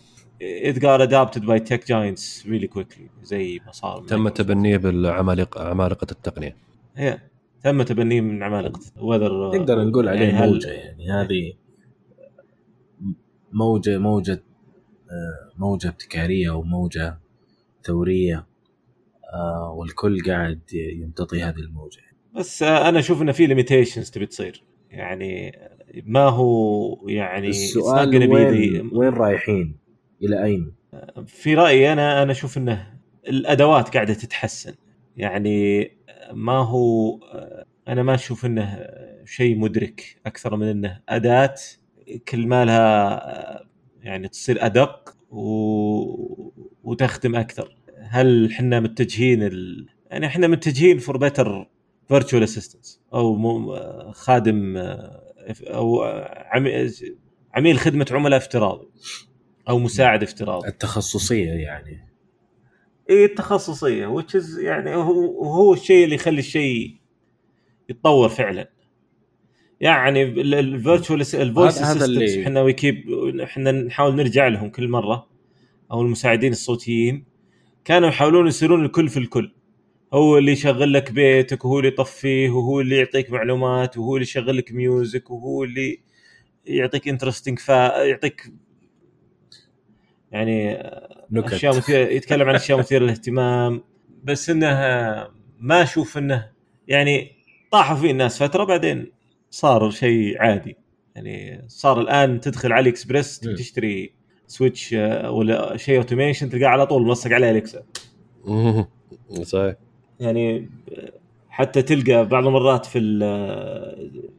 it 0.69 0.75
got 0.77 1.01
adopted 1.09 1.43
by 1.43 1.59
tech 1.59 1.83
giants 1.87 2.45
really 2.47 2.69
quickly 2.79 3.03
زي 3.23 3.61
ما 3.67 3.73
صار 3.73 4.03
تم 4.09 4.29
تبنيه 4.29 4.77
بالعمالقة 4.77 5.69
عمالقة 5.69 6.07
التقنية. 6.13 6.57
هي 6.97 7.19
تم 7.65 7.83
تبنيه 7.83 8.21
من 8.21 8.43
عمالقة 8.43 8.81
وذر 9.01 9.57
نقدر 9.59 9.85
نقول 9.85 10.09
عليه 10.09 10.21
يعني 10.21 10.33
هل- 10.39 10.51
موجة 10.53 10.69
يعني 10.71 11.11
هذه 11.11 11.53
موجة 13.53 13.99
موجة 13.99 14.43
آه، 15.11 15.53
موجة 15.59 15.89
ابتكارية 15.89 16.51
وموجه 16.51 17.19
ثورية. 17.85 18.37
آه، 18.37 18.47
والكل 19.75 20.23
قاعد 20.27 20.61
يمتطي 20.73 21.43
هذه 21.43 21.59
الموجة. 21.59 22.01
بس 22.35 22.63
أنا 22.63 22.99
أشوف 22.99 23.23
انه 23.23 23.33
في 23.33 23.47
ليميتيشنز 23.47 24.11
تبي 24.11 24.27
تصير. 24.27 24.65
يعني 24.91 25.59
ما 26.05 26.29
هو 26.29 27.09
يعني 27.09 27.49
السؤال 27.49 28.33
وين 28.33 28.91
وين 28.93 29.13
رايحين؟ 29.13 29.77
إلى 30.23 30.45
أين؟ 30.45 30.73
في 31.27 31.55
رأيي 31.55 31.93
أنا 31.93 32.23
أنا 32.23 32.33
أشوف 32.33 32.59
إنه 32.59 32.95
الأدوات 33.29 33.89
قاعدة 33.89 34.15
تتحسن. 34.15 34.75
يعني 35.17 35.91
ما 36.33 36.59
هو 36.59 37.19
أنا 37.89 38.03
ما 38.03 38.15
أشوف 38.15 38.47
إنه 38.47 38.87
شيء 39.25 39.59
مدرك 39.59 40.21
أكثر 40.27 40.57
من 40.57 40.67
إنه 40.67 41.01
أداة. 41.09 41.55
كل 42.29 42.47
ما 42.47 42.65
لها 42.65 43.69
يعني 44.03 44.29
تصير 44.29 44.67
أدق 44.67 45.17
و... 45.31 45.41
وتخدم 46.85 47.37
أكثر. 47.37 47.78
هل 48.11 48.51
إحنا 48.53 48.81
متجهين 48.81 49.43
ال... 49.43 49.87
يعني 50.11 50.27
إحنا 50.27 50.47
متجهين 50.47 50.99
for 50.99 51.17
better 51.17 51.69
virtual 52.09 52.43
assistants 52.43 53.01
أو. 53.15 54.13
خادم 54.13 54.77
أو 55.67 56.03
عمي... 56.53 56.91
عميل 57.55 57.79
خدمة 57.79 58.07
عملاء 58.11 58.39
افتراضي 58.39 58.89
أو 59.69 59.79
مساعد 59.79 60.23
افتراضي. 60.23 60.69
التخصصية 60.69 61.51
يعني. 61.53 62.09
اي 63.11 63.25
التخصصية 63.25 64.21
which 64.21 64.41
is 64.41 64.59
يعني 64.61 64.95
هو 64.95 65.45
هو 65.45 65.73
الشيء 65.73 66.05
اللي 66.05 66.15
يخلي 66.15 66.39
الشيء 66.39 66.97
يتطور 67.89 68.29
فعلا. 68.29 68.71
يعني 69.81 70.23
ال 70.23 70.35
virtual 70.35 71.21
ال 71.35 71.43
voice 71.43 71.83
هذا- 71.83 72.05
اللي- 72.05 72.43
إحنا 72.43 72.63
ويكيب 72.63 73.05
إحنا 73.43 73.73
نحاول 73.73 74.15
نرجع 74.17 74.49
لهم 74.49 74.71
كل 74.71 74.89
مرة 74.89 75.27
أو 75.93 76.03
المساعدين 76.03 76.53
الصوتيين. 76.53 77.25
كانوا 77.85 78.09
يحاولون 78.09 78.47
يصيرون 78.47 78.85
الكل 78.85 79.09
في 79.09 79.17
الكل. 79.17 79.53
هو 80.13 80.39
اللي 80.39 80.53
يشغل 80.53 80.93
لك 80.93 81.13
بيتك 81.13 81.65
وهو 81.65 81.79
اللي 81.79 81.89
يطفيه 81.89 82.51
وهو 82.51 82.81
اللي 82.81 82.97
يعطيك 82.97 83.31
معلومات 83.31 83.99
وهو 83.99 84.17
اللي 84.17 84.23
يشغل 84.23 84.57
لك 84.57 84.73
music 84.73 85.31
وهو 85.31 85.65
اللي 85.65 86.01
يعطيك 86.67 87.09
interesting 87.09 87.59
فا 87.59 88.05
يعطيك 88.05 88.53
يعني 90.33 90.83
نكت 91.31 91.53
أشياء 91.53 91.77
مثيرة 91.77 92.09
يتكلم 92.09 92.49
عن 92.49 92.55
أشياء 92.55 92.79
مثيرة 92.79 93.05
للاهتمام. 93.05 93.83
بس 94.25 94.51
إنه 94.51 94.69
ما 95.59 95.83
أشوف 95.83 96.19
إنه 96.19 96.51
يعني 96.89 97.33
طاحوا 97.71 97.97
فيه 97.97 98.11
الناس 98.11 98.43
فترة 98.43 98.65
بعدين 98.65 99.13
صار 99.51 99.91
شيء 99.91 100.43
عادي. 100.43 100.77
يعني 101.15 101.65
صار 101.69 102.01
الآن 102.01 102.41
تدخل 102.41 102.73
AliExpress. 102.73 103.41
تشتري 103.41 104.18
switch 104.49 104.95
آه، 104.95 105.31
ولا 105.31 105.77
شيء 105.77 105.97
automation 105.99 106.51
تلقاه 106.51 106.69
على 106.69 106.87
طول 106.87 107.03
ملصق 107.03 107.31
عليه 107.33 107.51
اليكسا 107.51 107.83
مهم. 108.45 108.87
صحيح. 109.43 109.75
يعني 110.21 110.71
حتى 111.49 111.83
تلقى 111.83 112.29
بعض 112.29 112.47
المرات 112.47 112.87
في 112.87 112.99
ال- 112.99 113.23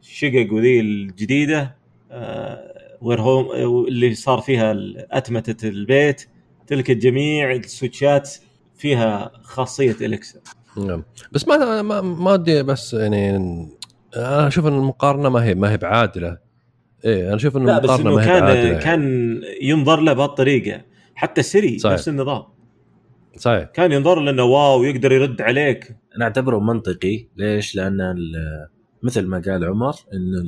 الشقق 0.02 0.48
وذي 0.52 0.80
الجديدة 0.80 1.76
وير 3.00 3.20
هوم 3.20 3.52
اللي 3.88 4.14
صار 4.14 4.40
فيها 4.40 4.74
اتمته 5.10 5.68
البيت 5.68 6.26
تلقى 6.66 6.94
جميع 6.94 7.52
السويتشات 7.52 8.30
فيها 8.76 9.30
خاصية 9.42 9.96
اليكسا 10.00 10.40
نعم. 10.76 11.04
بس 11.32 11.48
ما 11.48 11.82
ما 11.82 12.00
ما 12.00 12.32
ودي 12.32 12.62
بس 12.62 12.94
يعني 12.94 13.30
أنا 14.16 14.46
أشوف 14.46 14.66
إن 14.66 14.72
المقارنة 14.74 15.28
ما 15.28 15.44
هي 15.44 15.54
ما 15.54 15.72
هي 15.72 15.76
بعادلة. 15.76 16.38
إيه 17.04 17.26
أنا 17.28 17.34
أشوف 17.36 17.56
ان 17.56 17.66
لا 17.66 17.78
بس 17.78 17.90
إنه 17.90 18.16
كان 18.24 18.40
بعادله 18.40 18.78
كان 18.78 19.02
ينظر 19.62 20.00
له 20.00 20.12
بهالطريقة. 20.12 20.82
حتى 21.14 21.42
سري 21.42 21.78
صحيح. 21.78 21.92
نفس 21.94 22.08
النظام. 22.08 22.42
صحيح. 23.36 23.64
كان 23.64 23.92
ينظر 23.92 24.20
له 24.20 24.30
إنه 24.30 24.42
واو 24.44 24.82
يقدر 24.84 25.12
يرد 25.12 25.40
عليك. 25.42 25.96
أنا 26.16 26.24
أعتبره 26.24 26.58
منطقي. 26.58 27.26
ليش؟ 27.36 27.74
لأن 27.76 28.00
ال- 28.00 28.68
مثل 29.02 29.26
ما 29.26 29.42
قال 29.46 29.64
عمر 29.64 29.94
انه 30.12 30.42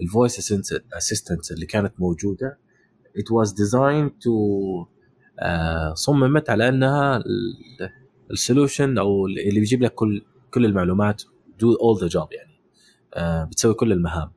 ال 0.00 0.09
voice 0.09 0.52
assistant 0.92 1.50
اللي 1.50 1.66
كانت 1.66 1.92
موجودة 1.98 2.58
it 3.18 3.32
was 3.44 3.50
designed 3.50 4.10
to 4.10 4.30
آه، 5.40 5.94
صممت 5.94 6.50
على 6.50 6.68
أنها 6.68 7.22
ال 8.30 8.38
solution 8.38 8.98
أو 8.98 9.26
اللي 9.26 9.60
بيجيب 9.60 9.82
لك 9.82 9.94
كل 9.94 10.22
كل 10.50 10.64
المعلومات 10.64 11.22
do 11.62 11.66
all 11.66 12.00
the 12.04 12.08
job 12.12 12.26
يعني. 12.32 12.60
آه، 13.14 13.44
بتسوي 13.44 13.74
كل 13.74 13.92
المهام. 13.92 14.30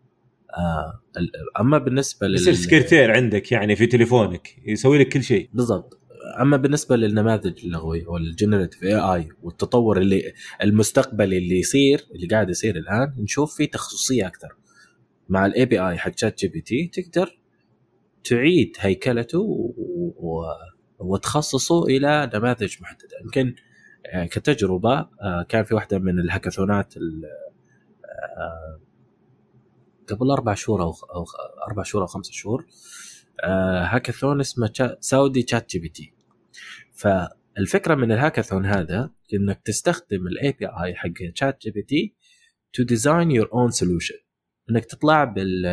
آه، 0.57 1.01
أما 1.59 1.77
بالنسبة 1.77 2.27
لل 2.27 2.35
يصير 2.35 2.53
سكرتير 2.53 3.11
عندك 3.11 3.51
يعني 3.51 3.75
في 3.75 3.87
تليفونك 3.87 4.55
يسوي 4.65 4.97
لك 4.99 5.09
كل 5.09 5.23
شيء. 5.23 5.49
بالضبط. 5.53 5.99
أما 6.41 6.57
بالنسبة 6.57 6.95
للنماذج 6.95 7.65
اللغوي 7.65 8.05
وال 8.05 8.83
generative 8.83 8.95
AI 8.95 9.29
والتطور 9.43 9.97
اللي 10.01 10.33
المستقبلي 10.63 11.37
اللي 11.37 11.59
يصير 11.59 12.05
اللي 12.15 12.27
قاعد 12.27 12.49
يصير 12.49 12.75
الآن 12.75 13.13
نشوف 13.17 13.55
فيه 13.57 13.65
تخصصية 13.71 14.27
أكثر. 14.27 14.55
مع 15.29 15.45
ال 15.45 15.65
API 15.65 15.97
حق 15.97 16.11
ChatGPT 16.17 16.91
تقدر 16.93 17.39
تعيد 18.23 18.75
هيكلته 18.79 19.39
و... 19.39 19.73
و... 20.17 20.43
وتخصصه 20.99 21.83
إلى 21.83 22.29
نماذج 22.33 22.75
محددة. 22.81 23.17
يمكن 23.23 23.55
آه، 24.13 24.25
كتجربة 24.25 24.99
آه، 24.99 25.45
كان 25.49 25.63
في 25.63 25.75
واحدة 25.75 25.99
من 25.99 26.19
ال 26.19 26.26
hackathonات 26.26 26.97
ال- 26.97 27.23
آه، 28.37 28.79
قبل 30.13 30.31
أربع 30.31 30.53
شهور 30.53 30.83
أو 30.83 30.93
أربع 31.67 31.83
شهور 31.83 32.03
أو 32.03 32.07
خمسة 32.07 32.31
شهور 32.31 32.65
آه، 33.43 33.83
هاكاثون 33.85 34.39
اسمه 34.39 34.97
سعودي 34.99 35.43
ChatGPT 35.43 36.13
فالفكرة 36.93 37.95
من 37.95 38.11
الهاكاثون 38.11 38.65
هذا 38.65 39.11
إنك 39.33 39.61
تستخدم 39.65 40.27
ال 40.27 40.51
API 40.51 40.95
حق 40.95 41.31
ChatGPT 41.35 42.15
to 42.73 42.83
design 42.83 43.31
your 43.31 43.49
own 43.53 43.71
solution 43.71 44.15
إنك 44.69 44.85
تطلع 44.85 45.23
بال 45.23 45.65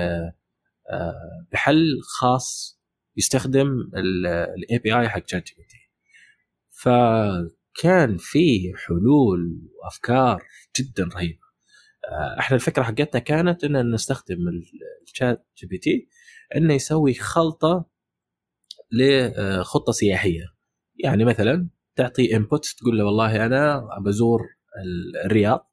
آه، 0.90 1.46
بحل 1.52 2.00
خاص 2.02 2.76
يستخدم 3.16 3.90
ال 3.96 4.78
API 4.78 5.08
حق 5.08 5.22
ChatGPT 5.26 5.90
فكان 6.70 8.16
في 8.18 8.72
حلول 8.86 9.70
وأفكار 9.82 10.42
جدا 10.78 11.04
رهيبة. 11.14 11.45
إحنا 12.38 12.54
الفكرة 12.54 12.82
حقتنا 12.82 13.20
كانت 13.20 13.64
ان 13.64 13.90
نستخدم 13.94 14.36
ال 15.06 15.46
ChatGPT 15.58 16.08
إنه 16.56 16.74
يسوي 16.74 17.14
خلطة 17.14 17.84
لخطه 18.92 19.92
سياحية. 19.92 20.44
يعني 21.04 21.24
مثلا 21.24 21.68
تعطي 21.96 22.36
input 22.36 22.66
تقول 22.78 22.98
له 22.98 23.04
والله 23.04 23.46
أنا 23.46 23.88
بزور 24.04 24.40
الرياض 25.24 25.72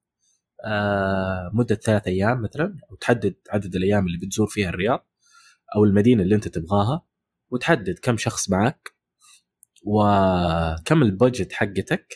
آه، 0.65 1.51
مدة 1.53 1.75
ثلاث 1.75 2.07
أيام 2.07 2.41
مثلا 2.41 2.77
وتحدد 2.91 3.35
عدد 3.49 3.75
الأيام 3.75 4.07
اللي 4.07 4.17
بتزور 4.17 4.47
فيها 4.47 4.69
الرياض 4.69 5.07
أو 5.75 5.83
المدينة 5.83 6.23
اللي 6.23 6.35
أنت 6.35 6.47
تبغاها 6.47 7.05
وتحدد 7.51 7.99
كم 7.99 8.17
شخص 8.17 8.49
معك 8.49 8.93
وكم 9.83 11.03
ال 11.03 11.10
budget 11.10 11.53
حقتك. 11.53 12.13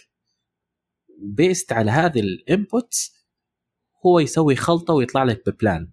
based 1.19 1.73
على 1.73 1.91
هذه 1.91 2.19
ال 2.19 2.33
inputs 2.33 3.16
هو 4.07 4.19
يسوي 4.19 4.55
خلطة 4.55 4.93
ويطلع 4.93 5.23
لك 5.23 5.49
ب 5.49 5.56
plan. 5.56 5.91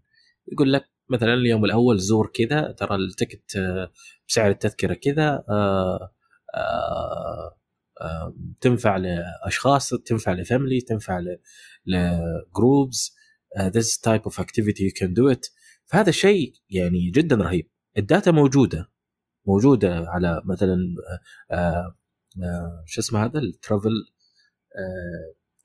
يقول 0.52 0.72
لك 0.72 0.84
مثلا 1.08 1.34
اليوم 1.34 1.64
الأول 1.64 1.98
زور 1.98 2.30
كذا 2.34 2.72
ترى 2.72 2.96
ال 2.96 3.05
ticket 3.05 3.56
آه، 3.56 3.90
بسعر 4.28 4.50
التذكرة 4.50 4.94
كذا 4.94 5.44
آه، 5.48 6.10
آه، 6.54 7.56
تنفع 8.60 8.96
لأشخاص 8.96 9.88
تنفع 9.88 10.32
ل 10.32 10.39
family 10.39 10.80
تنفع 10.80 11.20
ل 11.86 12.05
groups 12.05 13.14
this 13.58 13.98
type 14.08 14.30
of 14.30 14.38
activity 14.38 14.82
you 14.88 14.92
can 15.00 15.08
do 15.08 15.34
it. 15.34 15.50
فهذا 15.86 16.08
الشيء 16.08 16.54
يعني 16.70 17.10
جدا 17.10 17.36
رهيب. 17.36 17.70
ال 17.98 18.05
data 18.05 18.30
موجودة 18.30 18.90
موجودة 19.46 20.04
على 20.08 20.42
مثلا 20.44 20.76
شو 22.86 23.00
اسمه 23.00 23.24
هذا؟ 23.24 23.38
ال 23.38 23.46
travel 23.46 23.90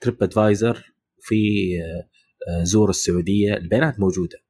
تريب 0.02 0.24
ادفايزر 0.24 0.94
في 1.22 1.36
زور 2.64 2.90
السعودية 2.90 3.54
البيانات 3.54 4.00
موجودة. 4.00 4.44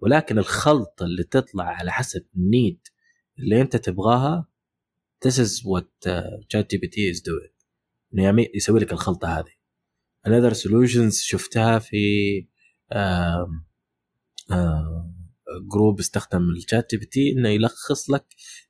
ولكن 0.00 0.38
الخلطة 0.38 1.04
اللي 1.04 1.24
تطلع 1.24 1.64
على 1.64 1.92
حسب 1.92 2.26
ال 2.36 2.45
need 2.45 2.80
اللي 3.38 3.60
أنت 3.60 3.76
تبغاها 3.76 4.48
this 5.26 5.32
is 5.32 5.62
what 5.62 6.08
ChatGPT 6.48 6.96
is 7.14 7.20
doing. 7.20 7.52
إنه 8.14 8.46
يسوي 8.54 8.80
لك 8.80 8.92
الخلطة 8.92 9.38
هذه. 9.38 9.52
Another 10.28 10.54
solutions 10.54 11.12
شفتها 11.12 11.78
في 11.78 11.96
آه 12.92 13.46
آه 14.50 15.14
group 15.72 15.98
استخدم 15.98 16.50
ال 16.50 16.90
ChatGPT 16.90 17.32
إنه 17.32 17.48
يلخص 17.48 18.10
لك 18.10 18.26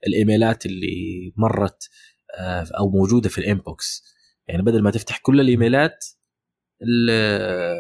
الإيميلات 0.07 0.67
اللي 0.67 1.33
مرت 1.37 1.89
آه 2.39 2.67
أو 2.79 2.91
موجودة 2.91 3.29
في 3.29 3.39
ال 3.39 3.48
inbox. 3.48 4.05
يعني 4.49 4.63
بدل 4.63 4.83
ما 4.83 4.91
تفتح 4.91 5.19
كل 5.19 5.41
الإيميلات 5.41 6.05
آه، 7.11 7.77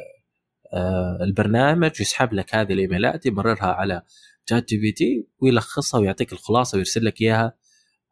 البرنامج 1.23 2.01
يسحب 2.01 2.33
لك 2.33 2.55
هذه 2.55 2.73
الإيميلات 2.73 3.27
يمررها 3.27 3.67
على 3.73 4.03
ChatGPT 4.51 5.27
ويلخصها 5.39 6.01
ويعطيك 6.01 6.33
الخلاصة 6.33 6.77
ويرسل 6.77 7.05
لك 7.05 7.21
إياها 7.21 7.57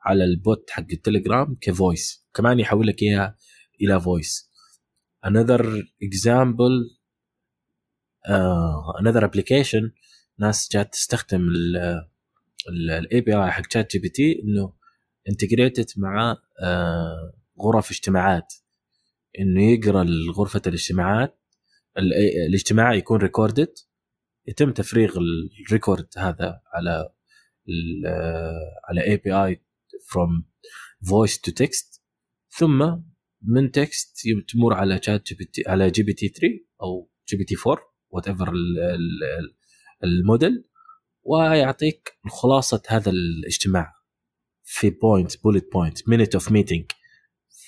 على 0.01 0.24
ال 0.24 0.36
bot 0.36 0.70
حق 0.70 0.86
التليجرام 0.93 1.56
ك 1.61 1.72
voice 1.72 2.27
كمان 2.35 2.60
يحول 2.60 2.86
لك 2.86 3.02
إياها 3.02 3.36
إلى 3.80 4.01
voice 4.01 4.51
another 5.26 5.62
example 6.05 6.76
uh, 8.28 9.02
another 9.02 9.22
application 9.28 9.90
ناس 10.39 10.68
جات 10.72 10.93
تستخدم 10.93 11.40
ال 12.69 13.20
API 13.20 13.51
حق 13.51 13.72
ChatGPT 13.73 14.43
إنه 14.43 14.72
integrated 15.28 15.86
مع 15.97 16.35
uh, 16.35 17.39
غرف 17.62 17.90
اجتماعات. 17.90 18.55
إنه 19.39 19.62
يقرأ 19.72 20.06
غرفه 20.36 20.62
الاجتماعات 20.66 21.39
الاجتماع 22.49 22.95
يكون 22.95 23.20
recorded 23.20 23.74
يتم 24.47 24.73
تفريغ 24.73 25.19
ال 25.66 25.73
record 25.73 26.09
هذا 26.16 26.61
على 26.75 27.09
على 28.89 29.05
API 29.07 29.32
from 29.32 30.49
voice 31.09 31.40
to 31.40 31.53
text 31.53 32.03
ثم 32.51 32.97
من 33.43 33.70
text 33.70 34.19
تمر 34.49 34.75
على 34.75 35.01
ChatGPT 35.03 35.62
على 35.66 35.91
GPT 35.90 36.28
3 36.29 36.49
أو 36.83 37.11
GPT 37.28 37.55
4 37.66 37.83
whatever 38.11 38.28
ال 38.28 38.53
model 40.05 40.65
ويعطيك 41.23 42.19
خلاصه 42.29 42.83
هذا 42.89 43.11
الاجتماع. 43.11 43.99
في 44.65 44.91
point 44.90 45.43
bullet 45.43 45.73
point 45.73 46.09
minute 46.09 46.35
of 46.35 46.53
meeting 46.53 46.85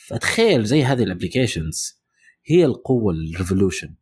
فتخيل 0.07 0.65
زي 0.65 0.82
هذه 0.82 1.02
ال 1.02 1.10
applications 1.10 2.02
هي 2.44 2.65
القوة 2.65 3.15
ال 3.14 3.21
revolution 3.21 3.89
آه، 3.89 3.97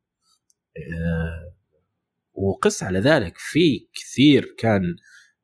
وقس 2.32 2.82
على 2.82 2.98
ذلك. 2.98 3.34
في 3.38 3.88
كثير 3.94 4.54
كان 4.58 4.96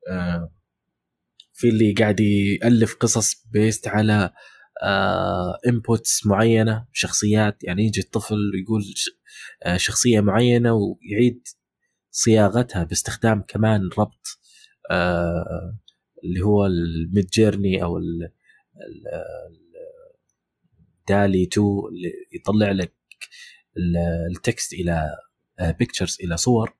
آه، 0.09 0.51
في 1.53 1.69
اللي 1.69 1.93
قاعد 1.93 2.19
يألف 2.19 2.95
قصص 2.95 3.45
based 3.51 3.87
على 3.87 4.33
inputs 5.67 6.25
آه، 6.25 6.29
معينة 6.29 6.87
شخصيات. 6.93 7.63
يعني 7.63 7.83
يجي 7.85 8.01
الطفل 8.01 8.35
يقول 8.63 8.83
شخصية 9.75 10.21
معينة 10.21 10.73
ويعيد 10.73 11.47
صياغتها 12.11 12.83
باستخدام 12.83 13.41
كمان 13.41 13.89
ربط 13.97 14.39
اللي 16.23 16.41
هو 16.41 16.65
ال 16.65 17.27
Midjourney 17.27 17.83
أو 17.83 17.99
DALL-E 21.07 21.43
2 21.43 21.67
اللي 21.91 22.13
يطلع 22.33 22.71
لك 22.71 22.93
ال 24.31 24.39
text 24.39 24.73
إلى 24.73 25.17
pictures 25.59 26.17
إلى 26.23 26.37
صور 26.37 26.75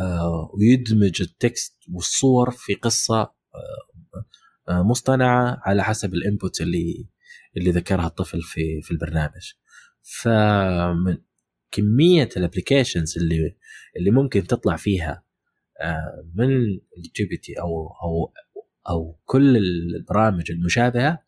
آه، 0.00 0.50
ويدمج 0.54 1.22
ال 1.22 1.33
text 1.33 1.76
والصور 1.92 2.50
في 2.50 2.74
قصة 2.74 3.20
آه، 3.20 3.32
آه، 4.68 4.82
مصطنعة 4.82 5.60
على 5.62 5.84
حسب 5.84 6.14
ال 6.14 6.22
input 6.22 6.60
اللي 6.60 7.08
اللي 7.56 7.70
ذكرها 7.70 8.06
الطفل 8.06 8.42
في 8.42 8.82
في 8.82 8.90
البرنامج. 8.90 9.52
فمن 10.02 11.18
كمية 11.70 12.28
ال 12.36 12.42
applications 12.42 13.18
اللي 13.18 13.56
اللي 13.96 14.10
ممكن 14.10 14.46
تطلع 14.46 14.76
فيها 14.76 15.24
من 16.34 16.50
ال 16.98 17.24
GPT 17.30 17.60
أو 17.60 17.88
أو 18.02 18.32
أو 18.88 19.20
كل 19.24 19.56
البرامج 19.56 20.50
المشابهة 20.50 21.22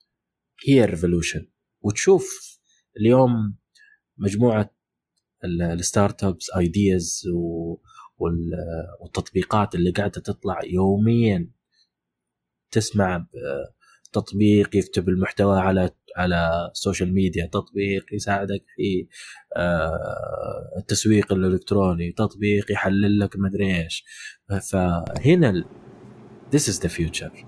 هي 0.67 0.85
ال 0.85 0.90
revolution 0.90 1.47
وتشوف 1.81 2.59
اليوم 3.01 3.57
مجموعة 4.19 4.78
ال 5.45 6.25
startups 6.25 6.51
ideas 6.57 7.23
والتطبيقات 9.01 9.75
اللي 9.75 9.91
قاعدة 9.91 10.21
تطلع 10.21 10.61
يوميا. 10.65 11.51
تسمع 12.71 13.27
تطبيق 14.13 14.77
يكتب 14.77 15.09
المحتوى 15.09 15.61
على 15.61 15.91
على 16.17 16.69
ال 16.73 16.79
social 16.79 17.15
media 17.15 17.47
تطبيق 17.47 18.05
يساعدك 18.13 18.65
في 18.77 19.07
آه، 19.57 20.75
التسويق 20.79 21.33
الإلكتروني 21.33 22.13
تطبيق 22.13 22.73
يحلل 22.73 23.19
لك 23.19 23.37
مدري 23.37 23.83
إيش. 23.83 24.05
فهنا 24.71 25.65
this 26.55 26.61
is 26.61 26.81
the 26.81 26.89
future. 26.89 27.45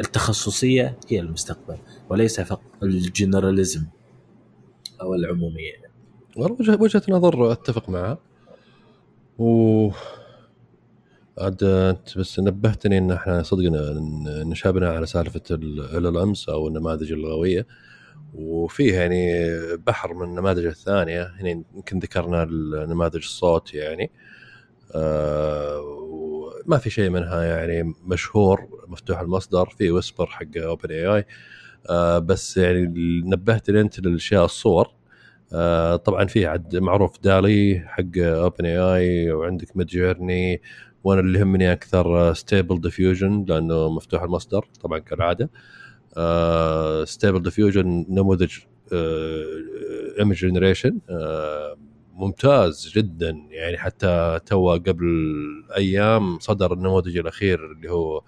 التخصصية 0.00 0.98
هي 1.08 1.20
المستقبل 1.20 1.78
وليس 2.10 2.40
فقط 2.40 2.82
ال 2.82 2.91
generalism 2.91 3.86
أو 5.00 5.14
العمومية. 5.14 5.85
والله 6.36 6.80
وجهة 6.82 7.02
نظر 7.08 7.52
أتفق 7.52 7.88
معها 7.90 8.18
و 9.38 9.90
عاد 11.38 11.64
أنت 11.64 12.18
بس 12.18 12.40
نبهتني 12.40 12.98
إن 12.98 13.10
إحنا 13.10 13.42
صدقنا 13.42 13.92
نشابنا 14.44 14.88
على 14.90 15.06
سالفة 15.06 15.40
ال 15.50 16.16
امس 16.16 16.48
أو 16.48 16.68
النماذج 16.68 17.12
اللغوية. 17.12 17.66
وفيه 18.34 18.94
يعني 18.98 19.32
بحر 19.86 20.14
من 20.14 20.22
النماذج 20.28 20.64
الثانية. 20.66 21.22
هنا 21.40 21.48
يمكن 21.50 21.98
ذكرنا 21.98 22.42
النماذج 22.42 23.16
الصوت 23.16 23.74
يعني. 23.74 24.10
آه 24.94 25.82
ما 26.66 26.78
في 26.78 26.90
شيء 26.90 27.10
منها 27.10 27.42
يعني 27.44 27.94
مشهور 28.06 28.68
مفتوح 28.88 29.20
المصدر 29.20 29.66
في 29.78 29.90
ويسبر 29.90 30.26
حق 30.26 30.56
اوبن 30.56 30.90
اي 30.90 31.06
اي 31.06 31.24
بس 32.20 32.56
يعني 32.56 32.80
نبهتني 33.26 33.80
أنت 33.80 34.00
للأشياء 34.00 34.44
الصور. 34.44 34.90
آه 35.52 35.96
طبعا 35.96 36.24
في 36.26 36.46
عد 36.46 36.76
معروف 36.76 37.20
DALL-E 37.22 37.82
حق 37.86 38.18
OpenAI 38.18 39.32
وعندك 39.32 39.76
Midjourney 39.76 40.62
وأنا 41.04 41.20
اللي 41.20 41.38
يهمني 41.38 41.72
أكثر 41.72 42.34
Stable 42.34 42.80
Diffusion 42.80 43.44
لأنه 43.48 43.90
مفتوح 43.90 44.22
المصدر 44.22 44.64
طبعا 44.82 44.98
كالعادة. 44.98 45.50
Stable 47.04 47.42
Diffusion 47.42 48.06
نموذج 48.08 48.52
image 50.18 50.44
آه 50.44 50.48
generation 50.48 50.98
آه 51.10 51.76
ممتاز 52.14 52.92
جدا. 52.94 53.46
يعني 53.50 53.78
حتى 53.78 54.40
تو 54.46 54.70
قبل 54.72 55.06
أيام 55.76 56.38
صدر 56.38 56.72
النموذج 56.72 57.16
الأخير 57.18 57.72
اللي 57.72 57.90
هو 57.90 58.22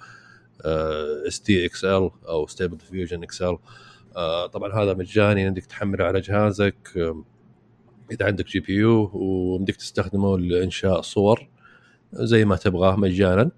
SDXL 1.26 2.10
أو 2.28 2.46
Stable 2.46 2.76
Diffusion 2.76 3.22
XL 3.22 3.48
آه، 3.48 3.58
طبعا 4.52 4.72
هذا 4.72 4.94
مجاني 4.94 5.44
عندك 5.44 5.64
تحمله 5.64 6.04
على 6.04 6.20
جهازك 6.20 7.14
إذا 8.10 8.26
عندك 8.26 8.46
GPU 8.46 8.72
ويمديك 8.72 9.76
تستخدمه 9.76 10.38
لإنشاء 10.38 11.00
صور 11.00 11.48
زي 12.12 12.44
ما 12.44 12.56
تبغاه 12.56 12.96
مجانا 12.96 13.50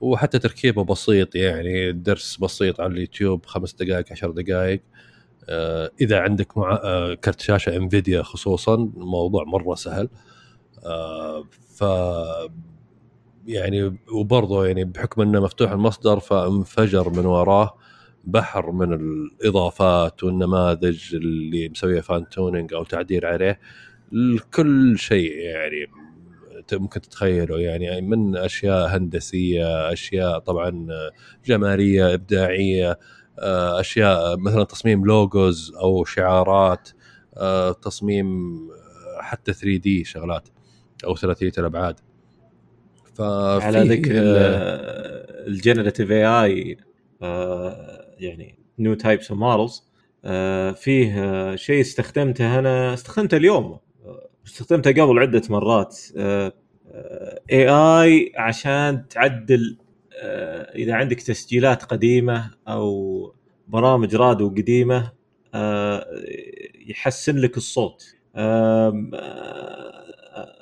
وحتى 0.00 0.38
تركيبه 0.38 0.84
بسيط 0.84 1.34
يعني 1.34 1.92
درس 1.92 2.36
بسيط 2.36 2.80
على 2.80 2.92
اليوتيوب 2.92 3.46
خمس 3.46 3.74
دقائق 3.74 4.12
عشر 4.12 4.30
دقائق. 4.30 4.82
آه، 5.48 5.90
إذا 6.00 6.20
عندك 6.20 6.58
مع... 6.58 6.80
آه، 6.84 7.14
كرت 7.14 7.40
شاشة 7.40 7.76
Nvidia 7.76 8.22
خصوصا 8.22 8.74
الموضوع 8.74 9.44
مرة 9.44 9.74
سهل. 9.74 10.08
ف 11.74 11.84
يعني 13.46 13.96
وبرضه 14.12 14.66
يعني 14.66 14.84
بحكم 14.84 15.22
إنه 15.22 15.40
مفتوح 15.40 15.70
المصدر 15.70 16.20
فانفجر 16.20 17.10
من 17.10 17.26
وراه. 17.26 17.78
بحر 18.24 18.70
من 18.70 18.92
الإضافات 18.92 20.24
والنماذج 20.24 21.14
اللي 21.14 21.68
مسوية 21.68 22.00
فان 22.00 22.28
تونينج 22.28 22.74
أو 22.74 22.84
تعديل 22.84 23.26
عليه 23.26 23.60
لكل 24.12 24.98
شيء 24.98 25.32
يعني 25.32 25.86
ممكن 26.72 27.00
تتخيله. 27.00 27.60
يعني 27.60 28.00
من 28.00 28.36
أشياء 28.36 28.96
هندسية 28.96 29.92
أشياء 29.92 30.38
طبعا 30.38 30.86
جمالية 31.46 32.14
إبداعية 32.14 32.98
أشياء 33.78 34.36
مثلا 34.36 34.64
تصميم 34.64 35.04
لوجوز 35.06 35.74
أو 35.74 36.04
شعارات 36.04 36.88
تصميم 37.82 38.58
حتى 39.20 39.52
3 39.52 39.76
دي 39.76 40.04
شغلات 40.04 40.48
أو 41.04 41.16
ثلاثية 41.16 41.52
الأبعاد. 41.58 42.00
على 43.20 43.80
ذكر 43.80 44.12
الجنريتيف 45.46 46.10
اي 46.10 46.26
اي 46.26 46.76
يعني 48.20 48.58
new 48.78 48.94
types 48.94 49.32
آه، 50.24 50.72
فيه 50.72 51.24
آه، 51.24 51.56
شيء 51.56 51.80
استخدمته 51.80 52.58
أنا 52.58 52.94
استخدمته 52.94 53.36
اليوم. 53.36 53.78
آه، 54.04 54.28
استخدمته 54.46 55.02
قبل 55.02 55.18
عدة 55.18 55.42
مرات. 55.50 55.98
AI 57.50 58.32
عشان 58.36 59.08
تعدل 59.08 59.78
إذا 60.74 60.94
عندك 60.94 61.20
تسجيلات 61.20 61.82
قديمة 61.82 62.50
أو 62.68 63.34
برامج 63.68 64.14
راديو 64.16 64.48
قديمة 64.48 65.12
يحسن 66.86 67.36
لك 67.36 67.56
الصوت. 67.56 68.16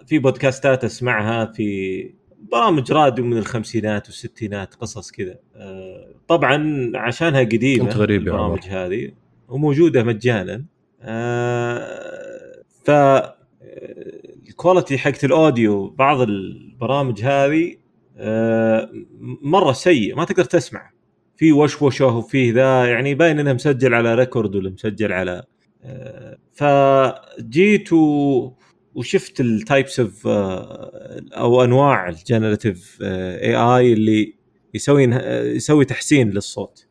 في 0.06 0.18
بودكاستات 0.18 0.84
أسمعها 0.84 1.44
في 1.44 2.10
برامج 2.52 2.92
راديو 2.92 3.24
من 3.24 3.38
الخمسينات 3.38 4.06
والستينات 4.06 4.74
قصص 4.74 5.10
كذا. 5.10 5.38
طبعا 6.28 6.90
عشانها 6.94 7.40
قديمة 7.40 7.84
كنت 7.84 7.96
غريب 7.96 8.20
البرامج 8.20 8.64
هذه 8.68 9.12
وموجودة 9.48 10.02
مجانا. 10.02 10.64
ف 12.84 12.90
ال 14.48 14.54
quality 14.54 14.98
حقت 14.98 15.24
ال 15.24 15.35
audio 15.35 15.88
بعض 15.88 16.20
البرامج 16.20 17.22
هذه 17.22 17.76
مرة 19.42 19.72
سيء 19.72 20.16
ما 20.16 20.24
تقدر 20.24 20.44
تسمع. 20.44 20.90
في 21.36 21.52
وشوشة 21.52 22.06
وفيه 22.06 22.52
ذا 22.52 22.84
يعني 22.84 23.14
باين 23.14 23.38
انه 23.38 23.52
مسجل 23.52 23.94
على 23.94 24.14
record 24.14 24.56
ولا 24.56 24.70
مسجل 24.70 25.12
على 25.12 25.42
فجيت 26.52 27.92
و... 27.92 28.52
وشفت 28.98 29.40
ال 29.40 29.50
types 29.50 30.00
of 30.00 30.26
أو 30.26 31.64
أنواع 31.64 32.08
ال 32.08 32.98
generative 33.02 33.54
AI 33.56 33.92
اللي 33.92 34.34
يسوي 34.74 35.04
يسوي 35.56 35.84
تحسين 35.84 36.30
للصوت. 36.30 36.86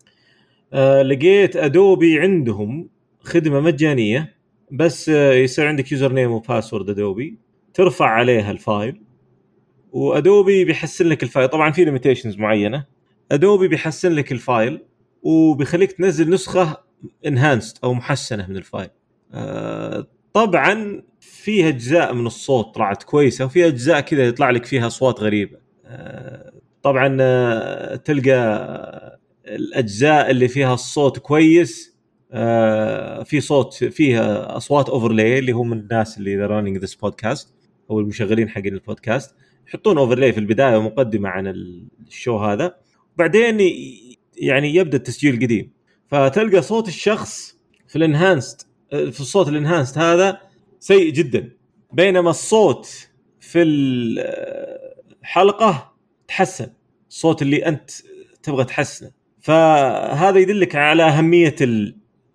آه 0.73 1.01
لقيت 1.01 1.55
Adobe 1.55 2.19
عندهم 2.19 2.89
خدمة 3.19 3.59
مجانية 3.59 4.35
بس 4.71 5.09
آه 5.09 5.34
يصير 5.34 5.67
عندك 5.67 5.91
username 5.91 6.14
و 6.14 6.31
password 6.31 6.89
Adobe 6.89 7.38
ترفع 7.73 8.05
عليها 8.05 8.51
ال 8.51 8.61
file 8.61 9.01
و 9.91 10.04
Adobe 10.04 10.65
بيحسن 10.65 11.05
لك 11.05 11.23
ال 11.23 11.27
file. 11.27 11.47
طبعا 11.47 11.71
في 11.71 11.85
limitations 11.85 12.38
معينة. 12.38 12.85
Adobe 13.31 13.68
بيحسن 13.67 14.11
لك 14.11 14.31
ال 14.31 14.41
file 14.41 14.80
وبيخليك 15.23 15.91
تنزل 15.91 16.29
نسخة 16.29 16.77
enhanced 17.26 17.84
أو 17.84 17.93
محسنة 17.93 18.47
من 18.47 18.57
ال 18.57 18.63
file. 18.63 18.89
آه 19.34 20.07
طبعا 20.34 21.01
فيها 21.48 21.69
أجزاء 21.69 22.14
من 22.14 22.28
الصوت 22.28 22.76
طلعت 22.76 23.03
كويسة 23.03 23.45
وفي 23.45 23.68
أجزاء 23.68 23.99
كذا 23.99 24.28
يطلع 24.28 24.49
لك 24.49 24.65
فيها 24.65 24.88
أصوات 24.88 25.19
غريبة. 25.19 25.57
آه 25.86 26.53
طبعا 26.84 27.18
آه 27.22 27.95
تلقى 27.95 29.19
الأجزاء 29.48 30.32
اللي 30.32 30.48
فيها 30.48 30.74
الصوت 30.74 31.19
كويس 31.19 31.98
آه 32.32 33.24
في 33.24 33.41
صوت 33.41 33.74
فيها 33.74 34.57
أصوات 34.57 34.90
overlay 34.89 35.39
اللي 35.40 35.52
هم 35.52 35.74
الناس 35.74 36.18
اللي 36.18 36.38
the 36.38 36.47
running 36.47 36.77
this 36.77 36.95
podcast 36.95 37.53
أو 37.91 37.99
المشغلين 37.99 38.49
حقين 38.49 38.74
البودكاست 38.74 39.36
يحطون 39.68 39.98
overlay 39.97 40.34
في 40.34 40.40
البداية 40.40 40.78
ومقدمة 40.78 41.30
عن 41.30 41.48
ال 41.47 41.65
show 41.65 42.38
هذا. 42.38 42.76
بعدين 43.18 43.60
يعني 44.38 44.76
يبدأ 44.76 44.98
التسجيل 44.98 45.36
قديم. 45.36 45.72
فتلقى 46.07 46.61
صوت 46.61 46.88
الشخص 46.88 47.57
في 47.88 47.95
ال 47.95 48.03
enhanced 48.03 48.68
في 48.90 49.19
الصوت 49.19 49.48
ال 49.47 49.53
enhanced 49.53 49.97
هذا 49.98 50.47
سيء 50.79 51.13
جدا. 51.13 51.49
بينما 51.93 52.29
الصوت 52.29 53.09
في 53.39 53.61
الحلقة 55.21 55.93
تحسن. 56.27 56.69
الصوت 57.09 57.41
اللي 57.41 57.65
أنت 57.65 57.91
تبغى 58.43 58.63
تحسنه. 58.63 59.11
فهذا 59.41 60.39
يدلك 60.39 60.75
على 60.75 61.03
أهمية. 61.03 61.55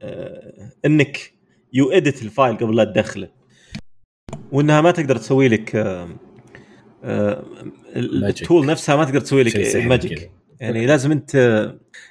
آه، 0.02 0.72
إنك 0.86 1.32
you 1.72 1.90
edit 1.90 2.22
ال 2.22 2.29
file 2.29 2.56
قبل 2.56 2.76
لا 2.76 2.84
تدخله. 2.84 3.28
وإنها 4.52 4.80
ما 4.80 4.90
تقدر 4.90 5.16
تسوي 5.16 5.48
لك 5.48 5.76
آه، 5.76 6.08
آه، 7.04 7.44
ال 7.96 8.10
tool 8.10 8.66
نفسها 8.66 8.96
ما 8.96 9.04
تقدر 9.04 9.20
تسوي 9.20 9.42
لك 9.42 9.76
magic 9.76 10.30
يعني 10.60 10.86
لازم 10.86 11.12
أنت 11.12 11.36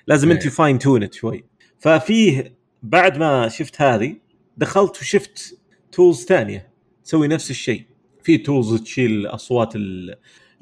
لازم 0.08 0.32
أنت 0.32 0.48
fine 0.48 0.80
tune 0.80 1.12
شوي. 1.12 1.46
ففيه 1.80 2.56
بعد 2.84 3.18
ما 3.18 3.48
شفت 3.48 3.82
هذه 3.82 4.16
دخلت 4.58 5.02
وشفت 5.02 5.61
tools 5.92 6.26
ثانية. 6.26 6.72
تسوي 7.04 7.28
نفس 7.28 7.50
الشيء. 7.52 7.84
في 8.24 8.38
tools 8.38 8.82
تشيل 8.82 9.28
أصوات 9.28 9.74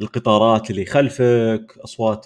القطارات 0.02 0.72
اللي 0.72 0.86
خلفك 0.86 1.78
أصوات 1.84 2.26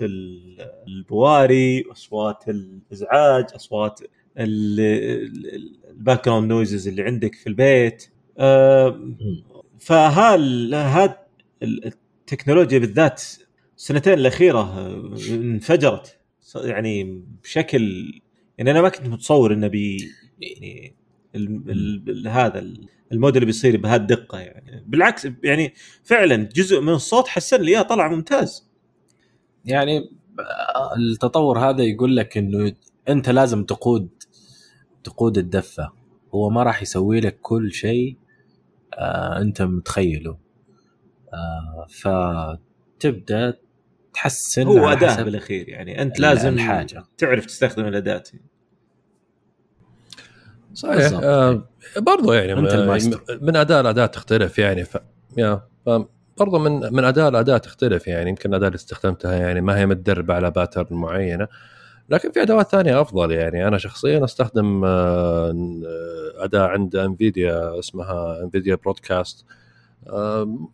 البواري 0.87 1.83
أصوات 1.91 2.43
الإزعاج 2.49 3.45
أصوات 3.55 3.99
ال 4.37 6.25
background 6.25 6.49
noises 6.49 6.87
اللي 6.87 7.01
عندك 7.03 7.35
في 7.35 7.47
البيت. 7.47 8.09
فهال 9.79 10.73
هاد 10.73 11.15
التكنولوجيا 11.63 12.79
بالذات 12.79 13.23
السنتين 13.77 14.13
الأخيرة 14.13 14.87
انفجرت. 15.29 16.19
يعني 16.55 17.23
بشكل 17.43 18.13
يعني 18.57 18.71
أنا 18.71 18.81
ما 18.81 18.89
كنت 18.89 19.07
متصور 19.07 19.53
إنه 19.53 19.67
بي 19.67 20.09
يعني 20.41 20.95
هذا 22.27 22.59
الموديل 23.11 23.37
اللي 23.37 23.45
بيصير 23.45 23.77
بهالدقه 23.77 24.39
يعني. 24.39 24.83
بالعكس 24.87 25.27
يعني 25.43 25.73
فعلا 26.03 26.35
جزء 26.35 26.81
من 26.81 26.93
الصوت 26.93 27.27
حسن 27.27 27.61
لي 27.61 27.71
اياه 27.71 27.81
طلع 27.81 28.07
ممتاز. 28.07 28.69
يعني 29.65 30.09
التطور 30.97 31.59
هذا 31.59 31.83
يقول 31.83 32.15
لك 32.15 32.37
إنه 32.37 32.73
أنت 33.09 33.29
لازم 33.29 33.63
تقود 33.63 34.09
تقود 35.03 35.37
الدفة. 35.37 35.91
هو 36.33 36.49
ما 36.49 36.63
راح 36.63 36.81
يسوي 36.81 37.19
لك 37.19 37.39
كل 37.41 37.71
شيء 37.71 38.17
آه 38.93 39.41
أنت 39.41 39.61
متخيله. 39.61 40.37
آه 41.33 41.87
فتبدأ 41.89 43.57
تحسن 44.13 44.67
هو 44.67 44.87
أداة 44.87 45.23
بالأخير 45.23 45.69
يعني. 45.69 46.01
أنت 46.01 46.19
لازم 46.19 46.53
الحاجة. 46.53 47.03
تعرف 47.17 47.45
تستخدم 47.45 47.85
الأداة. 47.85 48.23
صحيح. 50.73 51.19
آه 51.23 51.61
برضو 51.97 52.33
يعني 52.33 52.55
من 53.41 53.55
اداء 53.55 53.81
لاداء 53.81 54.07
تختلف 54.07 54.59
يعني 54.59 54.83
ف... 54.83 54.97
يا 55.37 55.61
برضو 56.37 56.59
من 56.59 56.93
من 56.93 57.03
اداء 57.03 57.31
لاداء 57.31 57.57
تختلف 57.57 58.07
يعني 58.07 58.29
يمكن 58.29 58.49
الأداة 58.49 58.67
اللي 58.67 58.75
استخدمتها 58.75 59.33
يعني 59.33 59.61
ما 59.61 59.77
هي 59.77 59.85
متدربة 59.85 60.33
على 60.33 60.51
باترن 60.51 60.95
معينة 60.95 61.47
لكن 62.09 62.31
في 62.31 62.41
أدوات 62.41 62.71
ثانية 62.71 63.01
أفضل 63.01 63.31
يعني. 63.31 63.67
أنا 63.67 63.77
شخصيا 63.77 64.23
أستخدم 64.23 64.81
آه، 64.85 65.83
أداة 66.37 66.67
عند 66.67 66.95
Nvidia 66.95 67.79
اسمها 67.79 68.43
Nvidia 68.43 68.75
Broadcast 68.75 69.45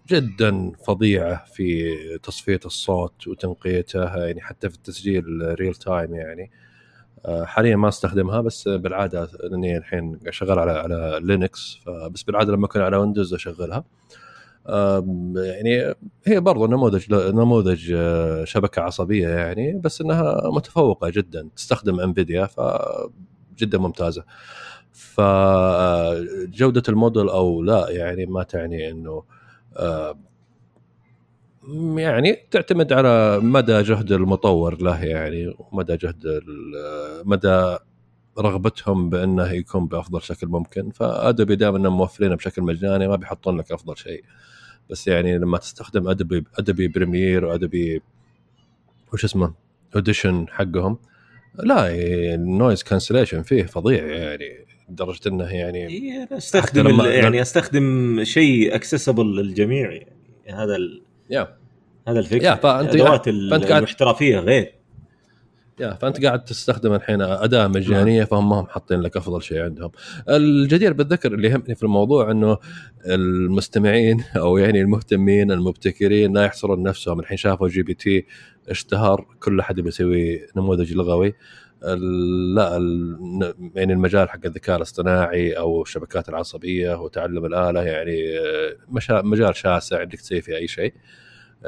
جدا 0.10 0.72
فظيعة 0.88 1.46
في 1.46 1.96
تصفية 2.24 2.60
الصوت 2.66 3.28
وتنقيته 3.28 4.26
يعني 4.26 4.42
حتى 4.42 4.70
في 4.70 4.76
التسجيل 4.76 5.56
real 5.60 5.76
time 5.76 6.16
يعني. 6.16 6.44
آه، 6.44 6.69
حاليا 7.26 7.76
ما 7.76 7.88
أستخدمها 7.88 8.42
بس 8.42 8.68
بالعادة 8.68 9.30
لأني 9.44 9.78
الحين 9.78 10.20
شغال 10.30 10.60
على 10.60 10.72
على 10.72 11.20
Linux 11.24 11.80
فبس 11.86 12.24
بالعادة 12.24 12.54
لما 12.54 12.66
أكون 12.66 12.82
على 12.82 12.98
Windows 12.98 13.34
أشغلها. 13.34 13.84
يعني 15.36 15.96
هي 16.26 16.40
برضو 16.40 16.68
نموذج 16.68 17.14
نموذج 17.14 17.94
آه، 17.96 18.44
شبكة 18.44 18.82
عصبية 18.82 19.28
يعني 19.28 19.82
بس 19.84 20.02
إنها 20.02 20.42
متفوقة 20.56 21.10
جدا 21.10 21.50
تستخدم 21.56 22.00
Nvidia 22.00 22.46
فجدا 22.46 23.78
ممتازة. 23.78 24.24
فجوده 24.92 26.84
الموديل 26.90 27.30
أو 27.30 27.62
لا 27.64 27.90
يعني 27.90 28.26
ما 28.26 28.44
تعني 28.44 28.90
إنه 28.92 29.24
يعني 31.98 32.38
تعتمد 32.52 32.94
على 32.94 33.40
مدى 33.40 33.82
جهد 33.82 34.12
المطور 34.12 34.82
له 34.82 35.04
يعني 35.06 35.56
ومدى 35.60 35.98
جهد 35.98 36.42
مدى 37.26 37.78
رغبتهم 38.40 39.10
بأنه 39.10 39.52
يكون 39.52 39.88
بأفضل 39.88 40.22
شكل 40.22 40.48
ممكن. 40.48 40.92
فادبي 40.92 41.56
دائما 41.56 41.78
إنهم 41.78 41.98
موفرينه 41.98 42.36
بشكل 42.36 42.62
مجاني 42.62 43.08
ما 43.08 43.16
بيحطون 43.16 43.58
لك 43.58 43.72
أفضل 43.72 43.98
شيء. 43.98 44.24
بس 44.90 45.08
يعني 45.08 45.38
لما 45.38 45.58
تستخدم 45.58 46.08
ادبي 46.08 46.44
ادبي 46.60 46.88
بريمير 46.88 47.46
وادبي 47.46 48.02
وش 49.14 49.24
اسمه 49.24 49.54
Audition 49.96 50.46
حقهم 50.50 50.98
لا 51.56 51.96
ال 52.36 52.44
noise 52.44 52.84
cancellation 52.84 53.42
فيه 53.42 53.64
فظيع 53.64 54.06
يعني 54.06 54.66
لدرجة 54.90 55.20
إنه 55.28 55.44
يعني 55.44 55.88
إيه 55.88 56.28
أستخدم 56.32 57.02
يعني 57.02 57.42
أستخدم 57.42 58.20
شيء 58.24 58.76
accessible 58.76 59.36
للجميع 59.36 59.92
يعني. 59.92 60.16
هذا 60.48 60.76
ال... 60.76 61.02
yeah. 61.34 61.59
هذا 62.10 62.20
الفكرة 62.20 62.56
فأنت 62.56 62.96
الادوات 62.96 63.28
الاحترافية 63.28 64.40
غير. 64.40 64.80
yeah 65.80 65.94
فأنت 65.94 66.26
قاعد 66.26 66.44
تستخدم 66.44 66.94
الحين 66.94 67.22
أداة 67.22 67.68
مجانية 67.68 68.24
فهم 68.24 68.50
ما 68.50 68.60
هم 68.60 68.68
حاطين 68.68 69.02
لك 69.02 69.18
أفضل 69.18 69.44
شيء 69.44 69.62
عندهم. 69.62 69.92
الجدير 70.30 70.94
بالذكر 70.94 71.34
اللي 71.34 71.48
يهمني 71.48 71.76
في 71.76 71.84
الموضوع 71.84 72.32
إنه 72.32 72.58
المستمعين 73.06 74.24
أو 74.38 74.58
يعني 74.58 74.82
المهتمين 74.82 75.52
المبتكرين 75.52 76.34
لا 76.34 76.44
يحصرون 76.44 76.84
نفسهم. 76.84 77.20
الحين 77.20 77.38
شافوا 77.38 77.68
GPT 77.68 78.26
اشتهر 78.70 79.26
كل 79.40 79.60
أحد 79.60 79.80
بيسوي 79.80 80.48
نموذج 80.56 80.94
لغوي. 80.94 81.36
لا 82.56 82.70
يعني 83.76 83.94
المجال 83.94 84.30
حق 84.30 84.46
الذكاء 84.46 84.78
الاصطناعي 84.78 85.54
أو 85.54 85.82
الشبكات 85.82 86.30
العصبية 86.30 87.02
وتعلم 87.02 87.46
الآلة 87.46 87.82
يعني 87.82 88.40
آه، 88.40 89.22
مجال 89.22 89.56
شاسع 89.56 90.04
إنك 90.04 90.16
تسوي 90.16 90.42
فيه 90.42 90.56
أي 90.56 90.68
شيء. 90.68 90.94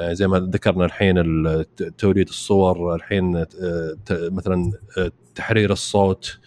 زي 0.00 0.26
ما 0.28 0.38
ذكرنا 0.38 0.84
الحين 0.84 1.18
ال- 1.18 1.66
ت- 1.76 1.82
توليد 1.82 2.28
الصور 2.28 2.94
الحين 2.94 3.36
آه، 3.36 3.46
مثلا 4.10 4.72
آه، 4.98 5.12
تحرير 5.34 5.72
الصوت 5.72 6.38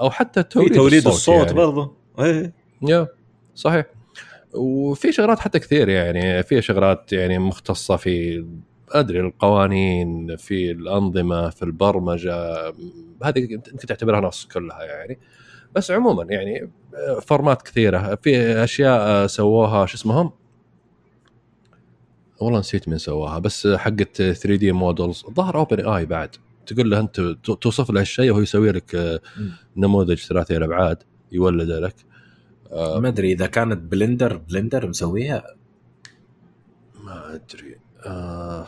أو 0.00 0.10
حتى 0.10 0.42
في 0.42 0.48
توليد, 0.48 0.74
توليد 0.74 1.06
الصوت 1.06 1.36
يعني. 1.46 1.52
برضه 1.52 1.92
إيه. 2.18 2.52
يا 2.82 3.08
صحيح. 3.54 3.86
وفي 4.54 5.12
شغلات 5.12 5.38
حتى 5.38 5.58
كثير 5.58 5.88
يعني 5.88 6.42
في 6.42 6.62
شغلات 6.62 7.12
يعني 7.12 7.38
مختصة 7.38 7.96
في 7.96 8.44
أدري 8.90 9.20
القوانين 9.20 10.36
في 10.36 10.70
الأنظمة 10.70 11.50
في 11.50 11.62
البرمجة 11.62 12.34
هذه 13.24 13.54
انت 13.54 13.86
تعتبرها 13.86 14.20
نص 14.20 14.44
كلها 14.44 14.82
يعني. 14.84 15.18
بس 15.74 15.90
عموما 15.90 16.24
يعني 16.30 16.70
format 17.22 17.62
كثيرة. 17.62 18.14
في 18.22 18.64
أشياء 18.64 19.26
سووها 19.26 19.86
شو 19.86 19.96
اسمهم؟ 19.96 20.30
والله 22.42 22.58
نسيت 22.58 22.88
من 22.88 22.98
سواها 22.98 23.38
بس 23.38 23.66
حقت 23.66 24.16
3D 24.16 24.72
models 24.72 25.24
ظهر 25.34 25.56
OpenAI 25.56 26.06
بعد. 26.06 26.36
تقول 26.66 26.90
له 26.90 27.00
أنت 27.00 27.20
توصف 27.60 27.90
له 27.90 28.00
الشيء 28.00 28.30
وهو 28.30 28.40
يسوي 28.40 28.72
لك 28.72 29.20
نموذج 29.76 30.18
ثلاثي 30.18 30.56
الابعاد 30.56 31.02
يولده 31.32 31.80
لك. 31.80 31.94
آه، 32.72 33.00
ما 33.00 33.08
أدري 33.08 33.32
إذا 33.32 33.46
كانت 33.46 33.78
Blender 33.92 34.36
Blender 34.36 34.88
مسويها؟ 34.88 35.44
ما 37.04 37.34
أدري. 37.34 37.76
آه 38.06 38.66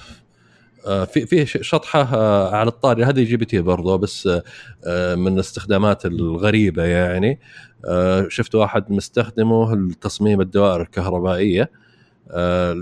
آه 0.87 1.05
في 1.05 1.27
في 1.27 1.47
شطحة 1.47 2.03
آه 2.15 2.55
على 2.57 2.69
الطاري. 2.69 3.05
هذه 3.05 3.23
GPT 3.25 3.61
برضه 3.61 3.97
بس 3.97 4.27
آه 4.27 4.43
آه، 4.87 5.15
من 5.15 5.35
الاستخدامات 5.35 6.07
الغريبة 6.07 6.85
يعني. 6.85 7.39
آه 7.85 8.27
شفت 8.29 8.55
واحد 8.55 8.93
مستخدمه 8.93 9.75
لتصميم 9.77 10.41
الدوائر 10.41 10.83
الكهربائية. 10.83 11.63
آه 11.63 11.84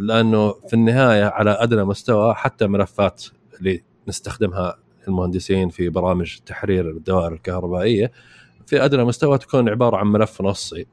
لأنه 0.06 0.52
في 0.52 0.74
النهاية 0.74 1.24
على 1.24 1.50
أدنى 1.50 1.84
مستوى 1.84 2.34
حتى 2.34 2.66
ملفات 2.66 3.24
اللي 3.58 3.82
نستخدمها 4.08 4.76
المهندسين 5.08 5.68
في 5.68 5.88
برامج 5.88 6.36
تحرير 6.46 6.90
الدوائر 6.90 7.32
الكهربائية 7.32 8.12
في 8.66 8.84
أدنى 8.84 9.04
مستوى 9.04 9.38
تكون 9.38 9.68
عبارة 9.68 9.96
عن 9.96 10.06
ملف 10.06 10.42
نصي. 10.42 10.86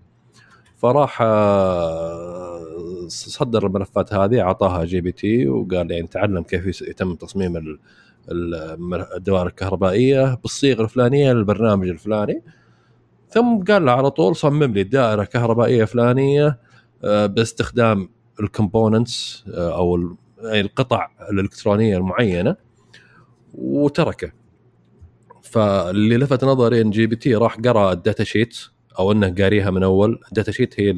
فراح 0.78 1.22
آه، 1.22 2.60
صدر 3.08 3.66
الملفات 3.68 4.14
هذه 4.14 4.42
أعطاها 4.42 4.86
GPT 4.86 5.48
وقال 5.48 5.92
يعني 5.92 6.08
تعلم 6.08 6.44
كيف 6.44 6.82
يتم 6.82 7.16
تصميم 7.16 7.58
ال- 7.58 7.80
ال- 8.32 9.06
الدوائر 9.16 9.48
الكهربائية 9.48 10.36
بالصيغة 10.36 10.82
الفلانية 10.84 11.34
للبرنامج 11.34 11.88
الفلاني. 11.90 12.42
ثم 13.30 13.64
قال 13.64 13.86
له 13.86 13.92
على 13.92 14.12
طول 14.12 14.36
صمم 14.36 14.64
لي 14.64 14.84
دائره 14.84 15.24
كهربائيه 15.24 15.86
فلانية 15.86 16.60
آه، 17.04 17.26
باستخدام 17.26 18.10
ال 18.40 18.49
components 18.49 19.44
أو 19.48 19.95
ال- 19.95 20.16
أي 20.52 20.61
القطع 20.61 21.10
الإلكترونية 21.32 21.98
المعينة 21.98 22.56
وتركه. 23.53 24.32
فاللي 25.44 26.18
لفت 26.18 26.44
نظري 26.44 26.82
إن 26.82 26.90
GPT 26.90 27.36
راح 27.36 27.56
قرأ 27.56 27.91
ال 27.91 27.98
data 27.98 28.24
sheet 28.24 28.58
أو 28.99 29.11
إنه 29.11 29.36
قاريها 29.40 29.72
من 29.72 29.84
أول. 29.84 30.20
ال 30.28 30.32
data 30.32 30.52
sheet 30.52 30.80
هي 30.80 30.95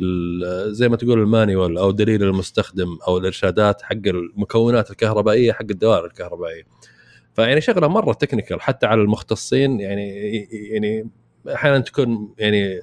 زي 0.72 0.90
ما 0.90 0.96
تقول 0.96 1.20
ال 1.20 1.28
manual 1.28 1.78
أو 1.78 1.92
دليل 1.92 2.24
المستخدم 2.24 2.98
أو 3.08 3.18
الإرشادات 3.18 3.82
حق 3.82 4.08
المكونات 4.08 4.92
الكهربائية 4.92 5.52
حق 5.52 5.62
الدوائر 5.72 6.06
الكهربائية. 6.06 6.64
فيعني 7.34 7.62
شغلة 7.62 7.88
مرة 7.88 8.14
technical 8.14 8.62
حتى 8.62 8.86
على 8.86 9.02
المختصين 9.02 9.80
يعني 9.80 10.36
يعني 10.52 11.10
أحيانا 11.54 11.80
تكون 11.80 12.34
يعني 12.38 12.82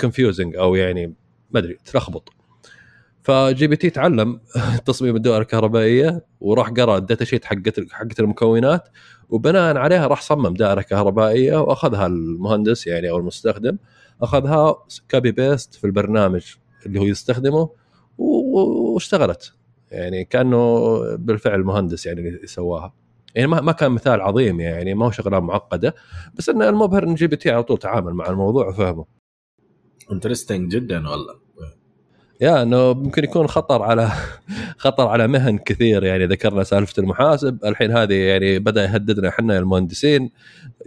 confusing 0.00 0.56
أو 0.56 0.74
يعني 0.74 1.06
ما 1.50 1.60
أدري 1.60 1.78
تلخبط. 1.84 2.32
ف 3.26 3.66
GPT 3.66 3.90
تعلم 3.90 4.40
تصميم 4.86 5.16
الدوائر 5.16 5.42
الكهربائية 5.42 6.24
وراح 6.40 6.68
قرأ 6.68 6.96
ال 6.96 7.02
data 7.02 7.24
sheet 7.24 7.44
حقت 7.44 7.92
حقت 7.92 8.20
المكونات 8.20 8.88
وبناء 9.28 9.76
عليها 9.76 10.06
راح 10.06 10.22
صمم 10.22 10.54
دائرة 10.54 10.82
كهربائية 10.82 11.56
وأخذها 11.56 12.06
المهندس 12.06 12.86
يعني 12.86 13.10
أو 13.10 13.16
المستخدم 13.16 13.78
أخذها 14.22 14.76
copy 15.08 15.32
paste 15.32 15.74
في 15.74 15.84
البرنامج 15.84 16.44
اللي 16.86 17.00
هو 17.00 17.04
يستخدمه 17.04 17.70
واشتغلت. 18.18 19.52
يعني 19.90 20.24
كأنه 20.24 20.98
بالفعل 21.16 21.60
مهندس 21.64 22.06
يعني 22.06 22.20
اللي 22.20 22.46
سواها. 22.46 22.94
يعني 23.34 23.48
ما 23.48 23.72
كان 23.72 23.92
مثال 23.92 24.20
عظيم 24.20 24.60
يعني 24.60 24.94
ما 24.94 25.06
هو 25.06 25.10
شغلات 25.10 25.42
معقدة 25.42 25.94
بس 26.34 26.48
ان 26.48 26.62
المبهر 26.62 27.02
إن 27.02 27.14
GPT 27.14 27.50
على 27.50 27.62
طول 27.62 27.78
تعامل 27.78 28.14
مع 28.14 28.30
الموضوع 28.30 28.68
وفهمه. 28.68 29.04
interesting 30.12 30.70
جدا 30.76 31.08
والله. 31.08 31.45
yeah 32.40 32.62
إنه 32.62 32.92
ممكن 32.92 33.24
يكون 33.24 33.46
خطر 33.46 33.82
على 33.82 34.10
خطر 34.84 35.08
على 35.08 35.26
مهن 35.26 35.58
كثير. 35.58 36.04
يعني 36.04 36.26
ذكرنا 36.26 36.64
سالفة 36.64 37.00
المحاسب. 37.02 37.58
الحين 37.64 37.96
هذه 37.96 38.14
يعني 38.14 38.58
بدأ 38.58 38.84
يهددنا 38.84 39.28
إحنا 39.28 39.58
المهندسين. 39.58 40.30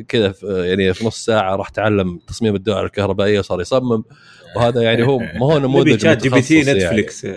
كذا 0.07 0.33
يعني 0.43 0.93
في 0.93 1.05
نص 1.05 1.25
ساعة 1.25 1.55
راح 1.55 1.69
تعلم 1.69 2.19
تصميم 2.27 2.55
الدوائر 2.55 2.85
الكهربائية 2.85 3.39
وصار 3.39 3.61
يصمم. 3.61 4.03
وهذا 4.55 4.81
يعني 4.81 5.07
هو 5.07 5.19
ما 5.39 5.45
هو 5.45 5.59
نموذج 5.59 5.89
نبي 5.91 5.99
ChatGPT 5.99 6.59
متخصص 6.59 6.67
يعني. 6.67 6.79
Netflix 6.79 7.27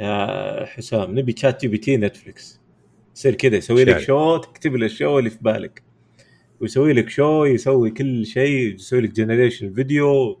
يا 0.00 0.66
حسام 0.66 1.18
نبي 1.18 1.34
ChatGPT 1.38 1.96
Netflix 1.96 2.60
يصير 3.16 3.34
كذا 3.34 3.56
يسوي 3.56 3.84
لك؟ 3.84 3.98
شو 3.98 4.36
تكتب 4.36 4.76
له 4.76 4.86
ال 4.86 4.92
show 4.92 5.18
اللي 5.18 5.30
في 5.30 5.38
بالك. 5.40 5.82
ويسوي 6.60 6.92
لك 6.92 7.08
show 7.08 7.44
يسوي 7.44 7.90
كل 7.90 8.26
شيء 8.26 8.74
يسوي 8.74 9.00
لك 9.00 9.10
generation 9.10 9.72
video 9.74 10.38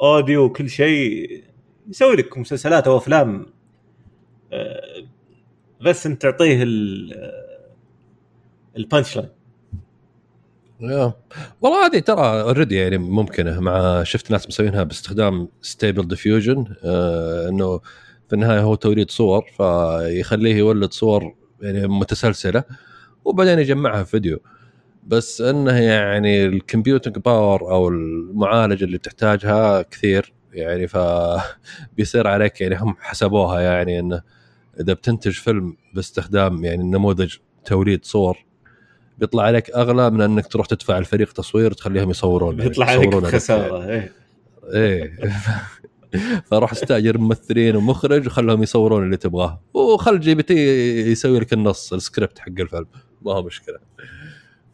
audio 0.00 0.52
كل 0.52 0.70
شيء. 0.70 1.42
يسوي 1.88 2.16
لك 2.16 2.38
مسلسلات 2.38 2.86
أو 2.86 2.96
أفلام 2.96 3.46
آه، 4.52 5.04
بس 5.80 6.06
أنت 6.06 6.22
تعطيه 6.22 6.62
ال- 6.62 7.12
آه، 7.14 7.70
ال 8.76 8.83
punch 8.83 9.16
line. 9.16 9.28
والله 11.60 11.86
هذه 11.86 11.98
ترى 11.98 12.40
already 12.42 12.76
يعني 12.76 12.98
ممكنة 12.98 13.60
مع 13.60 14.02
شفت 14.02 14.30
ناس 14.30 14.48
مسوينها 14.48 14.82
باستخدام 14.82 15.48
Stable 15.62 16.08
Diffusion 16.08 16.64
آه 16.84 17.48
إنه 17.48 17.78
في 18.28 18.32
النهاية 18.32 18.60
هو 18.60 18.74
توليد 18.74 19.10
صور 19.10 19.42
فيخليه 19.56 20.54
يولد 20.56 20.92
صور 20.92 21.34
يعني 21.62 21.88
متسلسلة 21.88 22.64
وبعدين 23.24 23.58
يجمعها 23.58 24.02
في 24.02 24.10
فيديو. 24.10 24.38
بس 25.06 25.40
إنه 25.40 25.72
يعني 25.78 26.44
ال 26.46 26.53
computing 26.53 27.18
power 27.18 27.70
أو 27.72 27.88
المعالجه 27.88 28.84
اللي 28.84 28.98
بتحتاجها 28.98 29.82
كثير. 29.82 30.32
يعني 30.52 30.88
ف 30.88 30.96
بيصير 31.96 32.26
عليك 32.26 32.60
يعني 32.60 32.76
هم 32.78 32.96
حسبوها 33.00 33.60
يعني 33.60 33.98
إنه 33.98 34.22
إذا 34.80 34.92
بتنتج 34.92 35.32
فيلم 35.32 35.76
باستخدام 35.94 36.64
يعني 36.64 36.82
نموذج 36.82 37.34
توليد 37.64 38.04
صور 38.04 38.38
بيطلع 39.18 39.42
عليك 39.42 39.70
اغلى 39.70 40.10
من 40.10 40.20
إنك 40.20 40.46
تروح 40.46 40.66
تدفع 40.66 40.98
الفريق 40.98 41.32
تصوير 41.32 41.72
تخليهم 41.72 42.10
يصورون 42.10 42.56
بيطلع 42.56 42.86
عليك 42.86 43.02
يصورون 43.06 43.24
لك. 43.24 43.34
خسارة 43.34 43.88
إيه. 43.88 44.12
إيه. 44.74 45.18
فراح 46.50 46.72
استأجر 46.72 47.18
ممثلين 47.18 47.76
ومخرج 47.76 48.26
وخلهم 48.26 48.62
يصورون 48.62 49.04
اللي 49.04 49.16
تبغاه. 49.16 49.62
وخل 49.74 50.20
GPT 50.20 50.54
يسوي 51.10 51.40
لك 51.40 51.52
النص 51.52 51.92
السكريبت 51.92 52.38
حق 52.38 52.48
الفيلم. 52.60 52.86
ما 53.22 53.32
هو 53.32 53.42
مشكلة. 53.42 53.78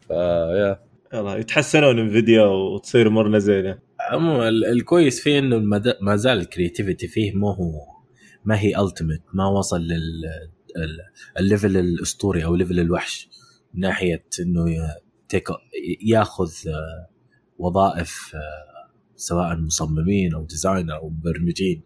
فيا 0.07 0.79
يلا 1.13 1.35
يتحسنون 1.35 1.99
Nvidia 1.99 2.43
وتصير 2.43 3.07
امورنا 3.07 3.39
زينة. 3.39 3.79
عموما 4.11 4.49
ال- 4.49 4.65
الكويس 4.65 5.21
فيه 5.21 5.39
إنه 5.39 5.57
ما 6.01 6.15
زال 6.15 6.37
ال 6.39 6.45
creativity 6.45 7.07
فيه 7.07 7.31
مو 7.35 7.49
هو 7.51 7.73
ما 8.45 8.59
هي 8.59 8.79
ultimate 8.81 9.21
ما 9.33 9.47
وصل 9.47 9.81
لل 9.81 10.25
ال- 10.77 10.99
ال 11.39 11.45
level 11.45 11.77
الأسطوري 11.77 12.45
أو 12.45 12.55
level 12.55 12.79
الوحش 12.79 13.29
من 13.73 13.79
ناحية 13.81 14.25
إنه 14.39 14.65
ياخذ 16.05 16.51
آه، 16.67 17.09
وظائف 17.57 18.31
آه، 18.35 18.91
سواء 19.15 19.55
مصممين 19.55 20.33
أو 20.33 20.45
designer 20.45 20.95
أو 20.95 21.09
مبرمجين. 21.09 21.83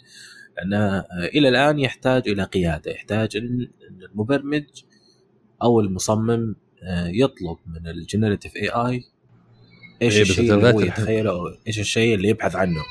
لأنه 0.57 0.77
آه، 0.98 1.06
إلى 1.34 1.49
الآن 1.49 1.80
يحتاج 1.80 2.30
إلى 2.30 2.43
قيادة 2.43 2.91
يحتاج 2.91 3.38
ان 3.38 3.68
المبرمج 4.11 4.64
أو 5.64 5.80
المصمم 5.80 6.56
يطلب 7.07 7.57
من 7.65 7.88
ال 7.88 8.56
generative 8.56 8.69
AI 8.69 9.03
إيش 10.02 10.15
إيه، 10.15 10.22
الشيء 10.22 10.53
اللي 10.53 10.73
هو 10.73 10.80
يتخيله؟ 10.80 11.57
إيش 11.68 11.80
الشيء 11.80 12.15
اللي 12.15 12.28
يبحث 12.28 12.56
عنه؟ 12.56 12.82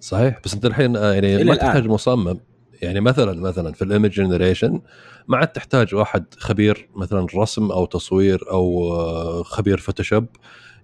صحيح 0.00 0.40
بس 0.44 0.54
أنت 0.54 0.66
الحين 0.66 0.96
آه، 0.96 1.12
يعني 1.12 1.44
ما. 1.44 1.54
تحتاج 1.54 1.86
مصمم. 1.86 2.40
يعني 2.82 3.00
مثلا 3.00 3.40
مثلا 3.40 3.72
في 3.72 3.82
ال 3.82 3.87
image 3.87 4.10
generation 4.10 4.80
ما 5.28 5.36
عاد 5.36 5.48
تحتاج 5.48 5.94
واحد 5.94 6.24
خبير 6.38 6.88
مثلا 6.96 7.26
رسم 7.34 7.72
أو 7.72 7.84
تصوير 7.84 8.50
أو 8.50 8.92
آه، 8.92 9.42
خبير 9.42 9.78
Photoshop. 9.78 10.26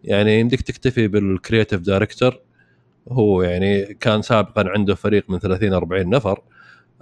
يعني 0.05 0.41
يمديك 0.41 0.61
تكتفي 0.61 1.09
بال 1.09 1.23
creative 1.23 1.81
director 1.81 2.41
هو 3.11 3.43
يعني 3.43 3.85
كان 3.85 4.23
سابقا 4.23 4.65
عنده 4.69 4.95
فريق 4.95 5.31
من 5.31 5.39
30 5.39 5.73
40 5.73 6.09
نفر. 6.11 6.41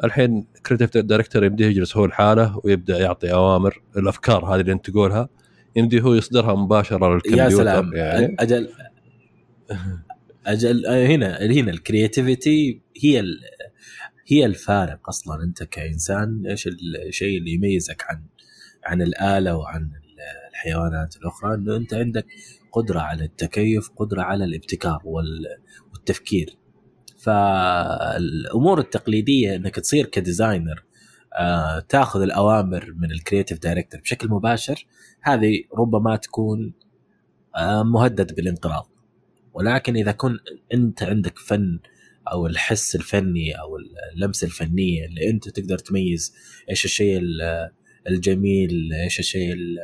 الحين 0.05 0.47
creative 0.67 0.97
director 0.97 1.45
يبدأ 1.45 1.67
يجلس 1.67 1.97
هو 1.97 2.07
لحاله 2.07 2.61
ويبدأ 2.65 2.99
يعطي 2.99 3.33
أوامر. 3.33 3.83
الأفكار 3.97 4.45
هذه 4.45 4.61
اللي 4.61 4.73
أنت 4.73 4.91
تقولها 4.91 5.29
يمدي 5.77 6.01
هو 6.03 6.15
يصدرها 6.15 6.55
مباشرة 6.55 7.15
للكمبيوتر 7.15 7.43
يا 7.45 7.49
سلام. 7.57 7.93
يعني. 7.95 8.37
أجل 8.41 8.69
أجل 10.47 10.87
هنا 10.87 11.39
هنا 11.43 11.71
ال 11.71 11.81
creativity 11.81 12.81
هي 13.03 13.21
ال... 13.21 13.41
هي 14.27 14.47
الفارق 14.47 15.09
أصلا. 15.09 15.43
أنت 15.45 15.63
كإنسان 15.63 16.47
إيش 16.47 16.69
الشيء 17.07 17.39
اللي 17.39 17.51
يميزك 17.53 18.03
عن 18.09 18.23
عن 18.85 19.03
الآلة 19.03 19.57
وعن 19.57 19.91
الحيوانات 20.51 21.17
الأخرى؟ 21.17 21.55
إنه 21.55 21.77
أنت 21.77 21.95
عندك 21.95 22.27
قدرة 22.73 23.01
على 23.01 23.25
التكيف 23.25 23.89
قدرة 23.97 24.23
على 24.23 24.45
الابتكار 24.45 25.01
وال- 25.05 25.59
والتفكير. 25.93 26.57
فالأمور 27.19 28.79
التقليدية 28.81 29.57
إنك 29.57 29.75
تصير 29.77 30.07
ك 30.07 30.15
designer 30.15 30.79
آه، 30.79 30.96
تاخذ 31.89 32.23
الأوامر 32.23 32.93
من 32.97 33.11
ال 33.13 33.18
creative 33.18 33.59
director 33.59 34.01
بشكل 34.01 34.29
مباشر 34.29 34.87
هذه 35.23 35.53
ربما 35.79 36.17
تكون 36.17 36.73
آه، 37.57 37.83
مهدد 37.83 38.35
بالانقراض. 38.35 38.89
ولكن 39.55 39.97
إذا 39.97 40.13
كنت 40.13 40.41
أنت 40.75 41.03
عندك 41.03 41.39
فن 41.39 41.79
أو 42.33 42.47
الحس 42.47 42.97
الفني 42.97 43.53
أو 43.61 43.77
اللمسة 44.15 44.45
الفنية 44.47 45.07
اللي 45.07 45.31
أنت 45.31 45.49
تقدر 45.49 45.79
تميز 45.79 46.35
إيش 46.71 46.85
الشيء 46.85 47.19
ال- 47.19 47.71
الجميل 48.09 48.93
إيش 49.03 49.19
الشيء 49.19 49.53
ال- 49.53 49.79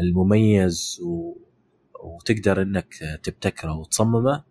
المميز 0.00 1.00
و... 1.04 1.36
وتقدر 2.04 2.62
إنك 2.62 2.94
تبتكره 3.22 3.76
وتصممه 3.78 4.44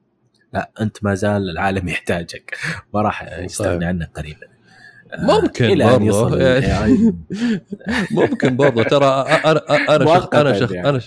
لا 0.54 0.72
أنت 0.82 1.04
ما 1.04 1.16
زال 1.16 1.50
العالم 1.50 1.88
يحتاجك. 1.94 2.58
ما 2.94 3.02
راح 3.02 3.38
يستغني. 3.40 3.86
عنك 3.86 4.12
قريبا. 4.18 4.51
ممكن 5.20 5.66
إلى 5.66 5.84
أن 5.86 5.90
برضه 5.90 6.06
يصل 6.06 6.42
يعني. 6.70 7.16
ممكن 8.12 8.56
برضه 8.56 8.84
ترى 8.84 9.06
أنا 9.06 9.96
أنا 9.96 10.06
شخ 10.06 10.12
مؤقتاً 10.14 10.42
أنا 10.42 10.60
شخ 10.60 10.72
يعني. 10.72 10.90
أنا 10.90 11.02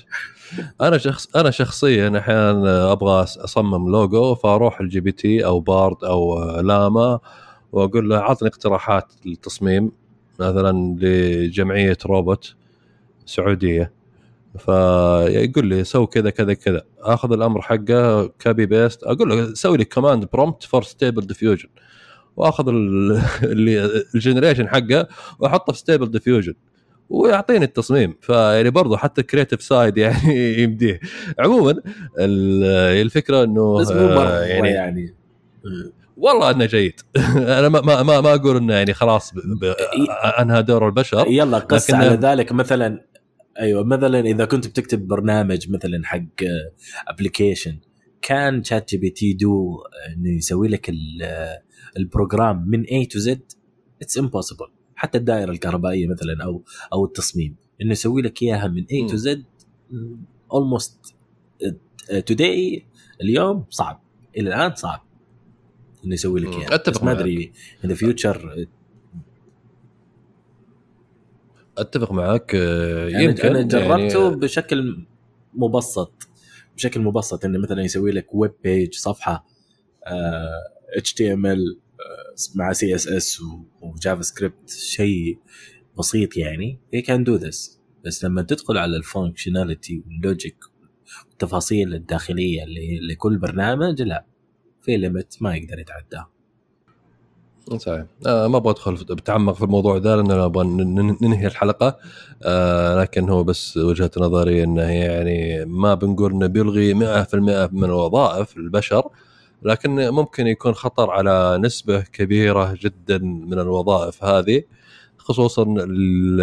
أنا 0.81 0.99
شخص 0.99 1.37
أنا 1.37 1.51
شخصيا 1.51 2.19
أحيانا 2.19 2.93
أبغى 2.93 3.23
أصمم 3.23 3.91
لوجو 3.91 4.35
فأروح 4.35 4.81
ال 4.81 5.01
GPT 5.01 5.45
أو 5.45 5.61
Bard 5.61 6.05
أو 6.05 6.51
Llama 6.61 7.19
وأقول 7.73 8.09
له 8.09 8.19
أعطني 8.19 8.49
اقتراحات 8.49 9.13
للتصميم 9.27 9.93
مثلا 10.41 10.97
لجمعية 11.01 11.99
روبوت 12.07 12.55
سعودية. 13.27 13.93
فيقول 14.59 15.67
لي 15.67 15.85
سوي 15.85 16.07
كذا 16.07 16.31
كذا 16.31 16.55
كذا. 16.55 16.83
آخذ 17.01 17.33
الأمر 17.33 17.63
حقه 17.63 18.27
copy 18.39 18.67
paste 18.67 19.03
أقول 19.05 19.29
له 19.29 19.55
سوي 19.55 19.77
لي 19.77 19.85
command 19.85 20.29
prompt 20.33 20.63
for 20.63 20.83
Stable 20.83 21.27
Diffusion 21.27 21.69
واخذ 22.37 22.69
ال- 22.69 23.21
اللي 23.43 24.03
ال 24.15 24.19
generation 24.19 24.69
حقه 24.69 25.09
واحطه 25.39 25.73
في 25.73 25.79
Stable 25.79 26.11
Diffusion 26.11 26.55
ويعطيني 27.11 27.65
التصميم. 27.65 28.15
فيعني 28.21 28.71
برضو 28.71 28.97
حتى 28.97 29.23
creative 29.23 29.63
side 29.63 29.97
يعني 29.99 30.59
يمديه. 30.63 31.01
عموما 31.39 31.71
ال- 32.19 32.65
الفكرة 33.07 33.45
إنه 33.45 33.75
بس 33.81 33.91
مو 33.91 34.07
مرة 34.09 34.29
آه، 34.29 34.41
يعني, 34.45 34.69
يعني. 34.69 35.15
والله 36.17 36.51
إنه 36.51 36.65
جيد. 36.65 37.01
أنا 37.59 37.69
ما 37.69 37.81
ما 37.81 38.03
ما, 38.03 38.21
ما 38.21 38.35
أقول 38.35 38.57
إنه 38.57 38.75
يعني 38.75 38.95
خلاص 38.95 39.33
أنهى 40.41 40.63
دور 40.63 40.87
البشر. 40.87 41.27
يلا 41.29 41.57
لكن- 41.71 41.95
على 41.95 42.19
ذلك. 42.23 42.53
مثلا 42.53 43.05
أيوه 43.61 43.85
مثلا 43.85 44.21
إذا 44.21 44.45
كنت 44.45 44.67
بتكتب 44.69 45.07
برنامج 45.09 45.71
مثلا 45.71 46.01
حق 46.05 46.21
application 47.09 47.79
can 48.23 48.65
ChatGPT 48.65 49.33
do 49.33 49.77
إنه 50.17 50.31
يسوي 50.37 50.69
لك 50.69 50.89
ال- 50.89 51.59
ال 51.97 52.06
program 52.06 52.69
من 52.69 52.83
A 52.83 53.07
to 53.07 53.19
Z 53.19 53.53
it's 54.03 54.19
impossible 54.19 54.67
حتى 54.95 55.19
الدائرة 55.19 55.51
الكهربائية 55.51 56.07
مثلا 56.07 56.45
أو 56.45 56.63
أو 56.93 57.05
التصميم. 57.05 57.57
إنه 57.83 57.93
يسوي 57.93 58.23
لك 58.23 58.43
إياها 58.43 58.69
من 58.69 58.85
A 58.85 59.07
to. 59.09 59.17
Z 59.17 59.45
almost 60.53 61.15
today 62.27 62.87
اليوم 63.21 63.65
صعب. 63.71 64.03
إلى 64.37 64.49
الآن 64.49 64.75
صعب. 64.75 65.03
إنه 66.05 66.15
يسوي 66.15 66.41
لك. 66.41 66.53
إياها. 66.53 66.75
أتفق 66.75 67.01
بس 67.01 67.03
ما. 67.03 67.13
أدري 67.13 67.53
ان 67.85 67.95
future 67.95 68.67
أتفق 71.79 72.13
معك 72.13 72.55
آه، 72.55 73.09
يعني 73.09 73.25
يمكن. 73.25 73.49
أنا 73.49 73.63
جربته 73.63 74.25
يعني 74.25 74.37
بشكل 74.37 75.07
مبسط. 75.55 76.29
بشكل 76.77 77.01
مبسط 77.01 77.45
إنه 77.45 77.59
مثلا 77.59 77.83
يسوي 77.83 78.11
لك 78.11 78.35
web 78.35 78.53
page 78.65 78.95
صفحة 78.95 79.47
HTML 80.97 81.79
مع 82.55 82.73
CSS 82.73 83.41
و 83.81 84.23
JavaScript 84.23 84.71
شيء 84.71 85.39
بسيط 85.99 86.37
يعني. 86.37 86.79
he 86.95 87.03
can 87.03 87.25
do 87.25 87.35
this 87.35 87.81
بس 88.05 88.25
لما 88.25 88.43
تدخل 88.43 88.79
على 88.79 88.97
ال 88.97 89.04
functionality 89.04 90.03
وال 90.07 90.21
logic 90.21 90.57
والتفاصيل 91.29 91.95
الداخلية 91.95 92.65
لكل 93.11 93.39
برنامج 93.39 94.03
لا. 94.03 94.25
في 94.83 94.97
limit 94.97 95.37
ما 95.41 95.57
يقدر 95.57 95.79
يتعداها 95.79 96.31
صحيح. 97.77 98.05
آه 98.27 98.49
ما 98.49 98.57
أبغى 98.57 98.71
أدخل 98.71 98.95
بتعمق 98.95 99.53
في 99.55 99.65
الموضوع 99.65 99.97
ذا 99.97 100.17
لأن 100.17 100.31
أبغى 100.31 100.67
ننهي 101.23 101.47
الحلقة. 101.47 101.99
آه 102.43 103.01
لكن 103.01 103.29
هو 103.29 103.45
بس 103.45 103.77
وجهة 103.77 104.11
نظري 104.19 104.65
إنه 104.65 104.83
يعني 104.83 105.65
ما 105.65 105.95
بنقول 105.95 106.33
إنه 106.33 106.47
بيلغي 106.47 106.95
100% 106.95 107.35
من 107.73 107.85
الوظائف 107.85 108.57
البشر. 108.57 109.11
لكن 109.65 110.09
ممكن 110.11 110.47
يكون 110.47 110.73
خطر 110.75 111.11
على 111.11 111.59
نسبة 111.63 112.01
كبيرة 112.01 112.77
جدا 112.83 113.19
من 113.19 113.59
الوظائف 113.59 114.25
هذه 114.25 114.63
خصوصا 115.19 115.63
ال- 115.63 116.41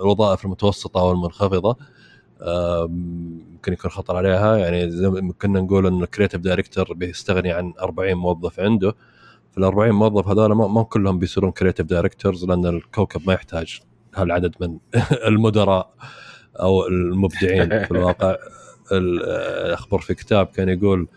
الوظائف 0.00 0.44
المتوسطة 0.44 1.02
والمنخفضة. 1.02 1.76
ممكن 2.86 3.72
يكون 3.72 3.90
خطر 3.90 4.16
عليها. 4.16 4.56
يعني 4.56 4.90
زي 4.90 5.10
كنا 5.42 5.60
نقول 5.60 5.86
إن 5.86 6.02
ال 6.02 6.06
creative 6.06 6.40
director 6.40 6.92
بيستغني 6.94 7.52
عن 7.52 7.72
40 7.80 8.14
موظف 8.14 8.60
عنده. 8.60 8.94
فال 9.52 9.64
40 9.64 9.90
موظف 9.90 10.28
هذول 10.28 10.52
ما 10.52 10.82
كلهم 10.82 11.18
بيصيرون 11.18 11.50
creative 11.50 11.86
directors 11.86 12.44
لأن 12.44 12.66
الكوكب 12.66 13.20
ما 13.26 13.32
يحتاج 13.32 13.80
هالعدد 14.14 14.54
من 14.60 14.78
المدراء 15.28 15.94
أو 16.60 16.86
المبدعين 16.86 17.84
في 17.84 17.90
الواقع. 17.90 18.30
ال- 18.30 18.36
أخبر 19.72 19.98
في 19.98 20.14
كتاب 20.14 20.46
كان 20.46 20.68
يقول 20.68 21.08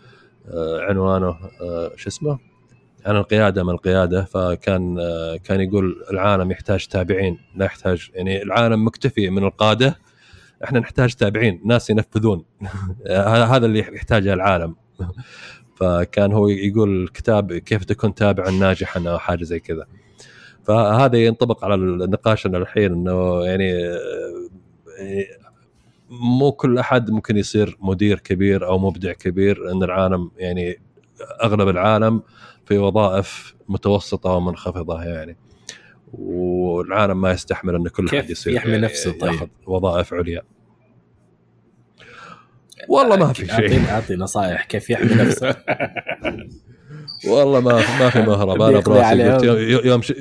آه، 0.48 0.80
عنوانه 0.80 1.36
آه، 1.62 1.92
شو 1.96 2.08
اسمه؟ 2.08 2.38
عن 3.06 3.16
القيادة 3.16 3.64
من 3.64 3.70
القيادة؟ 3.70 4.24
فكان 4.24 4.98
آه، 5.00 5.36
كان 5.36 5.60
يقول 5.60 6.04
العالم 6.10 6.50
يحتاج 6.50 6.86
تابعين 6.86 7.38
لا 7.56 7.64
يحتاج 7.66 8.10
يعني 8.14 8.42
العالم 8.42 8.86
مكتفي 8.86 9.30
من 9.30 9.44
القادة 9.44 9.98
إحنا 10.64 10.80
نحتاج 10.80 11.14
تابعين 11.14 11.60
ناس 11.64 11.90
ينفذون. 11.90 12.44
هذا 13.52 13.66
اللي 13.66 13.78
يحتاجه 13.78 14.32
العالم. 14.32 14.76
فكان 15.78 16.32
هو 16.32 16.48
يقول 16.48 17.02
الكتاب 17.04 17.52
كيف 17.52 17.84
تكون 17.84 18.14
تابعا 18.14 18.50
ناجحا 18.50 19.08
أو 19.08 19.18
حاجة 19.18 19.44
زي 19.44 19.60
كذا. 19.60 19.86
فهذا 20.64 21.18
ينطبق 21.18 21.64
على 21.64 21.76
نقاشنا 22.06 22.58
الحين 22.58 22.92
إنه 22.92 23.44
يعني 23.44 23.68
يعني 24.98 25.26
مو 26.20 26.52
كل 26.52 26.78
أحد 26.78 27.10
ممكن 27.10 27.36
يصير 27.36 27.76
مدير 27.80 28.18
كبير 28.18 28.66
أو 28.66 28.78
مبدع 28.78 29.12
كبير 29.12 29.72
ان 29.72 29.82
العالم 29.82 30.30
يعني 30.36 30.80
أغلب 31.42 31.68
العالم 31.68 32.22
في 32.66 32.78
وظائف 32.78 33.54
متوسطة 33.68 34.30
ومنخفضه 34.30 35.02
يعني. 35.02 35.36
والعالم 36.12 37.20
ما 37.20 37.30
يستحمل 37.30 37.74
إن 37.74 37.88
كل 37.88 38.08
أحد 38.16 38.30
يصير 38.30 38.52
يحمي 38.52 38.72
يعني 38.72 38.84
نفسه؟ 38.84 39.12
طيب؟ 39.12 39.32
ياخذ 39.32 39.46
وظائف 39.66 40.14
عليا. 40.14 40.42
والله 42.88 43.16
ما 43.16 43.32
في 43.32 43.46
شيء. 43.46 43.52
اعطي 43.52 43.90
أعطي 43.90 44.16
نصائح. 44.16 44.64
كيف 44.64 44.90
يحمي 44.90 45.14
نفسه؟ 45.14 45.56
والله 47.28 47.60
ما 47.60 47.72
ما 48.00 48.10
في 48.10 48.22
مهرب. 48.22 48.62
أنا 48.62 48.80
براسي. 48.80 49.22
قلت 49.22 49.42
يوم 49.44 49.86
يوم 49.86 50.02
ش... 50.02 50.12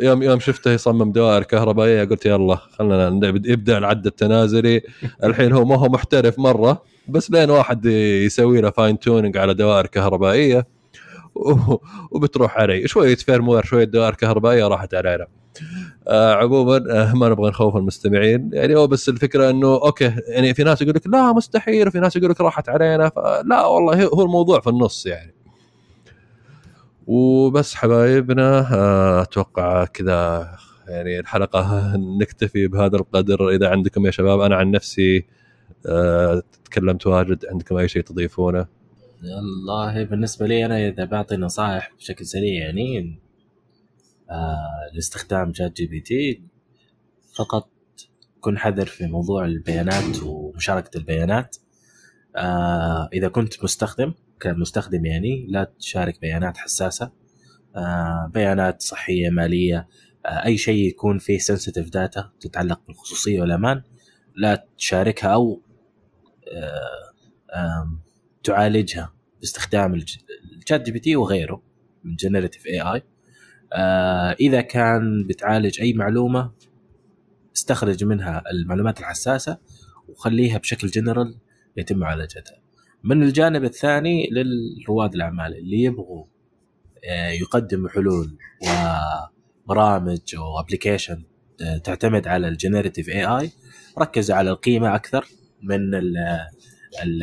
يوم 0.00 0.22
يوم 0.22 0.40
شفته 0.40 0.70
يصمم 0.70 1.12
دوائر 1.12 1.42
كهربائية 1.42 2.04
قلت 2.04 2.26
يلا 2.26 2.56
خلينا 2.56 3.20
يبدأ 3.26 3.78
العد 3.78 4.06
التنازلي. 4.06 4.80
الحين 5.24 5.52
هو 5.52 5.64
ما 5.64 5.76
هو 5.76 5.88
محترف 5.88 6.38
مرة 6.38 6.82
بس 7.08 7.30
لين 7.30 7.50
واحد 7.50 7.86
يسوي 7.86 8.60
له 8.60 8.70
fine 8.70 8.98
tuning 8.98 9.36
على 9.36 9.54
دوائر 9.54 9.86
كهربائية. 9.86 10.66
وبتروح 12.10 12.58
علي. 12.58 12.88
شوية 12.88 13.16
firmware 13.16 13.64
شوية 13.64 13.84
دوائر 13.84 14.14
كهربائية 14.14 14.68
راحت 14.68 14.94
علينا 14.94 15.26
آه 16.08 16.34
عموما 16.34 16.76
آه 16.90 17.14
ما 17.14 17.28
نبغى 17.28 17.50
نخوف 17.50 17.76
المستمعين. 17.76 18.50
يعني 18.52 18.76
هو 18.76 18.86
بس 18.86 19.08
الفكرة 19.08 19.50
إنه 19.50 19.66
okay 19.74 20.12
يعني 20.28 20.54
في 20.54 20.64
ناس 20.64 20.82
يقول 20.82 20.94
لك 20.94 21.06
لا 21.06 21.32
مستحيل. 21.32 21.88
وفي 21.88 22.00
ناس 22.00 22.16
يقول 22.16 22.30
لك 22.30 22.40
راحت 22.40 22.68
علينا. 22.68 23.08
فلا 23.08 23.66
والله 23.66 24.04
هو 24.04 24.22
الموضوع 24.22 24.60
في 24.60 24.70
النص 24.70 25.06
يعني. 25.06 25.35
وبس 27.06 27.74
حبايبنا 27.74 28.74
آه، 28.74 29.22
أتوقع 29.22 29.84
كذا 29.84 30.50
يعني 30.88 31.20
الحلقة 31.20 31.92
نكتفي 32.20 32.66
بهذا 32.66 32.96
القدر. 32.96 33.48
إذا 33.48 33.68
عندكم 33.68 34.06
يا 34.06 34.10
شباب 34.10 34.40
أنا 34.40 34.56
عن 34.56 34.70
نفسي 34.70 35.26
آه، 35.86 36.42
تكلمت 36.64 37.06
واجد 37.06 37.46
عندكم 37.46 37.76
أي 37.76 37.88
شيء 37.88 38.02
تضيفونه؟ 38.02 38.66
والله 39.22 40.04
بالنسبة 40.04 40.46
لي 40.46 40.66
أنا 40.66 40.88
إذا 40.88 41.04
بعطي 41.04 41.36
نصائح 41.36 41.92
بشكل 41.98 42.26
سريع 42.26 42.64
يعني 42.64 43.20
آه 44.30 44.90
لاستخدام 44.94 45.54
ChatGPT 45.54 46.42
فقط 47.34 47.68
كن 48.40 48.58
حذر 48.58 48.86
في 48.86 49.06
موضوع 49.06 49.44
البيانات 49.44 50.22
ومشاركة 50.22 50.98
البيانات. 50.98 51.56
آه 52.36 53.08
إذا 53.12 53.28
كنت 53.28 53.64
مستخدم 53.64 54.12
كمستخدم 54.40 55.06
يعني 55.06 55.46
لا 55.48 55.72
تشارك 55.78 56.20
بيانات 56.20 56.56
حساسة 56.56 57.12
آه 57.76 58.30
بيانات 58.34 58.82
صحية 58.82 59.30
مالية 59.30 59.88
آه 60.26 60.44
أي 60.44 60.58
شيء 60.58 60.88
يكون 60.88 61.18
فيه 61.18 61.38
sensitive 61.38 61.90
data 61.90 62.30
تتعلق 62.40 62.80
بالخصوصية 62.86 63.40
والأمان 63.40 63.82
لا 64.36 64.66
تشاركها 64.78 65.28
أو 65.28 65.62
آه 66.52 67.98
تعالجها 68.44 69.12
باستخدام 69.40 69.94
ال 69.94 70.82
ChatGPT 70.82 71.16
وغيره 71.16 71.62
من 72.04 72.16
generative 72.16 72.66
AI 72.66 73.02
إذا 74.40 74.60
كان 74.60 75.26
بتعالج 75.26 75.80
أي 75.80 75.92
معلومة 75.92 76.52
استخرج 77.56 78.04
منها 78.04 78.42
المعلومات 78.50 79.00
الحساسة 79.00 79.58
وخليها 80.08 80.58
بشكل 80.58 80.88
جنرال 80.88 81.38
يتم 81.76 81.98
معالجتها. 81.98 82.58
من 83.06 83.22
الجانب 83.22 83.64
الثاني 83.64 84.30
للرواد 84.30 85.14
الأعمال 85.14 85.58
اللي 85.58 85.82
يبغوا 85.82 86.24
آه، 87.10 87.28
يقدموا 87.28 87.88
حلول 87.88 88.38
وبرامج 89.66 90.34
أو 90.36 90.60
application 90.60 91.24
آه، 91.62 91.76
تعتمد 91.76 92.26
على 92.28 92.48
ال 92.48 93.08
generative 93.08 93.24
AI 93.24 93.50
ركزوا 93.98 94.36
على 94.36 94.50
القيمة 94.50 94.94
أكثر 94.94 95.26
من 95.62 95.94
ال 95.94 96.16
ال 97.02 97.22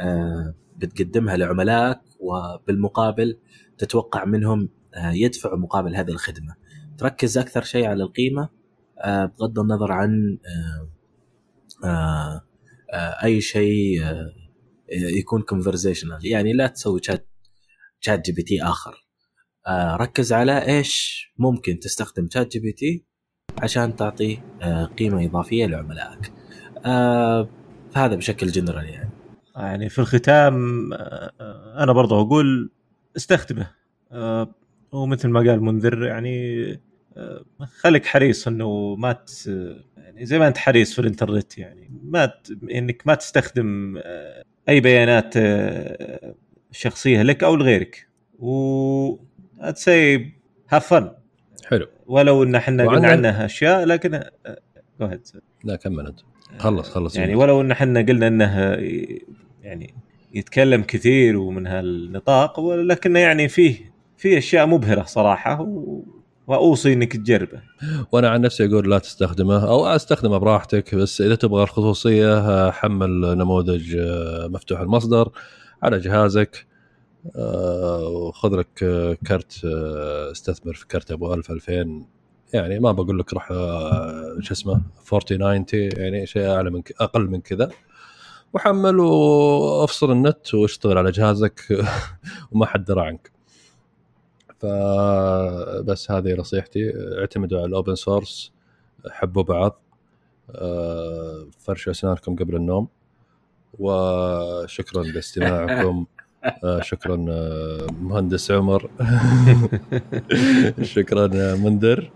آه، 0.00 0.54
بتقدمها 0.76 1.36
لعملائك 1.36 2.00
وبالمقابل 2.20 3.38
تتوقع 3.78 4.24
منهم 4.24 4.68
يدفعوا 4.96 5.58
مقابل 5.58 5.96
هذه 5.96 6.10
الخدمة. 6.10 6.54
تركز 6.98 7.38
أكثر 7.38 7.62
شيء 7.62 7.86
على 7.86 8.02
القيمة 8.02 8.48
بغض 9.06 9.58
النظر 9.58 9.92
عن 9.92 10.38
أي 13.24 13.40
شيء 13.40 14.02
يكون 14.92 15.42
conversational 15.42 16.26
يعني 16.26 16.52
لا 16.52 16.66
تسوي 16.66 17.00
chat 17.02 17.28
ChatGPT 18.00 18.62
آخر. 18.62 19.06
ركز 20.00 20.32
على 20.32 20.66
إيش 20.66 21.24
ممكن 21.38 21.78
تستخدم 21.78 22.28
ChatGPT 22.32 23.04
عشان 23.58 23.96
تعطي 23.96 24.38
قيمة 24.98 25.24
إضافية 25.24 25.66
لعملائك. 25.66 26.32
فهذا 27.92 28.14
بشكل 28.14 28.46
جنرال 28.46 28.84
يعني. 28.84 29.10
يعني 29.56 29.88
في 29.88 29.98
الختام 29.98 30.54
أنا 31.78 31.92
برضه 31.92 32.20
أقول 32.20 32.70
استخدمه. 33.16 33.70
ومثل 34.92 35.28
ما 35.28 35.40
قال 35.40 35.62
منذر 35.62 36.04
يعني 36.04 36.64
خليك 37.80 38.06
حريص 38.06 38.48
إنه 38.48 38.94
ما 38.94 39.24
يعني 39.96 40.26
زي 40.26 40.38
ما 40.38 40.48
أنت 40.48 40.56
حريص 40.56 40.94
في 40.94 40.98
الإنترنت 40.98 41.58
يعني. 41.58 41.90
ما. 42.02 42.32
إنك 42.74 43.02
ما 43.06 43.14
تستخدم 43.14 43.96
آه، 43.96 44.44
أي 44.68 44.80
بيانات 44.80 45.36
آه، 45.36 46.34
شخصية 46.72 47.22
لك 47.22 47.44
أو 47.44 47.56
لغيرك. 47.56 48.08
و 48.38 49.16
stay 49.74 50.30
safe 50.70 50.94
حلو. 51.70 51.86
ولو 52.06 52.42
إن 52.42 52.54
إحنا 52.54 52.88
قلنا 52.88 53.08
عنها 53.08 53.44
أشياء 53.44 53.84
لكن 53.84 54.14
آه، 54.14 54.58
لا 55.64 55.76
كمل 55.76 56.06
أنت. 56.06 56.20
خلص 56.58 56.90
خلص 56.90 57.16
يعني 57.16 57.34
ولو 57.34 57.60
إن 57.60 57.70
إحنا 57.70 58.00
قلنا 58.00 58.26
إنه 58.26 58.60
يعني 59.62 59.94
يتكلم 60.34 60.82
كثير 60.82 61.36
ومن 61.36 61.66
هالنطاق 61.66 62.60
ولكنه 62.60 63.18
يعني 63.18 63.48
فيه 63.48 63.94
في 64.16 64.38
أشياء 64.38 64.66
مبهرة 64.66 65.02
صراحة 65.02 65.60
و... 65.62 66.02
وأوصي 66.46 66.92
إنك 66.92 67.16
تجربه. 67.16 67.62
وأنا 68.12 68.28
عن 68.28 68.40
نفسي 68.40 68.66
أقول 68.66 68.90
لا 68.90 68.98
تستخدمه 68.98 69.68
أو 69.68 69.86
أستخدمه 69.86 70.38
براحتك 70.38 70.94
بس 70.94 71.20
إذا 71.20 71.34
تبغى 71.34 71.62
الخصوصية 71.62 72.70
حمل 72.70 73.20
نموذج 73.20 73.96
آه، 73.96 74.46
مفتوح 74.48 74.80
المصدر 74.80 75.30
على 75.82 75.98
جهازك 75.98 76.66
آه، 77.36 78.08
وخذ 78.08 78.56
لك 78.56 78.74
كرت 79.26 79.64
آه، 79.64 80.30
استثمر 80.30 80.74
في 80.74 80.86
كرت 80.86 81.10
أبو 81.10 81.34
1000 81.34 81.50
2000 81.50 82.06
يعني 82.52 82.78
ما 82.78 82.92
بقول 82.92 83.18
لك 83.18 83.32
روح 83.32 83.48
شو 84.40 84.54
اسمه 84.54 84.80
4090 85.12 85.64
يعني 85.72 86.26
شيء 86.26 86.46
أعلى 86.46 86.70
من 86.70 86.82
أقل 87.00 87.30
من 87.30 87.40
كذا. 87.40 87.70
وحمل 88.54 89.00
وأفصل 89.00 90.12
النت 90.12 90.54
واشتغل 90.54 90.98
على 90.98 91.10
جهازك 91.10 91.60
وما 92.52 92.66
حد 92.66 92.84
درى 92.84 93.00
عنك. 93.00 93.33
فبس 94.64 96.10
هذه 96.10 96.34
نصيحتي. 96.34 96.92
اعتمدوا 97.18 97.58
على 97.58 97.66
ال 97.66 97.72
open 97.72 97.94
source 97.94 98.52
حبوا 99.10 99.42
بعض 99.42 99.80
آه، 100.50 101.46
فرشوا 101.58 101.92
أسنانكم 101.92 102.36
قبل 102.36 102.56
النوم. 102.56 102.88
وشكرا 103.78 105.02
لاستماعكم. 105.02 106.06
آه، 106.64 106.80
شكرا 106.80 107.26
آه، 107.28 107.86
مهندس 108.00 108.50
عمر. 108.50 108.90
شكرا 110.94 111.26
منذر 111.54 112.10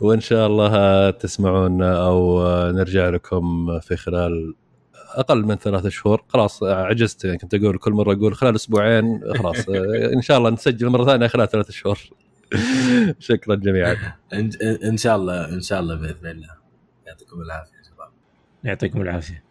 وإن 0.00 0.20
شاء 0.20 0.46
الله 0.46 1.10
تسمعون 1.10 1.82
أو 1.82 2.42
نرجع 2.70 3.08
لكم 3.08 3.78
في 3.80 3.96
خلال 3.96 4.54
أقل 5.20 5.44
من 5.44 5.56
ثلاثة 5.56 5.88
شهور. 5.88 6.24
خلاص 6.28 6.62
عجزت 6.62 7.24
يعني 7.24 7.38
كنت 7.38 7.54
أقول 7.54 7.78
كل 7.78 7.92
مرة 7.92 8.12
أقول 8.12 8.34
خلال 8.34 8.54
أسبوعين 8.54 9.20
خلاص. 9.38 9.68
إن 10.16 10.22
شاء 10.22 10.38
الله 10.38 10.50
نسجل 10.50 10.88
مرة 10.88 11.04
ثانية 11.04 11.26
خلال 11.26 11.48
ثلاثة 11.48 11.72
شهور. 11.72 11.98
شكرا 13.18 13.54
جميعا. 13.54 13.96
إن 14.84 14.96
شاء 14.96 15.16
الله 15.16 15.48
إن 15.48 15.60
شاء 15.60 15.80
الله 15.80 15.94
بإذن 15.94 16.26
الله. 16.26 16.50
يعطيكم 17.06 17.40
العافية 17.40 17.82
شباب. 17.90 18.08
يعطيكم 18.64 19.02
العافية. 19.02 19.44